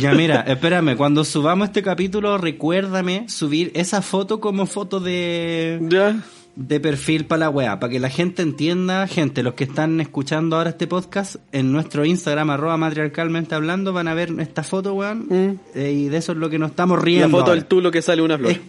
ya, 0.00 0.14
mira, 0.14 0.40
espérame. 0.40 0.96
Cuando 0.96 1.22
subamos 1.24 1.68
este 1.68 1.82
capítulo, 1.82 2.38
recuérdame 2.38 3.28
subir 3.28 3.70
esa 3.74 4.00
foto 4.00 4.40
como 4.40 4.64
foto 4.64 5.00
de. 5.00 5.80
Ya. 5.90 6.16
De 6.56 6.78
perfil 6.80 7.26
para 7.26 7.40
la 7.40 7.50
weá, 7.50 7.80
para 7.80 7.90
que 7.90 7.98
la 7.98 8.08
gente 8.10 8.42
entienda, 8.42 9.06
gente, 9.08 9.42
los 9.42 9.54
que 9.54 9.64
están 9.64 10.00
escuchando 10.00 10.56
ahora 10.56 10.70
este 10.70 10.86
podcast, 10.86 11.36
en 11.52 11.72
nuestro 11.72 12.04
Instagram, 12.04 12.50
arroba 12.50 12.76
matriarcalmente 12.76 13.54
hablando, 13.54 13.92
van 13.92 14.06
a 14.08 14.14
ver 14.14 14.32
esta 14.38 14.62
foto, 14.62 14.94
weón, 14.94 15.26
Mm. 15.28 15.58
eh, 15.74 15.92
y 15.92 16.08
de 16.08 16.16
eso 16.18 16.32
es 16.32 16.38
lo 16.38 16.48
que 16.50 16.58
nos 16.58 16.70
estamos 16.70 16.98
La 16.98 17.04
riendo. 17.04 17.28
foto 17.30 17.42
ahora. 17.50 17.54
del 17.54 17.64
tulo 17.66 17.90
que 17.90 18.02
sale 18.02 18.22
una 18.22 18.38
flor. 18.38 18.52
Es, 18.52 18.60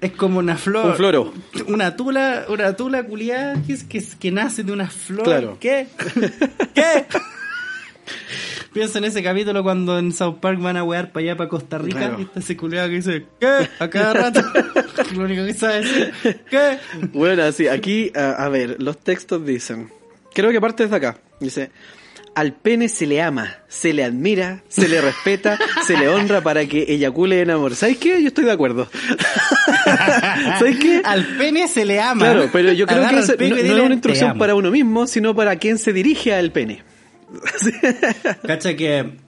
es 0.00 0.12
como 0.12 0.38
una 0.38 0.56
flor. 0.56 0.86
Un 0.86 0.94
floro. 0.94 1.32
Una 1.66 1.96
tula, 1.96 2.44
una 2.48 2.74
tula 2.76 3.02
culiada 3.04 3.60
que, 3.66 3.72
es- 3.72 3.84
que, 3.84 3.98
es- 3.98 4.14
que 4.14 4.30
nace 4.30 4.62
de 4.62 4.70
una 4.72 4.88
flor. 4.88 5.24
Claro. 5.24 5.56
¿Qué? 5.60 5.88
¿Qué? 6.74 7.06
Piensa 8.72 8.98
en 8.98 9.04
ese 9.04 9.22
capítulo 9.22 9.62
cuando 9.62 9.98
en 9.98 10.12
South 10.12 10.38
Park 10.40 10.58
van 10.60 10.76
a 10.76 10.82
wear 10.84 11.12
para 11.12 11.24
allá, 11.24 11.36
para 11.36 11.48
Costa 11.48 11.78
Rica, 11.78 11.98
Claro. 11.98 12.16
y 12.18 12.22
está 12.22 12.40
ese 12.40 12.56
que 12.88 12.96
dice, 12.96 13.26
¿qué? 13.40 13.68
A 13.78 13.88
cada 13.88 14.12
rato. 14.12 14.40
Lo 15.14 15.24
único 15.24 15.44
que 15.44 15.54
sabe 15.54 15.82
decir, 15.82 16.12
¿qué? 16.50 16.78
Bueno, 17.12 17.44
así, 17.44 17.68
aquí, 17.68 18.10
a, 18.16 18.32
a 18.32 18.48
ver, 18.48 18.76
los 18.82 18.98
textos 18.98 19.46
dicen, 19.46 19.90
creo 20.34 20.50
que 20.50 20.60
parte 20.60 20.82
desde 20.84 20.96
acá, 20.96 21.18
dice, 21.38 21.70
al 22.34 22.52
pene 22.54 22.88
se 22.88 23.06
le 23.06 23.22
ama, 23.22 23.58
se 23.68 23.92
le 23.92 24.02
admira, 24.02 24.64
se 24.68 24.88
le 24.88 25.00
respeta, 25.00 25.56
se 25.86 25.96
le 25.96 26.08
honra 26.08 26.40
para 26.40 26.66
que 26.66 26.82
eyacule 26.88 27.40
en 27.42 27.50
amor. 27.50 27.76
¿Sabes 27.76 27.96
qué? 27.98 28.20
Yo 28.20 28.26
estoy 28.28 28.44
de 28.44 28.50
acuerdo. 28.50 28.88
¿Sabes 30.58 30.78
qué? 30.78 31.00
Al 31.04 31.24
pene 31.38 31.68
se 31.68 31.84
le 31.84 32.00
ama. 32.00 32.24
Claro, 32.24 32.48
pero 32.52 32.72
yo 32.72 32.86
creo 32.86 32.98
Agarra 32.98 33.18
que 33.18 33.22
eso 33.24 33.34
no, 33.38 33.48
no 33.48 33.54
es 33.56 33.70
una 33.72 33.86
"Te 33.88 33.92
instrucción 33.94 34.30
amo". 34.30 34.38
para 34.40 34.54
uno 34.56 34.70
mismo, 34.72 35.06
sino 35.06 35.34
para 35.36 35.56
quien 35.56 35.78
se 35.78 35.92
dirige 35.92 36.34
al 36.34 36.50
pene. 36.50 36.82
Cacha 38.46 38.74
que, 38.74 39.18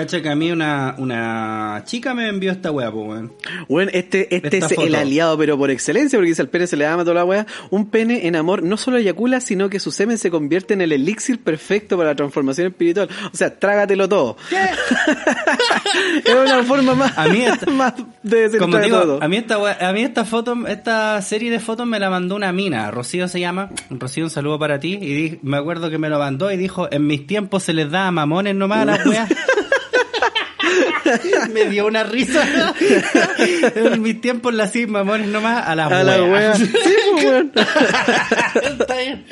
cacha 0.00 0.22
que 0.22 0.28
a 0.28 0.34
mí 0.34 0.50
una, 0.50 0.94
una 0.98 1.82
chica 1.84 2.14
me 2.14 2.28
envió 2.28 2.52
esta 2.52 2.70
wea, 2.70 2.90
pues, 2.90 3.06
weón. 3.08 3.32
Bueno, 3.68 3.90
este, 3.94 4.34
este 4.34 4.56
Esta 4.58 4.66
es 4.66 4.72
el 4.72 4.76
foto. 4.88 4.96
aliado, 4.98 5.38
pero 5.38 5.56
por 5.58 5.70
excelencia, 5.70 6.18
porque 6.18 6.28
dice 6.30 6.42
al 6.42 6.48
pene 6.48 6.66
se 6.66 6.76
le 6.76 6.86
ama 6.86 7.02
toda 7.02 7.14
la 7.16 7.24
wea. 7.24 7.46
Un 7.70 7.90
pene 7.90 8.26
en 8.26 8.36
amor 8.36 8.62
no 8.62 8.76
solo 8.76 8.96
eyacula, 8.98 9.40
sino 9.40 9.68
que 9.70 9.80
su 9.80 9.90
semen 9.90 10.18
se 10.18 10.30
convierte 10.30 10.74
en 10.74 10.80
el 10.80 10.92
elixir 10.92 11.42
perfecto 11.42 11.96
para 11.96 12.10
la 12.10 12.14
transformación 12.16 12.68
espiritual. 12.68 13.08
O 13.32 13.36
sea, 13.36 13.58
trágatelo 13.58 14.08
todo. 14.08 14.36
es 16.24 16.34
una 16.34 16.62
forma 16.64 16.94
más, 16.94 17.16
A 17.16 17.28
mí 17.28 17.42
esta- 17.42 17.70
más 17.70 17.94
de 18.22 18.40
decir 18.42 18.58
Como 18.58 18.72
trágatelo 18.72 19.00
digo, 19.00 19.12
todo. 19.14 19.22
a 19.24 19.28
mí 19.28 19.36
esta 19.36 19.58
wea- 19.58 19.78
a 19.88 19.92
mí 19.92 20.02
esta 20.02 20.24
foto, 20.24 20.56
esta 20.66 21.20
serie 21.22 21.50
de 21.50 21.60
fotos 21.60 21.86
me 21.86 21.98
la 21.98 22.10
mandó 22.10 22.36
una 22.36 22.52
mina, 22.52 22.90
Rocío 22.90 23.28
se 23.28 23.40
llama, 23.40 23.70
Rocío 23.90 24.24
un 24.24 24.30
saludo 24.30 24.58
para 24.58 24.78
ti, 24.80 24.98
y 25.00 25.14
di- 25.14 25.38
me 25.42 25.56
acuerdo 25.56 25.90
que 25.90 25.98
me 25.98 26.08
lo 26.08 26.18
mandó 26.18 26.50
y 26.50 26.56
dijo, 26.56 26.88
en 26.90 27.06
mis 27.06 27.26
tiempos 27.26 27.62
se 27.64 27.72
les 27.72 27.90
da 27.90 28.06
a 28.06 28.10
mamones 28.10 28.54
nomás 28.54 28.80
a 28.80 28.84
las 28.84 29.06
weas. 29.06 29.28
me 31.52 31.66
dio 31.66 31.86
una 31.86 32.04
risa. 32.04 32.42
en 33.74 34.02
mis 34.02 34.20
tiempos 34.20 34.54
le 34.54 34.62
hacía 34.62 34.86
mamones 34.86 35.28
nomás 35.28 35.66
a 35.66 35.74
las 35.74 35.90
A 35.92 36.02
la 36.02 36.22
wea. 36.22 36.54
Sí, 36.60 36.66
pues, 37.12 37.24
weón. 37.24 37.52
Está 38.80 38.96
bien. 38.96 39.24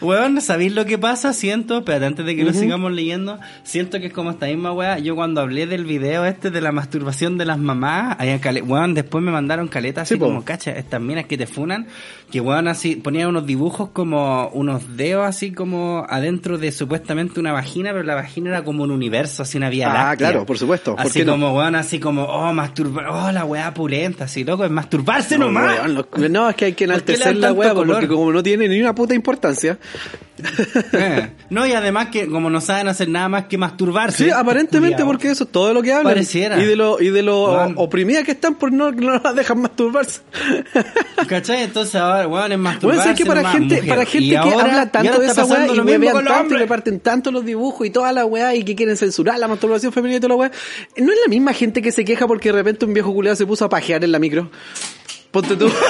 Weón, 0.00 0.40
¿sabéis 0.40 0.72
lo 0.72 0.84
que 0.86 0.98
pasa? 0.98 1.32
Siento, 1.32 1.84
pero 1.84 2.06
antes 2.06 2.24
de 2.26 2.36
que 2.36 2.44
lo 2.44 2.52
sigamos 2.52 2.92
leyendo, 2.92 3.38
siento 3.62 4.00
que 4.00 4.06
es 4.06 4.12
como 4.12 4.30
esta 4.30 4.46
misma 4.46 4.72
weá. 4.72 4.98
Yo 4.98 5.14
cuando 5.14 5.40
hablé 5.40 5.66
del 5.66 5.84
video 5.84 6.24
este 6.24 6.50
de 6.50 6.60
la 6.60 6.72
masturbación 6.72 7.38
de 7.38 7.44
las 7.44 7.58
mamás, 7.58 8.16
cale- 8.40 8.62
weón, 8.62 8.94
después 8.94 9.22
me 9.22 9.30
mandaron 9.30 9.68
caletas 9.68 10.02
así 10.02 10.14
Sí, 10.14 10.18
po. 10.20 10.26
como, 10.26 10.44
cacha, 10.44 10.72
estas 10.72 11.00
minas 11.00 11.26
que 11.26 11.36
te 11.38 11.46
funan, 11.46 11.86
que 12.30 12.40
weón 12.40 12.68
así, 12.68 12.96
ponían 12.96 13.28
unos 13.28 13.46
dibujos 13.46 13.90
como 13.90 14.48
unos 14.48 14.96
dedos 14.96 15.26
así 15.26 15.52
como 15.52 16.06
adentro 16.08 16.58
de 16.58 16.72
supuestamente 16.72 17.40
una 17.40 17.52
vagina, 17.52 17.90
pero 17.92 18.02
la 18.04 18.14
vagina 18.14 18.50
era 18.50 18.64
como 18.64 18.84
un 18.84 18.90
universo, 18.90 19.42
así 19.42 19.58
una 19.58 19.68
vía 19.70 19.90
Ah, 19.90 20.08
láctea. 20.10 20.28
claro, 20.30 20.46
por 20.46 20.58
supuesto. 20.58 20.96
¿Por 20.96 21.10
Así 21.22 21.26
no? 21.26 21.32
como, 21.32 21.54
weón, 21.56 21.74
así 21.74 21.98
como, 22.00 22.24
oh, 22.24 22.52
masturbar, 22.52 23.06
oh, 23.08 23.32
la 23.32 23.44
weá 23.44 23.72
pulenta, 23.74 24.24
así, 24.24 24.44
loco, 24.44 24.64
es 24.64 24.70
masturbarse 24.70 25.38
No, 25.38 25.46
nomás. 25.46 25.78
weón, 25.84 26.32
no, 26.32 26.48
es 26.50 26.56
que 26.56 26.64
hay 26.66 26.72
que 26.72 26.86
¿Por 26.86 27.02
qué 27.02 27.12
le 27.12 27.24
enaltecer 27.24 27.36
la 27.36 27.54
color? 27.74 27.96
porque 28.00 28.08
como 28.08 28.32
no 28.32 28.42
tiene 28.42 28.68
ni 28.68 28.80
una 28.80 28.94
puta 28.94 29.14
importancia. 29.14 29.78
Eh. 30.92 31.30
No, 31.50 31.66
y 31.66 31.72
además 31.72 32.08
que 32.08 32.26
como 32.28 32.50
no 32.50 32.60
saben 32.60 32.88
hacer 32.88 33.08
nada 33.08 33.28
más 33.28 33.44
que 33.46 33.58
masturbarse. 33.58 34.24
Sí, 34.24 34.30
aparentemente 34.30 34.96
culiao. 34.96 35.06
porque 35.08 35.30
eso 35.30 35.44
es 35.44 35.50
todo 35.52 35.72
lo 35.74 35.82
que 35.82 35.92
hablan. 35.92 36.12
Pareciera. 36.14 36.60
Y 36.62 36.66
de 36.66 36.76
lo, 36.76 37.00
y 37.00 37.10
de 37.10 37.22
lo 37.22 37.44
Weón. 37.52 37.74
oprimidas 37.76 38.24
que 38.24 38.32
están 38.32 38.54
por 38.56 38.72
no, 38.72 38.90
no 38.92 39.18
las 39.22 39.34
dejan 39.36 39.60
masturbarse. 39.60 40.20
¿Cachai? 41.26 41.62
Entonces 41.62 41.94
ahora, 41.96 42.26
weón, 42.26 42.44
es 42.52 42.58
Bueno, 42.58 42.62
masturbarse 42.62 43.02
sabes 43.02 43.18
que 43.18 43.26
para 43.26 43.50
gente, 43.50 43.74
mujer. 43.76 43.88
para 43.88 44.02
Y 44.02 44.06
gente 44.06 44.28
que 44.30 44.36
ahora- 44.36 44.64
habla 44.64 44.90
tanto 44.92 45.18
de 45.20 45.26
esa 45.26 45.44
weá 45.44 45.66
y 45.66 45.76
con 46.10 46.24
los 46.24 46.34
tanto 46.34 46.54
y 46.54 46.58
reparten 46.58 47.00
tanto 47.00 47.30
los 47.30 47.44
dibujos 47.44 47.86
y 47.86 47.90
toda 47.90 48.12
la 48.12 48.24
weá 48.24 48.54
y 48.54 48.64
que 48.64 48.74
quieren 48.74 48.96
censurar 48.96 49.38
la 49.38 49.48
masturbación 49.48 49.92
femenina 49.92 50.18
y 50.18 50.20
toda 50.20 50.30
la 50.30 50.36
weá, 50.36 50.50
no 50.96 51.12
es 51.12 51.18
la 51.24 51.28
misma 51.30 51.52
gente 51.52 51.82
que 51.82 51.92
se 51.92 52.04
queja 52.04 52.26
porque 52.26 52.50
de 52.50 52.54
repente 52.58 52.84
un 52.84 52.94
viejo 52.94 53.12
culiado 53.12 53.36
se 53.36 53.46
puso 53.46 53.64
a 53.64 53.68
pajear 53.68 54.04
en 54.04 54.12
la 54.12 54.18
micro. 54.18 54.50
Ponte 55.38 55.56
tú. 55.56 55.70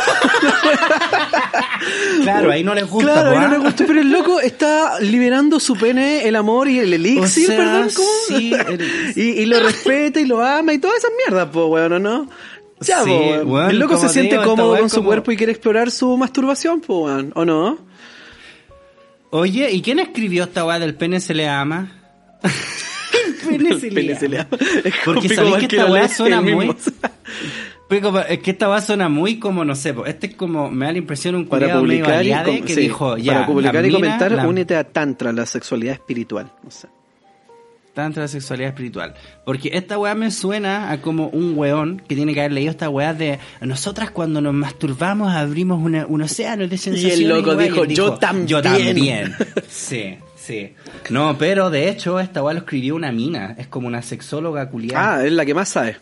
Claro, 2.23 2.51
ahí 2.51 2.63
no 2.63 2.75
les 2.75 2.87
gusta. 2.87 3.13
claro, 3.13 3.31
ahí 3.31 3.39
no 3.39 3.45
¿ah? 3.47 3.49
le 3.51 3.59
gusta, 3.59 3.85
pero 3.87 4.01
el 4.01 4.11
loco 4.11 4.41
está 4.41 5.01
liberando 5.01 5.59
su 5.59 5.75
pene, 5.75 6.29
el 6.29 6.37
amor 6.37 6.69
y 6.69 6.81
el 6.81 6.93
elixir, 6.93 7.45
O 7.45 7.47
sea, 7.47 7.57
perdón, 7.57 7.89
¿cómo? 7.95 8.09
sí, 8.29 8.53
el- 8.53 9.13
y, 9.17 9.23
y 9.43 9.47
lo 9.47 9.61
respeta 9.61 10.21
y 10.21 10.27
lo 10.27 10.43
ama 10.45 10.75
y 10.75 10.79
todas 10.79 10.99
esas 10.99 11.13
mierdas, 11.17 11.49
po, 11.49 11.67
weón, 11.67 11.93
¿o 11.95 11.99
no? 11.99 12.29
Ya, 12.81 13.03
Sí, 13.05 13.11
po, 13.45 13.63
el 13.63 13.79
loco 13.79 13.97
se 13.97 14.09
te 14.09 14.13
siente 14.13 14.37
digo, 14.39 14.45
cómodo 14.45 14.77
con 14.77 14.91
su 14.91 15.03
cuerpo 15.03 15.33
y 15.33 15.37
quiere 15.37 15.53
explorar 15.53 15.91
su 15.91 16.15
masturbación, 16.17 16.81
po, 16.81 17.05
weón, 17.05 17.33
¿o 17.35 17.45
no? 17.45 17.79
Oye, 19.31 19.71
¿y 19.71 19.81
quién 19.81 19.99
escribió 20.01 20.45
esta 20.45 20.65
weá 20.67 20.79
del 20.79 20.95
pene 20.95 21.21
se 21.21 21.33
le 21.33 21.49
ama? 21.49 21.93
el 22.43 23.35
pene 23.35 23.81
se, 23.81 24.29
le, 24.29 24.41
ama. 24.41 24.49
Es 24.85 24.95
Porque 25.05 25.29
sabéis 25.31 25.69
que 25.69 25.77
esta 25.77 25.87
weá 25.91 26.09
suena 26.09 26.43
muy... 26.43 26.75
Es 27.90 28.38
que 28.40 28.51
esta 28.51 28.68
weá 28.68 28.81
suena 28.81 29.09
muy 29.09 29.38
como, 29.38 29.64
no 29.64 29.74
sé, 29.74 29.94
este 30.07 30.27
es 30.29 30.35
como, 30.35 30.70
me 30.70 30.87
da 30.87 30.92
la 30.92 30.98
impresión 30.98 31.35
un 31.35 31.46
Para 31.46 31.66
culiao 31.79 31.83
medio 31.83 32.05
publicar, 32.05 32.48
y, 32.48 32.61
que 32.62 32.74
sí, 32.74 32.81
dijo, 32.83 33.16
ya, 33.16 33.33
para 33.33 33.46
publicar 33.46 33.87
y 33.87 33.90
comentar, 33.92 34.46
únete 34.46 34.77
a 34.77 34.85
Tantra, 34.85 35.33
la 35.33 35.46
sexualidad 35.46 35.94
espiritual. 35.94 36.53
No 36.62 36.70
sé. 36.70 36.88
Tanto 37.94 38.20
la 38.20 38.29
sexualidad 38.29 38.68
espiritual. 38.68 39.14
Porque 39.44 39.70
esta 39.72 39.98
weá 39.98 40.14
me 40.14 40.31
suena 40.31 40.92
a 40.92 41.01
como 41.01 41.29
un 41.31 41.55
weón 41.59 42.01
que 42.07 42.14
tiene 42.14 42.33
que 42.33 42.40
haber 42.40 42.53
leído 42.53 42.70
esta 42.70 42.88
weá 42.88 43.12
de 43.12 43.40
nosotras 43.61 44.12
cuando 44.12 44.40
nos 44.40 44.55
masturbamos 44.55 45.33
abrimos 45.35 45.83
una- 45.83 46.07
un 46.07 46.22
océano 46.22 46.68
de 46.68 46.79
sensaciones. 46.79 47.20
loco 47.22 47.53
weá", 47.57 47.66
y 47.66 47.70
dijo, 47.70 47.83
él 47.85 47.88
"Yo 47.94 48.12
también". 48.14 48.46
Yo 48.46 48.62
también. 48.62 49.35
Sí, 49.68 50.16
sí. 50.37 50.74
No, 51.11 51.37
pero 51.38 51.70
de 51.70 51.88
hecho 51.88 52.20
esta 52.20 52.40
weá 52.40 52.53
lo 52.55 52.61
escribió 52.61 52.94
una 52.94 53.11
mina. 53.11 53.57
Es 53.59 53.66
como 53.66 53.88
una 53.88 54.03
sexóloga 54.03 54.68
culiada. 54.70 55.16
Ah, 55.16 55.24
es 55.27 55.33
la 55.33 55.44
que 55.44 55.55
más 55.55 55.68
sabe. 55.70 55.96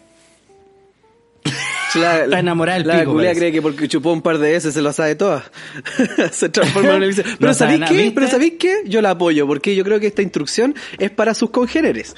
La, 1.95 2.25
Está 2.25 2.39
enamorada 2.41 2.79
del 2.79 2.87
La 2.87 2.99
pico, 3.01 3.13
culia 3.13 3.29
parece. 3.29 3.41
cree 3.41 3.53
que 3.53 3.63
porque 3.63 3.89
chupó 3.89 4.13
un 4.13 4.21
par 4.21 4.39
de 4.39 4.51
veces 4.53 4.75
se 4.75 4.83
lo 4.83 4.93
sabe 4.93 5.15
toda. 5.15 5.45
se 6.33 6.49
transforma 6.49 6.97
en 6.97 7.05
una. 7.05 7.13
Pero 7.23 7.37
No 7.41 7.55
¿sabéis 7.55 7.85
qué? 7.89 8.13
Pero 8.15 8.29
¿sabéis 8.29 8.55
qué? 8.59 8.83
Yo 8.87 9.01
la 9.01 9.11
apoyo 9.11 9.47
porque 9.47 9.75
yo 9.75 9.85
creo 9.85 9.99
que 10.01 10.09
esta 10.09 10.23
instrucción 10.23 10.75
es 10.99 11.11
para 11.11 11.33
sus 11.35 11.51
congéneres. 11.51 12.15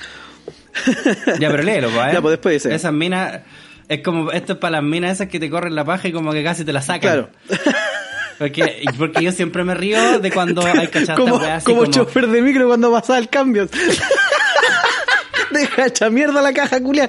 Ya, 1.39 1.51
pero 1.51 1.63
léelo, 1.63 1.89
¿eh? 2.07 2.11
Ya, 2.13 2.21
pues, 2.23 2.33
después 2.33 2.55
dice. 2.55 2.75
Esas 2.75 2.93
minas... 2.93 3.41
Es 3.89 4.03
como, 4.03 4.31
esto 4.33 4.53
es 4.55 4.59
para 4.59 4.73
las 4.73 4.83
minas 4.83 5.13
esas 5.13 5.29
que 5.29 5.41
te 5.41 5.49
corren 5.49 5.75
la 5.75 5.85
paja 5.85 6.09
y 6.09 6.13
como 6.13 6.33
que 6.33 6.45
casi 6.45 6.65
te 6.65 6.73
la 6.73 6.83
sacan. 6.83 7.01
Claro. 7.01 7.31
Porque, 8.39 8.85
porque 8.99 9.25
yo 9.25 9.33
siempre 9.33 9.65
me 9.65 9.75
río 9.75 10.21
de 10.21 10.31
cuando 10.31 10.65
hay 10.65 10.89
cachatas 10.89 11.17
como 11.17 11.37
así 11.37 11.65
como, 11.65 11.81
como... 11.81 11.91
chofer 11.91 12.29
de 12.29 12.43
micro 12.43 12.69
cuando 12.69 12.93
pasaba 12.93 13.19
el 13.19 13.29
cambio. 13.29 13.67
Deja 15.51 15.87
hecha 15.87 16.11
mierda 16.11 16.43
la 16.43 16.53
caja, 16.53 16.81
culia. 16.81 17.09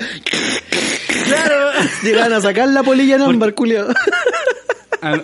Claro. 1.29 1.69
Llegan 2.03 2.33
a 2.33 2.41
sacar 2.41 2.67
la 2.69 2.83
polilla 2.83 3.15
en 3.15 3.21
ámbar, 3.21 3.53
culia. 3.53 3.85
A, 5.01 5.17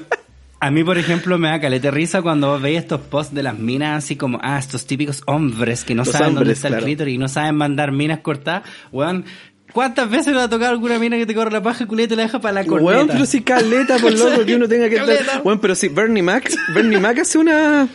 a 0.61 0.71
mí, 0.71 0.83
por 0.85 0.97
ejemplo, 0.97 1.37
me 1.37 1.49
da 1.49 1.59
calete 1.59 1.91
risa 1.91 2.21
cuando 2.21 2.47
vos 2.47 2.61
veis 2.61 2.79
estos 2.79 3.01
posts 3.01 3.33
de 3.35 3.43
las 3.43 3.59
minas 3.59 4.03
así 4.03 4.15
como, 4.15 4.39
ah, 4.41 4.57
estos 4.57 4.85
típicos 4.85 5.21
hombres 5.25 5.83
que 5.83 5.93
no 5.95 6.03
Los 6.05 6.13
saben 6.13 6.33
dónde 6.35 6.53
está 6.53 6.69
claro. 6.69 6.79
el 6.79 6.85
clítoris 6.85 7.15
y 7.15 7.17
no 7.17 7.27
saben 7.27 7.55
mandar 7.55 7.91
minas 7.91 8.19
cortadas, 8.19 8.63
weón. 8.93 9.25
¿Cuántas 9.73 10.09
veces 10.09 10.33
le 10.33 10.39
ha 10.41 10.47
tocado 10.49 10.71
alguna 10.71 10.97
mina 10.97 11.17
que 11.17 11.25
te 11.25 11.35
corre 11.35 11.51
la 11.51 11.61
paja 11.61 11.85
culeta 11.85 12.05
y 12.05 12.09
te 12.09 12.15
la 12.15 12.23
deja 12.23 12.39
para 12.39 12.53
la 12.53 12.65
corneta? 12.65 12.85
Weón, 12.93 13.07
pero 13.09 13.25
si 13.25 13.41
caleta, 13.41 13.97
por 13.97 14.13
loco, 14.17 14.45
que 14.45 14.55
uno 14.55 14.69
tenga 14.69 14.87
que 14.89 14.95
Caleta. 14.95 15.19
estar. 15.21 15.41
Weón, 15.43 15.59
pero 15.59 15.75
si 15.75 15.89
Bernie 15.89 16.23
Mac, 16.23 16.49
Bernie 16.73 16.99
Mac 16.99 17.19
hace 17.19 17.37
una. 17.37 17.85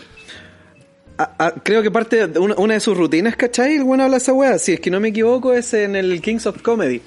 A- 1.23 1.47
a- 1.47 1.51
creo 1.63 1.83
que 1.83 1.91
parte 1.91 2.27
de 2.29 2.39
una, 2.39 2.55
una 2.57 2.75
de 2.75 2.81
sus 2.81 2.97
rutinas, 2.97 3.37
¿cachai? 3.37 3.75
El 3.77 3.83
weón 3.83 4.01
habla 4.01 4.17
esa 4.19 4.33
weá. 4.33 4.59
Si 4.59 4.73
es 4.73 4.81
que 4.81 4.91
no 4.91 5.01
me 5.01 5.09
equivoco, 5.09 5.53
es 5.53 5.73
en 5.75 5.97
el 5.97 6.21
Kings 6.21 6.47
of 6.47 6.63
Comedy. 6.63 7.01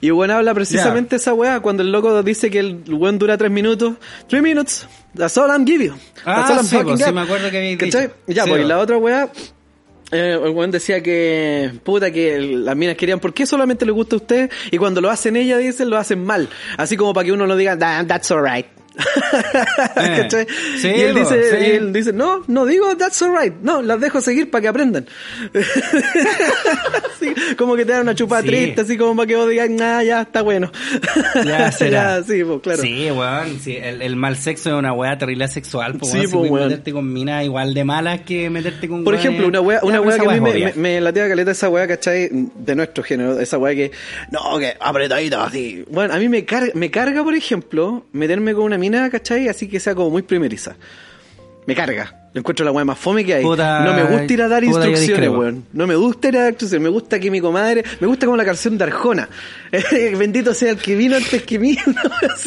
Y 0.00 0.06
el 0.08 0.12
weón 0.14 0.30
habla 0.30 0.52
precisamente 0.54 1.16
esa 1.16 1.32
weá 1.34 1.60
cuando 1.60 1.82
el 1.82 1.92
loco 1.92 2.22
dice 2.22 2.50
que 2.50 2.58
el 2.58 2.82
weón 2.88 3.18
dura 3.18 3.36
tres 3.38 3.50
minutos. 3.50 3.94
Three 4.28 4.42
minutes. 4.42 4.86
That's 5.16 5.36
all 5.38 5.50
I'm 5.50 5.66
giving 5.66 5.88
you. 5.88 5.94
Ah, 6.24 6.36
That's 6.46 6.50
all 6.50 6.56
I'm 6.58 6.66
sí, 6.66 6.76
pues, 6.82 7.00
sí, 7.04 7.12
me 7.12 7.20
acuerdo 7.20 7.50
que 7.50 7.56
habéis 7.58 7.78
¿Cachai? 7.78 8.02
dicho. 8.08 8.14
Ya, 8.28 8.44
Sí, 8.44 8.50
pues, 8.50 8.60
y 8.60 8.62
pues. 8.62 8.68
la 8.68 8.78
otra 8.78 8.96
weá. 8.98 9.30
Eh, 10.14 10.38
el 10.44 10.50
weón 10.50 10.70
decía 10.70 11.02
que, 11.02 11.70
puta, 11.84 12.10
que 12.10 12.38
las 12.38 12.76
minas 12.76 12.96
querían, 12.96 13.18
¿por 13.18 13.32
qué 13.32 13.46
solamente 13.46 13.86
le 13.86 13.92
gusta 13.92 14.16
a 14.16 14.18
usted? 14.18 14.50
Y 14.70 14.76
cuando 14.76 15.00
lo 15.00 15.08
hacen 15.08 15.36
ella, 15.36 15.56
dicen, 15.56 15.88
lo 15.88 15.96
hacen 15.96 16.22
mal. 16.22 16.50
Así 16.76 16.98
como 16.98 17.14
para 17.14 17.24
que 17.24 17.32
uno 17.32 17.46
no 17.46 17.56
diga, 17.56 17.76
"Nah, 17.76 18.04
that's 18.06 18.30
alright. 18.30 18.66
¿Cachai? 19.94 20.46
Sí, 20.78 20.88
y, 20.88 21.00
él 21.00 21.14
dice, 21.14 21.50
sí. 21.50 21.56
y 21.66 21.70
él 21.76 21.92
dice, 21.92 22.12
no, 22.12 22.42
no 22.46 22.66
digo 22.66 22.96
that's 22.96 23.22
alright, 23.22 23.54
no, 23.62 23.82
las 23.82 24.00
dejo 24.00 24.20
seguir 24.20 24.50
para 24.50 24.62
que 24.62 24.68
aprendan. 24.68 25.06
Como 27.56 27.76
que 27.76 27.84
te 27.84 27.92
dan 27.92 28.02
una 28.02 28.14
chupada 28.14 28.42
Sí. 28.42 28.48
triste, 28.48 28.80
así 28.80 28.96
como 28.96 29.14
para 29.14 29.26
que 29.26 29.36
vos 29.36 29.48
digas, 29.48 29.70
ah, 29.80 30.02
ya, 30.02 30.22
está 30.22 30.42
bueno. 30.42 30.72
Ya 31.44 31.70
será. 31.72 32.18
Ya, 32.18 32.24
sí, 32.24 32.42
pues 32.44 32.60
claro. 32.62 32.82
Sí, 32.82 33.08
weón. 33.10 33.58
El, 33.66 34.02
el 34.02 34.16
mal 34.16 34.36
sexo 34.36 34.70
es 34.70 34.74
una 34.76 34.92
weá 34.92 35.16
terrible 35.16 35.46
sexual. 35.48 35.96
Pues, 35.98 36.12
Sí, 36.12 36.26
weón. 36.26 36.48
Po, 36.48 36.54
meterte 36.54 36.92
con 36.92 37.12
minas 37.12 37.44
igual 37.44 37.74
de 37.74 37.84
malas 37.84 38.22
que 38.22 38.50
meterte 38.50 38.88
con 38.88 39.04
Por 39.04 39.14
ejemplo, 39.14 39.46
una 39.46 39.60
Ya, 39.60 39.80
una 39.82 39.98
esa 40.00 40.22
que 40.22 40.28
a 40.28 40.32
mí 40.32 40.40
weá 40.40 40.52
me, 40.52 40.52
me, 40.52 40.72
me 40.74 41.00
latea 41.00 41.28
caleta 41.28 41.50
esa 41.52 41.68
wea, 41.68 41.86
¿cachai? 41.86 42.28
De 42.32 42.74
nuestro 42.74 43.04
género, 43.04 43.38
esa 43.38 43.58
wea 43.58 43.74
que, 43.74 43.92
no, 44.30 44.58
que 44.58 44.74
apretadito 44.80 45.40
así. 45.40 45.84
Bueno, 45.88 46.14
a 46.14 46.18
mí 46.18 46.28
me 46.28 46.44
carga, 46.44 46.72
me 46.74 46.90
carga, 46.90 47.22
por 47.22 47.34
ejemplo, 47.34 48.04
meterme 48.12 48.54
con 48.54 48.64
una 48.64 48.78
mina, 48.82 49.08
¿cachai? 49.10 49.48
Así 49.48 49.68
que 49.68 49.78
sea 49.78 49.94
como 49.94 50.10
muy 50.10 50.22
primeriza. 50.22 50.74
Me 51.66 51.74
carga. 51.76 52.18
Encuentro 52.34 52.64
la 52.64 52.72
wea 52.72 52.84
más 52.84 52.98
fome 52.98 53.24
que 53.24 53.34
hay. 53.34 53.42
Puta- 53.44 53.80
no 53.84 53.92
me 53.92 54.02
gusta 54.04 54.32
ir 54.32 54.42
a 54.42 54.48
dar 54.48 54.64
instrucciones, 54.64 55.28
weón. 55.28 55.64
No 55.72 55.86
me 55.86 55.94
gusta 55.94 56.28
ir 56.28 56.36
a 56.38 56.40
dar 56.40 56.48
instrucciones. 56.50 56.82
Me 56.82 56.88
gusta 56.88 57.20
que 57.20 57.30
mi 57.30 57.40
comadre, 57.40 57.84
me 58.00 58.06
gusta 58.06 58.26
como 58.26 58.36
la 58.36 58.44
canción 58.44 58.76
de 58.78 58.84
Arjona. 58.84 59.28
Bendito 60.18 60.54
sea 60.54 60.70
el 60.70 60.78
que 60.78 60.96
vino 60.96 61.16
antes 61.16 61.42
que 61.42 61.58
mí. 61.58 61.76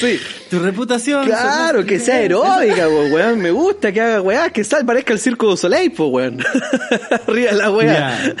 sí. 0.00 0.20
Tu 0.48 0.58
reputación. 0.60 1.26
Claro, 1.26 1.84
que 1.84 1.98
sea 2.00 2.20
heroica, 2.22 2.88
weón. 2.88 3.40
Me 3.40 3.50
gusta 3.50 3.92
que 3.92 4.00
haga 4.00 4.22
weá, 4.22 4.50
que 4.50 4.64
sal, 4.64 4.86
parezca 4.86 5.12
el 5.12 5.18
circo 5.18 5.50
de 5.50 5.56
Soleil, 5.56 5.92
weón. 5.98 6.38
Arriba 7.26 7.52
la 7.52 7.70
weá. 7.70 8.34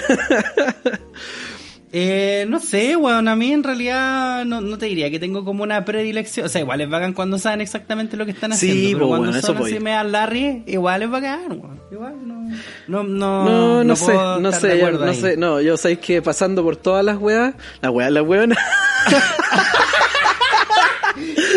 Eh, 1.92 2.44
no 2.48 2.60
sé, 2.60 2.94
weón, 2.94 3.26
a 3.26 3.34
mí 3.34 3.52
en 3.52 3.64
realidad 3.64 4.44
no, 4.44 4.60
no 4.60 4.78
te 4.78 4.86
diría 4.86 5.10
que 5.10 5.18
tengo 5.18 5.44
como 5.44 5.64
una 5.64 5.84
predilección. 5.84 6.46
O 6.46 6.48
sea, 6.48 6.60
igual 6.60 6.80
es 6.80 6.88
bacán 6.88 7.12
cuando 7.14 7.36
saben 7.38 7.60
exactamente 7.60 8.16
lo 8.16 8.24
que 8.26 8.30
están 8.30 8.52
Sí, 8.54 8.68
haciendo. 8.70 8.98
pero 8.98 9.06
po, 9.08 9.16
cuando 9.16 9.36
eso 9.36 9.46
son 9.48 9.56
así 9.58 9.80
me 9.80 9.90
dan 9.90 10.12
Larry, 10.12 10.62
igual 10.66 11.02
es 11.02 11.10
bacán, 11.10 11.50
weón. 11.50 11.80
Igual 11.90 12.14
no. 12.28 12.40
No, 12.86 13.02
no, 13.02 13.44
No, 13.44 13.84
no, 13.84 13.96
sé, 13.96 14.12
no 14.14 14.52
sé, 14.52 14.72
acuerdo 14.74 15.04
no 15.06 15.14
sé, 15.14 15.36
no, 15.36 15.60
yo 15.60 15.76
sabéis 15.76 15.98
que 16.00 16.22
pasando 16.22 16.62
por 16.62 16.76
todas 16.76 17.04
las 17.04 17.16
weas, 17.18 17.54
las 17.80 17.92
weas, 17.92 18.10
las 18.12 18.22
weonas, 18.24 18.58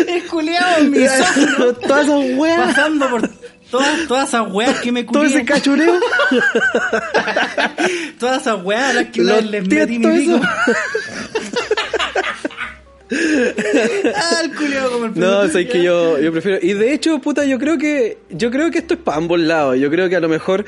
Es 0.08 0.24
culiao, 0.24 0.84
mi 0.84 0.98
todas 1.86 2.04
esas 2.06 2.38
weas, 2.38 2.74
Pasando 2.74 3.08
por 3.08 3.30
todas, 3.74 4.06
todas 4.06 4.28
esas 4.28 4.52
weas 4.52 4.78
que 4.80 4.92
me 4.92 5.02
todo 5.02 5.22
culié. 5.22 5.36
ese 5.36 5.44
cachureo, 5.44 5.94
Todas 8.20 8.42
esas 8.42 8.62
weas 8.62 8.90
a 8.90 8.92
las 8.92 9.06
que 9.06 9.20
una 9.20 9.34
vez 9.34 9.50
les 9.50 9.68
metí 9.68 9.98
mi 9.98 10.06
pico. 10.06 10.40
ah, 14.14 14.40
el 14.44 14.54
culiao 14.54 14.90
como 14.90 15.06
el 15.06 15.18
No, 15.18 15.48
sabéis 15.48 15.70
que 15.70 15.82
yo, 15.82 16.20
yo 16.20 16.30
prefiero, 16.30 16.58
y 16.62 16.74
de 16.74 16.92
hecho, 16.92 17.18
puta, 17.18 17.44
yo 17.44 17.58
creo 17.58 17.76
que, 17.76 18.18
yo 18.30 18.52
creo 18.52 18.70
que 18.70 18.78
esto 18.78 18.94
es 18.94 19.00
para 19.00 19.16
ambos 19.16 19.40
lados, 19.40 19.76
yo 19.78 19.90
creo 19.90 20.08
que 20.08 20.14
a 20.16 20.20
lo 20.20 20.28
mejor 20.28 20.64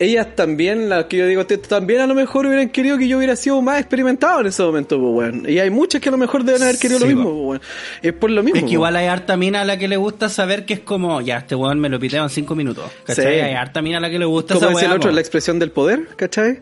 ellas 0.00 0.34
también, 0.34 0.88
las 0.88 1.04
que 1.04 1.18
yo 1.18 1.26
digo, 1.26 1.46
te- 1.46 1.58
también 1.58 2.00
a 2.00 2.06
lo 2.06 2.14
mejor 2.14 2.46
hubieran 2.46 2.70
querido 2.70 2.98
que 2.98 3.06
yo 3.06 3.18
hubiera 3.18 3.36
sido 3.36 3.60
más 3.62 3.78
experimentado 3.78 4.40
en 4.40 4.46
ese 4.46 4.62
momento, 4.62 4.98
pues, 4.98 5.12
weón. 5.34 5.48
Y 5.48 5.58
hay 5.58 5.70
muchas 5.70 6.00
que 6.00 6.08
a 6.08 6.12
lo 6.12 6.18
mejor 6.18 6.42
deben 6.42 6.62
haber 6.62 6.78
querido 6.78 6.98
Sí, 6.98 7.04
lo 7.04 7.08
mismo, 7.14 7.30
pues, 7.30 7.44
weón. 7.44 7.60
Es 8.02 8.12
por 8.14 8.30
lo 8.30 8.42
mismo. 8.42 8.58
Es 8.58 8.64
que 8.64 8.72
igual 8.72 8.96
hay 8.96 9.06
harta 9.06 9.36
mina 9.36 9.60
a 9.60 9.64
la 9.64 9.76
que 9.78 9.86
le 9.86 9.96
gusta 9.98 10.28
saber 10.28 10.64
que 10.64 10.74
es 10.74 10.80
como, 10.80 11.20
ya, 11.20 11.36
este 11.38 11.54
weón 11.54 11.78
me 11.78 11.88
lo 11.88 12.00
piteo 12.00 12.22
en 12.24 12.30
cinco 12.30 12.54
minutos. 12.56 12.90
¿Cachai? 13.04 13.34
Sí. 13.34 13.40
Hay 13.40 13.54
harta 13.54 13.82
mina 13.82 13.98
a 13.98 14.00
la 14.00 14.10
que 14.10 14.18
le 14.18 14.24
gusta 14.24 14.54
Como 14.54 14.66
esa 14.70 14.74
decía 14.74 14.88
el 14.88 14.96
otro, 14.96 15.10
la 15.12 15.20
expresión 15.20 15.58
del 15.58 15.70
poder, 15.70 16.08
¿cachai? 16.16 16.60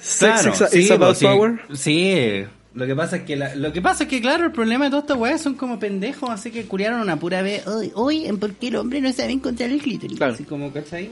Sex 0.00 0.40
Claro, 0.42 0.68
sí, 0.70 0.78
is 0.78 0.90
about 0.90 1.16
sí. 1.16 1.24
power. 1.24 1.60
Sí, 1.74 2.44
lo 2.74 2.86
que 2.86 2.94
pasa 2.94 3.16
es 3.16 3.22
que 3.24 3.36
la- 3.36 3.54
lo 3.54 3.72
que 3.72 3.82
pasa 3.82 4.04
es 4.04 4.08
que 4.10 4.20
claro, 4.20 4.44
el 4.44 4.52
problema 4.52 4.84
de 4.84 4.90
todas 4.90 5.04
estas 5.04 5.16
weas 5.18 5.40
son 5.40 5.54
como 5.54 5.78
pendejos, 5.78 6.30
así 6.30 6.50
que 6.50 6.64
curiaron 6.66 7.00
una 7.00 7.18
pura 7.18 7.42
vez, 7.42 7.66
hoy, 7.66 7.90
hoy, 7.94 8.32
¿por 8.38 8.52
qué 8.54 8.68
el 8.68 8.76
hombre 8.76 9.00
no 9.00 9.12
sabe 9.12 9.32
encontrar 9.32 9.70
el 9.70 9.80
clítoris? 9.80 10.16
Claro. 10.16 10.34
Así 10.34 10.44
como, 10.44 10.72
¿cachai? 10.72 11.10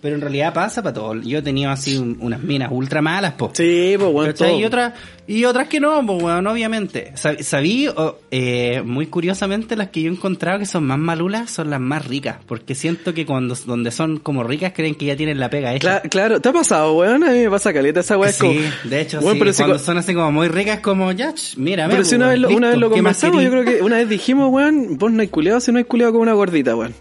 Pero 0.00 0.14
en 0.14 0.20
realidad 0.20 0.54
pasa 0.54 0.82
para 0.82 0.94
todo. 0.94 1.14
Yo 1.22 1.38
he 1.38 1.42
tenido 1.42 1.70
así 1.70 1.96
un- 1.96 2.16
unas 2.20 2.40
minas 2.42 2.68
ultra 2.70 3.02
malas, 3.02 3.32
po. 3.32 3.50
Sí, 3.52 3.96
pues, 3.98 4.12
bueno. 4.12 4.32
Y 4.60 4.64
otras, 4.64 4.94
y 5.28 5.44
otras 5.44 5.68
que 5.68 5.78
no, 5.78 6.04
pues 6.04 6.20
bueno, 6.22 6.50
obviamente. 6.50 7.12
Sab- 7.14 7.40
Sabí, 7.42 7.86
o, 7.86 8.18
eh, 8.30 8.82
muy 8.84 9.06
curiosamente, 9.06 9.76
las 9.76 9.90
que 9.90 10.02
yo 10.02 10.10
he 10.10 10.14
encontrado 10.14 10.58
que 10.58 10.66
son 10.66 10.84
más 10.86 10.98
malulas 10.98 11.50
son 11.50 11.70
las 11.70 11.80
más 11.80 12.06
ricas. 12.06 12.38
Porque 12.46 12.74
siento 12.74 13.12
que 13.14 13.24
cuando 13.26 13.54
donde 13.66 13.90
son 13.90 14.18
como 14.18 14.42
ricas 14.42 14.72
creen 14.74 14.94
que 14.94 15.04
ya 15.06 15.16
tienen 15.16 15.38
la 15.38 15.50
pega 15.50 15.74
hecha. 15.74 16.02
Cla- 16.02 16.08
claro, 16.08 16.40
¿te 16.40 16.48
ha 16.48 16.52
pasado, 16.52 16.94
weón? 16.94 17.22
A 17.22 17.30
mí 17.30 17.38
me 17.40 17.50
pasa 17.50 17.72
caleta 17.72 18.00
esa 18.00 18.16
weá. 18.16 18.32
sí, 18.32 18.38
como- 18.40 18.60
de 18.90 19.00
hecho, 19.00 19.20
sí. 19.20 19.26
pero 19.38 19.52
si 19.52 19.58
cuando 19.62 19.76
cu- 19.78 19.84
son 19.84 19.98
así 19.98 20.14
como 20.14 20.32
muy 20.32 20.48
ricas, 20.48 20.80
como 20.80 21.12
ya, 21.12 21.32
mírame. 21.56 21.90
Pero 21.90 21.98
pues, 22.00 22.08
si 22.08 22.14
una 22.16 22.28
vez, 22.28 22.38
lo, 22.40 22.48
una 22.48 22.68
vez 22.70 22.78
lo 22.78 22.90
¿qué 22.90 23.02
más 23.02 23.20
conversamos, 23.20 23.44
yo 23.44 23.50
creo 23.50 23.64
que 23.64 23.82
una 23.82 23.96
vez 23.98 24.08
dijimos, 24.08 24.50
weón, 24.50 24.96
vos 24.98 25.12
no 25.12 25.20
hay 25.22 25.28
culeado 25.28 25.60
si 25.60 25.70
no 25.72 25.78
hay 25.78 25.84
culeado 25.84 26.12
con 26.14 26.22
una 26.22 26.32
gordita, 26.32 26.74
weón. 26.74 26.94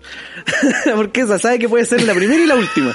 Porque 0.96 1.22
esa 1.22 1.40
sabe 1.40 1.60
que 1.60 1.70
puede 1.70 1.86
ser 1.86 2.04
la 2.04 2.14
primera 2.14 2.44
y 2.44 2.48
la 2.48 2.56
última. 2.56 2.94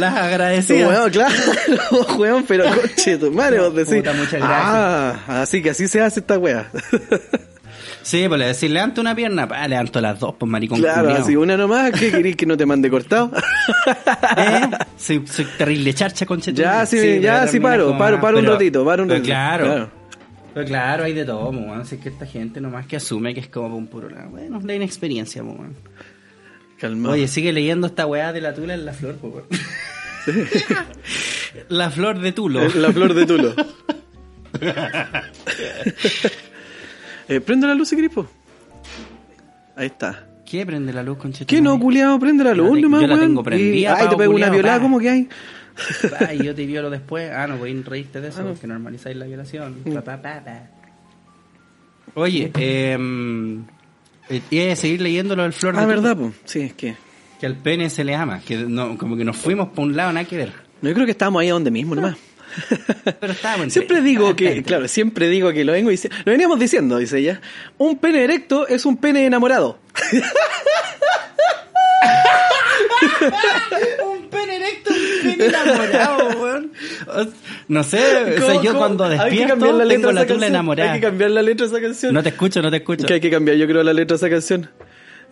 Las 0.00 0.16
agradecidas. 0.16 0.88
Weón, 0.90 1.10
claro, 1.10 1.34
weón, 2.18 2.44
pero 2.48 2.64
coche, 2.64 3.18
tu 3.18 3.30
madre, 3.30 3.60
vos 3.60 3.74
decís. 3.74 3.96
Puta, 3.96 4.12
muchas 4.12 4.40
gracias. 4.40 4.48
Ah, 4.48 5.42
así 5.42 5.62
que 5.62 5.70
así 5.70 5.86
se 5.88 6.00
hace 6.00 6.20
esta 6.20 6.38
weá. 6.38 6.70
Sí, 8.02 8.24
pues 8.28 8.40
le 8.40 8.46
decís, 8.46 8.70
levanto 8.70 9.02
una 9.02 9.14
pierna, 9.14 9.46
pa, 9.46 9.68
levanto 9.68 10.00
las 10.00 10.18
dos, 10.18 10.34
pues 10.38 10.50
maricón 10.50 10.80
Claro, 10.80 11.02
culiao. 11.02 11.22
así 11.22 11.36
una 11.36 11.54
nomás, 11.56 11.90
¿qué 11.92 12.10
querís 12.10 12.34
que 12.34 12.46
no 12.46 12.56
te 12.56 12.64
mande 12.64 12.88
cortado? 12.88 13.30
¿Eh? 14.38 14.70
Soy, 14.96 15.22
soy 15.26 15.44
terrible 15.58 15.92
charcha, 15.92 16.24
concha. 16.24 16.50
Ya, 16.50 16.86
sí, 16.86 17.20
ya, 17.20 17.46
sí, 17.46 17.60
paro, 17.60 17.96
paro, 17.98 18.18
paro 18.18 18.38
un 18.38 18.46
ratito, 18.46 18.84
paro 18.86 19.02
un 19.02 19.10
ratito. 19.10 19.26
Claro, 19.26 19.64
Claro. 19.66 19.90
Pero 20.54 20.66
claro, 20.66 21.04
hay 21.04 21.12
de 21.12 21.24
todo, 21.26 21.52
mo, 21.52 21.60
weón. 21.72 21.84
Si 21.84 21.96
es 21.96 22.00
que 22.00 22.08
esta 22.08 22.24
gente 22.26 22.60
nomás 22.60 22.86
que 22.86 22.96
asume 22.96 23.34
que 23.34 23.40
es 23.40 23.48
como 23.48 23.76
un 23.76 23.86
puro 23.86 24.08
lado. 24.08 24.30
Bueno, 24.30 24.60
la 24.64 24.74
inexperiencia, 24.74 25.42
mo, 25.42 25.52
weón. 25.52 25.76
Oye, 26.82 27.28
sigue 27.28 27.52
leyendo 27.52 27.86
esta 27.86 28.06
weá 28.06 28.32
de 28.32 28.40
la 28.40 28.54
tula 28.54 28.74
en 28.74 28.84
la 28.84 28.92
flor, 28.92 29.16
po, 29.16 29.28
weón. 29.28 29.46
la 31.68 31.90
flor 31.90 32.20
de 32.20 32.32
Tulo. 32.32 32.68
La 32.74 32.92
flor 32.92 33.14
de 33.14 33.26
Tulo. 33.26 33.54
eh, 37.28 37.40
prende 37.40 37.66
la 37.66 37.74
luz 37.74 37.88
si 37.88 37.96
querés, 37.96 38.10
po. 38.10 38.26
Ahí 39.76 39.86
está. 39.86 40.26
¿Qué 40.44 40.66
prende 40.66 40.92
la 40.92 41.02
luz, 41.02 41.18
concha? 41.18 41.44
¿Qué 41.44 41.60
no, 41.60 41.78
culiado? 41.78 42.18
Prende 42.18 42.42
la 42.44 42.54
luz 42.54 42.80
nomás, 42.80 43.02
yo 43.02 43.06
la 43.06 43.18
tengo 43.18 43.42
prendida, 43.42 43.76
Y- 43.76 43.84
Ay, 43.86 44.08
te 44.08 44.16
pego 44.16 44.34
una 44.34 44.50
violada. 44.50 44.80
¿cómo 44.80 44.98
que 44.98 45.10
hay? 45.10 45.28
Ay, 46.28 46.42
yo 46.42 46.54
te 46.54 46.66
violo 46.66 46.90
después. 46.90 47.30
Ah, 47.30 47.46
no, 47.46 47.56
voy 47.56 47.70
a 47.78 47.88
reírte 47.88 48.20
de 48.20 48.28
eso, 48.28 48.42
porque 48.42 48.66
normalizáis 48.66 49.16
la 49.16 49.26
violación. 49.26 49.76
Mm. 49.84 49.98
Oye, 52.14 52.50
eh, 52.58 52.98
eh, 54.30 54.40
iba 54.50 54.72
a 54.72 54.76
seguir 54.76 55.00
leyendo 55.00 55.36
lo 55.36 55.42
del 55.42 55.52
flor 55.52 55.74
de 55.76 55.82
Ah, 55.82 55.86
verdad, 55.86 56.16
po. 56.16 56.32
Sí, 56.44 56.60
es 56.60 56.72
que. 56.72 56.94
Que 57.38 57.46
al 57.46 57.56
pene 57.56 57.90
se 57.90 58.04
le 58.04 58.14
ama, 58.14 58.40
que 58.40 58.56
no, 58.56 58.96
como 58.98 59.16
que 59.16 59.24
nos 59.24 59.36
fuimos 59.36 59.68
por 59.70 59.84
un 59.84 59.96
lado, 59.96 60.12
nada 60.12 60.26
que 60.26 60.36
ver. 60.36 60.52
No, 60.82 60.88
yo 60.88 60.94
creo 60.94 61.06
que 61.06 61.12
estábamos 61.12 61.40
ahí 61.42 61.48
a 61.48 61.52
donde 61.52 61.70
mismo 61.70 61.94
nomás. 61.94 62.16
Pero 63.20 63.32
estábamos 63.32 63.64
entre- 63.64 63.70
Siempre 63.70 64.02
digo 64.02 64.34
que, 64.36 64.62
claro, 64.62 64.88
siempre 64.88 65.28
digo 65.28 65.52
que 65.52 65.64
lo 65.64 65.72
vengo 65.72 65.90
dice, 65.90 66.08
lo 66.24 66.32
veníamos 66.32 66.58
diciendo, 66.58 66.98
dice 66.98 67.18
ella. 67.18 67.40
Un 67.78 67.96
pene 67.98 68.24
erecto 68.24 68.66
es 68.66 68.84
un 68.86 68.96
pene 68.96 69.24
enamorado. 69.24 69.78
un 74.12 74.28
pene 74.28 74.56
erecto, 74.56 74.90
un 74.90 75.22
pene 75.36 75.46
enamorado, 75.46 76.28
weón. 76.40 76.72
No 77.68 77.82
sé, 77.84 77.98
o 77.98 78.00
sea, 78.00 78.34
¿Cómo, 78.40 78.62
yo 78.62 78.70
cómo? 78.72 78.78
cuando 78.80 79.04
Hay 79.04 79.10
que 79.10 79.16
despierto 79.24 79.48
cambiar 79.48 79.74
la 79.74 79.84
letra 79.84 80.00
tengo 80.08 80.12
la 80.12 80.26
tula 80.26 80.46
enamorada. 80.46 80.92
Hay 80.92 81.00
que 81.00 81.06
cambiar 81.06 81.30
la 81.30 81.42
letra 81.42 81.66
de 81.66 81.72
esa 81.72 81.80
canción. 81.82 82.14
No 82.14 82.22
te 82.22 82.28
escucho, 82.30 82.62
no 82.62 82.70
te 82.70 82.78
escucho. 82.78 83.06
Que 83.06 83.14
hay 83.14 83.20
que 83.20 83.30
cambiar, 83.30 83.56
yo 83.56 83.66
creo, 83.66 83.82
la 83.82 83.92
letra 83.92 84.16
de 84.16 84.26
esa 84.26 84.30
canción. 84.30 84.70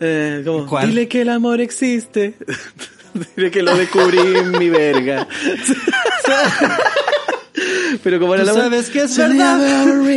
Eh, 0.00 0.42
como, 0.44 0.66
¿Cuál? 0.66 0.88
Dile 0.88 1.08
que 1.08 1.22
el 1.22 1.28
amor 1.30 1.60
existe. 1.60 2.34
Dile 3.36 3.50
que 3.50 3.62
lo 3.62 3.76
descubrí 3.76 4.18
en 4.18 4.52
mi 4.52 4.68
verga. 4.70 5.26
Pero 8.04 8.20
como 8.20 8.34
era 8.34 8.44
Tú 8.44 8.50
la 8.50 8.54
sabes 8.62 8.90
que 8.90 9.02
es 9.02 9.16
verdad. 9.16 9.58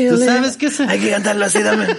Tú 0.10 0.18
sabes 0.18 0.58
que 0.58 0.68
es- 0.68 0.80
Hay 0.82 1.00
que 1.00 1.10
cantarlo 1.10 1.46
así 1.46 1.64
también. 1.64 1.98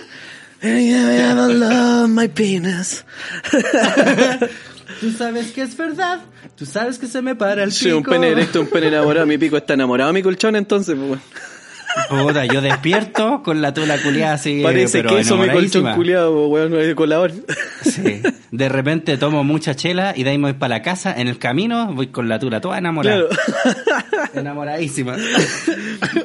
I 0.62 1.52
love 1.52 2.08
my 2.08 2.28
penis. 2.28 3.04
Tú 5.00 5.10
sabes 5.10 5.50
que 5.52 5.62
es 5.62 5.76
verdad. 5.76 6.20
Tú 6.56 6.66
sabes 6.66 6.98
que 6.98 7.06
se 7.08 7.22
me 7.22 7.34
para 7.34 7.64
el 7.64 7.70
pico. 7.70 7.84
Sí, 7.84 7.90
un 7.90 8.04
pene 8.04 8.28
erecto, 8.28 8.60
un 8.60 8.68
pene 8.68 8.88
enamorado. 8.88 9.26
Mi 9.26 9.38
pico 9.38 9.56
está 9.56 9.74
enamorado 9.74 10.12
mi 10.12 10.22
colchón, 10.22 10.54
entonces, 10.54 10.96
pues. 10.96 11.20
Puta, 12.08 12.44
yo 12.46 12.60
despierto 12.60 13.42
con 13.42 13.60
la 13.62 13.72
tula 13.74 14.00
culiada 14.02 14.34
así. 14.34 14.60
Parece 14.62 15.02
pero 15.02 15.16
queso 15.16 15.36
mi 15.36 15.48
colchón 15.48 15.94
culiado, 15.94 16.46
weón, 16.48 16.70
no 16.70 16.78
es 16.78 16.94
colador. 16.94 17.32
Sí. 17.82 18.20
De 18.50 18.68
repente 18.68 19.16
tomo 19.18 19.44
mucha 19.44 19.74
chela 19.74 20.12
y 20.16 20.22
de 20.24 20.30
ahí 20.30 20.38
me 20.38 20.50
voy 20.52 20.58
para 20.58 20.76
la 20.76 20.82
casa. 20.82 21.14
En 21.18 21.28
el 21.28 21.38
camino 21.38 21.92
voy 21.94 22.08
con 22.08 22.28
la 22.28 22.38
tula 22.38 22.60
toda 22.60 22.78
enamorada. 22.78 23.24
Claro. 23.28 24.28
Enamoradísima. 24.34 25.16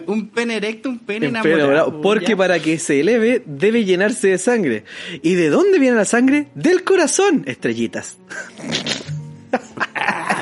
un 0.07 0.29
pene 0.29 0.57
erecto, 0.57 0.89
un 0.89 0.99
pene 0.99 1.27
En 1.27 1.33
pene 1.33 1.39
enamorado. 1.55 1.59
enamorado, 1.73 2.01
Porque 2.01 2.29
ya. 2.29 2.37
para 2.37 2.59
que 2.59 2.79
se 2.79 2.99
eleve 3.01 3.43
debe 3.45 3.85
llenarse 3.85 4.29
de 4.29 4.37
sangre. 4.37 4.83
¿Y 5.21 5.35
de 5.35 5.49
dónde 5.49 5.79
viene 5.79 5.95
la 5.97 6.05
sangre? 6.05 6.47
Del 6.55 6.83
corazón, 6.83 7.43
estrellitas. 7.45 8.17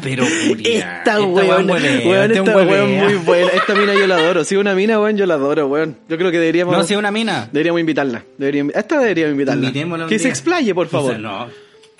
Pero 0.05 0.23
culiá, 0.47 0.97
Esta 0.99 1.21
weón 1.21 1.67
weón, 1.67 1.69
weón, 1.69 2.31
esta 2.31 2.55
huelea. 2.55 2.63
weón 2.85 2.91
muy 2.97 3.13
buena. 3.15 3.47
Esta 3.49 3.75
mina 3.75 3.93
yo 3.93 4.07
la 4.07 4.15
adoro. 4.15 4.43
Si 4.45 4.55
una 4.55 4.73
mina, 4.73 4.99
weón, 4.99 5.17
yo 5.17 5.25
la 5.25 5.33
adoro, 5.33 5.67
weón. 5.67 5.97
Yo 6.07 6.17
creo 6.17 6.31
que 6.31 6.39
deberíamos. 6.39 6.77
No, 6.77 6.83
si 6.83 6.93
es 6.93 6.99
una 6.99 7.11
mina. 7.11 7.49
Deberíamos 7.51 7.81
invitarla. 7.81 8.23
Deberíamos, 8.37 8.73
esta 8.75 8.99
deberíamos 8.99 9.33
invitarla. 9.33 9.61
Invitémosla 9.67 10.07
Que 10.07 10.19
se 10.19 10.29
explaye, 10.29 10.73
por 10.73 10.87
favor. 10.87 11.11
Quizás 11.17 11.21
no. 11.21 11.47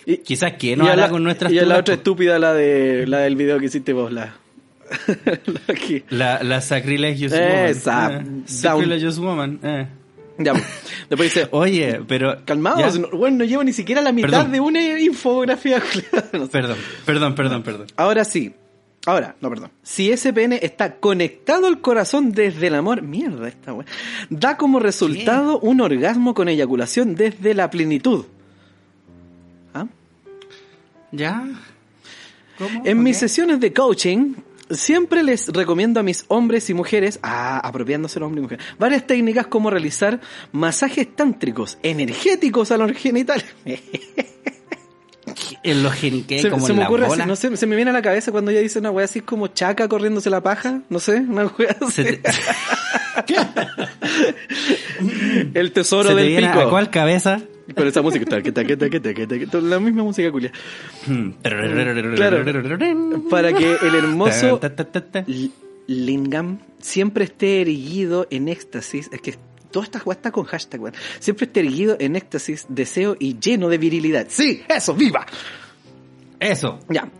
Y- 0.05 0.17
Quizás 0.19 0.53
que 0.53 0.77
no 0.77 0.85
habla 0.87 1.03
la- 1.03 1.09
con 1.09 1.23
nuestras 1.23 1.51
Y 1.51 1.59
a 1.59 1.65
la 1.65 1.79
otra 1.79 1.95
po. 1.95 1.99
estúpida, 1.99 2.39
la 2.39 2.53
de 2.53 3.05
la 3.07 3.19
del 3.19 3.35
video 3.35 3.59
que 3.59 3.65
hiciste 3.65 3.91
vos, 3.91 4.11
la. 4.11 4.35
la 5.25 5.59
La, 6.09 6.43
la 6.43 6.61
Sacrilegious 6.61 7.33
Esa, 7.33 8.07
Woman. 8.07 8.21
Eh, 8.21 8.23
down. 8.23 8.43
Sacrilegious 8.45 9.17
Woman. 9.19 9.59
eh. 9.63 9.87
Ya, 10.37 10.53
pues. 10.53 10.65
después 11.09 11.33
dice. 11.33 11.47
Oye, 11.51 12.01
pero. 12.07 12.43
Calmados, 12.45 12.99
no, 12.99 13.09
bueno, 13.09 13.37
no 13.37 13.45
llevo 13.45 13.63
ni 13.63 13.73
siquiera 13.73 14.01
la 14.01 14.11
mitad 14.11 14.29
Perdón. 14.29 14.51
de 14.51 14.59
una 14.59 14.99
infografía. 14.99 15.81
No 16.33 16.45
sé. 16.45 16.51
Perdón, 16.51 16.77
perdón, 17.05 17.35
perdón, 17.35 17.63
perdón. 17.63 17.87
Ahora 17.95 18.25
sí. 18.25 18.53
Ahora, 19.05 19.35
no, 19.39 19.49
perdón. 19.49 19.71
Si 19.83 20.11
ese 20.11 20.33
pene 20.33 20.59
está 20.63 20.95
conectado 20.95 21.67
al 21.67 21.79
corazón 21.79 22.31
desde 22.31 22.67
el 22.67 22.75
amor, 22.75 23.03
mierda 23.03 23.47
esta 23.47 23.71
weá. 23.71 23.85
Da 24.29 24.57
como 24.57 24.79
resultado 24.79 25.59
un 25.59 25.79
orgasmo 25.79 26.33
con 26.33 26.49
eyaculación 26.49 27.13
desde 27.15 27.53
la 27.53 27.69
plenitud. 27.69 28.25
¿Ah? 29.75 29.85
¿Ya? 31.11 31.47
¿Cómo? 32.57 32.81
En 32.83 33.03
mis 33.03 33.17
sesiones 33.17 33.59
de 33.59 33.73
coaching, 33.73 34.33
siempre 34.69 35.23
les 35.23 35.47
recomiendo 35.47 35.99
a 35.99 36.03
mis 36.03 36.25
hombres 36.27 36.69
y 36.69 36.73
mujeres, 36.73 37.19
ah, 37.23 37.59
apropiándose 37.59 38.19
los 38.19 38.27
hombres 38.27 38.41
y 38.41 38.43
mujeres, 38.43 38.65
varias 38.79 39.07
técnicas 39.07 39.47
como 39.47 39.69
realizar 39.69 40.21
masajes 40.51 41.15
tántricos, 41.15 41.77
energéticos 41.83 42.71
a 42.71 42.77
los 42.77 42.91
genitales. 42.93 43.45
En 45.65 45.83
los 45.83 45.97
se, 45.97 46.49
como 46.49 46.65
se 46.65 46.71
en 46.71 46.77
me 46.77 46.83
la 46.83 46.89
ocurre, 46.89 47.07
bola. 47.07 47.23
así, 47.23 47.27
no 47.27 47.35
sé, 47.35 47.57
se 47.57 47.65
me 47.65 47.75
viene 47.75 47.91
a 47.91 47.93
la 47.93 48.01
cabeza 48.01 48.31
cuando 48.31 48.51
ella 48.51 48.61
dice 48.61 48.79
una 48.79 48.91
wea 48.91 49.05
así 49.05 49.21
como 49.21 49.47
chaca 49.47 49.87
corriéndose 49.87 50.29
la 50.29 50.41
paja, 50.41 50.81
no 50.89 50.99
sé, 50.99 51.17
una 51.21 51.45
wea 51.47 51.75
así. 51.81 52.03
Te, 52.03 52.21
El 55.53 55.71
tesoro 55.71 56.09
se 56.09 56.15
te 56.15 56.21
del 56.21 56.29
viene 56.29 56.47
pico. 56.47 56.59
¿A 56.59 56.69
cuál 56.69 56.89
cabeza? 56.89 57.41
Con 57.75 57.87
esa 57.87 58.01
música, 58.03 58.25
taque, 58.25 58.51
taque, 58.51 58.77
taque, 58.77 59.47
la 59.59 59.79
misma 59.79 60.03
música 60.03 60.31
culia. 60.31 60.51
Para 63.29 63.53
que 63.53 63.77
el 63.81 63.95
hermoso 63.95 64.59
Ta, 64.59 64.75
ta, 64.75 64.83
ta, 64.85 65.01
ta. 65.01 65.25
Lingam 65.87 66.59
siempre 66.79 67.25
esté 67.25 67.61
erguido 67.61 68.27
en 68.29 68.49
éxtasis. 68.49 69.09
Es 69.11 69.21
que 69.21 69.35
toda 69.75 69.83
esta 69.83 70.01
weá 70.05 70.15
está 70.15 70.31
con 70.31 70.45
hashtag, 70.45 70.81
weón. 70.81 70.95
Siempre 71.19 71.47
esté 71.47 71.59
erguido 71.59 71.97
en 71.99 72.15
éxtasis, 72.15 72.65
deseo 72.69 73.17
y 73.19 73.37
lleno 73.37 73.67
de 73.67 73.77
virilidad. 73.77 74.27
¡Sí! 74.29 74.63
¡Eso! 74.69 74.93
¡Viva! 74.93 75.25
Eso. 76.39 76.79
Ya. 76.87 77.11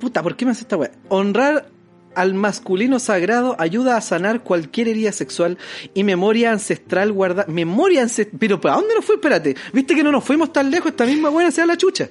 Puta, 0.00 0.24
¿por 0.24 0.34
qué 0.34 0.44
me 0.44 0.50
hace 0.50 0.62
esta 0.62 0.76
weá? 0.76 0.90
Honrar 1.08 1.68
al 2.16 2.34
masculino 2.34 2.98
sagrado 2.98 3.54
ayuda 3.60 3.96
a 3.96 4.00
sanar 4.00 4.42
cualquier 4.42 4.88
herida 4.88 5.12
sexual 5.12 5.56
y 5.94 6.02
memoria 6.02 6.50
ancestral 6.50 7.12
guarda 7.12 7.46
memoria 7.46 8.02
ancestral 8.02 8.38
pero 8.40 8.60
¿para 8.60 8.74
dónde 8.74 8.96
nos 8.96 9.04
fue? 9.04 9.14
Espérate, 9.14 9.54
viste 9.72 9.94
que 9.94 10.02
no 10.02 10.10
nos 10.10 10.24
fuimos 10.24 10.52
tan 10.52 10.68
lejos, 10.68 10.90
esta 10.90 11.06
misma 11.06 11.30
weá 11.30 11.48
sea 11.52 11.64
la 11.64 11.76
chucha. 11.76 12.08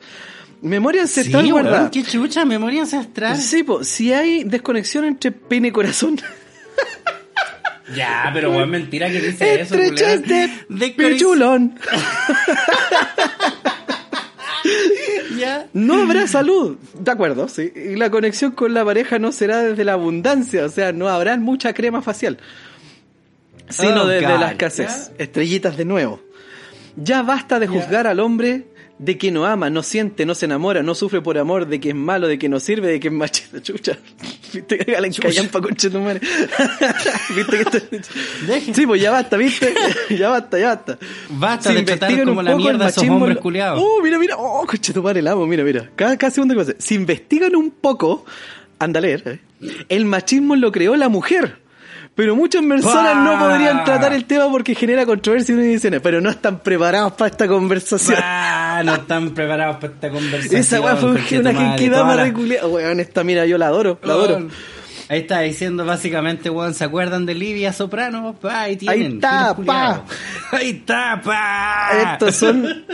Memoria 0.61 1.01
ancestral 1.01 1.43
Sí, 1.43 1.51
guardada. 1.51 1.77
weón, 1.79 1.89
qué 1.91 2.03
chucha, 2.03 2.45
memoria 2.45 2.83
ancestral. 2.83 3.37
Sí, 3.37 3.63
po, 3.63 3.83
si 3.83 4.13
hay 4.13 4.45
desconexión 4.45 5.03
entre 5.03 5.33
pene 5.33 5.67
y 5.67 5.71
corazón, 5.71 6.17
Ya, 7.95 8.29
pero 8.33 8.51
weón, 8.51 8.69
mentira 8.69 9.09
que 9.09 9.19
dice 9.21 9.61
eso, 9.61 9.75
Estrechas 9.75 10.21
de 10.23 10.49
De 10.69 10.89
pichulón. 10.91 11.77
Ya. 15.37 15.67
No 15.73 16.03
habrá 16.03 16.27
salud. 16.27 16.77
De 16.99 17.09
acuerdo, 17.11 17.47
sí. 17.47 17.71
Y 17.75 17.95
la 17.95 18.11
conexión 18.11 18.51
con 18.51 18.73
la 18.73 18.85
pareja 18.85 19.17
no 19.17 19.31
será 19.31 19.63
desde 19.63 19.83
la 19.83 19.93
abundancia, 19.93 20.65
o 20.65 20.69
sea, 20.69 20.91
no 20.91 21.07
habrá 21.09 21.35
mucha 21.37 21.73
crema 21.73 22.01
facial. 22.01 22.37
Sino 23.69 24.03
Oh, 24.03 24.07
desde 24.07 24.27
God. 24.31 24.39
la 24.39 24.51
escasez. 24.51 25.11
Estrellitas 25.17 25.77
de 25.77 25.85
nuevo. 25.85 26.21
Ya 26.95 27.23
basta 27.23 27.59
de 27.59 27.67
juzgar 27.67 28.05
al 28.05 28.19
hombre 28.19 28.65
de 29.01 29.17
que 29.17 29.31
no 29.31 29.47
ama, 29.47 29.71
no 29.71 29.81
siente, 29.81 30.27
no 30.27 30.35
se 30.35 30.45
enamora, 30.45 30.83
no 30.83 30.93
sufre 30.93 31.21
por 31.21 31.35
amor, 31.39 31.65
de 31.67 31.79
que 31.79 31.89
es 31.89 31.95
malo, 31.95 32.27
de 32.27 32.37
que 32.37 32.47
no 32.47 32.59
sirve, 32.59 32.87
de 32.87 32.99
que 32.99 33.07
es 33.07 33.13
machista. 33.13 33.59
Chucha. 33.63 33.97
Viste 34.53 34.77
que 34.77 34.91
Galen 34.91 35.11
callampa 35.11 35.59
conche 35.59 35.89
tu 35.89 35.99
madre. 35.99 36.21
Viste 37.35 37.57
que 37.57 37.61
esto- 37.63 37.97
Deje. 38.45 38.73
Sí, 38.75 38.85
pues 38.85 39.01
ya 39.01 39.09
basta, 39.09 39.37
viste. 39.37 39.73
ya 40.15 40.29
basta, 40.29 40.59
ya 40.59 40.67
basta. 40.75 40.99
Basta 41.29 41.69
Se 41.71 41.75
de 41.75 41.81
tratar 41.83 42.23
como 42.25 42.43
la 42.43 42.55
mierda 42.55 42.85
a 42.85 42.89
esos 42.89 43.03
hombres 43.09 43.37
culiados. 43.39 43.81
Oh, 43.83 44.01
mira, 44.03 44.19
mira. 44.19 44.35
Oh, 44.37 44.65
conche 44.67 44.93
tu 44.93 45.01
madre, 45.01 45.21
el 45.21 45.27
amo. 45.27 45.47
Mira, 45.47 45.63
mira. 45.63 45.89
Cada, 45.95 46.15
cada 46.17 46.29
segundo 46.29 46.53
que 46.53 46.59
pasa. 46.59 46.73
Si 46.77 46.93
investigan 46.93 47.55
un 47.55 47.71
poco, 47.71 48.23
anda 48.77 48.99
a 48.99 49.01
leer, 49.01 49.23
¿eh? 49.25 49.83
el 49.89 50.05
machismo 50.05 50.55
lo 50.55 50.71
creó 50.71 50.95
la 50.95 51.09
mujer. 51.09 51.57
Pero 52.13 52.35
muchas 52.35 52.63
personas 52.65 53.15
no 53.15 53.31
¡Bah! 53.33 53.39
podrían 53.39 53.83
tratar 53.85 54.13
el 54.13 54.25
tema 54.25 54.49
porque 54.51 54.75
genera 54.75 55.05
controversia 55.05 55.55
y 55.55 55.57
dice, 55.59 56.01
pero 56.01 56.19
no 56.19 56.29
están 56.29 56.59
preparados 56.59 57.13
para 57.13 57.31
esta 57.31 57.47
conversación. 57.47 58.17
Ah, 58.21 58.81
no 58.83 58.95
están 58.95 59.29
preparados 59.31 59.77
para 59.77 59.93
esta 59.93 60.09
conversación. 60.09 60.59
Esa 60.61 60.81
weá 60.81 60.95
fue 60.97 61.11
una 61.11 61.19
toda 61.77 62.15
la- 62.15 62.23
reculeada. 62.25 62.67
Weón, 62.67 62.99
esta 62.99 63.23
mira, 63.23 63.45
yo 63.45 63.57
la 63.57 63.67
adoro, 63.67 63.97
la 64.03 64.13
adoro. 64.13 64.47
Ahí 65.11 65.19
está 65.19 65.41
diciendo 65.41 65.83
básicamente, 65.83 66.49
weón, 66.49 66.73
¿se 66.73 66.85
acuerdan 66.85 67.25
de 67.25 67.35
Livia 67.35 67.73
Soprano? 67.73 68.33
Pa, 68.41 68.61
ahí 68.61 68.77
tienen. 68.77 69.01
Ahí 69.01 69.13
está, 69.15 69.53
culiados. 69.53 70.01
Ahí 70.51 70.69
está, 70.69 71.21
pa. 71.21 71.89
Estos 72.13 72.35
son 72.37 72.85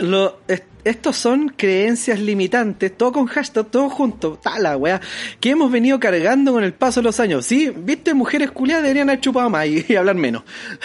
est- 0.48 0.64
estos 0.82 1.16
son 1.16 1.50
creencias 1.50 2.18
limitantes, 2.18 2.96
todo 2.96 3.12
con 3.12 3.26
hashtag, 3.26 3.66
todo 3.66 3.88
junto, 3.88 4.32
tala, 4.42 4.76
weá, 4.76 5.00
que 5.38 5.50
hemos 5.50 5.70
venido 5.70 6.00
cargando 6.00 6.52
con 6.54 6.64
el 6.64 6.72
paso 6.72 6.98
de 7.00 7.04
los 7.04 7.20
años. 7.20 7.46
Sí, 7.46 7.72
viste, 7.76 8.14
mujeres 8.14 8.50
culiadas 8.50 8.82
deberían 8.82 9.08
haber 9.10 9.20
chupado 9.20 9.48
más 9.48 9.66
y, 9.66 9.84
y 9.88 9.94
hablar 9.94 10.16
menos. 10.16 10.42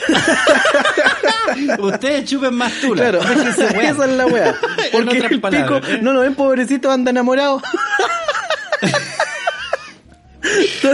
Ustedes 1.80 2.30
chupen 2.30 2.54
más 2.54 2.74
tula. 2.82 3.10
Claro, 3.10 3.20
Déjense, 3.22 3.66
esa 3.68 4.06
es 4.06 4.12
la 4.18 4.26
weá. 4.28 4.56
Porque 4.92 5.18
el 5.18 5.42
palabras, 5.42 5.82
pico, 5.82 5.94
¿eh? 5.94 6.00
no 6.02 6.14
lo 6.14 6.20
ven 6.22 6.36
pobrecito, 6.36 6.92
anda 6.92 7.10
enamorado. 7.10 7.60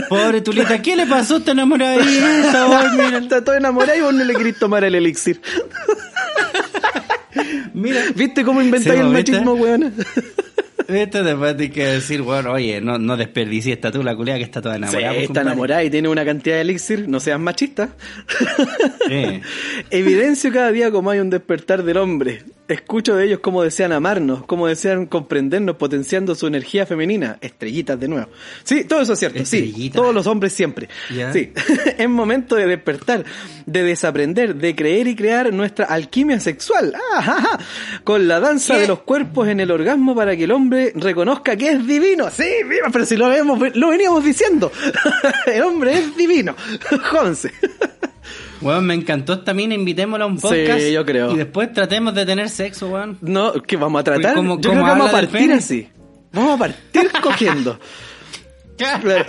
Pobre 0.10 0.41
Tulita, 0.41 0.82
¿qué 0.82 0.95
le 0.95 1.06
pasó 1.06 1.36
a 1.36 1.38
esta 1.39 1.52
enamoradita? 1.52 2.89
Mira, 2.95 3.18
Está 3.22 3.43
todo 3.43 3.56
enamorado 3.56 3.97
y 3.97 4.02
vos 4.02 4.14
no 4.14 4.24
le 4.24 4.36
querés 4.36 4.58
tomar 4.60 4.84
el 4.84 4.95
elixir. 4.95 5.41
mira. 7.74 8.04
¿Viste 8.16 8.43
cómo 8.43 8.62
inventáis 8.62 9.00
el 9.00 9.10
machismo, 9.10 9.54
weón? 9.54 9.93
Esto 10.89 11.23
después 11.23 11.55
hay 11.59 11.69
que 11.69 11.85
decir, 11.85 12.21
bueno, 12.21 12.53
oye, 12.53 12.81
no, 12.81 12.97
no 12.97 13.17
desperdicie 13.17 13.73
esta 13.73 13.91
tula 13.91 14.15
culiada 14.15 14.39
que 14.39 14.45
está 14.45 14.61
toda 14.61 14.75
enamorada. 14.77 15.15
está 15.15 15.41
enamorada 15.41 15.83
y 15.83 15.89
tiene 15.89 16.09
una 16.09 16.25
cantidad 16.25 16.55
de 16.55 16.61
elixir, 16.61 17.07
no 17.07 17.19
seas 17.19 17.39
machista. 17.39 17.89
Sí. 19.07 19.41
Evidencio 19.91 20.51
cada 20.51 20.71
día 20.71 20.91
como 20.91 21.09
hay 21.09 21.19
un 21.19 21.29
despertar 21.29 21.83
del 21.83 21.97
hombre. 21.97 22.43
Escucho 22.67 23.15
de 23.15 23.25
ellos 23.25 23.39
cómo 23.39 23.63
desean 23.63 23.91
amarnos, 23.91 24.45
cómo 24.45 24.67
desean 24.67 25.07
comprendernos, 25.07 25.77
potenciando 25.77 26.35
su 26.35 26.45
energía 26.45 26.85
femenina. 26.85 27.39
Estrellitas 27.41 27.99
de 27.99 28.07
nuevo. 28.07 28.29
Sí, 28.63 28.83
todo 28.83 29.01
eso 29.01 29.13
es 29.13 29.19
cierto. 29.19 29.43
Sí, 29.43 29.89
todos 29.91 30.13
los 30.13 30.27
hombres 30.27 30.53
siempre. 30.53 30.87
Sí, 31.33 31.51
es 31.97 32.09
momento 32.09 32.55
de 32.55 32.67
despertar, 32.67 33.25
de 33.65 33.83
desaprender, 33.83 34.53
de 34.55 34.75
creer 34.75 35.07
y 35.07 35.15
crear 35.15 35.51
nuestra 35.51 35.85
alquimia 35.85 36.39
sexual. 36.39 36.93
Ah, 36.95 37.21
ja, 37.23 37.41
ja. 37.41 37.59
Con 38.03 38.27
la 38.27 38.39
danza 38.39 38.75
¿Qué? 38.75 38.81
de 38.81 38.87
los 38.87 38.99
cuerpos 38.99 39.47
en 39.47 39.59
el 39.59 39.71
orgasmo 39.71 40.13
para 40.13 40.37
que 40.37 40.43
el 40.43 40.51
hombre 40.51 40.78
reconozca 40.95 41.55
que 41.55 41.71
es 41.71 41.88
divino. 41.88 42.30
Sí, 42.32 42.47
viva, 42.67 42.88
pero 42.91 43.05
si 43.05 43.15
lo, 43.17 43.30
vemos, 43.30 43.59
lo 43.75 43.89
veníamos 43.89 44.23
diciendo. 44.23 44.71
el 45.45 45.61
hombre 45.63 45.93
es 45.99 46.15
divino. 46.17 46.55
Jódense. 47.11 47.51
Weón, 48.61 48.86
me 48.86 48.93
encantó 48.93 49.34
esta 49.34 49.53
mina, 49.53 49.73
invitémosla 49.73 50.25
a 50.25 50.27
un 50.27 50.38
podcast. 50.38 50.80
Sí, 50.80 50.91
yo 50.91 51.05
creo. 51.05 51.32
Y 51.32 51.38
después 51.38 51.71
tratemos 51.71 52.13
de 52.13 52.25
tener 52.25 52.49
sexo, 52.49 52.89
weón. 52.89 53.17
No, 53.21 53.53
que 53.53 53.77
vamos 53.77 54.01
a 54.01 54.03
tratar. 54.03 54.36
¿Cómo- 54.36 54.55
Yo 54.59 54.69
creo 54.71 54.73
cómo 54.82 54.84
que 54.84 54.89
vamos 54.89 55.09
a 55.09 55.11
partir 55.11 55.51
así. 55.53 55.88
Vamos 56.34 56.55
a 56.55 56.57
partir 56.57 57.11
cogiendo. 57.23 57.80
Claro. 58.77 59.25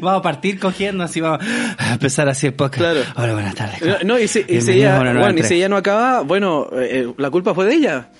vamos 0.00 0.20
a 0.20 0.22
partir 0.22 0.60
cogiendo 0.60 1.02
así, 1.02 1.20
vamos 1.20 1.40
a 1.76 1.94
empezar 1.94 2.28
así 2.28 2.46
el 2.46 2.54
podcast. 2.54 2.78
Claro. 2.78 3.00
Hola, 3.16 3.32
buenas 3.32 3.54
tardes. 3.56 3.80
No, 3.82 3.96
No, 4.04 4.18
y 4.18 4.28
si, 4.28 4.44
y 4.46 4.60
si 4.60 4.72
ella, 4.72 4.98
bueno, 4.98 5.38
y 5.38 5.42
si 5.42 5.54
ella 5.54 5.68
no 5.68 5.76
acaba, 5.76 6.20
bueno, 6.20 6.68
eh, 6.72 7.02
eh, 7.04 7.14
la 7.18 7.30
culpa 7.30 7.52
fue 7.52 7.66
de 7.66 7.74
ella. 7.74 8.10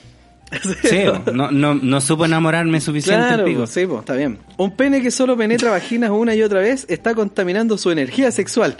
Sí, 0.85 1.01
no, 1.33 1.51
no, 1.51 1.75
no 1.75 2.01
supo 2.01 2.25
enamorarme 2.25 2.81
suficiente 2.81 3.27
Claro, 3.27 3.45
pico. 3.45 3.67
sí, 3.67 3.81
está 3.99 4.15
bien. 4.15 4.39
Un 4.57 4.77
pene 4.77 5.03
que 5.03 5.11
solo 5.11 5.37
penetra 5.37 5.71
vaginas 5.73 6.11
una 6.11 6.35
y 6.35 6.43
otra 6.43 6.61
vez 6.61 6.87
está 6.89 7.15
contaminando 7.15 7.77
su 7.77 7.91
energía 7.91 8.31
sexual. 8.31 8.77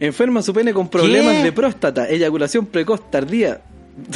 Enferma 0.00 0.40
su 0.42 0.54
pene 0.54 0.72
con 0.72 0.88
problemas 0.88 1.34
¿Qué? 1.36 1.42
de 1.44 1.52
próstata, 1.52 2.08
eyaculación 2.08 2.64
precoz 2.66 3.10
tardía, 3.10 3.60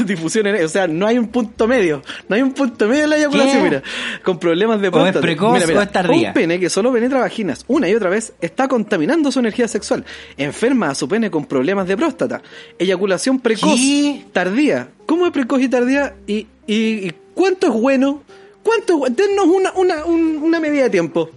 difusión, 0.06 0.46
en- 0.46 0.64
o 0.64 0.68
sea, 0.68 0.88
no 0.88 1.06
hay 1.06 1.18
un 1.18 1.28
punto 1.28 1.68
medio, 1.68 2.02
no 2.30 2.34
hay 2.36 2.40
un 2.42 2.52
punto 2.54 2.88
medio 2.88 3.04
en 3.04 3.10
la 3.10 3.16
eyaculación, 3.18 3.58
¿Qué? 3.58 3.62
mira, 3.62 3.82
con 4.24 4.38
problemas 4.38 4.80
de 4.80 4.88
O 4.88 4.90
es 4.90 4.94
próstata. 4.94 5.20
precoz 5.20 5.52
Mira, 5.52 5.66
mira, 5.66 5.78
o 5.80 5.82
es 5.82 5.92
tardía. 5.92 6.28
Un 6.28 6.34
pene 6.34 6.58
que 6.58 6.70
solo 6.70 6.90
penetra 6.92 7.20
vaginas 7.20 7.64
una 7.68 7.88
y 7.90 7.94
otra 7.94 8.08
vez 8.08 8.32
está 8.40 8.68
contaminando 8.68 9.30
su 9.30 9.38
energía 9.38 9.68
sexual. 9.68 10.04
Enferma 10.38 10.88
a 10.90 10.94
su 10.94 11.06
pene 11.08 11.30
con 11.30 11.44
problemas 11.44 11.86
de 11.86 11.96
próstata, 11.96 12.40
eyaculación 12.78 13.38
precoz, 13.38 13.74
¿Qué? 13.78 14.24
tardía. 14.32 14.88
¿Cómo 15.04 15.26
es 15.26 15.32
precoz 15.32 15.60
y 15.60 15.68
tardía? 15.68 16.14
¿Y, 16.26 16.46
y, 16.66 17.10
cuánto 17.34 17.66
es 17.68 17.72
bueno? 17.72 18.22
¿Cuánto 18.62 18.92
es 18.94 18.98
bueno? 18.98 19.16
Dennos 19.16 19.46
una, 19.46 19.72
una, 19.72 20.04
un- 20.04 20.36
una 20.42 20.60
medida 20.60 20.84
de 20.84 20.90
tiempo. 20.90 21.30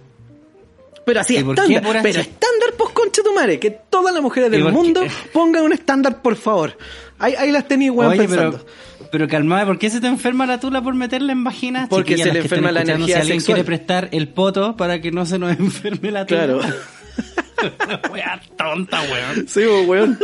Pero 1.06 1.20
así 1.20 1.38
¿Y 1.38 1.42
por 1.42 1.54
qué 1.56 1.62
estándar, 1.74 2.02
pero 2.02 2.20
estándar 2.20 2.70
pues 2.76 2.90
concha 2.90 3.22
tu 3.22 3.32
madre, 3.34 3.58
que 3.58 3.70
todas 3.70 4.12
las 4.12 4.22
mujeres 4.22 4.48
¿Y 4.48 4.52
del 4.52 4.62
por 4.62 4.72
qué? 4.72 4.76
mundo 4.78 5.02
pongan 5.32 5.62
un 5.64 5.72
estándar, 5.72 6.20
por 6.22 6.36
favor. 6.36 6.76
Ahí, 7.18 7.34
ahí 7.38 7.50
las 7.50 7.66
tenéis, 7.66 7.90
weón, 7.90 8.16
pensando. 8.16 8.64
pero, 8.98 9.10
pero 9.10 9.28
calmada, 9.28 9.66
¿por 9.66 9.78
qué 9.78 9.90
se 9.90 10.00
te 10.00 10.06
enferma 10.06 10.46
la 10.46 10.60
tula 10.60 10.82
por 10.82 10.94
meterla 10.94 11.32
en 11.32 11.42
vagina? 11.44 11.86
Porque 11.88 12.16
se 12.18 12.32
le 12.32 12.40
enferma 12.40 12.70
la 12.70 12.82
energía 12.82 13.06
Si 13.06 13.12
alguien 13.22 13.40
sexual. 13.40 13.56
quiere 13.56 13.66
prestar 13.66 14.08
el 14.12 14.28
poto 14.28 14.76
para 14.76 15.00
que 15.00 15.10
no 15.10 15.26
se 15.26 15.38
nos 15.38 15.50
enferme 15.58 16.10
la 16.12 16.26
tula. 16.26 16.44
Claro. 16.46 16.60
Wea 18.12 18.40
tonta, 18.56 19.02
weón. 19.02 19.48
Sí, 19.48 19.60
weón. 19.86 20.18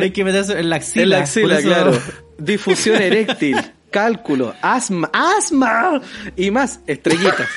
Hay 0.00 0.10
que 0.10 0.24
meterse 0.24 0.58
en 0.58 0.70
la 0.70 0.76
axila. 0.76 1.02
En 1.02 1.10
la 1.10 1.18
axila, 1.20 1.60
claro. 1.62 1.98
Difusión 2.38 3.00
eréctil, 3.00 3.56
cálculo, 3.92 4.54
asma, 4.60 5.08
asma 5.12 6.00
y 6.34 6.50
más 6.50 6.80
estrellitas. 6.88 7.48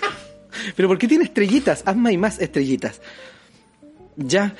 Pero 0.76 0.88
¿por 0.88 0.98
qué 0.98 1.08
tiene 1.08 1.24
estrellitas? 1.24 1.82
Asma 1.84 2.12
y 2.12 2.18
más 2.18 2.38
estrellitas. 2.38 3.00
Ya. 4.16 4.54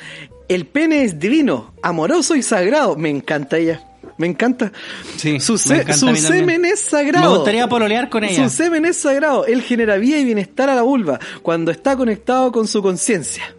El 0.49 0.66
pene 0.66 1.05
es 1.05 1.21
divino, 1.21 1.75
amoroso 1.83 2.35
y 2.35 2.43
sagrado. 2.43 2.97
Me 2.97 3.11
encanta 3.11 3.59
ella. 3.59 3.85
Me 4.18 4.27
encanta. 4.27 4.73
Sí, 5.16 5.39
su 5.39 5.55
me 5.68 5.77
encanta 5.77 5.95
su 5.95 6.16
semen 6.16 6.64
es 6.64 6.81
sagrado. 6.81 7.31
Me 7.31 7.37
gustaría 7.37 7.68
pololear 7.68 8.09
con 8.09 8.25
ella. 8.25 8.49
Su 8.49 8.57
semen 8.57 8.85
es 8.85 8.97
sagrado. 8.97 9.47
Él 9.47 9.62
genera 9.62 9.97
vida 9.97 10.18
y 10.18 10.25
bienestar 10.25 10.68
a 10.68 10.75
la 10.75 10.83
vulva 10.83 11.21
cuando 11.43 11.71
está 11.71 11.97
conectado 11.97 12.51
con 12.51 12.66
su 12.66 12.83
conciencia. 12.83 13.55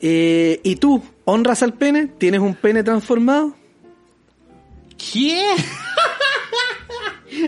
Eh, 0.00 0.60
¿Y 0.62 0.76
tú 0.76 1.02
honras 1.24 1.62
al 1.62 1.74
pene? 1.74 2.06
¿Tienes 2.06 2.40
un 2.40 2.54
pene 2.54 2.82
transformado? 2.82 3.57
¿Qué? 4.98 5.54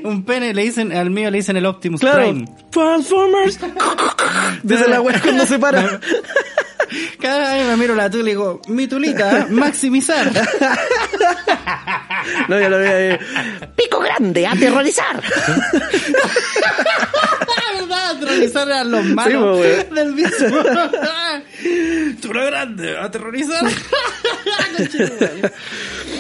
Un 0.05 0.25
pene, 0.25 0.55
le 0.55 0.63
dicen, 0.63 0.93
al 0.93 1.11
mío 1.11 1.31
le 1.31 1.39
dicen 1.39 1.57
el 1.57 1.67
Optimus 1.67 2.01
Claro. 2.01 2.23
Prime. 2.23 2.45
Transformers. 2.71 3.59
Dice 4.63 4.89
la 4.89 5.01
wea 5.01 5.21
cuando 5.21 5.47
se 5.47 5.59
para. 5.59 6.01
Cada 7.21 7.55
vez 7.55 7.67
me 7.67 7.77
miro 7.77 7.95
la 7.95 8.11
tula 8.11 8.25
y 8.25 8.33
digo, 8.33 8.61
mi 8.69 8.87
tulita, 8.87 9.47
maximizar. 9.51 10.31
No, 12.49 12.61
ya 12.61 12.69
lo 12.69 12.79
veía. 12.79 13.19
Pico 13.77 13.99
grande, 13.99 14.47
aterrorizar. 14.47 15.23
¿Verdad? 17.79 18.11
Aterrorizar 18.17 18.71
a 18.73 18.85
los 18.85 19.05
malos 19.07 19.59
Sí, 19.59 19.63
weón. 19.63 19.95
del 19.95 20.13
mismo. 20.15 20.57
Tula 22.21 22.45
grande, 22.45 22.99
aterrorizar. 22.99 23.65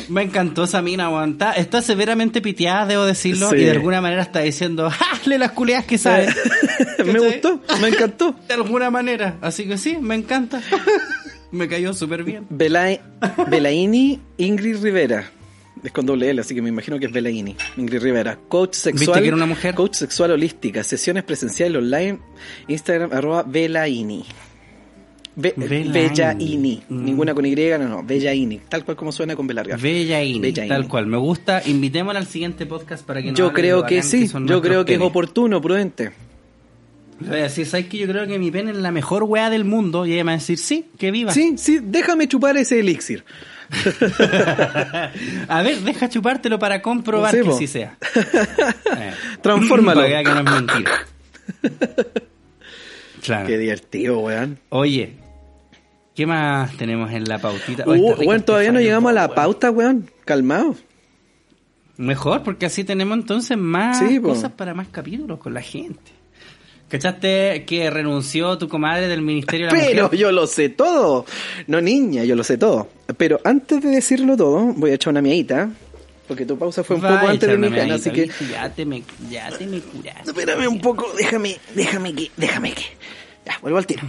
Me 0.08 0.22
encantó 0.22 0.64
esa 0.64 0.80
mina, 0.82 1.08
weón. 1.10 1.32
Está, 1.32 1.52
está 1.52 1.82
severamente 1.82 2.40
piteada, 2.40 2.86
debo 2.86 3.04
decirlo, 3.04 3.50
Sí. 3.50 3.56
y 3.56 3.64
de 3.64 3.70
alguna 3.72 4.00
manera 4.00 4.22
está 4.22 4.40
diciendo, 4.40 4.90
¡jale 4.90 5.38
las 5.38 5.52
culeas 5.52 5.84
que 5.84 5.98
sabe! 5.98 6.34
me 7.04 7.18
gustó, 7.18 7.60
me 7.80 7.88
encantó. 7.88 8.34
De 8.48 8.54
alguna 8.54 8.90
manera. 8.90 9.36
Así 9.42 9.66
que 9.68 9.76
sí, 9.78 9.98
me 10.00 10.14
encanta. 10.14 10.59
Me 11.52 11.68
cayó 11.68 11.92
súper 11.94 12.24
bien. 12.24 12.46
Belaini 12.50 14.20
Ingrid 14.38 14.82
Rivera. 14.82 15.30
Es 15.82 15.92
con 15.92 16.04
doble 16.04 16.28
L, 16.28 16.40
así 16.42 16.54
que 16.54 16.60
me 16.60 16.68
imagino 16.68 16.98
que 16.98 17.06
es 17.06 17.12
Belaini. 17.12 17.56
Ingrid 17.78 18.02
Rivera. 18.02 18.38
Coach 18.48 18.74
sexual. 18.74 19.00
¿Viste 19.06 19.20
que 19.22 19.26
era 19.28 19.36
una 19.36 19.46
mujer? 19.46 19.74
Coach 19.74 19.94
sexual 19.94 20.32
holística. 20.32 20.84
Sesiones 20.84 21.24
presenciales 21.24 21.78
online. 21.78 22.18
Instagram 22.68 23.10
arroba 23.12 23.42
Belaini. 23.44 24.24
Be- 25.36 25.54
Belaini. 25.56 25.90
Bellaini. 25.90 26.82
Mm. 26.88 27.04
Ninguna 27.04 27.34
con 27.34 27.46
Y, 27.46 27.54
no, 27.54 27.78
no. 27.88 28.02
Bellaini. 28.02 28.60
Tal 28.68 28.84
cual 28.84 28.96
como 28.96 29.10
suena 29.10 29.34
con 29.36 29.46
B 29.46 29.54
larga. 29.54 29.76
Bellaini, 29.76 30.38
Bellaini. 30.40 30.68
tal 30.68 30.86
cual. 30.86 31.06
Me 31.06 31.16
gusta. 31.16 31.62
Invitémosla 31.64 32.20
al 32.20 32.26
siguiente 32.26 32.66
podcast 32.66 33.06
para 33.06 33.22
que 33.22 33.28
nos 33.30 33.38
Yo 33.38 33.52
creo 33.52 33.86
que 33.86 34.02
sí. 34.02 34.28
Yo 34.44 34.60
creo 34.60 34.84
que 34.84 34.94
es 34.94 35.00
oportuno, 35.00 35.62
prudente. 35.62 36.10
Decir, 37.20 37.66
¿sabes 37.66 37.86
que 37.86 37.98
Yo 37.98 38.06
creo 38.08 38.26
que 38.26 38.38
mi 38.38 38.50
pene 38.50 38.70
es 38.70 38.76
la 38.78 38.90
mejor 38.90 39.24
weá 39.24 39.50
del 39.50 39.64
mundo. 39.64 40.06
Y 40.06 40.14
ella 40.14 40.24
me 40.24 40.32
va 40.32 40.36
a 40.36 40.38
decir, 40.38 40.58
sí, 40.58 40.86
que 40.98 41.10
viva. 41.10 41.32
Sí, 41.32 41.54
sí. 41.58 41.78
Déjame 41.82 42.26
chupar 42.28 42.56
ese 42.56 42.80
elixir. 42.80 43.24
a 45.48 45.62
ver, 45.62 45.78
deja 45.80 46.08
chupártelo 46.08 46.58
para 46.58 46.82
comprobar 46.82 47.34
que 47.40 47.52
sí 47.52 47.66
sea. 47.66 47.96
Eh. 48.98 49.12
Transfórmalo. 49.42 50.00
Para 50.02 50.24
que 50.24 50.30
no 50.30 50.38
es 50.38 50.44
mentira. 50.44 50.90
Claro. 53.22 53.46
Qué 53.46 53.58
divertido, 53.58 54.18
weón. 54.20 54.58
Oye, 54.70 55.14
¿qué 56.14 56.26
más 56.26 56.76
tenemos 56.76 57.12
en 57.12 57.24
la 57.24 57.38
pautita? 57.38 57.84
Oh, 57.86 57.92
Uh, 57.92 58.32
este 58.32 58.40
todavía 58.40 58.72
no 58.72 58.80
llegamos 58.80 59.10
a 59.10 59.14
la 59.14 59.26
weón. 59.26 59.34
pauta, 59.34 59.70
weón. 59.70 60.10
Calmado. 60.24 60.74
Mejor, 61.96 62.42
porque 62.42 62.66
así 62.66 62.82
tenemos 62.82 63.18
entonces 63.18 63.58
más 63.58 63.98
Sí, 63.98 64.18
cosas 64.20 64.52
para 64.52 64.72
más 64.74 64.88
capítulos 64.88 65.38
con 65.38 65.52
la 65.54 65.60
gente. 65.60 66.12
¿Cachaste 66.90 67.64
que 67.66 67.88
renunció 67.88 68.58
tu 68.58 68.68
comadre 68.68 69.06
del 69.06 69.22
Ministerio 69.22 69.68
de 69.68 69.72
la 69.72 69.78
Pero 69.80 70.04
Mujer? 70.04 70.18
yo 70.18 70.32
lo 70.32 70.46
sé 70.48 70.68
todo. 70.70 71.24
No, 71.68 71.80
niña, 71.80 72.24
yo 72.24 72.34
lo 72.34 72.42
sé 72.42 72.58
todo. 72.58 72.88
Pero 73.16 73.40
antes 73.44 73.80
de 73.80 73.90
decirlo 73.90 74.36
todo, 74.36 74.72
voy 74.74 74.90
a 74.90 74.94
echar 74.94 75.12
una 75.12 75.22
miadita. 75.22 75.70
Porque 76.26 76.44
tu 76.44 76.58
pausa 76.58 76.82
fue 76.82 76.96
un 76.96 77.02
poco 77.02 77.28
antes 77.28 77.48
de 77.48 77.56
mi 77.56 77.70
cana, 77.70 77.94
así 77.94 78.10
que. 78.10 78.28
Ya 78.50 78.68
te 78.74 78.84
me, 78.84 79.04
ya 79.30 79.50
te 79.50 79.66
me 79.68 79.80
curaste. 79.80 80.30
Espérame 80.30 80.66
un 80.68 80.80
poco, 80.80 81.06
déjame, 81.16 81.58
déjame 81.76 82.12
que, 82.12 82.30
déjame 82.36 82.72
que. 82.72 82.84
Ya, 83.46 83.58
vuelvo 83.62 83.78
al 83.78 83.86
tiro. 83.86 84.02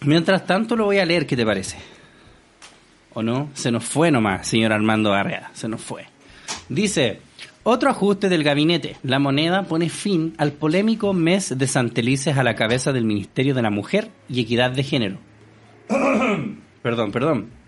Mientras 0.00 0.46
tanto 0.46 0.76
lo 0.76 0.86
voy 0.86 0.98
a 0.98 1.04
leer, 1.04 1.26
¿qué 1.26 1.36
te 1.36 1.44
parece? 1.44 1.76
¿O 3.12 3.22
no? 3.22 3.50
Se 3.52 3.70
nos 3.70 3.84
fue 3.84 4.10
nomás, 4.10 4.48
señor 4.48 4.72
Armando 4.72 5.10
Barrera, 5.10 5.50
se 5.52 5.68
nos 5.68 5.82
fue. 5.82 6.06
Dice, 6.70 7.20
otro 7.70 7.88
ajuste 7.88 8.28
del 8.28 8.42
gabinete. 8.42 8.96
La 9.02 9.18
moneda 9.18 9.62
pone 9.62 9.88
fin 9.88 10.34
al 10.38 10.52
polémico 10.52 11.12
mes 11.12 11.56
de 11.56 11.66
Santelices 11.68 12.36
a 12.36 12.42
la 12.42 12.56
cabeza 12.56 12.92
del 12.92 13.04
Ministerio 13.04 13.54
de 13.54 13.62
la 13.62 13.70
Mujer 13.70 14.10
y 14.28 14.40
Equidad 14.40 14.72
de 14.72 14.82
Género. 14.82 15.18
perdón, 16.82 17.12
perdón. 17.12 17.59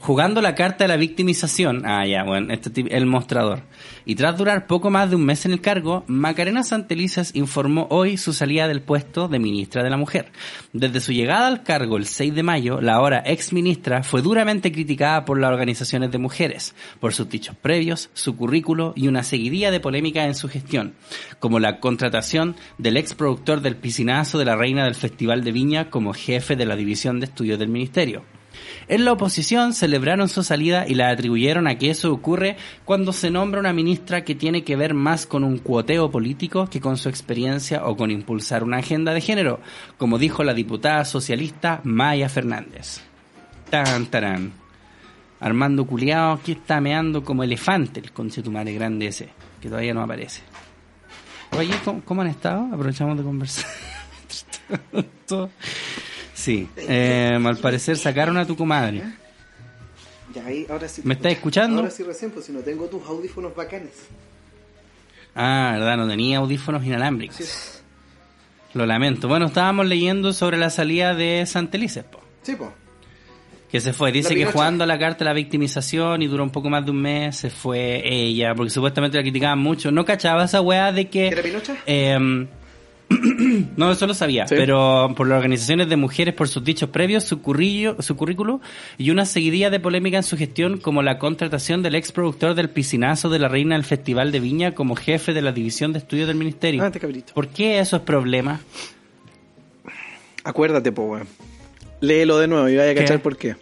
Jugando 0.00 0.40
la 0.40 0.54
carta 0.54 0.84
de 0.84 0.88
la 0.88 0.96
victimización, 0.96 1.82
ah 1.84 2.06
ya, 2.06 2.24
bueno, 2.24 2.52
este 2.52 2.84
el 2.96 3.06
mostrador. 3.06 3.62
Y 4.04 4.14
tras 4.14 4.36
durar 4.36 4.66
poco 4.66 4.90
más 4.90 5.10
de 5.10 5.16
un 5.16 5.24
mes 5.24 5.44
en 5.44 5.52
el 5.52 5.60
cargo, 5.60 6.04
Macarena 6.06 6.62
Santelices 6.62 7.32
informó 7.34 7.86
hoy 7.90 8.16
su 8.16 8.32
salida 8.32 8.68
del 8.68 8.80
puesto 8.80 9.28
de 9.28 9.38
ministra 9.38 9.82
de 9.82 9.90
la 9.90 9.96
Mujer. 9.96 10.32
Desde 10.72 11.00
su 11.00 11.12
llegada 11.12 11.46
al 11.46 11.62
cargo 11.62 11.96
el 11.96 12.06
6 12.06 12.34
de 12.34 12.42
mayo, 12.42 12.80
la 12.80 12.94
ahora 12.94 13.22
ex 13.26 13.52
ministra 13.52 14.02
fue 14.02 14.22
duramente 14.22 14.72
criticada 14.72 15.24
por 15.24 15.38
las 15.38 15.50
organizaciones 15.50 16.10
de 16.10 16.18
mujeres, 16.18 16.74
por 17.00 17.12
sus 17.12 17.28
dichos 17.28 17.56
previos, 17.56 18.10
su 18.14 18.36
currículo 18.36 18.92
y 18.96 19.08
una 19.08 19.22
seguidilla 19.22 19.70
de 19.70 19.80
polémicas 19.80 20.26
en 20.26 20.34
su 20.34 20.48
gestión, 20.48 20.94
como 21.38 21.58
la 21.58 21.80
contratación 21.80 22.56
del 22.78 22.96
ex 22.96 23.14
productor 23.14 23.60
del 23.60 23.76
piscinazo 23.76 24.38
de 24.38 24.44
la 24.44 24.56
reina 24.56 24.84
del 24.84 24.94
Festival 24.94 25.44
de 25.44 25.52
Viña 25.52 25.90
como 25.90 26.12
jefe 26.12 26.56
de 26.56 26.66
la 26.66 26.76
división 26.76 27.20
de 27.20 27.26
estudios 27.26 27.58
del 27.58 27.68
ministerio. 27.68 28.37
En 28.88 29.04
la 29.04 29.12
oposición 29.12 29.74
celebraron 29.74 30.30
su 30.30 30.42
salida 30.42 30.86
y 30.88 30.94
la 30.94 31.10
atribuyeron 31.10 31.66
a 31.66 31.76
que 31.76 31.90
eso 31.90 32.10
ocurre 32.10 32.56
cuando 32.86 33.12
se 33.12 33.30
nombra 33.30 33.60
una 33.60 33.74
ministra 33.74 34.24
que 34.24 34.34
tiene 34.34 34.64
que 34.64 34.76
ver 34.76 34.94
más 34.94 35.26
con 35.26 35.44
un 35.44 35.58
cuoteo 35.58 36.10
político 36.10 36.68
que 36.70 36.80
con 36.80 36.96
su 36.96 37.10
experiencia 37.10 37.84
o 37.84 37.98
con 37.98 38.10
impulsar 38.10 38.64
una 38.64 38.78
agenda 38.78 39.12
de 39.12 39.20
género, 39.20 39.60
como 39.98 40.16
dijo 40.16 40.42
la 40.42 40.54
diputada 40.54 41.04
socialista 41.04 41.82
Maya 41.84 42.30
Fernández. 42.30 43.02
Tan, 43.68 44.06
tarán. 44.06 44.52
Armando 45.38 45.86
Culeado 45.86 46.40
que 46.42 46.52
está 46.52 46.80
meando 46.80 47.22
como 47.22 47.44
elefante 47.44 48.00
el 48.00 48.10
conchetumare 48.12 48.72
grande 48.72 49.08
ese, 49.08 49.28
que 49.60 49.68
todavía 49.68 49.92
no 49.92 50.02
aparece. 50.02 50.40
Oye, 51.58 51.74
¿cómo, 51.84 52.00
cómo 52.06 52.22
han 52.22 52.28
estado? 52.28 52.66
Aprovechamos 52.72 53.18
de 53.18 53.22
conversar. 53.22 53.66
Sí, 56.38 56.68
eh, 56.76 57.36
al 57.44 57.56
parecer 57.56 57.96
sacaron 57.96 58.36
a 58.36 58.46
tu 58.46 58.56
comadre. 58.56 59.02
Ya, 60.32 60.46
ahí, 60.46 60.66
ahora 60.70 60.86
sí. 60.86 61.02
¿Me 61.04 61.14
estás 61.14 61.32
escuchando? 61.32 61.78
Ahora 61.80 61.90
sí 61.90 62.04
recién, 62.04 62.30
pues 62.30 62.46
si 62.46 62.52
no 62.52 62.60
tengo 62.60 62.86
tus 62.86 63.04
audífonos 63.04 63.56
bacanes. 63.56 63.90
Ah, 65.34 65.72
verdad, 65.74 65.96
no 65.96 66.06
tenía 66.06 66.38
audífonos 66.38 66.84
inalámbricos. 66.84 67.82
Lo 68.74 68.86
lamento. 68.86 69.26
Bueno, 69.26 69.46
estábamos 69.46 69.86
leyendo 69.86 70.32
sobre 70.32 70.58
la 70.58 70.70
salida 70.70 71.12
de 71.12 71.44
Santelices, 71.44 72.04
po, 72.04 72.20
Sí, 72.42 72.54
pues. 72.54 72.70
que 73.68 73.80
se 73.80 73.92
fue. 73.92 74.12
Dice 74.12 74.36
que 74.36 74.46
jugando 74.46 74.84
a 74.84 74.86
la 74.86 74.96
carta 74.96 75.18
de 75.20 75.24
la 75.24 75.32
victimización 75.32 76.22
y 76.22 76.28
duró 76.28 76.44
un 76.44 76.50
poco 76.50 76.70
más 76.70 76.84
de 76.84 76.92
un 76.92 77.02
mes, 77.02 77.36
se 77.36 77.50
fue 77.50 78.00
ella, 78.04 78.54
porque 78.54 78.70
supuestamente 78.70 79.16
la 79.16 79.24
criticaban 79.24 79.58
mucho. 79.58 79.90
No 79.90 80.04
cachaba 80.04 80.44
esa 80.44 80.60
weá 80.60 80.92
de 80.92 81.08
que... 81.08 81.28
¿Era 81.28 81.42
Pinocha? 81.42 81.76
Eh, 81.84 82.46
no, 83.76 83.90
eso 83.92 84.06
lo 84.06 84.12
sabía, 84.14 84.46
Sí. 84.46 84.54
pero 84.56 85.12
por 85.16 85.26
las 85.28 85.36
organizaciones 85.38 85.88
de 85.88 85.96
mujeres, 85.96 86.34
por 86.34 86.48
sus 86.48 86.62
dichos 86.62 86.90
previos, 86.90 87.24
su, 87.24 87.40
currillo, 87.40 87.96
su 88.00 88.16
currículo 88.16 88.60
y 88.98 89.10
una 89.10 89.24
seguidilla 89.24 89.70
de 89.70 89.80
polémica 89.80 90.18
en 90.18 90.22
su 90.22 90.36
gestión, 90.36 90.78
como 90.78 91.02
la 91.02 91.18
contratación 91.18 91.82
del 91.82 91.94
ex 91.94 92.12
productor 92.12 92.54
del 92.54 92.68
piscinazo 92.70 93.30
de 93.30 93.38
la 93.38 93.48
reina 93.48 93.76
del 93.76 93.84
Festival 93.84 94.30
de 94.30 94.40
Viña 94.40 94.74
como 94.74 94.94
jefe 94.94 95.32
de 95.32 95.40
la 95.42 95.52
división 95.52 95.92
de 95.92 96.00
estudios 96.00 96.28
del 96.28 96.36
ministerio. 96.36 96.82
Ah. 96.84 96.92
¿Por 97.34 97.48
qué 97.48 97.78
eso 97.78 97.96
es 97.96 98.02
problema? 98.02 98.60
Acuérdate, 100.44 100.92
po, 100.92 101.02
weón. 101.04 101.26
Léelo 102.00 102.38
de 102.38 102.46
nuevo 102.48 102.68
y 102.68 102.76
vaya 102.76 102.90
a 102.90 102.94
¿Qué? 102.94 103.00
cachar 103.00 103.20
por 103.20 103.36
qué. 103.36 103.56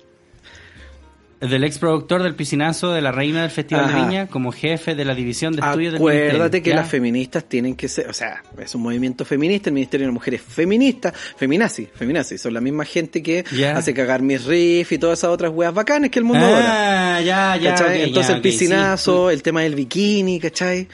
Del 1.40 1.64
ex 1.64 1.78
productor 1.78 2.22
del 2.22 2.34
piscinazo 2.34 2.92
de 2.92 3.02
la 3.02 3.12
reina 3.12 3.42
del 3.42 3.50
Festival 3.50 3.84
Ajá. 3.84 3.94
de 3.98 4.04
Viña 4.04 4.26
como 4.26 4.52
jefe 4.52 4.94
de 4.94 5.04
la 5.04 5.14
división 5.14 5.54
de 5.54 5.60
estudios 5.60 5.92
del 5.92 6.00
ministerio. 6.00 6.28
Acuérdate 6.30 6.62
que 6.62 6.70
¿ya? 6.70 6.76
las 6.76 6.88
feministas 6.88 7.44
tienen 7.44 7.76
que 7.76 7.88
ser, 7.88 8.08
o 8.08 8.12
sea, 8.14 8.42
es 8.58 8.74
un 8.74 8.82
movimiento 8.82 9.24
feminista, 9.26 9.68
el 9.68 9.74
Ministerio 9.74 10.06
de 10.06 10.12
Mujeres 10.12 10.40
feminista, 10.40 11.12
feminazi, 11.12 11.86
feminazi, 11.94 12.38
son 12.38 12.54
la 12.54 12.60
misma 12.62 12.84
gente 12.86 13.22
que 13.22 13.44
Ya. 13.52 13.76
hace 13.76 13.92
cagar 13.92 14.22
mis 14.22 14.44
riffs 14.44 14.92
y 14.92 14.98
todas 14.98 15.18
esas 15.18 15.30
otras 15.30 15.52
weas 15.52 15.74
bacanas 15.74 16.10
que 16.10 16.18
el 16.20 16.24
mundo. 16.24 16.44
Ah, 16.50 17.20
ya, 17.24 17.56
ya. 17.56 17.70
¿Cachai? 17.74 18.00
ok, 18.02 18.06
Entonces 18.08 18.30
ya, 18.30 18.36
el 18.36 18.40
piscinazo, 18.42 19.28
sí. 19.28 19.34
el 19.34 19.42
tema 19.42 19.60
del 19.62 19.74
bikini, 19.74 20.40
¿cachai? 20.40 20.88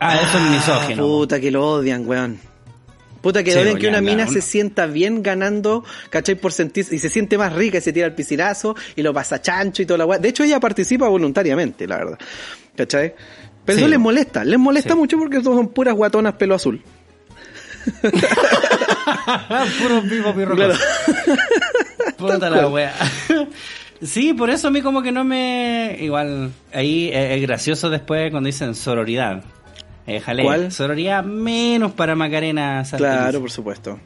Ah, 0.00 0.16
eso 0.16 0.38
es 0.38 0.50
misógino. 0.50 1.02
Puta 1.06 1.38
que 1.40 1.50
lo 1.50 1.64
odian, 1.66 2.06
weón. 2.08 2.40
Puta 3.20 3.42
que 3.44 3.52
Sí, 3.52 3.74
que 3.78 3.88
una 3.88 4.00
mina 4.00 4.26
se 4.26 4.40
sienta 4.40 4.86
bien 4.86 5.22
ganando, 5.22 5.84
¿cachai? 6.08 6.36
Por 6.36 6.52
sentir, 6.52 6.86
y 6.90 6.98
se 6.98 7.08
siente 7.10 7.36
más 7.36 7.52
rica 7.52 7.78
y 7.78 7.80
se 7.82 7.92
tira 7.92 8.06
al 8.06 8.14
piscinazo 8.14 8.74
y 8.96 9.02
lo 9.02 9.12
pasa 9.12 9.42
chancho 9.42 9.82
y 9.82 9.86
toda 9.86 9.98
la 9.98 10.06
weá. 10.06 10.18
De 10.18 10.28
hecho, 10.30 10.42
ella 10.42 10.58
participa 10.58 11.06
voluntariamente, 11.08 11.86
la 11.86 11.98
verdad. 11.98 12.18
¿Cachai? 12.76 13.14
Pero 13.64 13.76
Sí. 13.76 13.82
eso 13.84 13.90
les 13.90 13.98
molesta, 13.98 14.42
les 14.44 14.58
molesta 14.58 14.94
Sí. 14.94 14.98
mucho 14.98 15.18
porque 15.18 15.42
son 15.42 15.68
puras 15.68 15.94
guatonas 15.94 16.34
pelo 16.34 16.54
azul. 16.54 16.82
Puro 19.82 20.02
vivo 20.02 20.34
pirro. 20.34 20.54
Claro. 20.56 20.74
Puta 22.18 22.50
la 22.50 22.68
wea. 22.68 22.94
Sí, 24.02 24.32
por 24.34 24.48
eso 24.50 24.68
a 24.68 24.70
mí 24.70 24.80
como 24.82 25.02
que 25.02 25.12
no 25.12 25.24
me... 25.24 25.96
Igual, 26.00 26.52
ahí 26.72 27.10
es, 27.12 27.32
es 27.36 27.42
gracioso 27.42 27.90
después 27.90 28.30
cuando 28.30 28.46
dicen 28.46 28.74
sororidad. 28.74 29.42
Eh, 30.06 30.20
jale, 30.20 30.42
¿Cuál? 30.42 30.72
Sororidad 30.72 31.22
menos 31.24 31.92
para 31.92 32.14
Macarena 32.14 32.84
Santeliz. 32.84 33.12
Claro, 33.16 33.40
por 33.40 33.50
supuesto. 33.50 33.98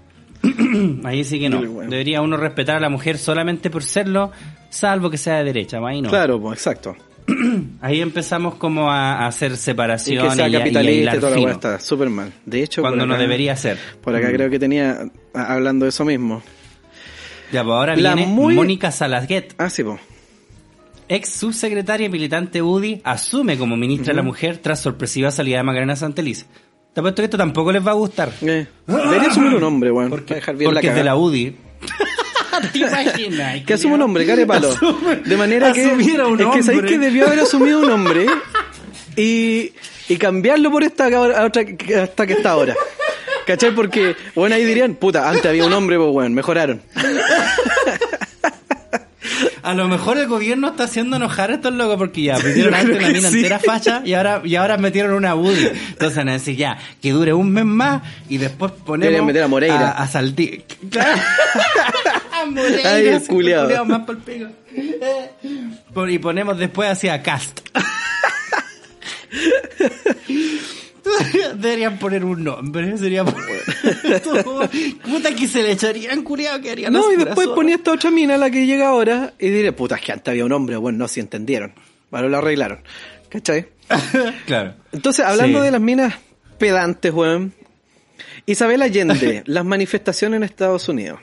Ahí 1.05 1.25
sí 1.25 1.39
que 1.41 1.49
no. 1.49 1.63
Bueno. 1.65 1.91
Debería 1.91 2.21
uno 2.21 2.37
respetar 2.37 2.77
a 2.77 2.81
la 2.81 2.89
mujer 2.91 3.17
solamente 3.19 3.71
por 3.71 3.83
serlo, 3.83 4.31
salvo 4.69 5.09
que 5.11 5.17
sea 5.19 5.37
de 5.39 5.45
derecha. 5.45 5.79
Ahí 5.87 6.03
no. 6.03 6.11
Claro, 6.11 6.41
pues, 6.41 6.59
exacto. 6.59 6.95
Ahí 7.81 8.01
empezamos 8.03 8.57
como 8.57 8.91
a, 8.91 9.27
hacer 9.27 9.53
Y 9.53 9.57
separación 9.57 10.29
que 10.29 10.35
sea 10.35 10.47
y, 10.49 10.55
y 10.55 10.59
capitalista 10.59 11.17
y 11.17 11.19
toda 11.21 11.31
la 11.31 11.37
fino, 11.37 11.47
weá 11.47 11.55
está 11.55 11.81
súper 11.81 12.11
mal. 12.11 12.33
De 12.45 12.63
hecho, 12.63 12.83
cuando 12.83 13.07
no 13.07 13.17
debería 13.17 13.57
ser. 13.57 13.79
Por 14.03 14.15
acá 14.15 14.29
Mm. 14.29 14.33
creo 14.33 14.51
que 14.51 14.59
tenía, 14.59 14.99
a- 15.33 15.55
hablando 15.55 15.87
de 15.87 15.89
eso 15.89 16.05
mismo. 16.05 16.43
Ya, 17.53 17.63
pues 17.63 17.73
ahora 17.75 17.97
La 17.97 18.15
viene 18.15 18.31
muy- 18.31 18.55
Mónica 18.55 18.91
Salaguet, 18.91 19.55
Ah, 19.59 19.71
sí, 19.71 19.83
pues. 19.85 20.01
Ex 21.09 21.29
subsecretaria 21.31 22.07
y 22.07 22.11
militante 22.11 22.63
UDI, 22.63 23.01
asume 23.05 23.57
como 23.59 23.77
ministra 23.77 24.13
de 24.13 24.17
la 24.17 24.23
Mujer 24.23 24.59
tras 24.59 24.81
sorpresiva 24.81 25.31
salida 25.31 25.59
de 25.59 25.63
Macarena 25.63 25.97
Santeliz. 25.97 26.47
Te 26.93 27.01
apuesto 27.01 27.23
que 27.23 27.25
esto 27.25 27.37
tampoco 27.37 27.73
les 27.73 27.85
va 27.85 27.91
a 27.91 27.95
gustar. 27.95 28.33
Eh, 28.43 28.67
debería 28.87 29.29
asumir 29.31 29.55
un 29.55 29.61
nombre, 29.61 29.91
weón. 29.91 30.11
para 30.11 30.23
dejar 30.23 30.57
bien 30.57 30.71
la 30.71 30.81
porque 30.81 30.89
es 30.89 30.95
de 30.95 31.05
la 31.05 31.17
UDI. 31.17 31.57
¿Te 32.73 32.79
imaginas? 32.79 33.65
Que 33.65 33.75
asuma 33.75 33.97
un 33.97 34.03
hombre, 34.03 34.25
care 34.27 34.47
palo. 34.47 34.69
De 35.25 35.37
manera 35.37 35.73
que. 35.73 35.87
Asumiera 35.87 36.27
un 36.29 36.41
es 36.41 36.47
que 36.47 36.63
sabéis 36.63 36.83
hombre. 36.83 36.91
que 36.93 36.99
debió 36.99 37.27
haber 37.27 37.41
asumido 37.41 37.81
un 37.81 37.91
hombre 37.91 38.27
y, 39.17 39.73
y 40.09 40.17
cambiarlo 40.17 40.71
por 40.71 40.85
esta 40.85 41.07
a 41.07 41.45
otra 41.45 41.65
hasta 42.03 42.27
que 42.27 42.33
está 42.33 42.51
ahora. 42.53 42.75
¿Cachai? 43.47 43.75
Porque, 43.75 44.17
bueno, 44.35 44.55
ahí 44.55 44.65
dirían, 44.65 44.95
puta, 44.95 45.29
antes 45.29 45.45
había 45.45 45.67
un 45.67 45.73
hombre, 45.73 45.99
pues 45.99 46.11
bueno, 46.11 46.35
mejoraron. 46.35 46.81
A 49.65 49.75
lo 49.75 49.89
mejor 49.89 50.19
el 50.19 50.27
gobierno 50.29 50.69
está 50.69 50.85
haciendo 50.85 51.17
enojar 51.17 51.51
a 51.51 51.55
estos 51.55 51.73
locos 51.73 51.97
porque 51.97 52.23
ya 52.23 52.37
pidieron 52.37 52.75
antes 52.75 52.97
una 52.97 53.07
que 53.09 53.13
mina 53.15 53.31
sí. 53.31 53.37
entera 53.39 53.59
facha 53.59 54.03
y 54.05 54.13
ahora, 54.15 54.43
y 54.45 54.55
ahora 54.57 54.77
metieron 54.77 55.15
una 55.15 55.35
UDI. 55.35 55.71
Entonces 55.91 56.25
decir 56.27 56.57
ya, 56.57 56.77
que 57.01 57.13
dure 57.13 57.33
un 57.33 57.51
mes 57.51 57.65
más 57.65 58.03
y 58.29 58.37
después 58.39 58.73
ponemos 58.73 59.25
meter 59.27 59.43
a 59.43 59.49
Moreira. 59.49 59.91
A, 59.93 60.03
a 60.05 60.09
Saldi- 60.09 60.63
Claro. 60.91 61.21
A 62.33 62.45
Moreira, 62.47 62.95
Ay, 62.95 63.09
el 63.09 63.21
sí, 63.23 63.27
culiao. 63.29 63.65
culiao 63.65 63.85
más 63.87 64.03
pa'l 64.05 64.19
pico. 64.19 64.47
Por- 65.95 66.11
Y 66.11 66.19
ponemos 66.19 66.59
después 66.59 66.91
hacia 66.91 67.23
Cast. 67.23 67.61
Deberían 71.57 71.99
poner 71.99 72.25
un 72.25 72.43
nombre, 72.45 72.97
sería 72.99 73.25
Puta 75.05 75.35
que 75.35 75.49
se 75.49 75.63
le 75.63 75.73
echarían 75.73 76.23
culiao 76.23 76.61
que 76.61 76.71
harían 76.71 76.93
No, 76.93 77.11
y 77.13 77.17
después 77.17 77.49
ponía 77.49 77.77
esta 77.77 77.93
otra 77.93 78.11
mina, 78.11 78.37
la 78.37 78.51
que 78.51 78.67
llega 78.67 78.89
ahora, 78.89 79.35
y 79.39 79.49
diré, 79.49 79.73
puta, 79.73 79.97
es 79.97 80.03
que 80.03 80.13
antes 80.13 80.29
había 80.31 80.45
un 80.45 80.53
hombre, 80.53 80.77
bueno, 80.77 80.99
no, 80.99 81.09
si 81.09 81.21
entendieron. 81.21 81.73
Bueno, 82.11 82.29
lo 82.29 82.39
arreglaron. 82.39 82.81
¿Cachai? 83.29 83.67
claro. 84.47 84.75
Entonces, 84.93 85.25
hablando 85.25 85.59
Sí. 85.61 85.65
de 85.65 85.71
las 85.71 85.81
minas 85.81 86.15
pedantes, 86.59 87.13
weón. 87.13 87.53
Isabel 88.47 88.83
Allende, 88.83 89.43
las 89.47 89.65
manifestaciones 89.65 90.37
en 90.39 90.43
Estados 90.45 90.89
Unidos 90.89 91.21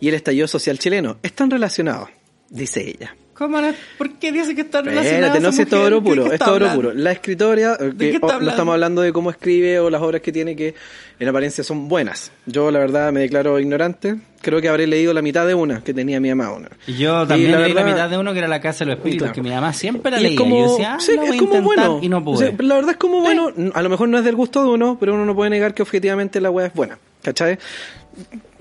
y 0.00 0.08
el 0.08 0.14
estallido 0.14 0.48
social 0.48 0.78
chileno 0.78 1.18
están 1.22 1.50
relacionados, 1.50 2.08
dice 2.50 2.88
ella. 2.88 3.16
¿Cómo 3.34 3.60
no? 3.60 3.72
¿Por 3.98 4.10
qué 4.18 4.30
dice 4.30 4.54
que 4.54 4.60
está 4.60 4.82
relacionado 4.82 5.16
Espérate, 5.36 5.40
no 5.40 5.48
esto 5.48 5.62
es 5.62 5.68
mujer? 5.72 5.84
oro 5.94 6.02
¿Qué- 6.02 6.08
puro, 6.10 6.32
es 6.32 6.40
oro 6.42 6.52
hablando? 6.54 6.74
puro. 6.76 6.92
La 6.94 7.12
escritoria, 7.12 7.76
que 7.98 8.16
hablando? 8.22 8.40
no 8.44 8.50
estamos 8.50 8.72
hablando 8.74 9.02
de 9.02 9.12
cómo 9.12 9.30
escribe 9.30 9.80
o 9.80 9.88
las 9.90 10.02
obras 10.02 10.20
que 10.20 10.30
tiene 10.32 10.54
que 10.54 10.74
en 11.18 11.28
apariencia 11.28 11.64
son 11.64 11.88
buenas. 11.88 12.30
Yo 12.46 12.70
la 12.70 12.78
verdad 12.78 13.10
me 13.10 13.20
declaro 13.20 13.58
ignorante. 13.58 14.16
Creo 14.42 14.60
que 14.60 14.68
habré 14.68 14.86
leído 14.86 15.14
la 15.14 15.22
mitad 15.22 15.46
de 15.46 15.54
una 15.54 15.82
que 15.82 15.94
tenía 15.94 16.20
mi 16.20 16.28
mamá. 16.34 16.52
Una. 16.52 16.68
Y 16.86 16.94
yo 16.98 17.22
Y 17.24 17.26
también 17.28 17.52
la 17.52 17.60
leí 17.60 17.72
la 17.72 17.82
verdad- 17.82 17.94
mitad 17.96 18.10
de 18.10 18.18
uno 18.18 18.32
que 18.32 18.38
era 18.40 18.48
La 18.48 18.60
Casa 18.60 18.80
de 18.84 18.90
los 18.90 18.96
Espíritus, 18.98 19.22
Claro. 19.28 19.34
que 19.34 19.42
mi 19.42 19.50
mamá 19.50 19.72
siempre 19.72 20.10
la 20.12 20.20
Y 20.20 20.22
leía. 20.24 20.36
como, 20.38 20.56
y 20.56 20.60
yo 20.60 20.70
decía, 20.72 20.94
ah, 20.94 21.00
sí, 21.00 21.12
lo 21.14 21.22
voy 21.22 21.30
es 21.36 21.36
como 21.42 21.62
bueno. 21.62 22.00
y 22.02 22.08
no 22.08 22.22
pude. 22.24 22.34
O 22.34 22.38
sea, 22.38 22.52
la 22.58 22.74
verdad 22.74 22.90
es 22.92 22.96
como 22.98 23.20
bueno. 23.20 23.50
A 23.72 23.82
lo 23.82 23.88
mejor 23.88 24.08
no 24.08 24.18
es 24.18 24.24
del 24.24 24.36
gusto 24.36 24.62
de 24.62 24.68
uno, 24.70 24.96
pero 25.00 25.14
uno 25.14 25.24
no 25.24 25.34
puede 25.34 25.48
negar 25.50 25.72
que 25.74 25.82
objetivamente 25.82 26.40
la 26.40 26.50
weá 26.50 26.66
es 26.66 26.74
buena. 26.74 26.98
¿Cachai? 27.22 27.56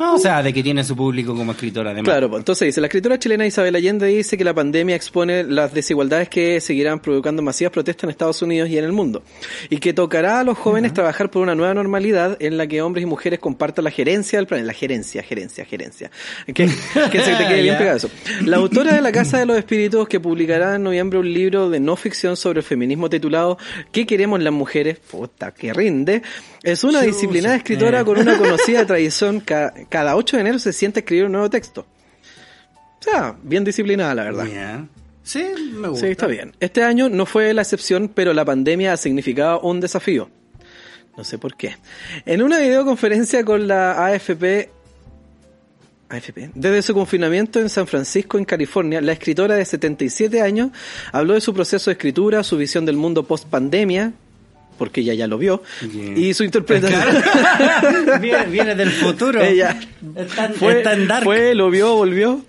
No, 0.01 0.15
o 0.15 0.17
sea, 0.17 0.41
de 0.41 0.51
que 0.51 0.63
tiene 0.63 0.83
su 0.83 0.95
público 0.95 1.35
como 1.35 1.51
escritora, 1.51 1.91
además. 1.91 2.09
Claro, 2.11 2.27
pues, 2.29 2.39
entonces 2.39 2.65
dice, 2.67 2.81
la 2.81 2.87
escritora 2.87 3.19
chilena 3.19 3.45
Isabel 3.45 3.75
Allende 3.75 4.07
dice 4.07 4.35
que 4.37 4.43
la 4.43 4.53
pandemia 4.53 4.95
expone 4.95 5.43
las 5.43 5.73
desigualdades 5.73 6.27
que 6.27 6.59
seguirán 6.59 6.99
provocando 6.99 7.41
masivas 7.43 7.71
protestas 7.71 8.05
en 8.05 8.09
Estados 8.09 8.41
Unidos 8.41 8.67
y 8.69 8.77
en 8.79 8.83
el 8.83 8.91
mundo, 8.93 9.21
y 9.69 9.77
que 9.77 9.93
tocará 9.93 10.39
a 10.39 10.43
los 10.43 10.57
jóvenes 10.57 10.93
trabajar 10.93 11.29
por 11.29 11.43
una 11.43 11.53
nueva 11.53 11.73
normalidad 11.75 12.35
en 12.39 12.57
la 12.57 12.65
que 12.65 12.81
hombres 12.81 13.03
y 13.03 13.05
mujeres 13.05 13.39
compartan 13.39 13.83
la 13.85 13.91
gerencia 13.91 14.39
del 14.39 14.47
planeta, 14.47 14.67
la 14.67 14.73
gerencia, 14.73 15.21
gerencia, 15.21 15.65
gerencia. 15.65 16.09
Que, 16.47 16.53
que 16.53 17.21
se 17.21 17.35
te 17.35 17.47
quede 17.47 17.61
bien 17.63 17.77
pegado 17.77 17.97
eso. 17.97 18.09
La 18.45 18.57
autora 18.57 18.95
de 18.95 19.01
La 19.01 19.11
Casa 19.11 19.37
de 19.37 19.45
los 19.45 19.57
Espíritus, 19.57 20.07
que 20.07 20.19
publicará 20.19 20.75
en 20.75 20.83
noviembre 20.83 21.19
un 21.19 21.31
libro 21.31 21.69
de 21.69 21.79
no 21.79 21.95
ficción 21.95 22.35
sobre 22.35 22.59
el 22.59 22.65
feminismo 22.65 23.09
titulado 23.09 23.57
¿Qué 23.91 24.05
queremos 24.07 24.41
las 24.41 24.53
mujeres? 24.53 24.97
Puta, 24.99 25.51
que 25.53 25.73
rinde. 25.73 26.21
Es 26.63 26.83
una 26.83 27.01
disciplinada 27.01 27.55
escritora 27.55 28.03
con 28.03 28.17
una 28.19 28.37
conocida 28.37 28.85
tradición. 28.87 29.39
Ca- 29.41 29.73
cada 29.91 30.15
8 30.15 30.37
de 30.37 30.41
enero 30.41 30.57
se 30.57 30.73
sienta 30.73 30.99
a 30.99 31.01
escribir 31.01 31.25
un 31.25 31.33
nuevo 31.33 31.49
texto. 31.49 31.85
O 32.99 33.03
sea, 33.03 33.35
bien 33.43 33.63
disciplinada, 33.63 34.15
la 34.15 34.23
verdad. 34.23 34.85
Sí, 35.21 35.43
me 35.73 35.89
gusta. 35.89 36.07
Sí, 36.07 36.11
está 36.11 36.27
bien. 36.27 36.53
Este 36.59 36.83
año 36.83 37.09
no 37.09 37.27
fue 37.27 37.53
la 37.53 37.61
excepción, 37.61 38.09
pero 38.13 38.33
la 38.33 38.45
pandemia 38.45 38.93
ha 38.93 38.97
significado 38.97 39.59
un 39.61 39.79
desafío. 39.79 40.29
No 41.17 41.23
sé 41.23 41.37
por 41.37 41.55
qué. 41.55 41.75
En 42.25 42.41
una 42.41 42.57
videoconferencia 42.59 43.43
con 43.43 43.67
la 43.67 44.05
AFP, 44.05 44.69
AFP, 46.09 46.51
desde 46.55 46.81
su 46.81 46.93
confinamiento 46.93 47.59
en 47.59 47.69
San 47.69 47.85
Francisco, 47.85 48.37
en 48.37 48.45
California, 48.45 49.01
la 49.01 49.11
escritora 49.11 49.55
de 49.55 49.65
77 49.65 50.41
años 50.41 50.71
habló 51.11 51.33
de 51.33 51.41
su 51.41 51.53
proceso 51.53 51.89
de 51.89 51.93
escritura, 51.93 52.43
su 52.43 52.57
visión 52.57 52.85
del 52.85 52.95
mundo 52.95 53.23
post 53.23 53.47
pandemia, 53.47 54.13
porque 54.77 55.01
ella 55.01 55.13
ya 55.13 55.27
lo 55.27 55.37
vio, 55.37 55.61
y 56.15 56.33
su 56.33 56.43
interpretación. 56.43 57.01
viene, 58.21 58.45
viene 58.45 58.75
del 58.75 58.91
futuro. 58.91 59.41
Ella 59.41 59.79
fue, 61.23 61.55
lo 61.55 61.69
vio, 61.69 61.95
volvió. 61.95 62.43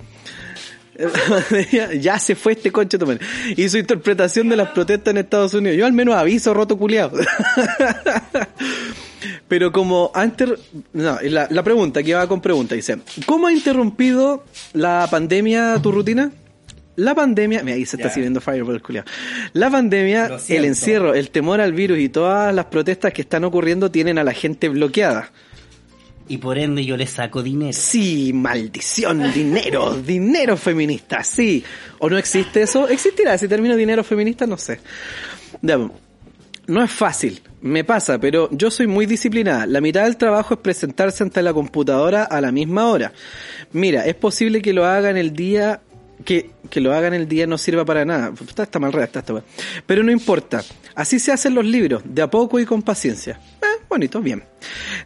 ya 2.01 2.19
se 2.19 2.35
fue 2.35 2.53
este 2.53 2.71
conche 2.71 2.99
madre. 2.99 3.21
Y 3.57 3.69
su 3.69 3.79
interpretación 3.79 4.49
de 4.49 4.57
las 4.57 4.71
protestas 4.71 5.13
en 5.13 5.19
Estados 5.19 5.55
Unidos. 5.55 5.77
Yo 5.79 5.87
al 5.87 5.93
menos 5.93 6.15
aviso 6.15 6.55
roto 6.55 6.77
culiado. 6.77 7.19
Pero 9.49 9.73
como 9.73 10.11
antes, 10.15 10.49
no, 10.93 11.19
la, 11.23 11.47
la 11.51 11.63
pregunta 11.63 12.03
que 12.03 12.15
va 12.15 12.27
con 12.27 12.41
pregunta 12.41 12.75
dice, 12.75 12.99
¿cómo 13.27 13.47
ha 13.47 13.53
interrumpido 13.53 14.45
la 14.73 15.07
pandemia 15.11 15.79
tu 15.83 15.93
rutina? 15.93 16.33
La 16.97 17.15
pandemia, 17.15 17.63
mira, 17.63 17.77
ahí 17.77 17.87
se 17.87 17.97
está 17.97 18.11
sirviendo 18.11 18.41
Fireball, 18.41 18.83
culiao. 18.83 19.05
La 19.55 19.71
pandemia, 19.71 20.39
el 20.49 20.65
encierro, 20.65 21.15
el 21.15 21.31
temor 21.31 21.61
al 21.61 21.73
virus 21.73 21.99
y 21.99 22.09
todas 22.11 22.55
las 22.55 22.67
protestas 22.67 23.13
que 23.13 23.23
están 23.23 23.45
ocurriendo 23.45 23.91
tienen 23.91 24.19
a 24.19 24.25
la 24.25 24.33
gente 24.33 24.69
bloqueada. 24.69 25.33
Y 26.29 26.39
por 26.39 26.59
ende 26.59 26.85
yo 26.85 26.97
le 26.97 27.07
saco 27.07 27.43
dinero. 27.43 27.73
Sí, 27.73 28.33
maldición, 28.33 29.33
dinero, 29.33 29.97
dinero 30.07 30.57
feminista, 30.57 31.25
sí. 31.25 31.65
¿O 31.99 32.11
no 32.11 32.19
existe 32.19 32.63
eso? 32.63 32.89
¿Existirá 32.89 33.35
ese 33.35 33.49
término 33.49 33.75
dinero 33.75 34.05
feminista? 34.05 34.47
No 34.47 34.57
sé. 34.57 34.81
No 36.67 36.85
es 36.85 36.91
fácil, 36.91 37.43
me 37.61 37.85
pasa, 37.85 38.19
pero 38.19 38.49
yo 38.53 38.71
soy 38.71 38.87
muy 38.87 39.07
disciplinada. 39.07 39.67
La 39.67 39.81
mitad 39.81 40.05
del 40.05 40.17
trabajo 40.17 40.55
es 40.55 40.61
presentarse 40.61 41.23
ante 41.25 41.43
la 41.43 41.53
computadora 41.53 42.25
a 42.25 42.41
la 42.41 42.53
misma 42.53 42.89
hora. 42.89 43.13
Mira, 43.73 44.07
es 44.07 44.15
posible 44.15 44.63
que 44.63 44.73
lo 44.73 44.85
haga 44.85 45.11
en 45.11 45.17
el 45.17 45.33
día 45.33 45.81
que, 46.25 46.51
que 46.71 46.81
lo 46.81 46.93
hagan 46.93 47.15
el 47.15 47.29
día 47.29 47.47
no 47.47 47.59
sirva 47.59 47.85
para 47.85 48.05
nada. 48.05 48.33
Está, 48.47 48.65
está 48.65 48.79
mal 48.79 48.93
redactada 48.93 49.41
esta. 49.41 49.83
Pero 49.87 50.03
no 50.03 50.13
importa. 50.13 50.63
Así 50.95 51.19
se 51.19 51.33
hacen 51.33 51.55
los 51.55 51.65
libros, 51.65 52.03
de 52.05 52.23
a 52.23 52.31
poco 52.31 52.61
y 52.61 52.67
con 52.67 52.83
paciencia. 52.83 53.41
Eh, 53.61 53.83
bonito, 53.89 54.21
bien. 54.21 54.43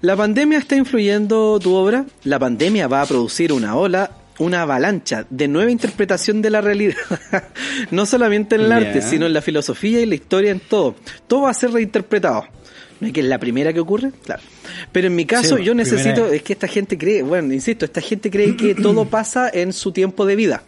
¿La 0.00 0.16
pandemia 0.16 0.58
está 0.58 0.76
influyendo 0.76 1.58
tu 1.60 1.74
obra? 1.74 2.06
La 2.24 2.38
pandemia 2.38 2.88
va 2.88 3.02
a 3.02 3.06
producir 3.06 3.52
una 3.52 3.76
ola 3.76 4.10
una 4.38 4.62
avalancha 4.62 5.26
de 5.30 5.48
nueva 5.48 5.70
interpretación 5.70 6.42
de 6.42 6.50
la 6.50 6.60
realidad. 6.60 6.96
no 7.90 8.06
solamente 8.06 8.56
en 8.56 8.62
el 8.62 8.72
arte, 8.72 9.02
sino 9.02 9.26
en 9.26 9.32
la 9.32 9.42
filosofía 9.42 10.00
y 10.00 10.06
la 10.06 10.14
historia, 10.14 10.50
en 10.50 10.60
todo. 10.60 10.96
Todo 11.26 11.42
va 11.42 11.50
a 11.50 11.54
ser 11.54 11.70
reinterpretado. 11.70 12.44
¿No 13.00 13.06
es 13.06 13.12
que 13.12 13.20
es 13.20 13.26
la 13.26 13.38
primera 13.38 13.72
que 13.72 13.80
ocurre? 13.80 14.10
Claro. 14.24 14.42
Pero 14.90 15.06
en 15.08 15.14
mi 15.14 15.26
caso, 15.26 15.58
Sí, 15.58 15.64
yo 15.64 15.74
necesito, 15.74 16.28
es 16.28 16.42
que 16.42 16.54
esta 16.54 16.66
gente 16.66 16.96
cree, 16.96 17.22
bueno, 17.22 17.52
insisto, 17.52 17.84
esta 17.84 18.00
gente 18.00 18.30
cree 18.30 18.56
que 18.56 18.74
todo 18.74 19.04
pasa 19.04 19.50
en 19.52 19.72
su 19.72 19.92
tiempo 19.92 20.24
de 20.24 20.36
vida. 20.36 20.62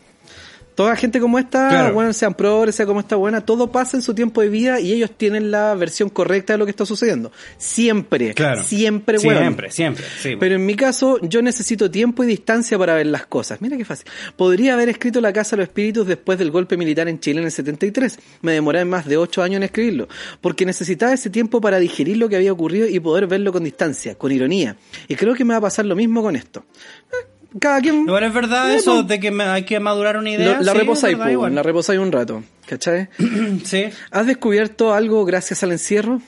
Toda 0.79 0.95
gente 0.95 1.19
como 1.19 1.41
esta, 1.41 1.71
Claro. 1.71 1.93
bueno, 1.93 2.13
sean 2.13 2.35
progres, 2.35 2.77
sea 2.77 2.87
como 2.87 3.01
esta 3.01 3.17
buena, 3.17 3.41
todo 3.41 3.73
pasa 3.73 3.97
en 3.97 4.03
su 4.05 4.15
tiempo 4.15 4.43
de 4.43 4.49
vida 4.49 4.79
y 4.79 4.93
ellos 4.93 5.11
tienen 5.11 5.51
la 5.51 5.75
versión 5.75 6.09
correcta 6.09 6.53
de 6.53 6.59
lo 6.61 6.67
que 6.67 6.71
está 6.71 6.87
sucediendo. 6.87 7.33
Siempre. 7.57 8.33
Claro. 8.33 8.63
Siempre, 8.63 9.19
bueno. 9.19 9.41
Siempre, 9.41 9.73
siempre. 9.73 10.05
Sí, 10.23 10.37
Pero 10.39 10.55
en 10.55 10.65
mi 10.65 10.77
caso, 10.77 11.19
yo 11.21 11.43
necesito 11.43 11.91
tiempo 11.91 12.23
y 12.23 12.29
distancia 12.29 12.79
para 12.79 12.95
ver 12.95 13.07
las 13.07 13.27
cosas. 13.27 13.61
Mira 13.61 13.77
qué 13.77 13.85
fácil. 13.85 14.07
Podría 14.37 14.75
haber 14.75 14.89
escrito 14.89 15.21
La 15.21 15.33
Casa 15.33 15.57
de 15.57 15.63
los 15.63 15.69
Espíritus 15.69 16.07
después 16.07 16.39
del 16.39 16.53
golpe 16.53 16.77
militar 16.77 17.09
en 17.09 17.19
Chile 17.19 17.41
en 17.41 17.47
el 17.47 17.51
73. 17.51 18.17
Me 18.43 18.53
demoré 18.53 18.85
más 18.85 19.05
de 19.05 19.17
ocho 19.17 19.43
años 19.43 19.57
en 19.57 19.65
escribirlo, 19.65 20.07
porque 20.41 20.65
necesitaba 20.65 21.13
ese 21.13 21.29
tiempo 21.29 21.61
para 21.61 21.81
digerir 21.81 22.19
lo 22.19 22.29
que 22.29 22.37
había 22.37 22.53
ocurrido 22.53 22.87
y 22.87 23.01
poder 23.01 23.27
verlo 23.27 23.53
con 23.53 23.65
distancia, 23.65 24.15
con 24.15 24.31
ironía. 24.31 24.77
Y 25.09 25.17
creo 25.17 25.35
que 25.35 25.45
me 25.45 25.55
va 25.55 25.59
a 25.59 25.63
pasar 25.63 25.87
lo 25.87 25.97
mismo 25.97 26.23
con 26.23 26.37
esto. 26.37 26.65
Eh, 27.11 27.38
Cada 27.61 27.81
quien... 27.81 28.03
Igual 28.03 28.25
es 28.25 28.35
verdad 28.35 28.75
eso 28.75 28.95
pues, 28.97 29.09
de 29.09 29.21
que 29.21 29.31
me- 29.31 29.45
hay 29.45 29.63
que 29.65 29.81
madurar 29.81 30.17
una 30.19 30.31
idea. 30.31 30.59
lo- 30.59 30.63
la 30.65 30.73
sí, 30.73 30.79
reposáis, 30.79 31.13
es 31.13 31.19
verdad, 31.19 31.27
po, 31.31 31.33
igual. 31.33 31.55
la 31.55 31.63
reposáis 31.63 31.99
un 31.99 32.13
rato, 32.13 32.43
¿cachai? 32.67 33.09
Sí. 33.65 33.85
¿Has 34.11 34.27
descubierto 34.27 34.93
algo 34.93 35.25
gracias 35.25 35.63
al 35.63 35.73
encierro? 35.73 36.21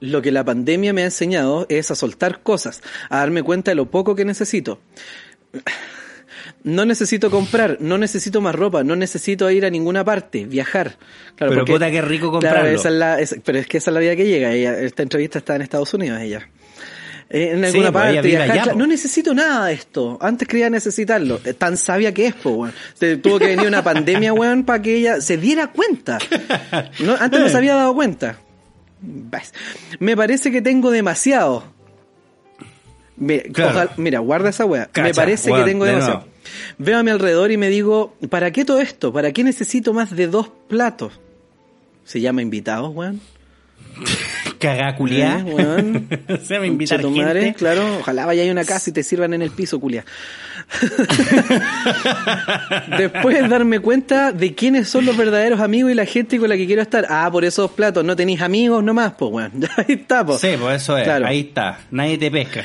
Lo 0.00 0.22
que 0.22 0.30
la 0.30 0.44
pandemia 0.44 0.92
me 0.92 1.02
ha 1.02 1.06
enseñado 1.06 1.66
es 1.68 1.90
a 1.90 1.96
soltar 1.96 2.42
cosas, 2.42 2.82
a 3.10 3.18
darme 3.18 3.42
cuenta 3.42 3.72
de 3.72 3.74
lo 3.74 3.90
poco 3.90 4.14
que 4.14 4.24
necesito. 4.24 4.78
No 6.62 6.84
necesito 6.84 7.30
comprar, 7.30 7.78
no 7.80 7.98
necesito 7.98 8.40
más 8.40 8.54
ropa, 8.54 8.84
no 8.84 8.94
necesito 8.96 9.50
ir 9.50 9.64
a 9.64 9.70
ninguna 9.70 10.04
parte, 10.04 10.44
viajar. 10.46 10.96
Claro, 11.36 11.52
Pero 11.52 11.64
puta, 11.64 11.90
qué 11.90 12.00
rico 12.02 12.30
comprarlo. 12.30 12.60
Claro, 12.62 12.76
esa 12.76 12.88
es 12.88 12.94
la- 12.94 13.20
es- 13.20 13.36
pero 13.44 13.58
es 13.58 13.66
que 13.66 13.78
esa 13.78 13.90
es 13.90 13.94
la 13.94 14.00
vida 14.00 14.14
que 14.16 14.26
llega. 14.26 14.52
Ella, 14.52 14.78
esta 14.80 15.02
entrevista 15.02 15.38
está 15.38 15.56
en 15.56 15.62
Estados 15.62 15.92
Unidos, 15.94 16.20
ella. 16.20 16.48
Eh, 17.30 17.50
en 17.52 17.64
alguna 17.64 17.92
pues, 17.92 18.02
parte, 18.04 18.12
vive 18.22 18.28
viajar, 18.28 18.42
allá, 18.50 18.52
claro, 18.54 18.72
po. 18.72 18.78
no 18.78 18.86
necesito 18.86 19.34
nada 19.34 19.66
de 19.66 19.74
esto. 19.74 20.18
Antes 20.20 20.48
creía 20.48 20.70
necesitarlo. 20.70 21.40
Eh, 21.44 21.52
Tan 21.52 21.76
sabia 21.76 22.12
que 22.14 22.26
es, 22.26 22.34
po, 22.34 22.50
weón. 22.50 22.74
Se 22.94 23.16
tuvo 23.18 23.38
que 23.38 23.46
venir 23.48 23.66
una 23.66 23.82
pandemia, 23.84 24.32
weón, 24.34 24.64
para 24.64 24.80
que 24.80 24.96
ella 24.96 25.20
se 25.20 25.36
diera 25.36 25.66
cuenta. 25.68 26.18
No, 27.00 27.14
antes 27.20 27.38
no 27.40 27.48
se 27.48 27.56
había 27.56 27.74
dado 27.74 27.94
cuenta. 27.94 28.38
Me 30.00 30.16
parece 30.16 30.50
que 30.50 30.62
tengo 30.62 30.90
demasiado. 30.90 31.64
Mira, 33.16 33.42
Claro. 33.52 33.70
ojalá- 33.72 33.92
mira, 33.96 34.18
guarda 34.20 34.48
esa 34.50 34.64
weá. 34.64 34.88
me 35.02 35.12
parece 35.12 35.50
weón, 35.50 35.64
que 35.64 35.70
tengo 35.70 35.84
de 35.84 35.90
demasiado. 35.92 36.26
Veo 36.78 36.98
a 36.98 37.02
mi 37.02 37.10
alrededor 37.10 37.50
y 37.50 37.56
me 37.58 37.68
digo, 37.68 38.16
¿para 38.30 38.50
qué 38.52 38.64
todo 38.64 38.80
esto? 38.80 39.12
¿Para 39.12 39.32
qué 39.32 39.44
necesito 39.44 39.92
más 39.92 40.16
de 40.16 40.28
dos 40.28 40.50
platos? 40.68 41.20
Se 42.04 42.20
llama 42.22 42.40
invitados, 42.40 42.90
weón. 42.94 43.20
Cagá 44.58 44.94
culiá. 44.96 45.42
Weón. 45.44 46.08
Se 46.42 46.58
me 46.58 46.66
invitar 46.66 47.00
Concha 47.00 47.14
tu 47.14 47.22
madre, 47.22 47.40
gente. 47.42 47.58
claro, 47.58 47.98
ojalá 48.00 48.26
vaya 48.26 48.48
a 48.48 48.52
una 48.52 48.64
casa 48.64 48.90
y 48.90 48.92
te 48.92 49.02
sirvan 49.02 49.34
en 49.34 49.42
el 49.42 49.50
piso, 49.50 49.80
culia. 49.80 50.04
Después 52.98 53.48
darme 53.48 53.80
cuenta 53.80 54.32
de 54.32 54.54
quiénes 54.54 54.88
son 54.88 55.06
los 55.06 55.16
verdaderos 55.16 55.60
amigos 55.60 55.92
y 55.92 55.94
la 55.94 56.04
gente 56.04 56.38
con 56.38 56.48
la 56.48 56.56
que 56.56 56.66
quiero 56.66 56.82
estar. 56.82 57.06
Ah, 57.08 57.28
por 57.30 57.44
esos 57.44 57.70
platos, 57.70 58.04
no 58.04 58.16
tenéis 58.16 58.40
amigos 58.40 58.82
nomás, 58.82 59.12
pues, 59.18 59.32
weón. 59.32 59.52
Ahí 59.76 59.94
está, 59.94 60.24
pues. 60.24 60.40
Sí, 60.40 60.50
pues 60.60 60.82
eso 60.82 60.96
es. 60.98 61.04
Claro. 61.04 61.26
Ahí 61.26 61.40
está. 61.40 61.80
Nadie 61.90 62.18
te 62.18 62.30
pesca. 62.30 62.64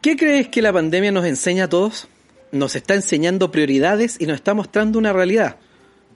¿Qué 0.00 0.16
crees 0.16 0.48
que 0.48 0.62
la 0.62 0.72
pandemia 0.72 1.12
nos 1.12 1.26
enseña 1.26 1.64
a 1.64 1.68
todos? 1.68 2.08
Nos 2.52 2.76
está 2.76 2.94
enseñando 2.94 3.50
prioridades 3.50 4.16
y 4.20 4.26
nos 4.26 4.36
está 4.36 4.54
mostrando 4.54 4.98
una 4.98 5.12
realidad. 5.12 5.56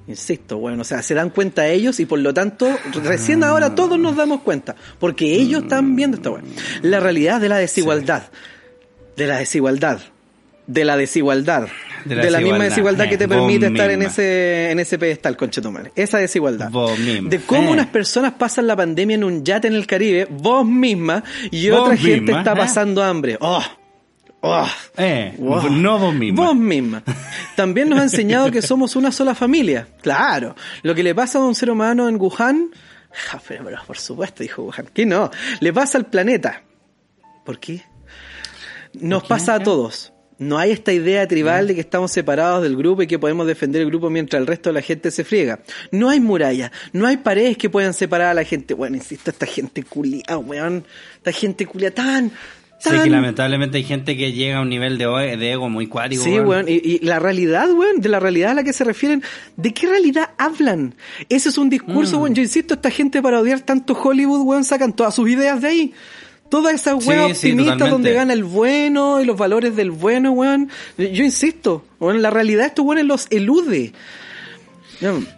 Insisto, 0.09 0.59
bueno, 0.59 0.83
o 0.83 0.85
sea, 0.85 1.01
se 1.03 1.15
dan 1.15 1.31
cuenta 1.31 1.67
ellos 1.69 2.01
y 2.01 2.07
por 2.07 2.19
lo 2.19 2.35
tanto, 2.35 2.69
recién 3.05 3.45
ahora 3.45 3.75
todos 3.75 3.99
nos 3.99 4.17
damos 4.17 4.41
cuenta, 4.43 4.75
porque 4.99 5.33
ellos 5.35 5.63
están 5.63 5.95
viendo 5.95 6.17
esta 6.17 6.31
weá. 6.31 6.43
La 6.83 6.99
realidad 7.01 7.41
de 7.41 7.49
la 7.49 7.59
desigualdad, 7.59 8.25
de 9.17 9.27
la 9.29 9.39
desigualdad, 9.39 10.01
de 10.67 10.85
la 10.85 10.97
desigualdad, 10.97 11.69
de 12.05 12.17
De 12.17 12.31
la, 12.33 12.41
misma 12.41 12.65
desigualdad. 12.65 13.09
que 13.09 13.17
te 13.17 13.25
Eh, 13.25 13.29
permite 13.29 13.67
estar 13.67 13.91
en 13.93 14.03
ese, 14.03 14.71
en 14.73 14.81
ese 14.81 14.99
pedestal, 14.99 15.37
conchetumare. 15.37 15.93
Esa 15.95 16.19
desigualdad. 16.19 16.69
Vos 16.71 16.99
misma. 16.99 17.31
De 17.31 17.39
cómo 17.41 17.69
Eh. 17.69 17.73
unas 17.73 17.87
personas 17.87 18.33
pasan 18.33 18.67
la 18.67 18.75
pandemia 18.75 19.15
en 19.15 19.23
un 19.25 19.45
yate 19.45 19.69
en 19.69 19.75
el 19.75 19.87
Caribe, 19.87 20.27
vos 20.31 20.67
misma, 20.67 21.23
y 21.53 21.69
Vos 21.71 21.81
otra 21.83 21.97
gente 21.97 22.33
está 22.33 22.53
eh. 22.53 22.57
pasando 22.57 23.05
hambre. 23.05 23.37
¡Oh! 23.41 23.63
¡Oh! 24.43 24.66
Eh, 24.97 25.34
Wow. 25.38 25.70
no 25.70 25.99
vos 25.99 26.14
mismo. 26.14 26.43
Vos 26.45 26.57
misma. 26.57 27.03
También 27.57 27.88
nos 27.88 28.01
ha 28.01 28.03
enseñado 28.03 28.51
que 28.51 28.61
somos 28.61 28.97
una 28.97 29.12
sola 29.12 29.34
familia. 29.34 29.86
Claro. 30.03 30.55
Lo 30.82 30.95
que 30.95 31.03
le 31.03 31.14
pasa 31.14 31.38
a 31.38 31.43
un 31.43 31.55
ser 31.55 31.70
humano 31.70 32.09
en 32.09 32.16
Wuhan, 32.20 32.70
ja, 33.12 33.40
pero, 33.47 33.64
pero 33.64 33.78
por 33.86 33.99
supuesto, 33.99 34.43
dijo 34.43 34.62
Wuhan, 34.64 34.88
que 34.93 35.07
no, 35.07 35.30
le 35.61 35.72
pasa 35.72 35.97
al 35.99 36.07
planeta. 36.07 36.62
¿Por 37.45 37.59
qué? 37.61 37.82
Nos 38.95 39.22
pasa 39.24 39.55
a 39.55 39.61
todos. 39.61 40.12
No 40.38 40.59
hay 40.59 40.72
esta 40.72 40.93
idea 40.93 41.28
tribal 41.28 41.68
de 41.68 41.76
que 41.76 41.80
estamos 41.80 42.11
separados 42.11 42.64
del 42.64 42.76
grupo 42.76 43.03
y 43.03 43.07
que 43.07 43.18
podemos 43.20 43.47
defender 43.47 43.80
el 43.82 43.88
grupo 43.88 44.11
mientras 44.11 44.40
el 44.40 44.47
resto 44.49 44.70
de 44.70 44.74
la 44.74 44.82
gente 44.82 45.12
se 45.12 45.22
friega. 45.22 45.61
No 45.93 46.09
hay 46.09 46.18
murallas, 46.18 46.72
no 46.93 47.07
hay 47.07 47.18
paredes 47.18 47.57
que 47.57 47.70
puedan 47.70 47.95
separar 47.95 48.28
a 48.28 48.34
la 48.34 48.43
gente. 48.43 48.74
Bueno, 48.74 48.97
insisto, 48.97 49.30
esta 49.30 49.47
gente 49.47 49.84
culia, 49.84 50.36
weón. 50.36 50.84
Esta 51.18 51.30
gente 51.30 51.64
culia 51.64 51.95
tan, 51.95 52.32
Sí, 52.83 52.91
que 53.05 53.11
lamentablemente 53.11 53.78
hay 53.78 53.85
gente 53.85 54.16
que 54.16 54.33
llega 54.33 54.59
a 54.59 54.61
un 54.61 54.68
nivel 54.68 54.99
de, 54.99 55.53
ego 55.53 55.68
muy 55.68 55.87
cuático. 55.87 56.24
Sí, 56.24 56.41
weón. 56.41 56.68
Y, 56.68 56.80
y 56.85 56.99
la 56.99 57.20
realidad, 57.20 57.70
weón, 57.70 58.01
de 58.01 58.09
la 58.09 58.18
realidad 58.18 58.51
a 58.51 58.55
la 58.55 58.64
que 58.64 58.72
se 58.72 58.83
refieren, 58.83 59.22
¿de 59.57 59.72
qué 59.72 59.87
realidad 59.87 60.30
hablan? 60.37 60.97
Ese 61.28 61.51
es 61.51 61.59
un 61.59 61.70
discurso, 61.70 62.18
Mm. 62.18 62.22
weón. 62.22 62.35
Yo 62.35 62.43
insisto, 62.43 62.74
esta 62.74 62.91
gente 62.91 63.22
para 63.22 63.39
odiar 63.41 63.61
tanto 63.61 63.95
Hollywood, 63.95 64.41
weón, 64.43 64.64
sacan 64.64 64.93
todas 64.95 65.14
sus 65.14 65.30
ideas 65.30 65.61
de 65.61 65.68
ahí. 65.68 65.93
Todas 66.51 66.74
esas 66.74 67.07
weas 67.07 67.39
sí, 67.39 67.53
optimistas 67.53 67.89
donde 67.89 68.12
gana 68.12 68.33
el 68.33 68.45
bueno 68.45 69.22
y 69.22 69.24
los 69.24 69.39
valores 69.39 69.74
del 69.76 69.91
bueno, 69.91 70.33
weón. 70.33 70.68
Yo 70.99 71.24
insisto, 71.24 71.85
weón, 72.01 72.20
la 72.20 72.30
realidad 72.30 72.66
estos 72.66 72.85
weones 72.85 73.07
los 73.07 73.26
elude. 73.30 73.93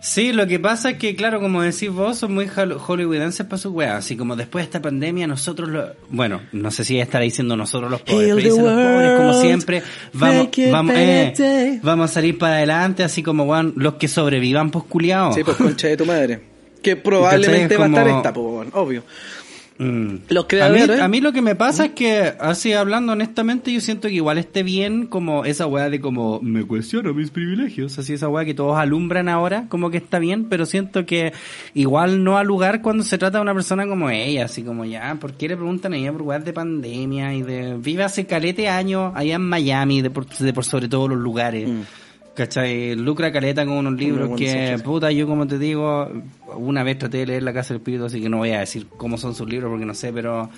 Sí, 0.00 0.32
lo 0.32 0.46
que 0.46 0.58
pasa 0.60 0.90
es 0.90 0.98
que, 0.98 1.14
claro, 1.16 1.40
como 1.40 1.62
decís 1.62 1.90
vos, 1.90 2.18
son 2.18 2.34
muy 2.34 2.46
hol- 2.46 2.76
hollywoodenses 2.78 3.46
para 3.46 3.58
su 3.58 3.70
wea. 3.72 3.96
Así 3.96 4.16
como 4.16 4.36
después 4.36 4.62
de 4.62 4.66
esta 4.66 4.82
pandemia, 4.82 5.26
nosotros, 5.26 5.68
lo, 5.70 5.86
bueno, 6.10 6.40
no 6.52 6.70
sé 6.70 6.84
si 6.84 6.98
estará 7.00 7.24
diciendo 7.24 7.56
nosotros 7.56 7.90
los 7.90 8.02
pobres, 8.02 8.28
pero 8.34 8.36
dicen 8.36 8.64
los 8.64 8.74
pobres, 8.94 9.12
como 9.16 9.40
siempre, 9.40 9.82
vamos, 10.12 10.48
vamos, 10.70 10.94
eh, 10.96 11.00
vamos 11.82 12.10
a 12.10 12.14
salir 12.14 12.38
para 12.38 12.56
adelante, 12.56 13.02
así 13.04 13.22
como, 13.22 13.44
weón, 13.44 13.72
los 13.76 13.94
que 13.94 14.08
sobrevivan, 14.08 14.70
pues 14.70 14.84
culiados. 14.84 15.34
Sí, 15.34 15.44
pues 15.44 15.56
concha 15.56 15.88
de 15.88 15.96
tu 15.96 16.04
madre. 16.06 16.40
Que 16.82 16.96
probablemente 16.96 17.76
va 17.78 17.84
a 17.84 17.88
estar 17.88 18.06
esta, 18.18 18.32
pues, 18.34 18.68
obvio. 18.74 19.04
Mm. 19.76 20.16
Los 20.28 20.44
A 20.44 20.46
mí, 20.46 20.48
creadores. 20.48 21.00
a 21.00 21.08
mí 21.08 21.20
lo 21.20 21.32
que 21.32 21.42
me 21.42 21.56
pasa 21.56 21.86
es 21.86 21.90
que, 21.92 22.32
así 22.38 22.72
hablando 22.72 23.12
honestamente, 23.12 23.72
yo 23.72 23.80
siento 23.80 24.06
que 24.08 24.14
igual 24.14 24.38
esté 24.38 24.62
bien 24.62 25.06
como 25.06 25.44
esa 25.44 25.66
weá 25.66 25.90
de 25.90 26.00
como 26.00 26.40
me 26.40 26.64
cuestiono 26.64 27.12
mis 27.12 27.30
privilegios, 27.30 27.98
así 27.98 28.12
esa 28.12 28.28
weá 28.28 28.44
que 28.44 28.54
todos 28.54 28.76
alumbran 28.76 29.28
ahora, 29.28 29.66
como 29.68 29.90
que 29.90 29.96
está 29.96 30.20
bien, 30.20 30.44
pero 30.44 30.64
siento 30.64 31.06
que 31.06 31.32
igual 31.74 32.22
no 32.22 32.38
al 32.38 32.46
lugar 32.46 32.82
cuando 32.82 33.02
se 33.02 33.18
trata 33.18 33.38
de 33.38 33.42
una 33.42 33.54
persona 33.54 33.86
como 33.86 34.10
ella, 34.10 34.44
así 34.44 34.62
como 34.62 34.84
ya, 34.84 35.16
¿por 35.20 35.32
qué 35.32 35.48
le 35.48 35.56
preguntan 35.56 35.92
a 35.92 35.96
ella 35.96 36.12
por 36.12 36.22
weas 36.22 36.44
de 36.44 36.52
pandemia 36.52 37.34
y 37.34 37.42
de 37.42 37.76
vive 37.76 38.04
hace 38.04 38.26
calete 38.26 38.68
años 38.68 39.12
allá 39.16 39.34
en 39.34 39.42
Miami, 39.42 40.02
de 40.02 40.10
por, 40.10 40.28
de 40.28 40.52
por 40.52 40.64
sobre 40.64 40.88
todos 40.88 41.08
los 41.08 41.18
lugares? 41.18 41.68
Mm. 41.68 41.80
¿Cachai? 42.34 42.96
Lucra 42.96 43.30
caleta 43.30 43.64
con 43.64 43.74
unos 43.74 43.92
libros 43.94 44.30
que, 44.36 44.76
puta, 44.84 45.12
yo 45.12 45.26
como 45.26 45.46
te 45.46 45.58
digo, 45.58 46.10
una 46.56 46.82
vez 46.82 46.98
traté 46.98 47.18
de 47.18 47.26
leer 47.26 47.42
La 47.44 47.52
Casa 47.52 47.68
del 47.74 47.78
Espíritu, 47.80 48.04
así 48.06 48.20
que 48.20 48.28
no 48.28 48.38
voy 48.38 48.50
a 48.50 48.60
decir 48.60 48.86
cómo 48.96 49.18
son 49.18 49.34
sus 49.34 49.48
libros 49.48 49.70
porque 49.70 49.86
no 49.86 49.94
sé, 49.94 50.12
pero... 50.12 50.50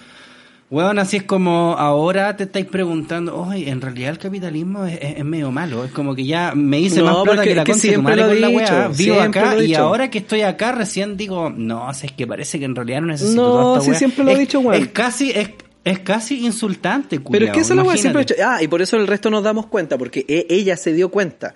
Weón, 0.68 0.98
así 0.98 1.18
es 1.18 1.22
como 1.22 1.76
ahora 1.78 2.34
te 2.36 2.42
estáis 2.42 2.66
preguntando, 2.66 3.36
oye, 3.40 3.68
en 3.70 3.80
realidad 3.80 4.10
el 4.10 4.18
capitalismo 4.18 4.84
es, 4.84 4.94
es- 5.00 5.18
es 5.18 5.24
medio 5.24 5.52
malo, 5.52 5.84
es 5.84 5.92
como 5.92 6.12
que 6.16 6.24
ya 6.24 6.54
me 6.56 6.80
hice 6.80 6.98
No, 7.02 7.04
más 7.04 7.22
plata 7.22 7.42
que 7.44 7.54
la 7.54 7.62
que 7.62 7.74
siempre 7.74 8.02
madre 8.02 8.22
lo 8.22 8.28
con 8.30 8.40
la 8.40 8.48
dicho, 8.48 8.74
weá, 8.74 8.88
vivo 8.88 9.14
siempre 9.20 9.40
acá 9.42 9.54
lo 9.54 9.62
y 9.62 9.66
dicho. 9.68 9.82
ahora 9.82 10.10
que 10.10 10.18
estoy 10.18 10.40
acá 10.40 10.72
recién 10.72 11.16
digo, 11.16 11.50
no, 11.50 11.88
es 11.88 12.10
que 12.10 12.26
parece 12.26 12.58
que 12.58 12.64
en 12.64 12.74
realidad 12.74 13.00
no 13.02 13.06
necesito 13.06 13.42
No, 13.44 13.52
toda 13.52 13.72
esta 13.74 13.84
sí, 13.84 13.90
weá". 13.90 13.98
siempre 14.00 14.24
lo 14.24 14.30
he 14.32 14.38
dicho, 14.40 14.58
weón. 14.58 14.82
Es 14.82 14.88
casi, 14.88 15.30
es, 15.30 15.50
es 15.86 16.00
casi 16.00 16.44
insultante, 16.44 17.20
Pero 17.20 17.46
es 17.46 17.52
que 17.52 17.60
esa 17.60 17.72
es 17.72 17.76
la 17.76 17.82
weá 17.84 17.96
siempre 17.96 18.22
hecho. 18.22 18.34
Ah, 18.44 18.60
y 18.62 18.66
por 18.68 18.82
eso 18.82 18.96
el 18.96 19.06
resto 19.06 19.30
nos 19.30 19.42
damos 19.44 19.66
cuenta, 19.66 19.96
porque 19.96 20.24
e- 20.28 20.46
ella 20.50 20.76
se 20.76 20.92
dio 20.92 21.10
cuenta. 21.10 21.54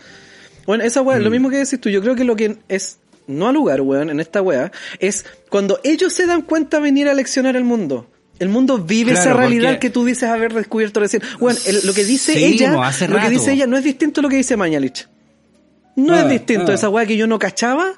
Bueno, 0.66 0.84
esa 0.84 1.02
weá, 1.02 1.18
Mm. 1.18 1.22
lo 1.22 1.30
mismo 1.30 1.50
que 1.50 1.56
decís 1.56 1.80
tú, 1.80 1.88
yo 1.90 2.00
creo 2.00 2.14
que 2.14 2.22
lo 2.24 2.36
que 2.36 2.56
es 2.68 2.98
no 3.26 3.48
al 3.48 3.54
lugar, 3.54 3.80
weón, 3.80 4.08
en 4.10 4.20
esta 4.20 4.40
weá, 4.40 4.70
es 5.00 5.24
cuando 5.48 5.80
ellos 5.84 6.12
se 6.12 6.26
dan 6.26 6.42
cuenta 6.42 6.78
venir 6.78 7.08
a 7.08 7.14
leccionar 7.14 7.56
el 7.56 7.64
mundo. 7.64 8.08
El 8.38 8.48
mundo 8.48 8.78
vive 8.78 9.12
Claro, 9.12 9.30
esa 9.30 9.38
realidad 9.38 9.70
porque- 9.72 9.88
que 9.88 9.90
tú 9.90 10.04
dices 10.04 10.28
haber 10.30 10.54
descubierto 10.54 11.00
recién. 11.00 11.22
Bueno, 11.40 11.58
el- 11.66 11.80
lo 11.84 11.92
que 11.92 12.04
dice 12.04 12.32
Sí, 12.34 12.44
ella, 12.44 12.72
mo, 12.72 12.82
lo 13.08 13.20
que 13.20 13.30
dice 13.30 13.52
ella 13.52 13.66
no 13.66 13.76
es 13.76 13.84
distinto 13.84 14.20
a 14.20 14.22
lo 14.22 14.28
que 14.28 14.36
dice 14.36 14.56
Mañalich. 14.56 15.08
No 15.96 16.14
Ah, 16.14 16.20
es 16.22 16.28
distinto. 16.28 16.70
ah. 16.70 16.74
Esa 16.74 16.88
weá 16.88 17.04
que 17.04 17.16
yo 17.16 17.26
no 17.26 17.38
cachaba, 17.38 17.94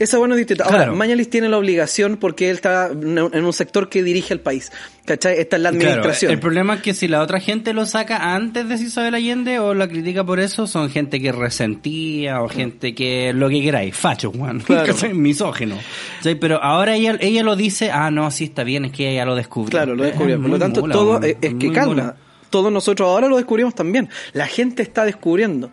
Esa 0.00 0.18
bueno 0.18 0.34
es 0.34 0.38
distinta. 0.38 0.64
Ahora, 0.64 0.78
Claro. 0.78 0.96
Mañalich 0.96 1.28
tiene 1.30 1.48
la 1.48 1.58
obligación 1.58 2.16
porque 2.16 2.50
él 2.50 2.56
está 2.56 2.88
en 2.90 3.18
un 3.44 3.52
sector 3.52 3.88
que 3.88 4.02
dirige 4.02 4.34
el 4.34 4.40
país. 4.40 4.72
¿Cachai? 5.04 5.38
Esta 5.38 5.56
es 5.56 5.62
la 5.62 5.70
Claro, 5.70 5.86
administración. 5.86 6.32
el 6.32 6.40
problema 6.40 6.74
es 6.74 6.80
que 6.82 6.94
si 6.94 7.06
la 7.06 7.20
otra 7.20 7.38
gente 7.38 7.72
lo 7.74 7.84
saca 7.86 8.34
antes 8.34 8.68
de 8.68 8.74
Isabel 8.76 9.14
Allende 9.14 9.58
o 9.58 9.74
la 9.74 9.86
critica 9.88 10.24
por 10.24 10.40
eso, 10.40 10.66
son 10.66 10.88
gente 10.90 11.20
que 11.20 11.32
resentía 11.32 12.40
o 12.42 12.48
gente 12.48 12.94
que 12.94 13.32
lo 13.34 13.48
que 13.50 13.60
queráis, 13.62 13.94
facho, 13.94 14.32
Juan, 14.32 14.60
Claro. 14.66 14.94
misógeno. 15.12 15.76
¿Sí? 16.22 16.34
Pero 16.34 16.62
ahora 16.62 16.94
ella, 16.96 17.16
ella 17.20 17.42
lo 17.42 17.54
dice, 17.54 17.90
ah, 17.90 18.10
no, 18.10 18.30
sí 18.30 18.44
está 18.44 18.64
bien, 18.64 18.86
es 18.86 18.92
que 18.92 19.10
ella 19.12 19.24
lo 19.24 19.34
descubrió. 19.36 19.70
Claro, 19.70 19.94
lo 19.94 20.04
descubrió. 20.04 20.36
Es 20.36 20.40
Por 20.40 20.50
lo 20.50 20.58
tanto, 20.58 20.82
todo 20.88 21.20
es, 21.22 21.36
que 21.36 21.72
calma. 21.72 22.14
Todos 22.48 22.72
nosotros 22.72 23.06
ahora 23.08 23.28
lo 23.28 23.36
descubrimos 23.36 23.74
también. 23.74 24.08
La 24.32 24.46
gente 24.46 24.82
está 24.82 25.04
descubriendo. 25.04 25.70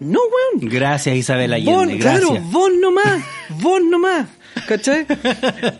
No, 0.00 0.18
weón. 0.20 0.68
Gracias 0.70 1.16
Isabel 1.16 1.50
Vos, 1.50 1.56
Allende, 1.84 1.98
claro, 1.98 2.30
gracias. 2.30 2.52
vos 2.52 2.70
nomás, 2.80 3.24
vos 3.60 3.82
nomás. 3.82 4.26
¿Cachai? 4.66 5.06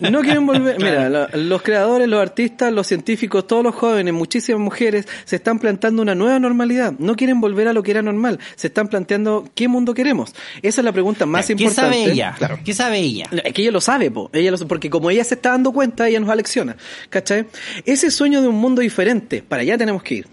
No 0.01 0.21
quieren 0.21 0.47
volver. 0.47 0.77
Mira, 0.83 1.09
la- 1.09 1.29
los 1.35 1.63
creadores, 1.63 2.09
los 2.09 2.21
artistas, 2.21 2.73
los 2.73 2.87
científicos, 2.87 3.47
todos 3.47 3.63
los 3.65 3.75
jóvenes, 3.75 4.15
muchísimas 4.15 4.61
mujeres 4.61 5.07
se 5.25 5.37
están 5.37 5.59
planteando 5.59 6.01
una 6.03 6.15
nueva 6.15 6.39
normalidad. 6.39 6.93
No 6.99 7.17
quieren 7.17 7.41
volver 7.41 7.69
a 7.69 7.73
lo 7.73 7.83
que 7.83 7.91
era 7.91 8.03
normal. 8.03 8.39
Se 8.57 8.69
están 8.69 8.89
planteando 8.89 9.49
qué 9.55 9.69
mundo 9.69 9.95
queremos. 9.95 10.33
Esa 10.63 10.81
es 10.81 10.85
la 10.85 10.93
pregunta 10.93 11.27
más 11.27 11.47
¿Qué 11.47 11.53
importante. 11.55 11.99
sabe 11.99 12.13
ella? 12.13 12.35
Claro. 12.39 12.59
¿Qué 12.65 12.73
sabe 12.75 12.99
ella? 13.01 13.27
Es 13.45 13.53
que 13.53 13.63
ella 13.63 13.73
lo 13.73 13.81
sabe, 13.81 14.11
po. 14.11 14.31
Ella 14.33 14.51
lo, 14.53 14.59
porque 14.69 14.91
como 14.91 15.11
ella 15.11 15.25
se 15.25 15.35
está 15.35 15.51
dando 15.51 15.73
cuenta, 15.73 16.09
ella 16.09 16.21
nos 16.21 16.31
alecciona. 16.31 16.77
¿Cachai? 17.11 17.47
Ese 17.85 18.11
sueño 18.11 18.43
de 18.43 18.49
un 18.49 18.57
mundo 18.57 18.81
diferente, 18.81 19.43
para 19.47 19.63
allá 19.63 19.77
tenemos 19.77 20.03
que 20.03 20.15
ir. 20.17 20.29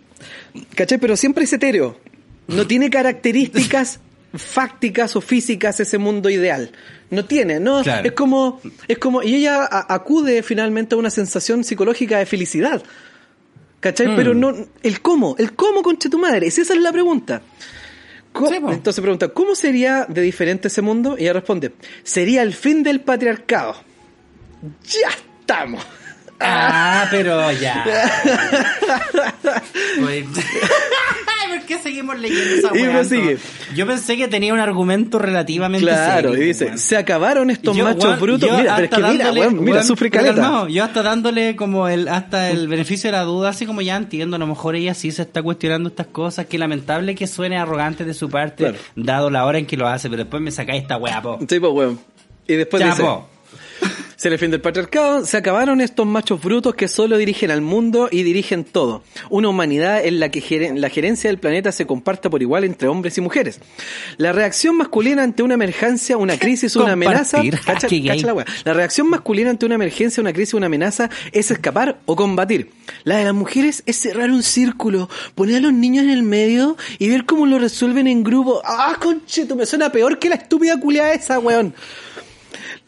¿Cachai? 0.76 0.98
Pero 0.98 1.16
siempre 1.18 1.44
es 1.46 1.54
etéreo. 1.54 1.98
No 2.48 2.68
tiene 2.68 2.90
características 2.90 4.00
fácticas 4.34 5.16
o 5.16 5.22
físicas 5.22 5.80
ese 5.80 5.98
mundo 5.98 6.30
ideal. 6.30 6.72
No 7.10 7.26
tiene, 7.26 7.60
¿no? 7.60 7.82
Claro. 7.84 8.06
Es 8.08 8.12
como, 8.14 8.62
es 8.88 8.98
como, 8.98 9.24
y 9.24 9.36
ella 9.36 9.64
a- 9.64 9.94
acude 9.94 10.44
finalmente 10.44 10.96
a 10.96 10.98
una 10.98 11.10
sensación 11.10 11.64
psicológica 11.64 12.20
de 12.20 12.26
felicidad. 12.26 12.84
¿Cachai? 13.80 14.08
Mm. 14.10 14.16
Pero 14.16 14.34
no, 14.34 14.54
el 14.84 15.02
cómo, 15.02 15.36
el 15.38 15.54
cómo 15.54 15.82
conche 15.84 16.10
tu 16.10 16.18
madre, 16.18 16.48
esa 16.48 16.62
es 16.62 16.70
la 16.76 16.92
pregunta. 16.92 17.42
Sí. 18.50 18.56
Entonces 18.56 19.02
pregunta, 19.02 19.30
¿cómo 19.30 19.56
sería 19.56 20.06
de 20.10 20.22
diferente 20.22 20.68
ese 20.68 20.82
mundo? 20.82 21.16
Y 21.18 21.22
ella 21.24 21.34
responde, 21.34 21.72
sería 22.04 22.42
el 22.44 22.54
fin 22.54 22.84
del 22.84 23.00
patriarcado. 23.00 23.76
Ya 24.84 25.08
estamos. 25.40 25.86
Ah, 26.40 27.08
pero 27.12 27.52
ya. 27.54 27.84
¿Por 31.50 31.62
qué 31.66 31.78
seguimos 31.80 32.20
leyendo 32.20 32.56
esa 32.56 32.78
Y 32.78 32.84
prosigue. 32.84 33.38
Yo 33.76 33.88
pensé 33.88 34.18
que 34.18 34.28
tenía 34.28 34.54
un 34.54 34.60
argumento 34.60 35.20
relativamente 35.20 35.86
Claro, 35.88 36.30
serio, 36.32 36.44
y 36.44 36.48
dice, 36.48 36.66
weón. 36.66 36.78
se 36.80 36.98
acabaron 36.98 37.50
estos 37.50 37.76
Yo, 37.76 37.84
machos 37.86 38.04
weón, 38.06 38.20
brutos. 38.20 38.50
yo 38.50 38.58
Mira, 38.58 38.76
pero 38.76 38.86
es 38.86 38.90
que 38.90 38.96
hasta 38.98 39.12
mira, 39.12 39.26
dándole- 39.26 39.42
weón, 39.42 39.60
mira, 39.64 39.72
weón, 39.74 39.86
sufre 39.88 40.10
pero 40.10 40.24
caleta. 40.26 40.42
calmado, 40.42 40.68
yo 40.68 40.84
hasta 40.84 41.04
dándole 41.04 41.56
como 41.56 41.88
el 41.88 42.08
hasta 42.08 42.50
el 42.52 42.68
beneficio 42.68 43.08
de 43.10 43.18
la 43.18 43.24
duda, 43.24 43.50
así 43.50 43.66
como 43.66 43.82
ya 43.82 43.96
entiendo, 43.96 44.36
a 44.36 44.40
lo 44.40 44.48
mejor 44.48 44.76
ella 44.76 44.94
sí 44.94 45.12
se 45.12 45.22
está 45.24 45.42
cuestionando 45.42 45.90
estas 45.90 46.08
cosas, 46.08 46.46
que 46.48 46.58
lamentable 46.58 47.16
que 47.16 47.28
suene 47.28 47.58
arrogante 47.58 48.06
de 48.06 48.14
su 48.14 48.30
parte, 48.30 48.64
Claro. 48.66 48.78
dado 48.96 49.30
la 49.30 49.46
hora 49.46 49.58
en 49.58 49.66
que 49.66 49.78
lo 49.78 49.88
hace, 49.88 50.10
pero 50.10 50.24
después 50.24 50.42
me 50.42 50.52
sacáis 50.52 50.82
esta 50.82 50.98
weá, 50.98 51.22
po. 51.22 51.40
Sí, 51.48 51.60
pues, 51.60 51.72
weón. 51.72 52.00
Y 52.48 52.54
después 52.56 52.84
dice, 52.84 53.02
po. 53.02 53.28
Se 54.26 54.32
le 54.32 54.40
fin 54.40 54.50
del 54.50 54.60
patriarcado, 54.60 55.24
se 55.24 55.38
acabaron 55.38 55.82
estos 55.82 56.08
machos 56.08 56.42
brutos 56.42 56.74
que 56.74 56.88
solo 56.88 57.16
dirigen 57.16 57.52
al 57.52 57.62
mundo 57.62 58.10
y 58.12 58.24
dirigen 58.24 58.64
todo. 58.64 59.04
Una 59.30 59.50
humanidad 59.50 60.04
en 60.04 60.20
la 60.20 60.30
que 60.30 60.72
la 60.76 60.90
gerencia 60.90 61.30
del 61.30 61.38
planeta 61.38 61.72
se 61.72 61.86
comparta 61.86 62.28
por 62.32 62.42
igual 62.42 62.64
entre 62.64 62.88
hombres 62.88 63.16
y 63.20 63.22
mujeres. 63.22 63.60
La 64.18 64.32
reacción 64.32 64.78
masculina 64.78 65.22
ante 65.22 65.44
una 65.44 65.54
emergencia, 65.54 66.18
una 66.18 66.40
crisis, 66.40 66.76
una 66.76 66.94
amenaza... 66.94 67.38
Compartir. 67.38 67.60
Cacha- 67.64 67.88
cacha 67.88 68.34
la. 68.34 68.46
La 68.64 68.74
reacción 68.74 69.12
masculina 69.12 69.52
ante 69.52 69.68
una 69.68 69.76
emergencia, 69.76 70.22
una 70.22 70.34
crisis, 70.34 70.56
una 70.56 70.66
amenaza 70.66 71.08
es 71.32 71.52
escapar 71.52 72.00
o 72.08 72.16
combatir. 72.16 72.72
La 73.04 73.18
de 73.18 73.26
las 73.26 73.34
mujeres 73.36 73.84
es 73.86 73.96
cerrar 74.00 74.32
un 74.32 74.42
círculo, 74.42 75.08
poner 75.36 75.58
a 75.58 75.60
los 75.60 75.74
niños 75.74 76.04
en 76.06 76.10
el 76.10 76.24
medio 76.24 76.78
y 76.98 77.10
ver 77.10 77.28
cómo 77.28 77.46
lo 77.46 77.60
resuelven 77.60 78.08
en 78.08 78.24
grupo. 78.24 78.60
¡Ah, 78.66 78.98
concheto! 79.00 79.56
Me 79.56 79.68
suena 79.68 79.92
peor 79.92 80.18
que 80.18 80.30
la 80.30 80.36
estúpida 80.38 80.80
culiada 80.80 81.14
esa, 81.14 81.38
weón. 81.38 81.76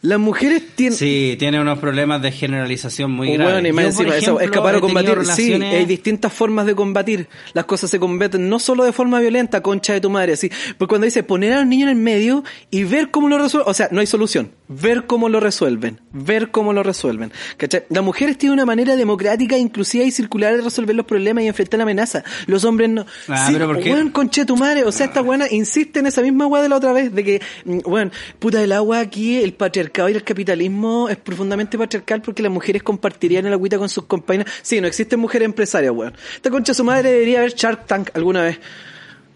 Las 0.00 0.20
mujeres 0.20 0.62
tienen... 0.76 0.96
Sí, 0.96 1.34
tiene 1.40 1.60
unos 1.60 1.80
problemas 1.80 2.22
de 2.22 2.30
generalización 2.30 3.10
muy 3.10 3.28
Bueno, 3.28 3.46
graves. 3.46 3.68
y 3.68 3.72
más 3.72 3.82
Yo, 3.84 3.88
encima, 3.90 4.16
eso, 4.16 4.40
escapar 4.40 4.76
o 4.76 4.80
combatir. 4.80 5.10
Sí, 5.10 5.16
relaciones- 5.52 5.74
hay 5.74 5.86
distintas 5.86 6.32
formas 6.32 6.66
de 6.66 6.76
combatir. 6.76 7.28
Las 7.52 7.64
cosas 7.64 7.90
se 7.90 7.98
combaten 7.98 8.48
no 8.48 8.60
solo 8.60 8.84
de 8.84 8.92
forma 8.92 9.18
violenta, 9.18 9.60
concha 9.60 9.94
de 9.94 10.00
tu 10.00 10.08
madre, 10.08 10.34
así. 10.34 10.50
Porque 10.78 10.90
cuando 10.90 11.06
dice 11.06 11.24
poner 11.24 11.52
a 11.52 11.56
los 11.56 11.66
niños 11.66 11.90
en 11.90 11.96
el 11.96 12.02
medio 12.02 12.44
y 12.70 12.84
ver 12.84 13.10
cómo 13.10 13.28
lo 13.28 13.38
resuelven, 13.38 13.68
o 13.68 13.74
sea, 13.74 13.88
no 13.90 13.98
hay 14.00 14.06
solución. 14.06 14.52
Ver 14.68 15.06
cómo 15.06 15.28
lo 15.28 15.40
resuelven. 15.40 16.00
Ver 16.12 16.50
cómo 16.52 16.72
lo 16.72 16.84
resuelven. 16.84 17.32
¿Cachai? 17.56 17.84
Las 17.88 18.04
mujeres 18.04 18.38
tienen 18.38 18.54
una 18.54 18.66
manera 18.66 18.94
democrática, 18.94 19.58
inclusiva 19.58 20.04
y 20.04 20.12
circular 20.12 20.54
de 20.56 20.62
resolver 20.62 20.94
los 20.94 21.06
problemas 21.06 21.42
y 21.42 21.48
enfrentar 21.48 21.78
la 21.78 21.82
amenaza. 21.84 22.22
Los 22.46 22.64
hombres 22.64 22.88
no. 22.90 23.04
Ah, 23.26 23.46
sí, 23.48 23.52
pero 23.54 23.66
¿por 23.66 23.80
qué? 23.82 23.92
weón, 23.92 24.10
concha 24.10 24.42
de 24.42 24.46
tu 24.46 24.56
madre. 24.56 24.84
O 24.84 24.92
sea, 24.92 25.06
esta 25.06 25.22
buena 25.22 25.46
insiste 25.50 25.98
en 25.98 26.06
esa 26.06 26.22
misma 26.22 26.46
weá 26.46 26.62
de 26.62 26.68
la 26.68 26.76
otra 26.76 26.92
vez, 26.92 27.12
de 27.12 27.24
que, 27.24 27.42
mm, 27.64 27.78
weón, 27.84 28.12
puta 28.38 28.62
el 28.62 28.70
agua 28.70 29.00
aquí, 29.00 29.38
el 29.42 29.54
patriarcado 29.54 29.87
y 29.96 30.12
el 30.12 30.24
capitalismo 30.24 31.08
es 31.08 31.16
profundamente 31.16 31.78
patriarcal 31.78 32.22
porque 32.22 32.42
las 32.42 32.52
mujeres 32.52 32.82
compartirían 32.82 33.46
el 33.46 33.52
agüita 33.52 33.78
con 33.78 33.88
sus 33.88 34.04
compañeras. 34.04 34.52
Sí, 34.62 34.80
no 34.80 34.86
existen 34.86 35.20
mujeres 35.20 35.46
empresarias, 35.46 35.92
weón. 35.92 36.14
Esta 36.34 36.50
concha 36.50 36.72
de 36.72 36.76
su 36.76 36.84
madre 36.84 37.10
debería 37.10 37.38
haber 37.38 37.54
Shark 37.54 37.86
Tank 37.86 38.10
alguna 38.14 38.42
vez. 38.42 38.58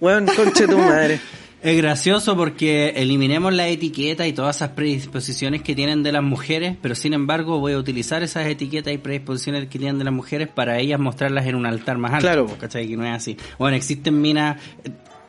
Weón, 0.01 0.27
concha 0.27 0.67
de 0.67 0.69
tu 0.69 0.79
madre. 0.79 1.21
Es 1.63 1.77
gracioso 1.77 2.37
porque 2.37 2.89
eliminemos 2.97 3.53
la 3.53 3.69
etiqueta 3.69 4.27
y 4.27 4.33
todas 4.33 4.57
esas 4.57 4.71
predisposiciones 4.71 5.63
que 5.63 5.77
tienen 5.77 6.03
de 6.03 6.11
las 6.11 6.25
mujeres, 6.25 6.77
pero 6.83 6.97
sin 6.97 7.13
embargo 7.13 7.61
voy 7.61 7.75
a 7.75 7.79
utilizar 7.79 8.21
esas 8.25 8.49
etiquetas 8.49 8.93
y 8.93 8.99
predisposiciones 8.99 9.69
que 9.69 9.79
tienen 9.79 9.97
de 9.97 10.05
las 10.05 10.13
mujeres 10.13 10.49
para 10.49 10.81
ellas 10.81 10.99
mostrarlas 10.99 11.47
en 11.47 11.55
un 11.55 11.65
altar 11.65 11.99
más 11.99 12.15
alto. 12.15 12.27
Claro. 12.27 12.47
¿Cachai? 12.59 12.89
Que 12.89 12.97
no 12.97 13.07
es 13.07 13.13
así. 13.13 13.37
Bueno, 13.61 13.77
existen 13.77 14.21
minas 14.21 14.57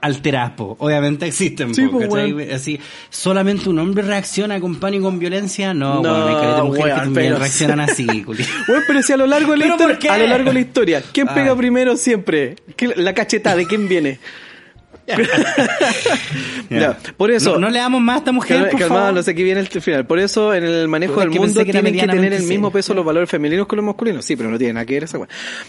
eh, 0.04 0.08
alteradas, 0.08 0.51
po. 0.51 0.76
obviamente 0.80 1.26
existen, 1.28 1.74
Sí, 1.74 1.88
po, 1.88 1.97
weón. 1.97 2.41
Así, 2.51 2.80
solamente 3.10 3.70
un 3.70 3.80
hombre 3.80 4.04
reacciona 4.04 4.60
con 4.60 4.76
pan 4.76 4.93
y 4.93 4.99
con 4.99 5.20
violencia, 5.20 5.74
no, 5.74 5.95
No, 5.95 5.99
bueno, 6.01 6.28
hay 6.28 6.34
caleta 6.36 6.56
de 6.58 6.64
mujeres 6.64 6.93
que 6.93 6.99
también 7.01 7.28
pero- 7.28 7.39
reaccionan 7.39 7.80
así. 7.89 8.06
Weón, 8.08 8.84
pero 8.88 9.01
si 9.01 9.14
a 9.14 9.18
lo 9.18 9.26
largo 9.28 9.51
de 9.54 9.58
la 9.60 9.66
¿Pero 9.66 9.78
por 9.78 9.91
historia, 9.91 10.14
a 10.14 10.18
lo 10.18 10.28
largo 10.28 10.47
de 10.49 10.54
la 10.54 10.60
historia, 10.60 11.04
¿quién 11.14 11.28
Ah. 11.30 11.34
pega 11.34 11.56
primero 11.56 11.95
siempre? 11.97 12.56
¿Qué- 12.76 12.93
La 12.95 13.14
cacheta, 13.14 13.56
¿de 13.56 13.66
quién 13.68 13.88
viene? 13.88 14.20
Ya, 16.70 16.97
por 17.18 17.30
eso. 17.30 17.54
No, 17.54 17.60
no 17.60 17.70
le 17.70 17.80
damos 17.80 18.01
más 18.01 18.16
a 18.16 18.18
esta 18.20 18.32
mujer, 18.32 18.58
Calma- 18.58 18.70
por 18.72 18.80
calmado, 18.80 19.01
favor. 19.01 19.14
no 19.16 19.24
sé 19.24 19.36
qué 19.36 19.43
viene 19.43 19.60
el 19.60 19.68
final. 19.68 20.08
Por 20.08 20.18
eso, 20.20 20.54
en 20.56 20.64
el 20.64 20.88
manejo 20.88 21.20
del 21.20 21.30
que 21.30 21.39
mundo 21.39 21.64
que 21.64 21.72
tienen 21.72 21.93
que 21.93 22.08
tener 22.08 22.34
el 22.34 22.43
mismo 22.43 22.72
peso 22.72 22.93
los 22.93 23.06
valores 23.06 23.30
femeninos 23.30 23.68
con 23.68 23.78
los 23.78 23.86
masculinos. 23.86 24.26
Sí, 24.26 24.36
pero 24.36 24.49
no 24.49 24.58
tiene 24.58 24.74
nada 24.74 24.86
que 24.86 24.93
ver 24.95 25.04
esa 25.04 25.20
weá. 25.20 25.28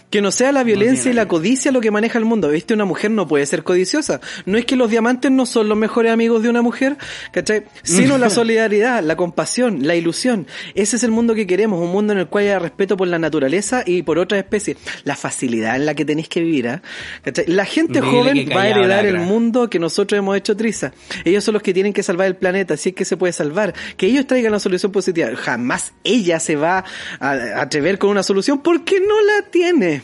Que 0.09 0.23
no 0.23 0.31
sea 0.31 0.51
la 0.53 0.63
violencia 0.65 1.11
y 1.11 1.15
la 1.15 1.27
codicia 1.29 1.73
lo 1.73 1.81
que 1.81 1.91
maneja 1.91 2.19
el 2.19 2.25
mundo. 2.25 2.49
¿Viste? 2.49 2.73
Una 2.75 2.85
mujer 2.87 3.11
no 3.11 3.27
puede 3.29 3.45
ser 3.45 3.65
codiciosa. 3.65 4.21
No 4.47 4.57
es 4.57 4.65
que 4.65 4.77
los 4.77 4.91
diamantes 4.91 5.31
no 5.31 5.45
son 5.47 5.69
los 5.69 5.77
mejores 5.77 6.13
amigos 6.13 6.43
de 6.43 6.49
una 6.49 6.63
mujer, 6.63 6.97
¿cachai? 7.33 7.65
Sino 7.83 8.17
la 8.17 8.31
solidaridad, 8.31 9.03
la 9.03 9.17
compasión, 9.17 9.87
la 9.87 9.97
ilusión. 9.97 10.47
Ese 10.75 10.97
es 10.97 11.03
el 11.05 11.11
mundo 11.11 11.35
que 11.35 11.47
queremos. 11.47 11.81
Un 11.81 11.91
mundo 11.91 12.13
en 12.15 12.21
el 12.21 12.29
cual 12.29 12.45
haya 12.45 12.59
respeto 12.59 12.97
por 12.97 13.09
la 13.09 13.19
naturaleza 13.19 13.83
y 13.85 14.03
por 14.03 14.19
otras 14.19 14.39
especies. 14.39 14.79
La 15.05 15.17
facilidad 15.17 15.77
en 15.77 15.85
la 15.87 15.95
que 15.95 16.05
tenéis 16.05 16.29
que 16.29 16.41
vivir. 16.41 16.81
¿Cachai? 17.23 17.45
La 17.49 17.67
gente 17.67 18.01
Dile 18.01 18.11
joven 18.13 18.49
que 18.49 18.55
va 18.55 18.63
a 18.63 18.69
heredar 18.69 19.05
el. 19.05 19.24
Mundo 19.25 19.69
que 19.69 19.79
nosotros 19.79 20.19
hemos 20.19 20.37
hecho 20.37 20.57
triza. 20.57 20.93
Ellos 21.25 21.45
son 21.45 21.55
los 21.55 21.63
que 21.63 21.75
tienen 21.75 21.93
que 21.93 22.03
salvar 22.03 22.27
el 22.27 22.37
planeta, 22.37 22.77
si 22.77 22.91
es 22.91 22.95
que 22.95 23.05
se 23.05 23.17
puede 23.17 23.33
salvar. 23.33 23.75
Que 23.97 24.07
ellos 24.07 24.27
traigan 24.27 24.53
la 24.53 24.61
solución 24.61 24.93
positiva. 24.93 25.35
Jamás 25.37 25.93
ella 26.05 26.41
se 26.41 26.57
va 26.57 26.85
a, 27.21 27.31
a 27.31 27.63
atrever 27.63 27.99
con 27.99 28.11
una 28.11 28.23
solución 28.23 28.63
porque 28.63 29.01
no 29.01 29.21
la 29.23 29.51
tiene. 29.51 30.03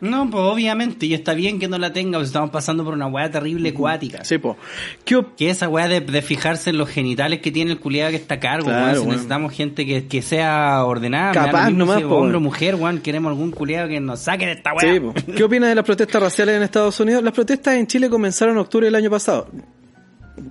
No, 0.00 0.30
pues 0.30 0.42
obviamente, 0.44 1.06
y 1.06 1.14
está 1.14 1.34
bien 1.34 1.58
que 1.58 1.68
no 1.68 1.78
la 1.78 1.92
tenga, 1.92 2.18
pues 2.18 2.28
estamos 2.28 2.50
pasando 2.50 2.84
por 2.84 2.94
una 2.94 3.06
weá 3.06 3.30
terrible 3.30 3.70
acuática. 3.70 4.24
Sí, 4.24 4.38
po. 4.38 4.56
¿Qué 5.04 5.20
Que 5.36 5.50
esa 5.50 5.68
weá 5.68 5.88
de, 5.88 6.00
de 6.00 6.22
fijarse 6.22 6.70
en 6.70 6.78
los 6.78 6.88
genitales 6.88 7.40
que 7.40 7.50
tiene 7.50 7.72
el 7.72 7.80
culiado 7.80 8.10
que 8.10 8.16
está 8.16 8.34
a 8.34 8.40
cargo, 8.40 8.66
Claro. 8.68 9.00
Si 9.00 9.06
necesitamos 9.06 9.52
gente 9.52 9.84
que, 9.86 10.06
que 10.06 10.22
sea 10.22 10.84
ordenada, 10.84 11.32
Capaz 11.32 11.66
mismo 11.66 11.78
nomás, 11.80 11.98
si 11.98 12.04
hombre 12.04 12.36
o 12.36 12.40
mujer, 12.40 12.74
weón, 12.76 12.98
queremos 13.00 13.30
algún 13.30 13.50
culiado 13.50 13.88
que 13.88 14.00
nos 14.00 14.20
saque 14.20 14.46
de 14.46 14.52
esta 14.52 14.72
weá. 14.74 14.92
Sí, 14.92 15.00
po. 15.00 15.14
¿Qué 15.36 15.44
opinas 15.44 15.68
de 15.68 15.74
las 15.74 15.84
protestas 15.84 16.22
raciales 16.22 16.56
en 16.56 16.62
Estados 16.62 16.98
Unidos? 17.00 17.22
Las 17.22 17.32
protestas 17.34 17.74
en 17.74 17.86
Chile 17.86 18.08
comenzaron 18.08 18.54
en 18.54 18.60
octubre 18.60 18.86
del 18.86 18.94
año 18.94 19.10
pasado. 19.10 19.48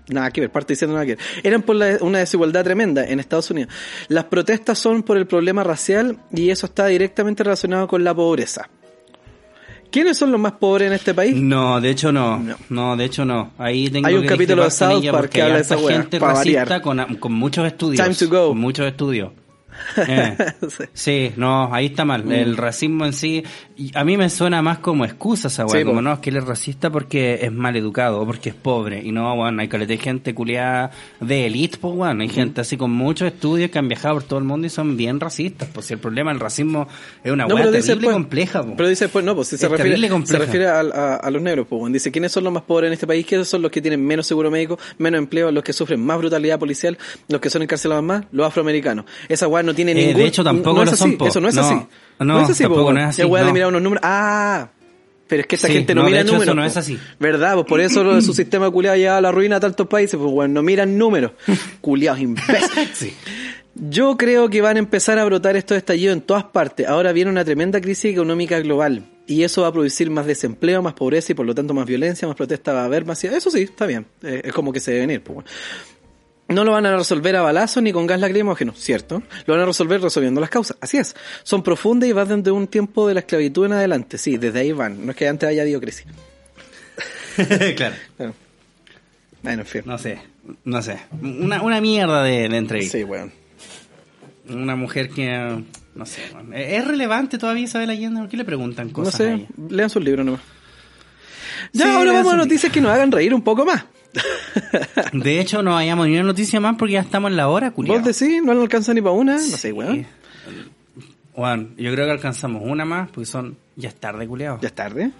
Nada 0.09 0.31
que 0.31 0.41
ver, 0.41 0.51
parte 0.51 0.73
diciendo 0.73 0.95
nada 0.95 1.05
que 1.05 1.15
ver. 1.15 1.23
Eran 1.43 1.61
por 1.61 1.75
la- 1.75 1.97
una 2.01 2.19
desigualdad 2.19 2.63
tremenda 2.63 3.05
en 3.05 3.19
Estados 3.21 3.49
Unidos. 3.51 3.73
Las 4.09 4.25
protestas 4.25 4.77
son 4.77 5.01
por 5.03 5.17
el 5.17 5.27
problema 5.27 5.63
racial 5.63 6.17
y 6.33 6.49
eso 6.49 6.65
está 6.65 6.87
directamente 6.87 7.43
relacionado 7.43 7.87
con 7.87 8.03
la 8.03 8.13
pobreza. 8.13 8.69
¿Quiénes 9.91 10.17
son 10.17 10.31
los 10.31 10.39
más 10.39 10.53
pobres 10.53 10.87
en 10.87 10.93
este 10.93 11.13
país? 11.13 11.35
No, 11.35 11.79
de 11.79 11.89
hecho 11.89 12.11
no. 12.11 12.37
No. 12.39 12.55
No, 12.69 12.97
de 12.97 13.05
hecho 13.05 13.25
no. 13.25 13.51
Ahí 13.57 13.89
tengo 13.89 14.07
Hay 14.07 14.15
un 14.15 14.21
que 14.23 14.27
capítulo 14.27 14.63
de 14.63 14.71
South 14.71 15.03
Park 15.03 15.11
porque 15.11 15.29
que 15.29 15.41
habla 15.41 15.55
de 15.55 15.61
esa 15.61 15.77
gente 15.77 16.19
racista 16.19 16.81
con, 16.81 17.15
con 17.15 17.33
muchos 17.33 17.65
estudios. 17.65 18.03
Time 18.03 18.15
to 18.15 18.27
go. 18.27 18.49
Con 18.49 18.59
muchos 18.59 18.85
estudios. 18.85 19.31
Eh, 19.97 20.37
Sí. 20.93 21.31
no, 21.37 21.73
ahí 21.73 21.87
está 21.87 22.05
mal. 22.05 22.31
El 22.31 22.57
racismo 22.57 23.05
en 23.05 23.13
sí, 23.13 23.43
a 23.93 24.03
mí 24.03 24.17
me 24.17 24.29
suena 24.29 24.61
más 24.61 24.79
como 24.79 25.05
excusa 25.05 25.47
esa 25.47 25.65
weá, 25.65 25.79
Sí, 25.79 25.83
como 25.83 25.97
po. 25.97 26.01
no, 26.01 26.13
es 26.13 26.19
que 26.19 26.29
él 26.29 26.37
es 26.37 26.45
racista 26.45 26.89
porque 26.89 27.39
es 27.41 27.51
mal 27.51 27.75
educado 27.75 28.21
o 28.21 28.25
porque 28.25 28.49
es 28.49 28.55
pobre. 28.55 29.01
Y 29.03 29.11
no, 29.11 29.33
weón, 29.33 29.59
hay 29.59 29.67
caleta 29.67 29.95
gente 30.01 30.33
culiada 30.33 30.91
de 31.19 31.45
elite, 31.47 31.77
pues 31.79 31.93
weón. 31.95 32.21
Hay 32.21 32.29
gente 32.29 32.61
así 32.61 32.77
con 32.77 32.91
muchos 32.91 33.27
estudios 33.27 33.71
que 33.71 33.79
han 33.79 33.87
viajado 33.87 34.15
por 34.15 34.23
todo 34.23 34.39
el 34.39 34.45
mundo 34.45 34.67
y 34.67 34.69
son 34.69 34.97
bien 34.97 35.19
racistas. 35.19 35.69
Pues 35.73 35.85
si 35.87 35.93
el 35.93 35.99
problema 35.99 36.31
del 36.31 36.39
racismo 36.39 36.87
es 37.23 37.31
una 37.31 37.45
No, 37.45 37.55
weá 37.55 37.63
terrible 37.63 37.77
dice 37.77 37.95
después- 37.95 38.13
compleja, 38.13 38.63
po. 38.63 38.73
Pero 38.75 38.89
dice 38.89 39.05
después, 39.05 39.23
no, 39.25 39.35
pues 39.35 39.47
si 39.49 39.57
se 39.57 39.67
refiere, 39.67 39.97
se 40.25 40.37
refiere 40.37 40.67
a, 40.67 40.79
a- 40.79 41.15
a 41.15 41.31
los 41.31 41.41
negros, 41.41 41.67
pues, 41.69 41.91
dice, 41.93 42.11
¿quiénes 42.11 42.31
son 42.31 42.43
los 42.43 42.53
más 42.53 42.63
pobres 42.63 42.87
en 42.87 42.93
este 42.93 43.07
país? 43.07 43.25
¿Quiénes 43.25 43.47
son 43.47 43.61
los 43.61 43.71
que 43.71 43.81
tienen 43.81 44.05
menos 44.05 44.27
seguro 44.27 44.51
médico, 44.51 44.77
menos 44.97 45.17
empleo, 45.19 45.51
los 45.51 45.63
que 45.63 45.73
sufren 45.73 45.99
más 46.03 46.17
brutalidad 46.17 46.59
policial, 46.59 46.97
los 47.27 47.39
que 47.41 47.49
son 47.49 47.61
encarcelados 47.61 48.03
más? 48.03 48.25
Los 48.31 48.47
afroamericanos. 48.47 49.05
Esa 49.29 49.47
weá 49.47 49.63
no 49.67 49.75
tiene 49.75 49.91
Eh, 49.91 49.95
ningún... 49.95 50.15
de 50.15 50.25
hecho, 50.25 50.43
tampoco 50.43 50.77
no 50.79 50.85
lo 50.85 50.91
es 50.91 50.97
son, 50.97 51.09
así, 51.09 51.17
po. 51.17 51.27
Eso 51.27 51.39
no 51.39 51.49
es 51.49 51.55
No, 51.55 51.61
así. 51.61 51.75
no, 52.19 52.41
es 52.41 52.49
así, 52.49 52.63
po, 52.63 52.69
tampoco 52.69 52.83
weón. 52.85 52.95
no 52.95 53.01
es 53.01 53.07
así, 53.09 53.21
Es 53.21 53.27
weá 53.27 53.41
de 53.43 53.47
no. 53.49 53.53
mirar 53.53 53.69
unos 53.69 53.81
números. 53.83 54.01
Ah... 54.03 54.69
Pero 55.29 55.41
es 55.41 55.47
que 55.47 55.55
esta 55.57 55.67
Sí, 55.67 55.73
gente 55.73 55.93
no, 55.93 56.01
no, 56.03 56.05
de 56.05 56.11
mira 56.11 56.21
hecho, 56.21 56.29
eso 56.29 56.35
números. 56.37 56.55
no 56.55 56.61
po. 56.61 56.67
es 56.67 56.77
así. 56.77 56.97
¿Verdad? 57.19 57.53
Pues 57.55 57.65
por 57.67 57.81
eso 57.81 58.01
lo 58.03 58.15
de 58.15 58.21
su 58.21 58.33
sistema 58.33 58.71
culiado 58.71 58.95
ha 58.95 58.97
llevado 58.97 59.17
a 59.17 59.21
la 59.21 59.31
ruina 59.33 59.57
a 59.57 59.59
tantos 59.59 59.85
países, 59.87 60.17
pues 60.17 60.31
bueno, 60.31 60.53
no 60.53 60.63
miran 60.63 60.97
números. 60.97 61.31
Culiados 61.81 62.21
imbéciles. 62.21 62.69
Sí. 62.93 63.13
Yo 63.75 64.15
creo 64.17 64.49
que 64.49 64.61
van 64.61 64.77
a 64.77 64.79
empezar 64.79 65.19
a 65.19 65.25
brotar 65.25 65.55
estos 65.57 65.77
estallidos 65.77 66.13
en 66.15 66.21
todas 66.21 66.45
partes. 66.45 66.87
Ahora 66.87 67.11
viene 67.11 67.29
una 67.29 67.43
tremenda 67.43 67.81
crisis 67.81 68.11
económica 68.13 68.57
global. 68.61 69.03
Y 69.27 69.43
eso 69.43 69.63
va 69.63 69.67
a 69.67 69.71
producir 69.73 70.09
más 70.09 70.25
desempleo, 70.25 70.81
más 70.81 70.93
pobreza 70.93 71.33
y 71.33 71.35
por 71.35 71.45
lo 71.45 71.53
tanto 71.53 71.73
más 71.73 71.85
violencia, 71.85 72.25
más 72.25 72.37
protesta 72.37 72.71
va 72.71 72.83
a 72.83 72.85
haber, 72.85 73.03
más... 73.05 73.21
Eso 73.25 73.51
sí, 73.51 73.63
está 73.63 73.85
bien. 73.85 74.05
Eh, 74.23 74.43
es 74.45 74.53
como 74.53 74.71
que 74.71 74.79
se 74.79 74.91
debe 74.91 75.05
venir. 75.07 75.21
Pues, 75.21 75.35
bueno. 75.35 75.49
No 76.49 76.63
lo 76.63 76.71
van 76.71 76.85
a 76.85 76.95
resolver 76.95 77.35
a 77.35 77.41
balazos 77.41 77.83
ni 77.83 77.91
con 77.91 78.07
gas 78.07 78.19
lacrimógeno, 78.21 78.73
¿cierto? 78.73 79.21
Lo 79.45 79.53
van 79.53 79.63
a 79.63 79.65
resolver 79.65 80.01
resolviendo 80.01 80.39
las 80.39 80.49
causas. 80.49 80.77
Así 80.79 80.97
es. 80.97 81.15
Son 81.43 81.61
profundas 81.61 82.07
y 82.09 82.13
van 82.13 82.27
desde 82.41 82.51
un 82.51 82.67
tiempo 82.67 83.07
de 83.07 83.15
la 83.15 83.19
esclavitud 83.19 83.65
en 83.65 83.73
adelante. 83.73 84.17
Sí, 84.17 84.37
desde 84.37 84.59
ahí 84.59 84.71
van. 84.71 85.05
No 85.05 85.11
es 85.11 85.17
que 85.17 85.27
antes 85.27 85.49
haya 85.49 85.63
habido 85.63 85.81
crisis. 85.81 86.05
claro. 87.75 87.95
Claro. 88.15 88.33
Bueno, 89.43 89.61
en 89.61 89.67
fin. 89.67 89.81
No 89.85 89.97
sé, 89.97 90.19
no 90.63 90.81
sé. 90.81 90.99
Una, 91.21 91.61
una 91.61 91.81
mierda 91.81 92.23
de, 92.23 92.47
de 92.49 92.57
entrevista. 92.57 92.97
Sí, 92.97 93.03
weón. 93.03 93.31
Una 94.49 94.75
mujer 94.75 95.09
que, 95.09 95.63
no 95.95 96.05
sé, 96.05 96.21
weón. 96.33 96.53
¿es 96.53 96.85
relevante 96.87 97.37
todavía 97.37 97.63
Isabel 97.65 97.89
Allende? 97.89 98.21
¿Por 98.21 98.29
qué 98.29 98.37
le 98.37 98.45
preguntan 98.45 98.87
No 98.87 98.93
cosas 98.93 99.15
a 99.15 99.17
sé, 99.17 99.33
ella? 99.33 99.47
lean 99.69 99.89
sus 99.89 100.03
libros 100.03 100.25
nomás. 100.25 100.41
Ya, 101.73 101.85
Sí, 101.85 101.91
ahora 101.91 102.13
vamos 102.13 102.33
a 102.33 102.37
noticias 102.37 102.71
que 102.71 102.79
nos 102.81 102.91
hagan 102.91 103.11
reír 103.11 103.33
un 103.33 103.41
poco 103.41 103.65
más. 103.65 103.83
De 105.13 105.39
hecho, 105.39 105.61
no 105.63 105.77
hayamos 105.77 106.07
ni 106.07 106.13
una 106.15 106.23
noticia 106.23 106.59
más 106.59 106.75
porque 106.77 106.93
ya 106.93 107.01
estamos 107.01 107.31
en 107.31 107.37
la 107.37 107.47
hora, 107.49 107.71
culiao. 107.71 107.99
¿Vos 107.99 108.05
decís? 108.19 108.41
¿No 108.43 108.51
alcanza 108.53 108.93
ni 108.93 109.01
para 109.01 109.13
una? 109.13 109.33
No 109.33 109.39
sé, 109.39 109.71
weón. 109.71 110.05
Juan, 111.33 111.69
yo 111.77 111.91
creo 111.93 112.05
que 112.05 112.11
alcanzamos 112.11 112.63
una 112.65 112.83
más 112.85 113.09
porque 113.09 113.25
son, 113.25 113.57
ya 113.75 113.89
es 113.89 113.95
tarde, 113.95 114.27
culiao. 114.27 114.59
Ya 114.61 114.67
es 114.69 114.73
tarde. 114.75 115.11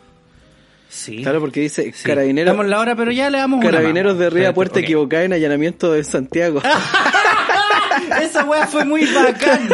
Sí. 0.89 1.21
Claro, 1.21 1.39
porque 1.41 1.59
dice 1.59 1.91
Sí. 1.93 2.03
carabineros, 2.03 2.47
Estamos 2.51 2.63
en 2.65 2.69
la 2.71 2.79
hora, 2.79 2.95
pero 2.95 3.11
ya 3.11 3.29
le 3.29 3.37
damos 3.39 3.59
una 3.59 3.69
carabineros 3.69 4.13
más. 4.13 4.19
de 4.21 4.29
Ría 4.29 4.53
Puerta 4.53 4.79
ok. 4.79 4.83
equivocada 4.83 5.23
en 5.25 5.33
allanamiento 5.33 5.91
de 5.91 6.03
Santiago. 6.03 6.61
Esa 8.21 8.45
weá 8.45 8.65
fue 8.67 8.85
muy 8.85 9.05
bacán. 9.05 9.67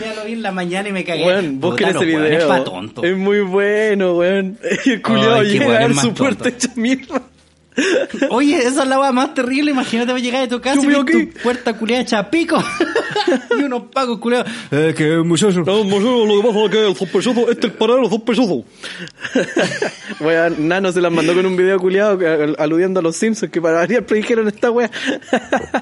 Ya 0.00 0.14
lo 0.14 0.24
vi 0.24 0.32
en 0.32 0.42
la 0.42 0.52
mañana 0.52 0.88
y 0.88 0.92
me 0.92 1.04
cagué. 1.04 1.26
Weón, 1.26 1.60
busquen 1.60 1.88
ese 1.90 2.04
video. 2.04 2.48
pa' 2.48 2.64
tonto. 2.64 3.04
Es 3.04 3.16
muy 3.16 3.40
bueno, 3.40 4.14
weón. 4.16 4.58
Y 4.84 4.90
el 4.92 5.02
qué 5.02 5.12
llega 5.12 5.66
a 5.76 5.78
ver 5.80 5.90
es 5.90 6.00
su 6.00 6.14
puerta 6.14 6.48
hecha 6.48 6.70
mierda. 6.76 7.22
Oye, 8.30 8.58
esa 8.58 8.82
es 8.82 8.88
la 8.88 8.98
weá 8.98 9.12
más 9.12 9.34
terrible. 9.34 9.70
Imagínate 9.72 10.12
voy 10.12 10.20
a 10.20 10.24
llegar 10.24 10.42
de 10.42 10.48
tu 10.48 10.60
casa 10.60 10.80
y 10.80 11.04
tu 11.04 11.40
puerta 11.42 11.76
culiada 11.76 12.02
hecha 12.02 12.30
pico. 12.30 12.62
y 13.58 13.62
unos 13.62 13.84
pagos 13.84 14.18
culiados. 14.18 14.50
Eh, 14.70 14.94
que 14.96 15.18
muchacho. 15.18 15.62
No, 15.62 15.84
muchacho, 15.84 16.24
lo 16.26 16.40
que 16.40 16.48
pasa 16.48 16.64
es 16.64 16.70
que 16.70 16.86
el 16.86 16.96
sospechoso, 16.96 17.40
este 17.50 17.66
es 17.66 17.72
el 17.72 17.78
paradero 17.78 18.08
sospechoso. 18.08 18.64
Weón, 20.20 20.68
Nano 20.68 20.92
se 20.92 21.00
las 21.00 21.12
mandó 21.12 21.34
con 21.34 21.46
un 21.46 21.56
video 21.56 21.78
culiado 21.78 22.18
aludiendo 22.58 23.00
a 23.00 23.02
los 23.02 23.16
Simpsons 23.16 23.50
que 23.50 23.60
para 23.60 23.78
variar 23.78 24.04
predijeron 24.06 24.48
esta 24.48 24.70
wea. 24.70 24.90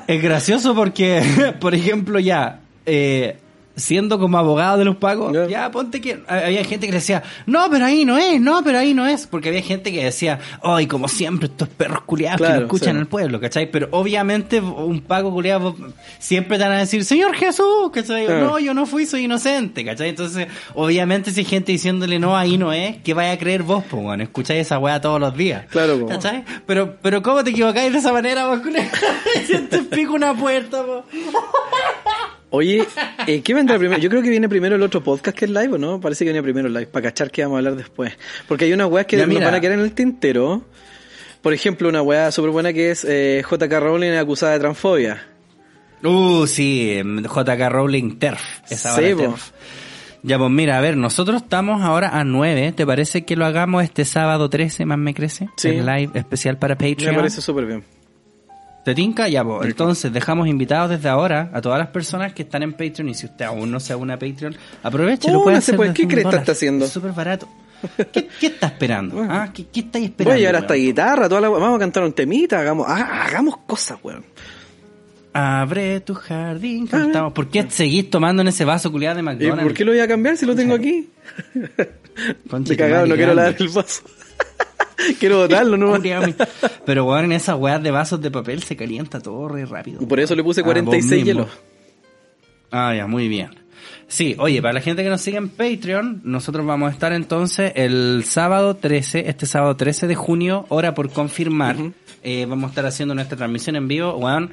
Es 0.06 0.22
gracioso 0.22 0.74
porque, 0.74 1.22
por 1.60 1.74
ejemplo, 1.74 2.18
ya, 2.18 2.60
eh, 2.86 3.36
siendo 3.76 4.18
como 4.18 4.38
abogado 4.38 4.78
de 4.78 4.84
los 4.84 4.96
pagos, 4.96 5.32
Ya. 5.32 5.46
ya 5.46 5.70
ponte 5.70 6.00
que 6.00 6.22
había 6.28 6.64
gente 6.64 6.86
que 6.86 6.92
le 6.92 6.98
decía, 6.98 7.22
no, 7.46 7.68
pero 7.70 7.86
ahí 7.86 8.04
no 8.04 8.18
es, 8.18 8.40
no, 8.40 8.62
pero 8.62 8.78
ahí 8.78 8.94
no 8.94 9.06
es, 9.06 9.26
porque 9.26 9.48
había 9.48 9.62
gente 9.62 9.92
que 9.92 10.04
decía, 10.04 10.38
ay, 10.62 10.86
como 10.86 11.08
siempre, 11.08 11.48
estos 11.48 11.68
perros 11.68 12.02
culiados 12.02 12.46
que 12.46 12.52
no 12.52 12.60
escuchan 12.62 12.94
sí. 12.94 13.00
al 13.00 13.06
pueblo, 13.06 13.40
¿cachai? 13.40 13.70
Pero 13.70 13.88
obviamente 13.92 14.60
un 14.60 15.00
pago 15.00 15.30
culiado 15.32 15.74
siempre 16.18 16.58
te 16.58 16.64
van 16.64 16.72
a 16.72 16.78
decir, 16.78 17.04
Señor 17.04 17.34
Jesús, 17.34 17.90
¿cachai? 17.92 18.26
Claro. 18.26 18.44
No, 18.44 18.58
yo 18.58 18.74
no 18.74 18.86
fui, 18.86 19.06
soy 19.06 19.24
inocente, 19.24 19.84
¿cachai? 19.84 20.10
Entonces, 20.10 20.48
obviamente 20.74 21.30
si 21.30 21.40
hay 21.40 21.46
gente 21.46 21.72
diciéndole, 21.72 22.18
no, 22.18 22.36
ahí 22.36 22.58
no 22.58 22.72
es, 22.72 22.98
¿qué 23.02 23.14
vaya 23.14 23.32
a 23.32 23.38
creer 23.38 23.62
vos, 23.62 23.84
pues, 23.88 24.02
bueno, 24.02 24.22
escucháis 24.22 24.60
esa 24.62 24.78
weá 24.78 25.00
todos 25.00 25.20
los 25.20 25.36
días. 25.36 25.64
Claro, 25.70 25.98
po. 26.00 26.06
¿Cachai? 26.06 26.44
Pero, 26.66 26.96
pero 27.00 27.22
¿cómo 27.22 27.42
te 27.42 27.50
equivocáis 27.50 27.92
de 27.92 27.98
esa 27.98 28.12
manera, 28.12 28.46
vos, 28.48 28.60
culiao? 28.60 28.84
Si 29.46 29.58
te 29.58 29.78
pico 29.78 30.12
una 30.12 30.34
puerta, 30.34 30.82
po. 30.84 31.04
Oye, 32.54 32.86
eh, 33.26 33.40
¿qué 33.40 33.54
vendrá 33.54 33.78
primero? 33.78 33.98
Yo 33.98 34.10
creo 34.10 34.20
que 34.22 34.28
viene 34.28 34.46
primero 34.48 34.76
el 34.76 34.82
otro 34.82 35.02
podcast 35.02 35.36
que 35.36 35.46
es 35.46 35.50
live, 35.50 35.68
¿o 35.72 35.78
no? 35.78 35.98
Parece 36.00 36.24
que 36.24 36.32
viene 36.32 36.42
primero 36.42 36.68
el 36.68 36.74
live, 36.74 36.86
para 36.86 37.04
cachar 37.08 37.30
que 37.30 37.42
vamos 37.42 37.56
a 37.56 37.58
hablar 37.58 37.76
después. 37.76 38.12
Porque 38.46 38.66
hay 38.66 38.72
unas 38.74 38.88
weas 38.90 39.06
que 39.06 39.16
Ya, 39.16 39.26
nos 39.26 39.40
van 39.42 39.54
a 39.54 39.60
quedar 39.60 39.78
en 39.78 39.84
el 39.84 39.92
tintero. 39.92 40.62
Por 41.40 41.54
ejemplo, 41.54 41.88
una 41.88 42.02
wea 42.02 42.30
súper 42.30 42.50
buena 42.50 42.72
que 42.74 42.90
es 42.90 43.04
eh, 43.08 43.42
JK 43.50 43.72
Rowling 43.80 44.12
acusada 44.12 44.52
de 44.52 44.58
transfobia. 44.60 45.26
Uh, 46.04 46.46
sí, 46.46 47.00
JK 47.02 47.68
Rowling 47.70 48.18
TERF. 48.18 48.40
Esa 48.70 48.94
Sí. 48.96 49.00
TERF. 49.16 49.50
Ya, 50.22 50.38
pues 50.38 50.50
mira, 50.50 50.76
a 50.76 50.80
ver, 50.80 50.96
nosotros 50.96 51.42
estamos 51.42 51.82
ahora 51.82 52.10
a 52.16 52.22
9. 52.22 52.72
¿Te 52.76 52.86
parece 52.86 53.24
que 53.24 53.34
lo 53.34 53.44
hagamos 53.46 53.82
este 53.82 54.04
sábado 54.04 54.50
13, 54.50 54.84
más 54.84 54.98
me 54.98 55.14
crece? 55.14 55.48
Sí. 55.56 55.68
El 55.70 55.86
live 55.86 56.10
especial 56.14 56.58
para 56.58 56.74
Me 56.76 56.90
Patreon. 56.90 57.16
parece 57.16 57.40
súper 57.40 57.64
bien. 57.66 57.82
¿Te 58.84 58.94
tinca? 58.94 59.28
Ya, 59.28 59.44
pues. 59.44 59.68
Entonces, 59.68 60.12
dejamos 60.12 60.48
invitados 60.48 60.90
desde 60.90 61.08
ahora 61.08 61.50
a 61.52 61.60
todas 61.60 61.78
las 61.78 61.88
personas 61.88 62.32
que 62.32 62.42
están 62.42 62.62
en 62.64 62.72
Patreon. 62.72 63.08
Y 63.10 63.14
si 63.14 63.26
usted 63.26 63.44
aún 63.44 63.70
no 63.70 63.78
se 63.80 63.94
une 63.94 64.12
a 64.12 64.18
Patreon, 64.18 64.56
aproveche. 64.82 65.30
lo 65.30 65.42
puede 65.42 65.56
Únase, 65.56 65.74
hacer 65.76 65.92
¿Qué 65.92 66.06
cresta 66.08 66.28
dólar. 66.28 66.40
está 66.40 66.52
haciendo? 66.52 66.84
Es 66.84 66.90
súper 66.92 67.12
barato. 67.12 67.48
¿Qué, 68.12 68.28
qué 68.40 68.46
está 68.46 68.66
esperando? 68.68 69.16
Bueno. 69.16 69.32
¿Ah? 69.32 69.50
¿Qué, 69.52 69.66
qué 69.66 69.80
estáis 69.80 70.02
Voy 70.04 70.10
esperando? 70.10 70.34
a 70.34 70.38
llevar 70.38 70.56
hasta 70.56 70.72
weón? 70.74 70.84
guitarra, 70.86 71.28
toda 71.28 71.40
la. 71.40 71.48
Vamos 71.48 71.76
a 71.76 71.78
cantar 71.78 72.02
un 72.04 72.12
temita, 72.12 72.58
hagamos, 72.60 72.86
ah, 72.88 73.24
hagamos 73.26 73.56
cosas, 73.66 73.98
weón. 74.02 74.24
Abre 75.34 76.00
tu 76.00 76.14
jardín, 76.14 76.86
cantamos. 76.86 77.32
¿Por 77.32 77.48
qué 77.48 77.64
seguís 77.70 78.10
tomando 78.10 78.42
en 78.42 78.48
ese 78.48 78.64
vaso 78.64 78.92
culiado 78.92 79.14
de 79.16 79.20
¿Y 79.22 79.24
McDonald's? 79.24 79.62
por 79.62 79.74
qué 79.74 79.84
lo 79.84 79.92
voy 79.92 80.00
a 80.00 80.06
cambiar 80.08 80.36
si 80.36 80.44
lo 80.44 80.54
tengo 80.54 80.74
aquí? 80.74 81.08
Tu 82.64 82.76
cagado, 82.76 83.06
no 83.06 83.14
quiero 83.14 83.32
lavar 83.34 83.56
el 83.58 83.68
vaso. 83.68 84.02
quiero 85.20 85.38
botarlo, 85.38 85.76
no 85.76 85.94
Pero 86.84 87.04
bueno, 87.04 87.24
en 87.24 87.32
esas 87.32 87.56
weas 87.58 87.82
de 87.82 87.90
vasos 87.90 88.20
de 88.20 88.30
papel 88.30 88.62
se 88.62 88.76
calienta 88.76 89.20
todo 89.20 89.48
re 89.48 89.64
rápido. 89.66 90.06
Por 90.06 90.20
eso 90.20 90.34
le 90.34 90.42
puse 90.44 90.60
Ah, 90.60 90.64
vos 90.64 90.72
46 90.74 91.10
mismo. 91.10 91.24
hielos. 91.26 91.48
Ah, 92.70 92.94
ya, 92.94 93.06
muy 93.06 93.28
bien. 93.28 93.50
Sí, 94.08 94.36
oye, 94.38 94.60
para 94.60 94.74
la 94.74 94.80
gente 94.80 95.02
que 95.02 95.08
nos 95.08 95.20
sigue 95.20 95.38
en 95.38 95.48
Patreon, 95.48 96.20
nosotros 96.24 96.66
vamos 96.66 96.90
a 96.90 96.92
estar 96.92 97.12
entonces 97.12 97.72
el 97.76 98.24
sábado 98.26 98.76
13, 98.76 99.28
este 99.28 99.46
sábado 99.46 99.76
13 99.76 100.06
de 100.06 100.14
junio, 100.14 100.66
hora 100.68 100.94
por 100.94 101.10
confirmar. 101.10 101.76
Eh, 102.22 102.46
vamos 102.48 102.68
a 102.68 102.68
estar 102.70 102.86
haciendo 102.86 103.14
nuestra 103.14 103.36
transmisión 103.36 103.76
en 103.76 103.88
vivo, 103.88 104.14
weón. 104.16 104.50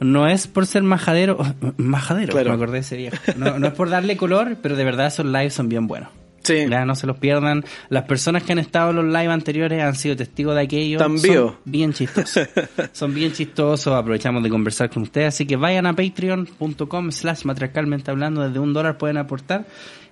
No 0.00 0.26
es 0.26 0.46
por 0.48 0.66
ser 0.66 0.82
majadero, 0.82 1.38
majadero, 1.76 2.32
Claro. 2.32 2.50
me 2.50 2.56
acordé 2.56 2.72
de 2.74 2.78
ese 2.80 2.96
viejo. 2.96 3.16
No, 3.36 3.58
no 3.58 3.68
es 3.68 3.72
por 3.74 3.88
darle 3.90 4.16
color, 4.16 4.56
pero 4.62 4.76
de 4.76 4.84
verdad 4.84 5.06
esos 5.06 5.26
lives 5.26 5.54
son 5.54 5.68
bien 5.68 5.86
buenos. 5.86 6.08
Sí. 6.42 6.66
Ya, 6.68 6.84
no 6.84 6.94
se 6.94 7.06
los 7.06 7.18
pierdan. 7.18 7.64
Las 7.88 8.04
personas 8.04 8.42
que 8.42 8.52
han 8.52 8.58
estado 8.58 8.90
en 8.90 8.96
los 8.96 9.04
live 9.06 9.32
anteriores 9.32 9.82
han 9.82 9.94
sido 9.94 10.16
testigos 10.16 10.54
de 10.54 10.62
aquello. 10.62 10.98
Tan 10.98 11.18
Son 11.18 11.56
bien 11.64 11.92
chistosos. 11.92 12.48
Son 12.92 13.14
bien 13.14 13.32
chistosos. 13.32 13.94
Aprovechamos 13.94 14.42
de 14.42 14.50
conversar 14.50 14.90
con 14.90 15.02
ustedes. 15.04 15.28
Así 15.28 15.46
que 15.46 15.56
vayan 15.56 15.86
a 15.86 15.94
patreon.com 15.94 17.10
slash 17.10 17.44
matriarcalmente 17.44 18.10
hablando. 18.10 18.46
Desde 18.46 18.58
un 18.58 18.72
dólar 18.72 18.98
pueden 18.98 19.16
aportar. 19.16 19.66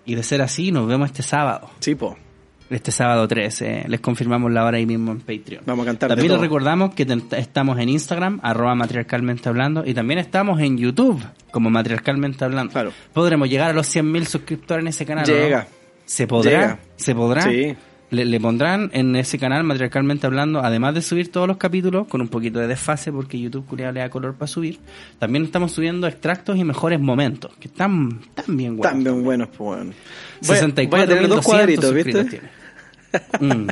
Y 0.07 0.15
de 0.15 0.23
ser 0.23 0.43
así, 0.43 0.73
nos 0.73 0.89
vemos 0.89 1.09
este 1.09 1.23
sábado. 1.23 1.71
Sí, 1.81 1.95
po. 1.95 2.17
Este 2.71 2.93
sábado 2.93 3.27
13. 3.27 3.87
Les 3.89 4.01
confirmamos 4.01 4.53
la 4.53 4.65
hora 4.65 4.77
ahí 4.79 4.87
mismo 4.87 5.11
en 5.11 5.19
Patreon. 5.19 5.65
Vamos 5.67 5.83
a 5.85 5.87
cantar 5.91 6.09
También 6.11 6.29
les 6.29 6.37
todo. 6.37 6.43
recordamos 6.43 6.95
que 6.95 7.05
estamos 7.37 7.79
en 7.81 7.89
Instagram, 7.89 8.39
arroba 8.45 8.77
matriarcalmente 8.77 9.49
hablando, 9.49 9.83
y 9.85 9.93
también 9.93 10.21
estamos 10.21 10.61
en 10.61 10.79
YouTube, 10.79 11.21
como 11.51 11.69
matriarcalmente 11.69 12.45
hablando. 12.45 12.73
Claro. 12.73 12.93
Podremos 13.13 13.49
llegar 13.49 13.71
a 13.71 13.73
los 13.73 13.93
100.000 13.93 14.25
suscriptores 14.25 14.85
en 14.85 14.89
ese 14.89 15.05
canal. 15.05 15.29
¿o 15.29 15.51
no? 15.51 15.80
¿Se 16.11 16.27
podrá? 16.27 16.51
Llega. 16.51 16.79
¿Se 16.97 17.15
podrá? 17.15 17.43
Sí. 17.43 17.77
Le, 18.11 18.25
le 18.25 18.41
pondrán 18.41 18.91
en 18.93 19.15
ese 19.15 19.39
canal, 19.39 19.63
matriarcalmente 19.63 20.27
hablando, 20.27 20.59
además 20.59 20.95
de 20.95 21.03
subir 21.03 21.31
todos 21.31 21.47
los 21.47 21.57
capítulos, 21.57 22.09
con 22.09 22.21
un 22.21 22.27
poquito 22.27 22.59
de 22.59 22.67
desfase, 22.67 23.13
porque 23.13 23.39
YouTube 23.39 23.65
culiao 23.67 23.93
le 23.93 24.01
da 24.01 24.11
color 24.11 24.35
para 24.35 24.49
subir, 24.49 24.81
también 25.21 25.45
estamos 25.45 25.71
subiendo 25.71 26.09
extractos 26.09 26.59
y 26.59 26.65
mejores 26.65 26.99
momentos, 26.99 27.53
que 27.61 27.69
están 27.69 28.21
tan 28.35 28.57
bien 28.57 28.77
buenos. 28.77 28.93
Tan 28.93 29.05
bien 29.05 29.23
buenos, 29.23 29.49
pues. 29.57 29.79
Voy 29.85 30.57
a- 30.57 30.61
64 30.61 30.89
voy 30.91 31.01
a 31.05 31.07
tener 31.07 31.29
dos 31.29 31.45
cuadritos, 31.47 31.95
¿viste? 31.95 32.41
Mm. 33.41 33.67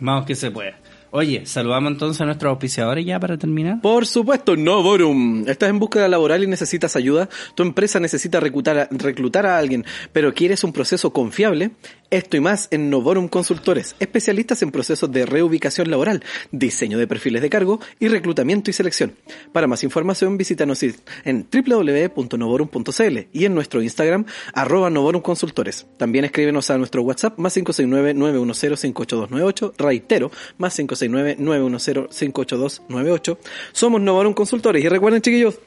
Vamos 0.00 0.26
que 0.26 0.34
se 0.34 0.50
puede. 0.50 0.74
Oye, 1.10 1.46
saludamos 1.46 1.92
entonces 1.92 2.20
a 2.20 2.26
nuestros 2.26 2.50
auspiciadores 2.50 3.06
ya 3.06 3.18
para 3.18 3.38
terminar. 3.38 3.80
Por 3.80 4.04
supuesto, 4.04 4.56
Novorum. 4.56 5.48
Estás 5.48 5.70
en 5.70 5.78
búsqueda 5.78 6.06
laboral 6.06 6.44
y 6.44 6.46
necesitas 6.46 6.96
ayuda. 6.96 7.30
Tu 7.54 7.62
empresa 7.62 7.98
necesita 7.98 8.40
reclutar 8.40 8.78
a, 8.78 8.88
reclutar 8.90 9.46
a 9.46 9.56
alguien, 9.56 9.86
pero 10.12 10.34
quieres 10.34 10.64
un 10.64 10.74
proceso 10.74 11.10
confiable. 11.12 11.70
Esto 12.10 12.38
y 12.38 12.40
más 12.40 12.68
en 12.70 12.88
Novorum 12.88 13.28
Consultores, 13.28 13.94
especialistas 14.00 14.62
en 14.62 14.70
procesos 14.70 15.12
de 15.12 15.26
reubicación 15.26 15.90
laboral, 15.90 16.24
diseño 16.52 16.96
de 16.98 17.06
perfiles 17.06 17.42
de 17.42 17.50
cargo 17.50 17.80
y 18.00 18.08
reclutamiento 18.08 18.70
y 18.70 18.72
selección. 18.72 19.12
Para 19.52 19.66
más 19.66 19.84
información 19.84 20.38
visítanos 20.38 20.82
en 20.82 21.46
www.novorum.cl 21.50 23.18
y 23.32 23.44
en 23.44 23.54
nuestro 23.54 23.82
Instagram 23.82 24.24
arroba 24.54 24.88
Novorum 24.88 25.20
Consultores. 25.20 25.86
También 25.98 26.24
escríbenos 26.24 26.70
a 26.70 26.78
nuestro 26.78 27.02
WhatsApp 27.02 27.38
más 27.38 27.54
569-910-58298, 27.58 29.74
reitero, 29.76 30.30
más 30.56 30.78
569-910-58298. 31.00 33.38
Somos 33.72 34.00
Novorum 34.00 34.34
Consultores 34.34 34.84
y 34.84 34.88
recuerden 34.88 35.22
chiquillos, 35.22 35.58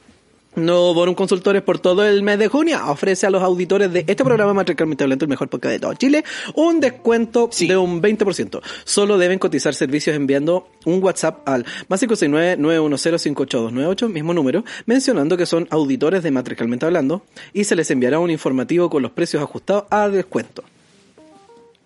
no 0.54 0.92
Borum 0.92 1.14
Consultores 1.14 1.62
por 1.62 1.78
todo 1.78 2.06
el 2.06 2.22
mes 2.22 2.38
de 2.38 2.48
junio 2.48 2.78
ofrece 2.86 3.26
a 3.26 3.30
los 3.30 3.42
auditores 3.42 3.90
de 3.90 4.00
este 4.00 4.22
programa 4.22 4.52
matricalmente 4.52 5.02
hablando 5.02 5.24
el 5.24 5.30
mejor 5.30 5.48
podcast 5.48 5.72
de 5.72 5.78
todo 5.78 5.94
Chile 5.94 6.24
un 6.54 6.78
descuento 6.78 7.48
de 7.58 7.76
un 7.78 8.02
20%. 8.02 8.60
Solo 8.84 9.16
deben 9.16 9.38
cotizar 9.38 9.74
servicios 9.74 10.14
enviando 10.14 10.68
un 10.84 11.02
WhatsApp 11.02 11.48
al 11.48 11.64
más 11.88 12.02
569-910-58298, 12.02 14.10
mismo 14.10 14.34
número, 14.34 14.62
mencionando 14.84 15.38
que 15.38 15.46
son 15.46 15.68
auditores 15.70 16.22
de 16.22 16.30
matricalmente 16.30 16.84
hablando 16.84 17.22
y 17.54 17.64
se 17.64 17.74
les 17.74 17.90
enviará 17.90 18.18
un 18.18 18.30
informativo 18.30 18.90
con 18.90 19.00
los 19.02 19.12
precios 19.12 19.42
ajustados 19.42 19.84
a 19.90 20.10
descuento. 20.10 20.64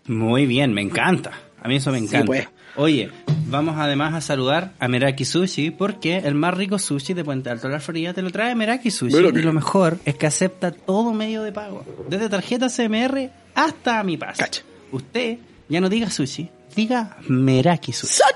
Muy 0.07 0.47
bien, 0.47 0.73
me 0.73 0.83
encanta. 0.83 1.31
A 1.63 1.69
mí 1.69 1.77
eso 1.77 1.93
me 1.93 1.99
encanta. 1.99 2.27
pues. 2.27 2.49
Oye, 2.77 3.11
vamos 3.47 3.77
además 3.79 4.15
a 4.15 4.21
saludar 4.21 4.73
a 4.79 4.89
Meraki 4.89 5.25
Sushi 5.25 5.71
porque 5.71 6.19
el 6.19 6.35
más 6.35 6.55
rico 6.55 6.79
sushi 6.79 7.15
de 7.15 7.25
Puente 7.25 7.49
Alto 7.49 7.69
de 7.69 7.75
la 7.75 7.81
Florida 7.81 8.13
te 8.13 8.23
lo 8.23 8.31
trae 8.31 8.55
Meraki 8.55 8.91
Sushi. 8.91 9.15
Meraki. 9.15 9.39
Y 9.39 9.43
lo 9.43 9.53
mejor 9.53 9.99
es 10.05 10.17
que 10.17 10.27
acepta 10.27 10.73
todo 10.73 11.15
medio 11.15 11.43
de 11.43 11.53
pago, 11.53 11.85
desde 12.09 12.29
tarjeta 12.29 12.69
CMR 12.69 13.31
hasta 13.55 14.03
mi 14.03 14.17
paz. 14.17 14.39
Cacha. 14.39 14.63
Usted 14.93 15.39
ya 15.69 15.81
no 15.81 15.89
diga 15.89 16.11
sushi, 16.11 16.51
diga 16.75 17.17
Meraki 17.29 17.93
Sushi. 17.93 18.23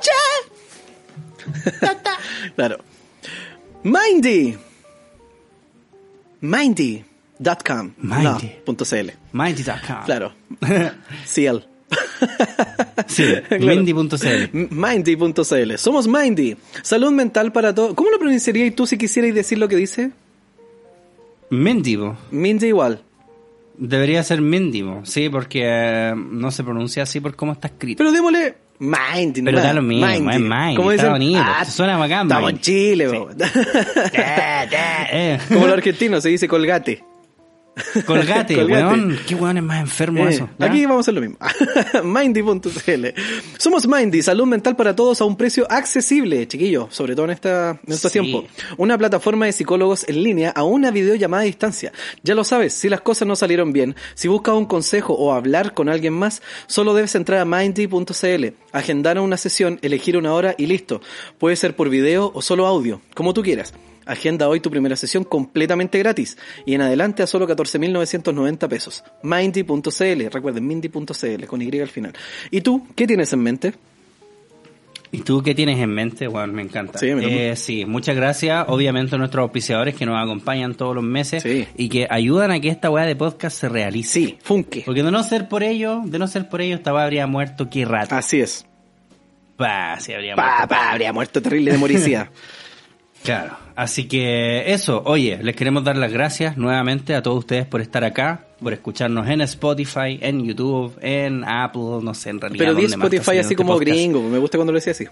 Claro. 2.56 2.78
Mindy. 3.82 4.56
Mindy.com. 6.40 7.94
Mindy. 7.98 8.24
No, 8.24 8.38
punto 8.64 8.84
.cl. 8.84 9.12
Mindy.com. 9.32 10.04
Claro. 10.04 10.32
CL. 11.26 11.64
Sí. 13.06 13.24
Mindy.cl. 13.58 14.50
Mindy.cl. 14.70 15.76
Somos 15.78 16.06
Mindy. 16.06 16.56
Salud 16.82 17.10
mental 17.10 17.50
para 17.52 17.74
todos. 17.74 17.94
¿Cómo 17.94 18.10
lo 18.10 18.18
pronunciarías 18.18 18.74
tú 18.74 18.86
si 18.86 18.96
quisierais 18.96 19.34
decir 19.34 19.58
lo 19.58 19.68
que 19.68 19.76
dice? 19.76 20.10
Mindy. 21.50 21.98
Mindy 22.30 22.66
igual. 22.68 23.02
Debería 23.76 24.22
ser 24.22 24.42
Mindy, 24.42 24.84
sí, 25.04 25.28
porque 25.30 25.62
eh, 25.64 26.14
no 26.14 26.50
se 26.50 26.62
pronuncia 26.62 27.02
así 27.04 27.18
por 27.18 27.34
cómo 27.34 27.52
está 27.52 27.68
escrito. 27.68 27.98
Pero 27.98 28.12
démosle 28.12 28.54
Mindy. 28.78 29.42
Pero 29.42 29.58
da 29.60 29.72
lo 29.72 29.80
mismo, 29.82 30.06
es 30.06 30.20
Mindy, 30.20 30.76
¿Cómo 30.76 30.92
está 30.92 31.04
dicen? 31.06 31.12
bonito, 31.12 31.42
suena 31.66 31.96
bacán, 31.96 32.26
Estamos 32.26 32.52
Mindy. 32.52 32.58
en 32.58 32.62
Chile. 32.62 33.08
Eh, 35.12 35.38
Como 35.48 35.66
los 35.66 35.72
argentinos 35.78 36.22
se 36.22 36.28
dice 36.28 36.46
colgate. 36.46 37.02
Colgate, 38.06 38.54
Colgate. 38.56 38.84
weón. 38.84 39.18
Qué 39.26 39.34
weón 39.34 39.56
es 39.56 39.62
más 39.62 39.80
enfermo 39.80 40.26
Eh, 40.26 40.30
eso. 40.30 40.48
¿ya? 40.58 40.66
Aquí 40.66 40.82
vamos 40.84 40.98
a 40.98 41.00
hacer 41.00 41.14
lo 41.14 41.20
mismo. 41.20 41.36
Mindy.cl. 42.04 43.06
Somos 43.58 43.86
Mindy, 43.86 44.22
salud 44.22 44.46
mental 44.46 44.76
para 44.76 44.94
todos 44.94 45.20
a 45.20 45.24
un 45.24 45.36
precio 45.36 45.66
accesible, 45.70 46.46
chiquillos, 46.48 46.86
sobre 46.94 47.14
todo 47.14 47.26
en, 47.26 47.30
esta, 47.32 47.80
en 47.86 47.92
estos 47.92 48.12
Sí. 48.12 48.20
tiempos. 48.20 48.44
Una 48.76 48.98
plataforma 48.98 49.46
de 49.46 49.52
psicólogos 49.52 50.08
en 50.08 50.22
línea 50.22 50.50
a 50.50 50.64
una 50.64 50.90
videollamada 50.90 51.42
a 51.42 51.46
distancia. 51.46 51.92
Ya 52.22 52.34
lo 52.34 52.44
sabes, 52.44 52.74
si 52.74 52.88
las 52.88 53.00
cosas 53.00 53.26
no 53.28 53.36
salieron 53.36 53.72
bien, 53.72 53.94
si 54.14 54.28
buscas 54.28 54.54
un 54.54 54.66
consejo 54.66 55.14
o 55.14 55.32
hablar 55.32 55.72
con 55.74 55.88
alguien 55.88 56.12
más, 56.12 56.42
solo 56.66 56.92
debes 56.94 57.14
entrar 57.14 57.40
a 57.40 57.44
mindy.cl, 57.44 58.46
agendar 58.72 59.18
una 59.20 59.36
sesión, 59.36 59.78
elegir 59.82 60.16
una 60.16 60.34
hora 60.34 60.54
y 60.58 60.66
listo. 60.66 61.00
Puede 61.38 61.56
ser 61.56 61.76
por 61.76 61.88
video 61.88 62.30
o 62.34 62.42
solo 62.42 62.66
audio, 62.66 63.00
como 63.14 63.32
tú 63.34 63.42
quieras. 63.42 63.72
Agenda 64.06 64.48
hoy 64.48 64.60
tu 64.60 64.70
primera 64.70 64.96
sesión 64.96 65.24
completamente 65.24 65.98
gratis 65.98 66.36
y 66.66 66.74
en 66.74 66.80
adelante 66.80 67.22
a 67.22 67.26
solo 67.26 67.46
14.990 67.46 68.68
pesos. 68.68 69.04
Mindy.cl, 69.22 70.26
recuerden, 70.32 70.66
Mindy.cl 70.66 71.44
con 71.46 71.62
Y 71.62 71.78
al 71.80 71.88
final. 71.88 72.12
¿Y 72.50 72.60
tú, 72.62 72.86
qué 72.96 73.06
tienes 73.06 73.32
en 73.32 73.40
mente? 73.40 73.74
¿Y 75.12 75.22
tú 75.22 75.42
qué 75.42 75.56
tienes 75.56 75.78
en 75.80 75.90
mente? 75.90 76.28
Bueno, 76.28 76.52
me 76.52 76.62
encanta. 76.62 76.98
Sí, 77.00 77.12
me 77.14 77.50
Eh, 77.50 77.56
sí, 77.56 77.84
muchas 77.84 78.14
gracias. 78.14 78.64
Obviamente 78.68 79.16
a 79.16 79.18
nuestros 79.18 79.42
auspiciadores 79.42 79.96
que 79.96 80.06
nos 80.06 80.16
acompañan 80.22 80.74
todos 80.74 80.94
los 80.94 81.02
meses 81.02 81.42
Sí. 81.42 81.66
y 81.76 81.88
que 81.88 82.06
ayudan 82.08 82.52
a 82.52 82.60
que 82.60 82.68
esta 82.68 82.90
weá 82.90 83.04
de 83.06 83.16
podcast 83.16 83.58
se 83.58 83.68
realice. 83.68 84.12
Sí, 84.12 84.38
Funke. 84.40 84.82
Porque 84.86 85.02
de 85.02 85.10
no 85.10 85.22
ser 85.24 85.48
por 85.48 85.64
ello, 85.64 86.00
de 86.04 86.18
no 86.20 86.28
ser 86.28 86.48
por 86.48 86.60
ello, 86.60 86.76
esta 86.76 86.94
weá 86.94 87.02
habría 87.04 87.26
muerto 87.26 87.68
qué 87.68 87.84
rato. 87.84 88.14
Así 88.14 88.40
es. 88.40 88.66
Pa, 89.56 89.98
sí, 89.98 90.12
habría 90.12 90.36
Pa, 90.36 90.46
muerto. 90.58 90.68
pa, 90.68 90.90
habría 90.92 91.12
muerto 91.12 91.42
terrible 91.42 91.72
de 91.72 91.78
moricia. 91.78 92.30
Claro. 93.22 93.56
Así 93.76 94.08
que 94.08 94.72
eso, 94.72 95.02
oye, 95.06 95.38
les 95.42 95.56
queremos 95.56 95.84
dar 95.84 95.96
las 95.96 96.12
gracias 96.12 96.56
nuevamente 96.56 97.14
a 97.14 97.22
todos 97.22 97.38
ustedes 97.38 97.66
por 97.66 97.80
estar 97.80 98.04
acá, 98.04 98.46
por 98.60 98.72
escucharnos 98.72 99.26
en 99.28 99.40
Spotify, 99.42 100.18
en 100.20 100.44
YouTube, 100.44 100.98
en 101.00 101.44
Apple, 101.44 102.00
no 102.02 102.12
sé, 102.14 102.30
en 102.30 102.40
realidad. 102.40 102.64
Pero 102.66 102.74
di 102.74 102.84
Spotify 102.84 103.30
así 103.30 103.38
este 103.40 103.56
como 103.56 103.74
podcast. 103.74 103.90
gringo, 103.90 104.22
me 104.28 104.38
gusta 104.38 104.58
cuando 104.58 104.72
lo 104.72 104.76
decía 104.76 104.92
así. 104.92 105.06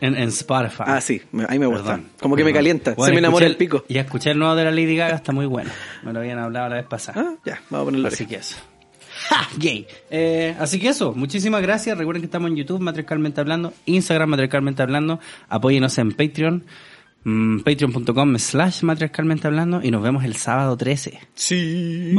En, 0.00 0.14
en 0.14 0.28
Spotify. 0.28 0.84
Ah, 0.86 1.00
sí, 1.00 1.22
ahí 1.48 1.58
me 1.58 1.66
gusta. 1.66 1.82
Perdón, 1.84 2.06
Como 2.20 2.36
que 2.36 2.44
me 2.44 2.52
calienta, 2.52 2.92
Bueno, 2.94 3.06
se 3.06 3.12
me 3.12 3.18
enamora 3.18 3.46
el 3.46 3.56
pico. 3.56 3.84
Y 3.88 3.96
escuché 3.98 4.30
el 4.30 4.38
nuevo 4.38 4.54
de 4.54 4.64
la 4.64 4.70
Lady 4.70 4.94
Gaga, 4.96 5.16
está 5.16 5.32
muy 5.32 5.46
bueno. 5.46 5.70
Me 6.02 6.12
lo 6.12 6.20
habían 6.20 6.38
hablado 6.38 6.68
la 6.68 6.76
vez 6.76 6.86
pasada. 6.86 7.20
Ah, 7.26 7.34
ya, 7.46 7.60
vamos 7.70 7.82
a 7.82 7.84
ponerlo 7.86 8.08
Así 8.08 8.24
así. 8.24 8.26
que 8.26 8.36
eso. 8.36 8.56
¡Ja! 9.28 9.48
Gay. 9.56 9.86
Eh, 10.10 10.54
así 10.60 10.78
que 10.78 10.88
eso, 10.88 11.14
muchísimas 11.14 11.62
gracias. 11.62 11.96
Recuerden 11.96 12.20
que 12.20 12.26
estamos 12.26 12.50
en 12.50 12.56
YouTube, 12.56 12.80
Matriarcalmente 12.80 13.40
Hablando, 13.40 13.72
Instagram, 13.86 14.28
Matriarcalmente 14.28 14.82
Hablando. 14.82 15.18
Apóyenos 15.48 15.96
en 15.96 16.12
Patreon, 16.12 16.64
mm, 17.26 17.60
patreon.com 17.60 18.38
slash 18.38 18.82
Matriarcalmente 18.82 19.46
Hablando 19.46 19.80
y 19.82 19.90
nos 19.90 20.02
vemos 20.02 20.24
el 20.24 20.36
sábado 20.36 20.76
13. 20.76 21.18
Sí. 21.34 22.12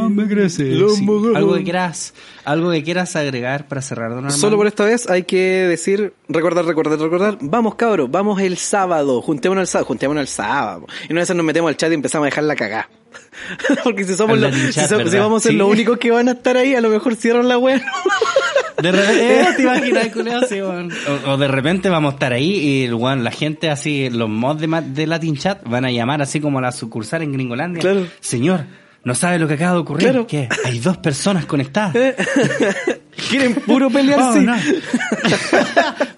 Sí. 0.49 1.05
Algo 1.35 1.55
que 1.55 1.63
quieras, 1.63 2.13
algo 2.45 2.71
que 2.71 2.84
quieras 2.84 3.15
agregar 3.15 3.67
para 3.67 3.81
cerrar, 3.81 4.09
don 4.09 4.19
Armando? 4.19 4.38
Solo 4.38 4.57
por 4.57 4.67
esta 4.67 4.85
vez 4.85 5.09
hay 5.09 5.23
que 5.23 5.38
decir, 5.67 6.13
recordar, 6.27 6.65
recordar, 6.65 6.99
recordar. 6.99 7.38
Vamos, 7.41 7.75
cabros, 7.75 8.11
vamos 8.11 8.39
el 8.41 8.57
sábado. 8.57 9.21
Juntémonos 9.21 9.61
el 9.61 9.67
sábado, 9.67 9.85
juntémonos 9.88 10.21
el 10.21 10.27
sábado. 10.27 10.85
Y 11.09 11.13
una 11.13 11.21
vez 11.21 11.34
nos 11.34 11.45
metemos 11.45 11.69
al 11.69 11.77
chat 11.77 11.91
y 11.91 11.95
empezamos 11.95 12.25
a 12.25 12.29
dejar 12.29 12.43
la 12.43 12.55
cagá. 12.55 12.89
Porque 13.84 14.03
si 14.03 14.13
somos 14.15 14.38
los, 14.38 14.53
si, 14.53 14.71
chat, 14.71 14.89
si 15.07 15.17
vamos 15.17 15.41
a 15.41 15.43
ser 15.43 15.51
Sí. 15.53 15.57
los 15.57 15.69
únicos 15.69 15.97
que 15.97 16.11
van 16.11 16.27
a 16.27 16.31
estar 16.34 16.57
ahí, 16.57 16.75
a 16.75 16.81
lo 16.81 16.89
mejor 16.89 17.15
cierran 17.15 17.47
la 17.47 17.57
web. 17.57 17.81
De 18.81 18.91
repente, 18.91 19.41
eh, 19.41 19.45
te 19.55 19.61
imaginas, 19.63 20.07
culiao? 20.09 20.41
Sí, 20.47 20.61
weón. 20.61 20.91
o, 21.25 21.31
o 21.31 21.37
de 21.37 21.47
repente 21.47 21.89
vamos 21.89 22.11
a 22.11 22.15
estar 22.15 22.33
ahí 22.33 22.83
y 22.85 22.91
weón, 22.93 23.23
la 23.23 23.31
gente 23.31 23.69
así, 23.69 24.09
los 24.09 24.29
mods 24.29 24.61
de, 24.61 24.67
de 24.93 25.07
Latin 25.07 25.35
Chat 25.35 25.63
van 25.67 25.85
a 25.85 25.91
llamar 25.91 26.21
así 26.21 26.39
como 26.39 26.59
a 26.59 26.61
la 26.61 26.71
sucursal 26.71 27.21
en 27.23 27.33
Gringolandia. 27.33 27.81
Claro. 27.81 28.05
Señor, 28.19 28.65
¿no 29.03 29.15
sabe 29.15 29.39
lo 29.39 29.47
que 29.47 29.55
acaba 29.55 29.73
de 29.73 29.79
ocurrir? 29.79 30.09
Claro. 30.09 30.27
Que 30.27 30.47
hay 30.65 30.79
dos 30.79 30.97
personas 30.97 31.45
conectadas. 31.45 31.95
Quieren 33.29 33.55
puro 33.55 33.89
pelear, 33.89 34.19
Oh, 34.21 34.35
no. 34.39 34.55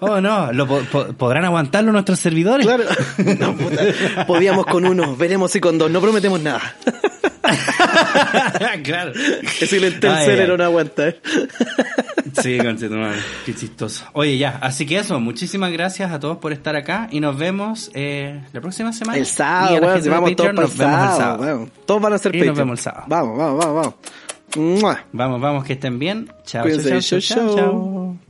oh, 0.00 0.20
no. 0.20 0.52
¿Lo 0.52 0.66
po- 0.66 0.82
po- 0.92 1.06
¿Podrán 1.14 1.44
aguantarlo 1.46 1.92
nuestros 1.92 2.20
servidores? 2.20 2.66
Claro. 2.66 2.84
No, 3.40 3.54
puta. 3.56 4.26
Podíamos 4.26 4.66
con 4.66 4.84
uno, 4.84 5.16
veremos 5.16 5.50
si 5.50 5.60
con 5.60 5.78
dos. 5.78 5.90
No 5.90 6.00
prometemos 6.00 6.40
nada. 6.40 6.60
claro. 8.84 9.12
El 9.12 9.84
Ay, 9.84 10.00
tercero 10.00 10.52
ay. 10.52 10.58
no 10.58 10.64
aguanta. 10.64 11.08
¿eh? 11.08 11.20
Sí, 12.42 12.58
conchetumare. 12.58 13.18
Qué 13.44 13.54
chistoso. 13.54 14.04
Oye, 14.12 14.38
ya. 14.38 14.58
Así 14.62 14.86
que 14.86 14.98
eso. 14.98 15.18
Muchísimas 15.18 15.72
gracias 15.72 16.12
a 16.12 16.20
todos 16.20 16.38
por 16.38 16.52
estar 16.52 16.76
acá 16.76 17.08
y 17.10 17.18
nos 17.18 17.36
vemos 17.36 17.90
eh, 17.94 18.40
la 18.52 18.60
próxima 18.60 18.92
semana. 18.92 19.18
El 19.18 19.26
sábado, 19.26 19.80
gente 19.80 20.02
si 20.02 20.08
vamos 20.08 20.36
todos 20.36 20.52
para 20.54 20.66
el 20.66 20.72
sábado. 20.72 21.68
Todos 21.86 22.00
van 22.00 22.12
a 22.12 22.18
ser 22.18 22.34
Y 22.36 22.42
nos 22.42 22.56
vemos 22.56 22.78
el 22.78 22.82
sábado. 22.84 23.04
Vamos, 23.08 23.36
vamos, 23.36 23.64
vamos, 23.64 23.94
vamos. 24.54 24.98
Vamos, 25.12 25.40
vamos, 25.40 25.64
que 25.64 25.74
estén 25.74 25.98
bien. 25.98 26.32
Chao, 26.44 26.62
Cuídense, 26.62 27.20
chao, 27.20 27.20
chao, 27.20 27.56
chao. 27.56 28.29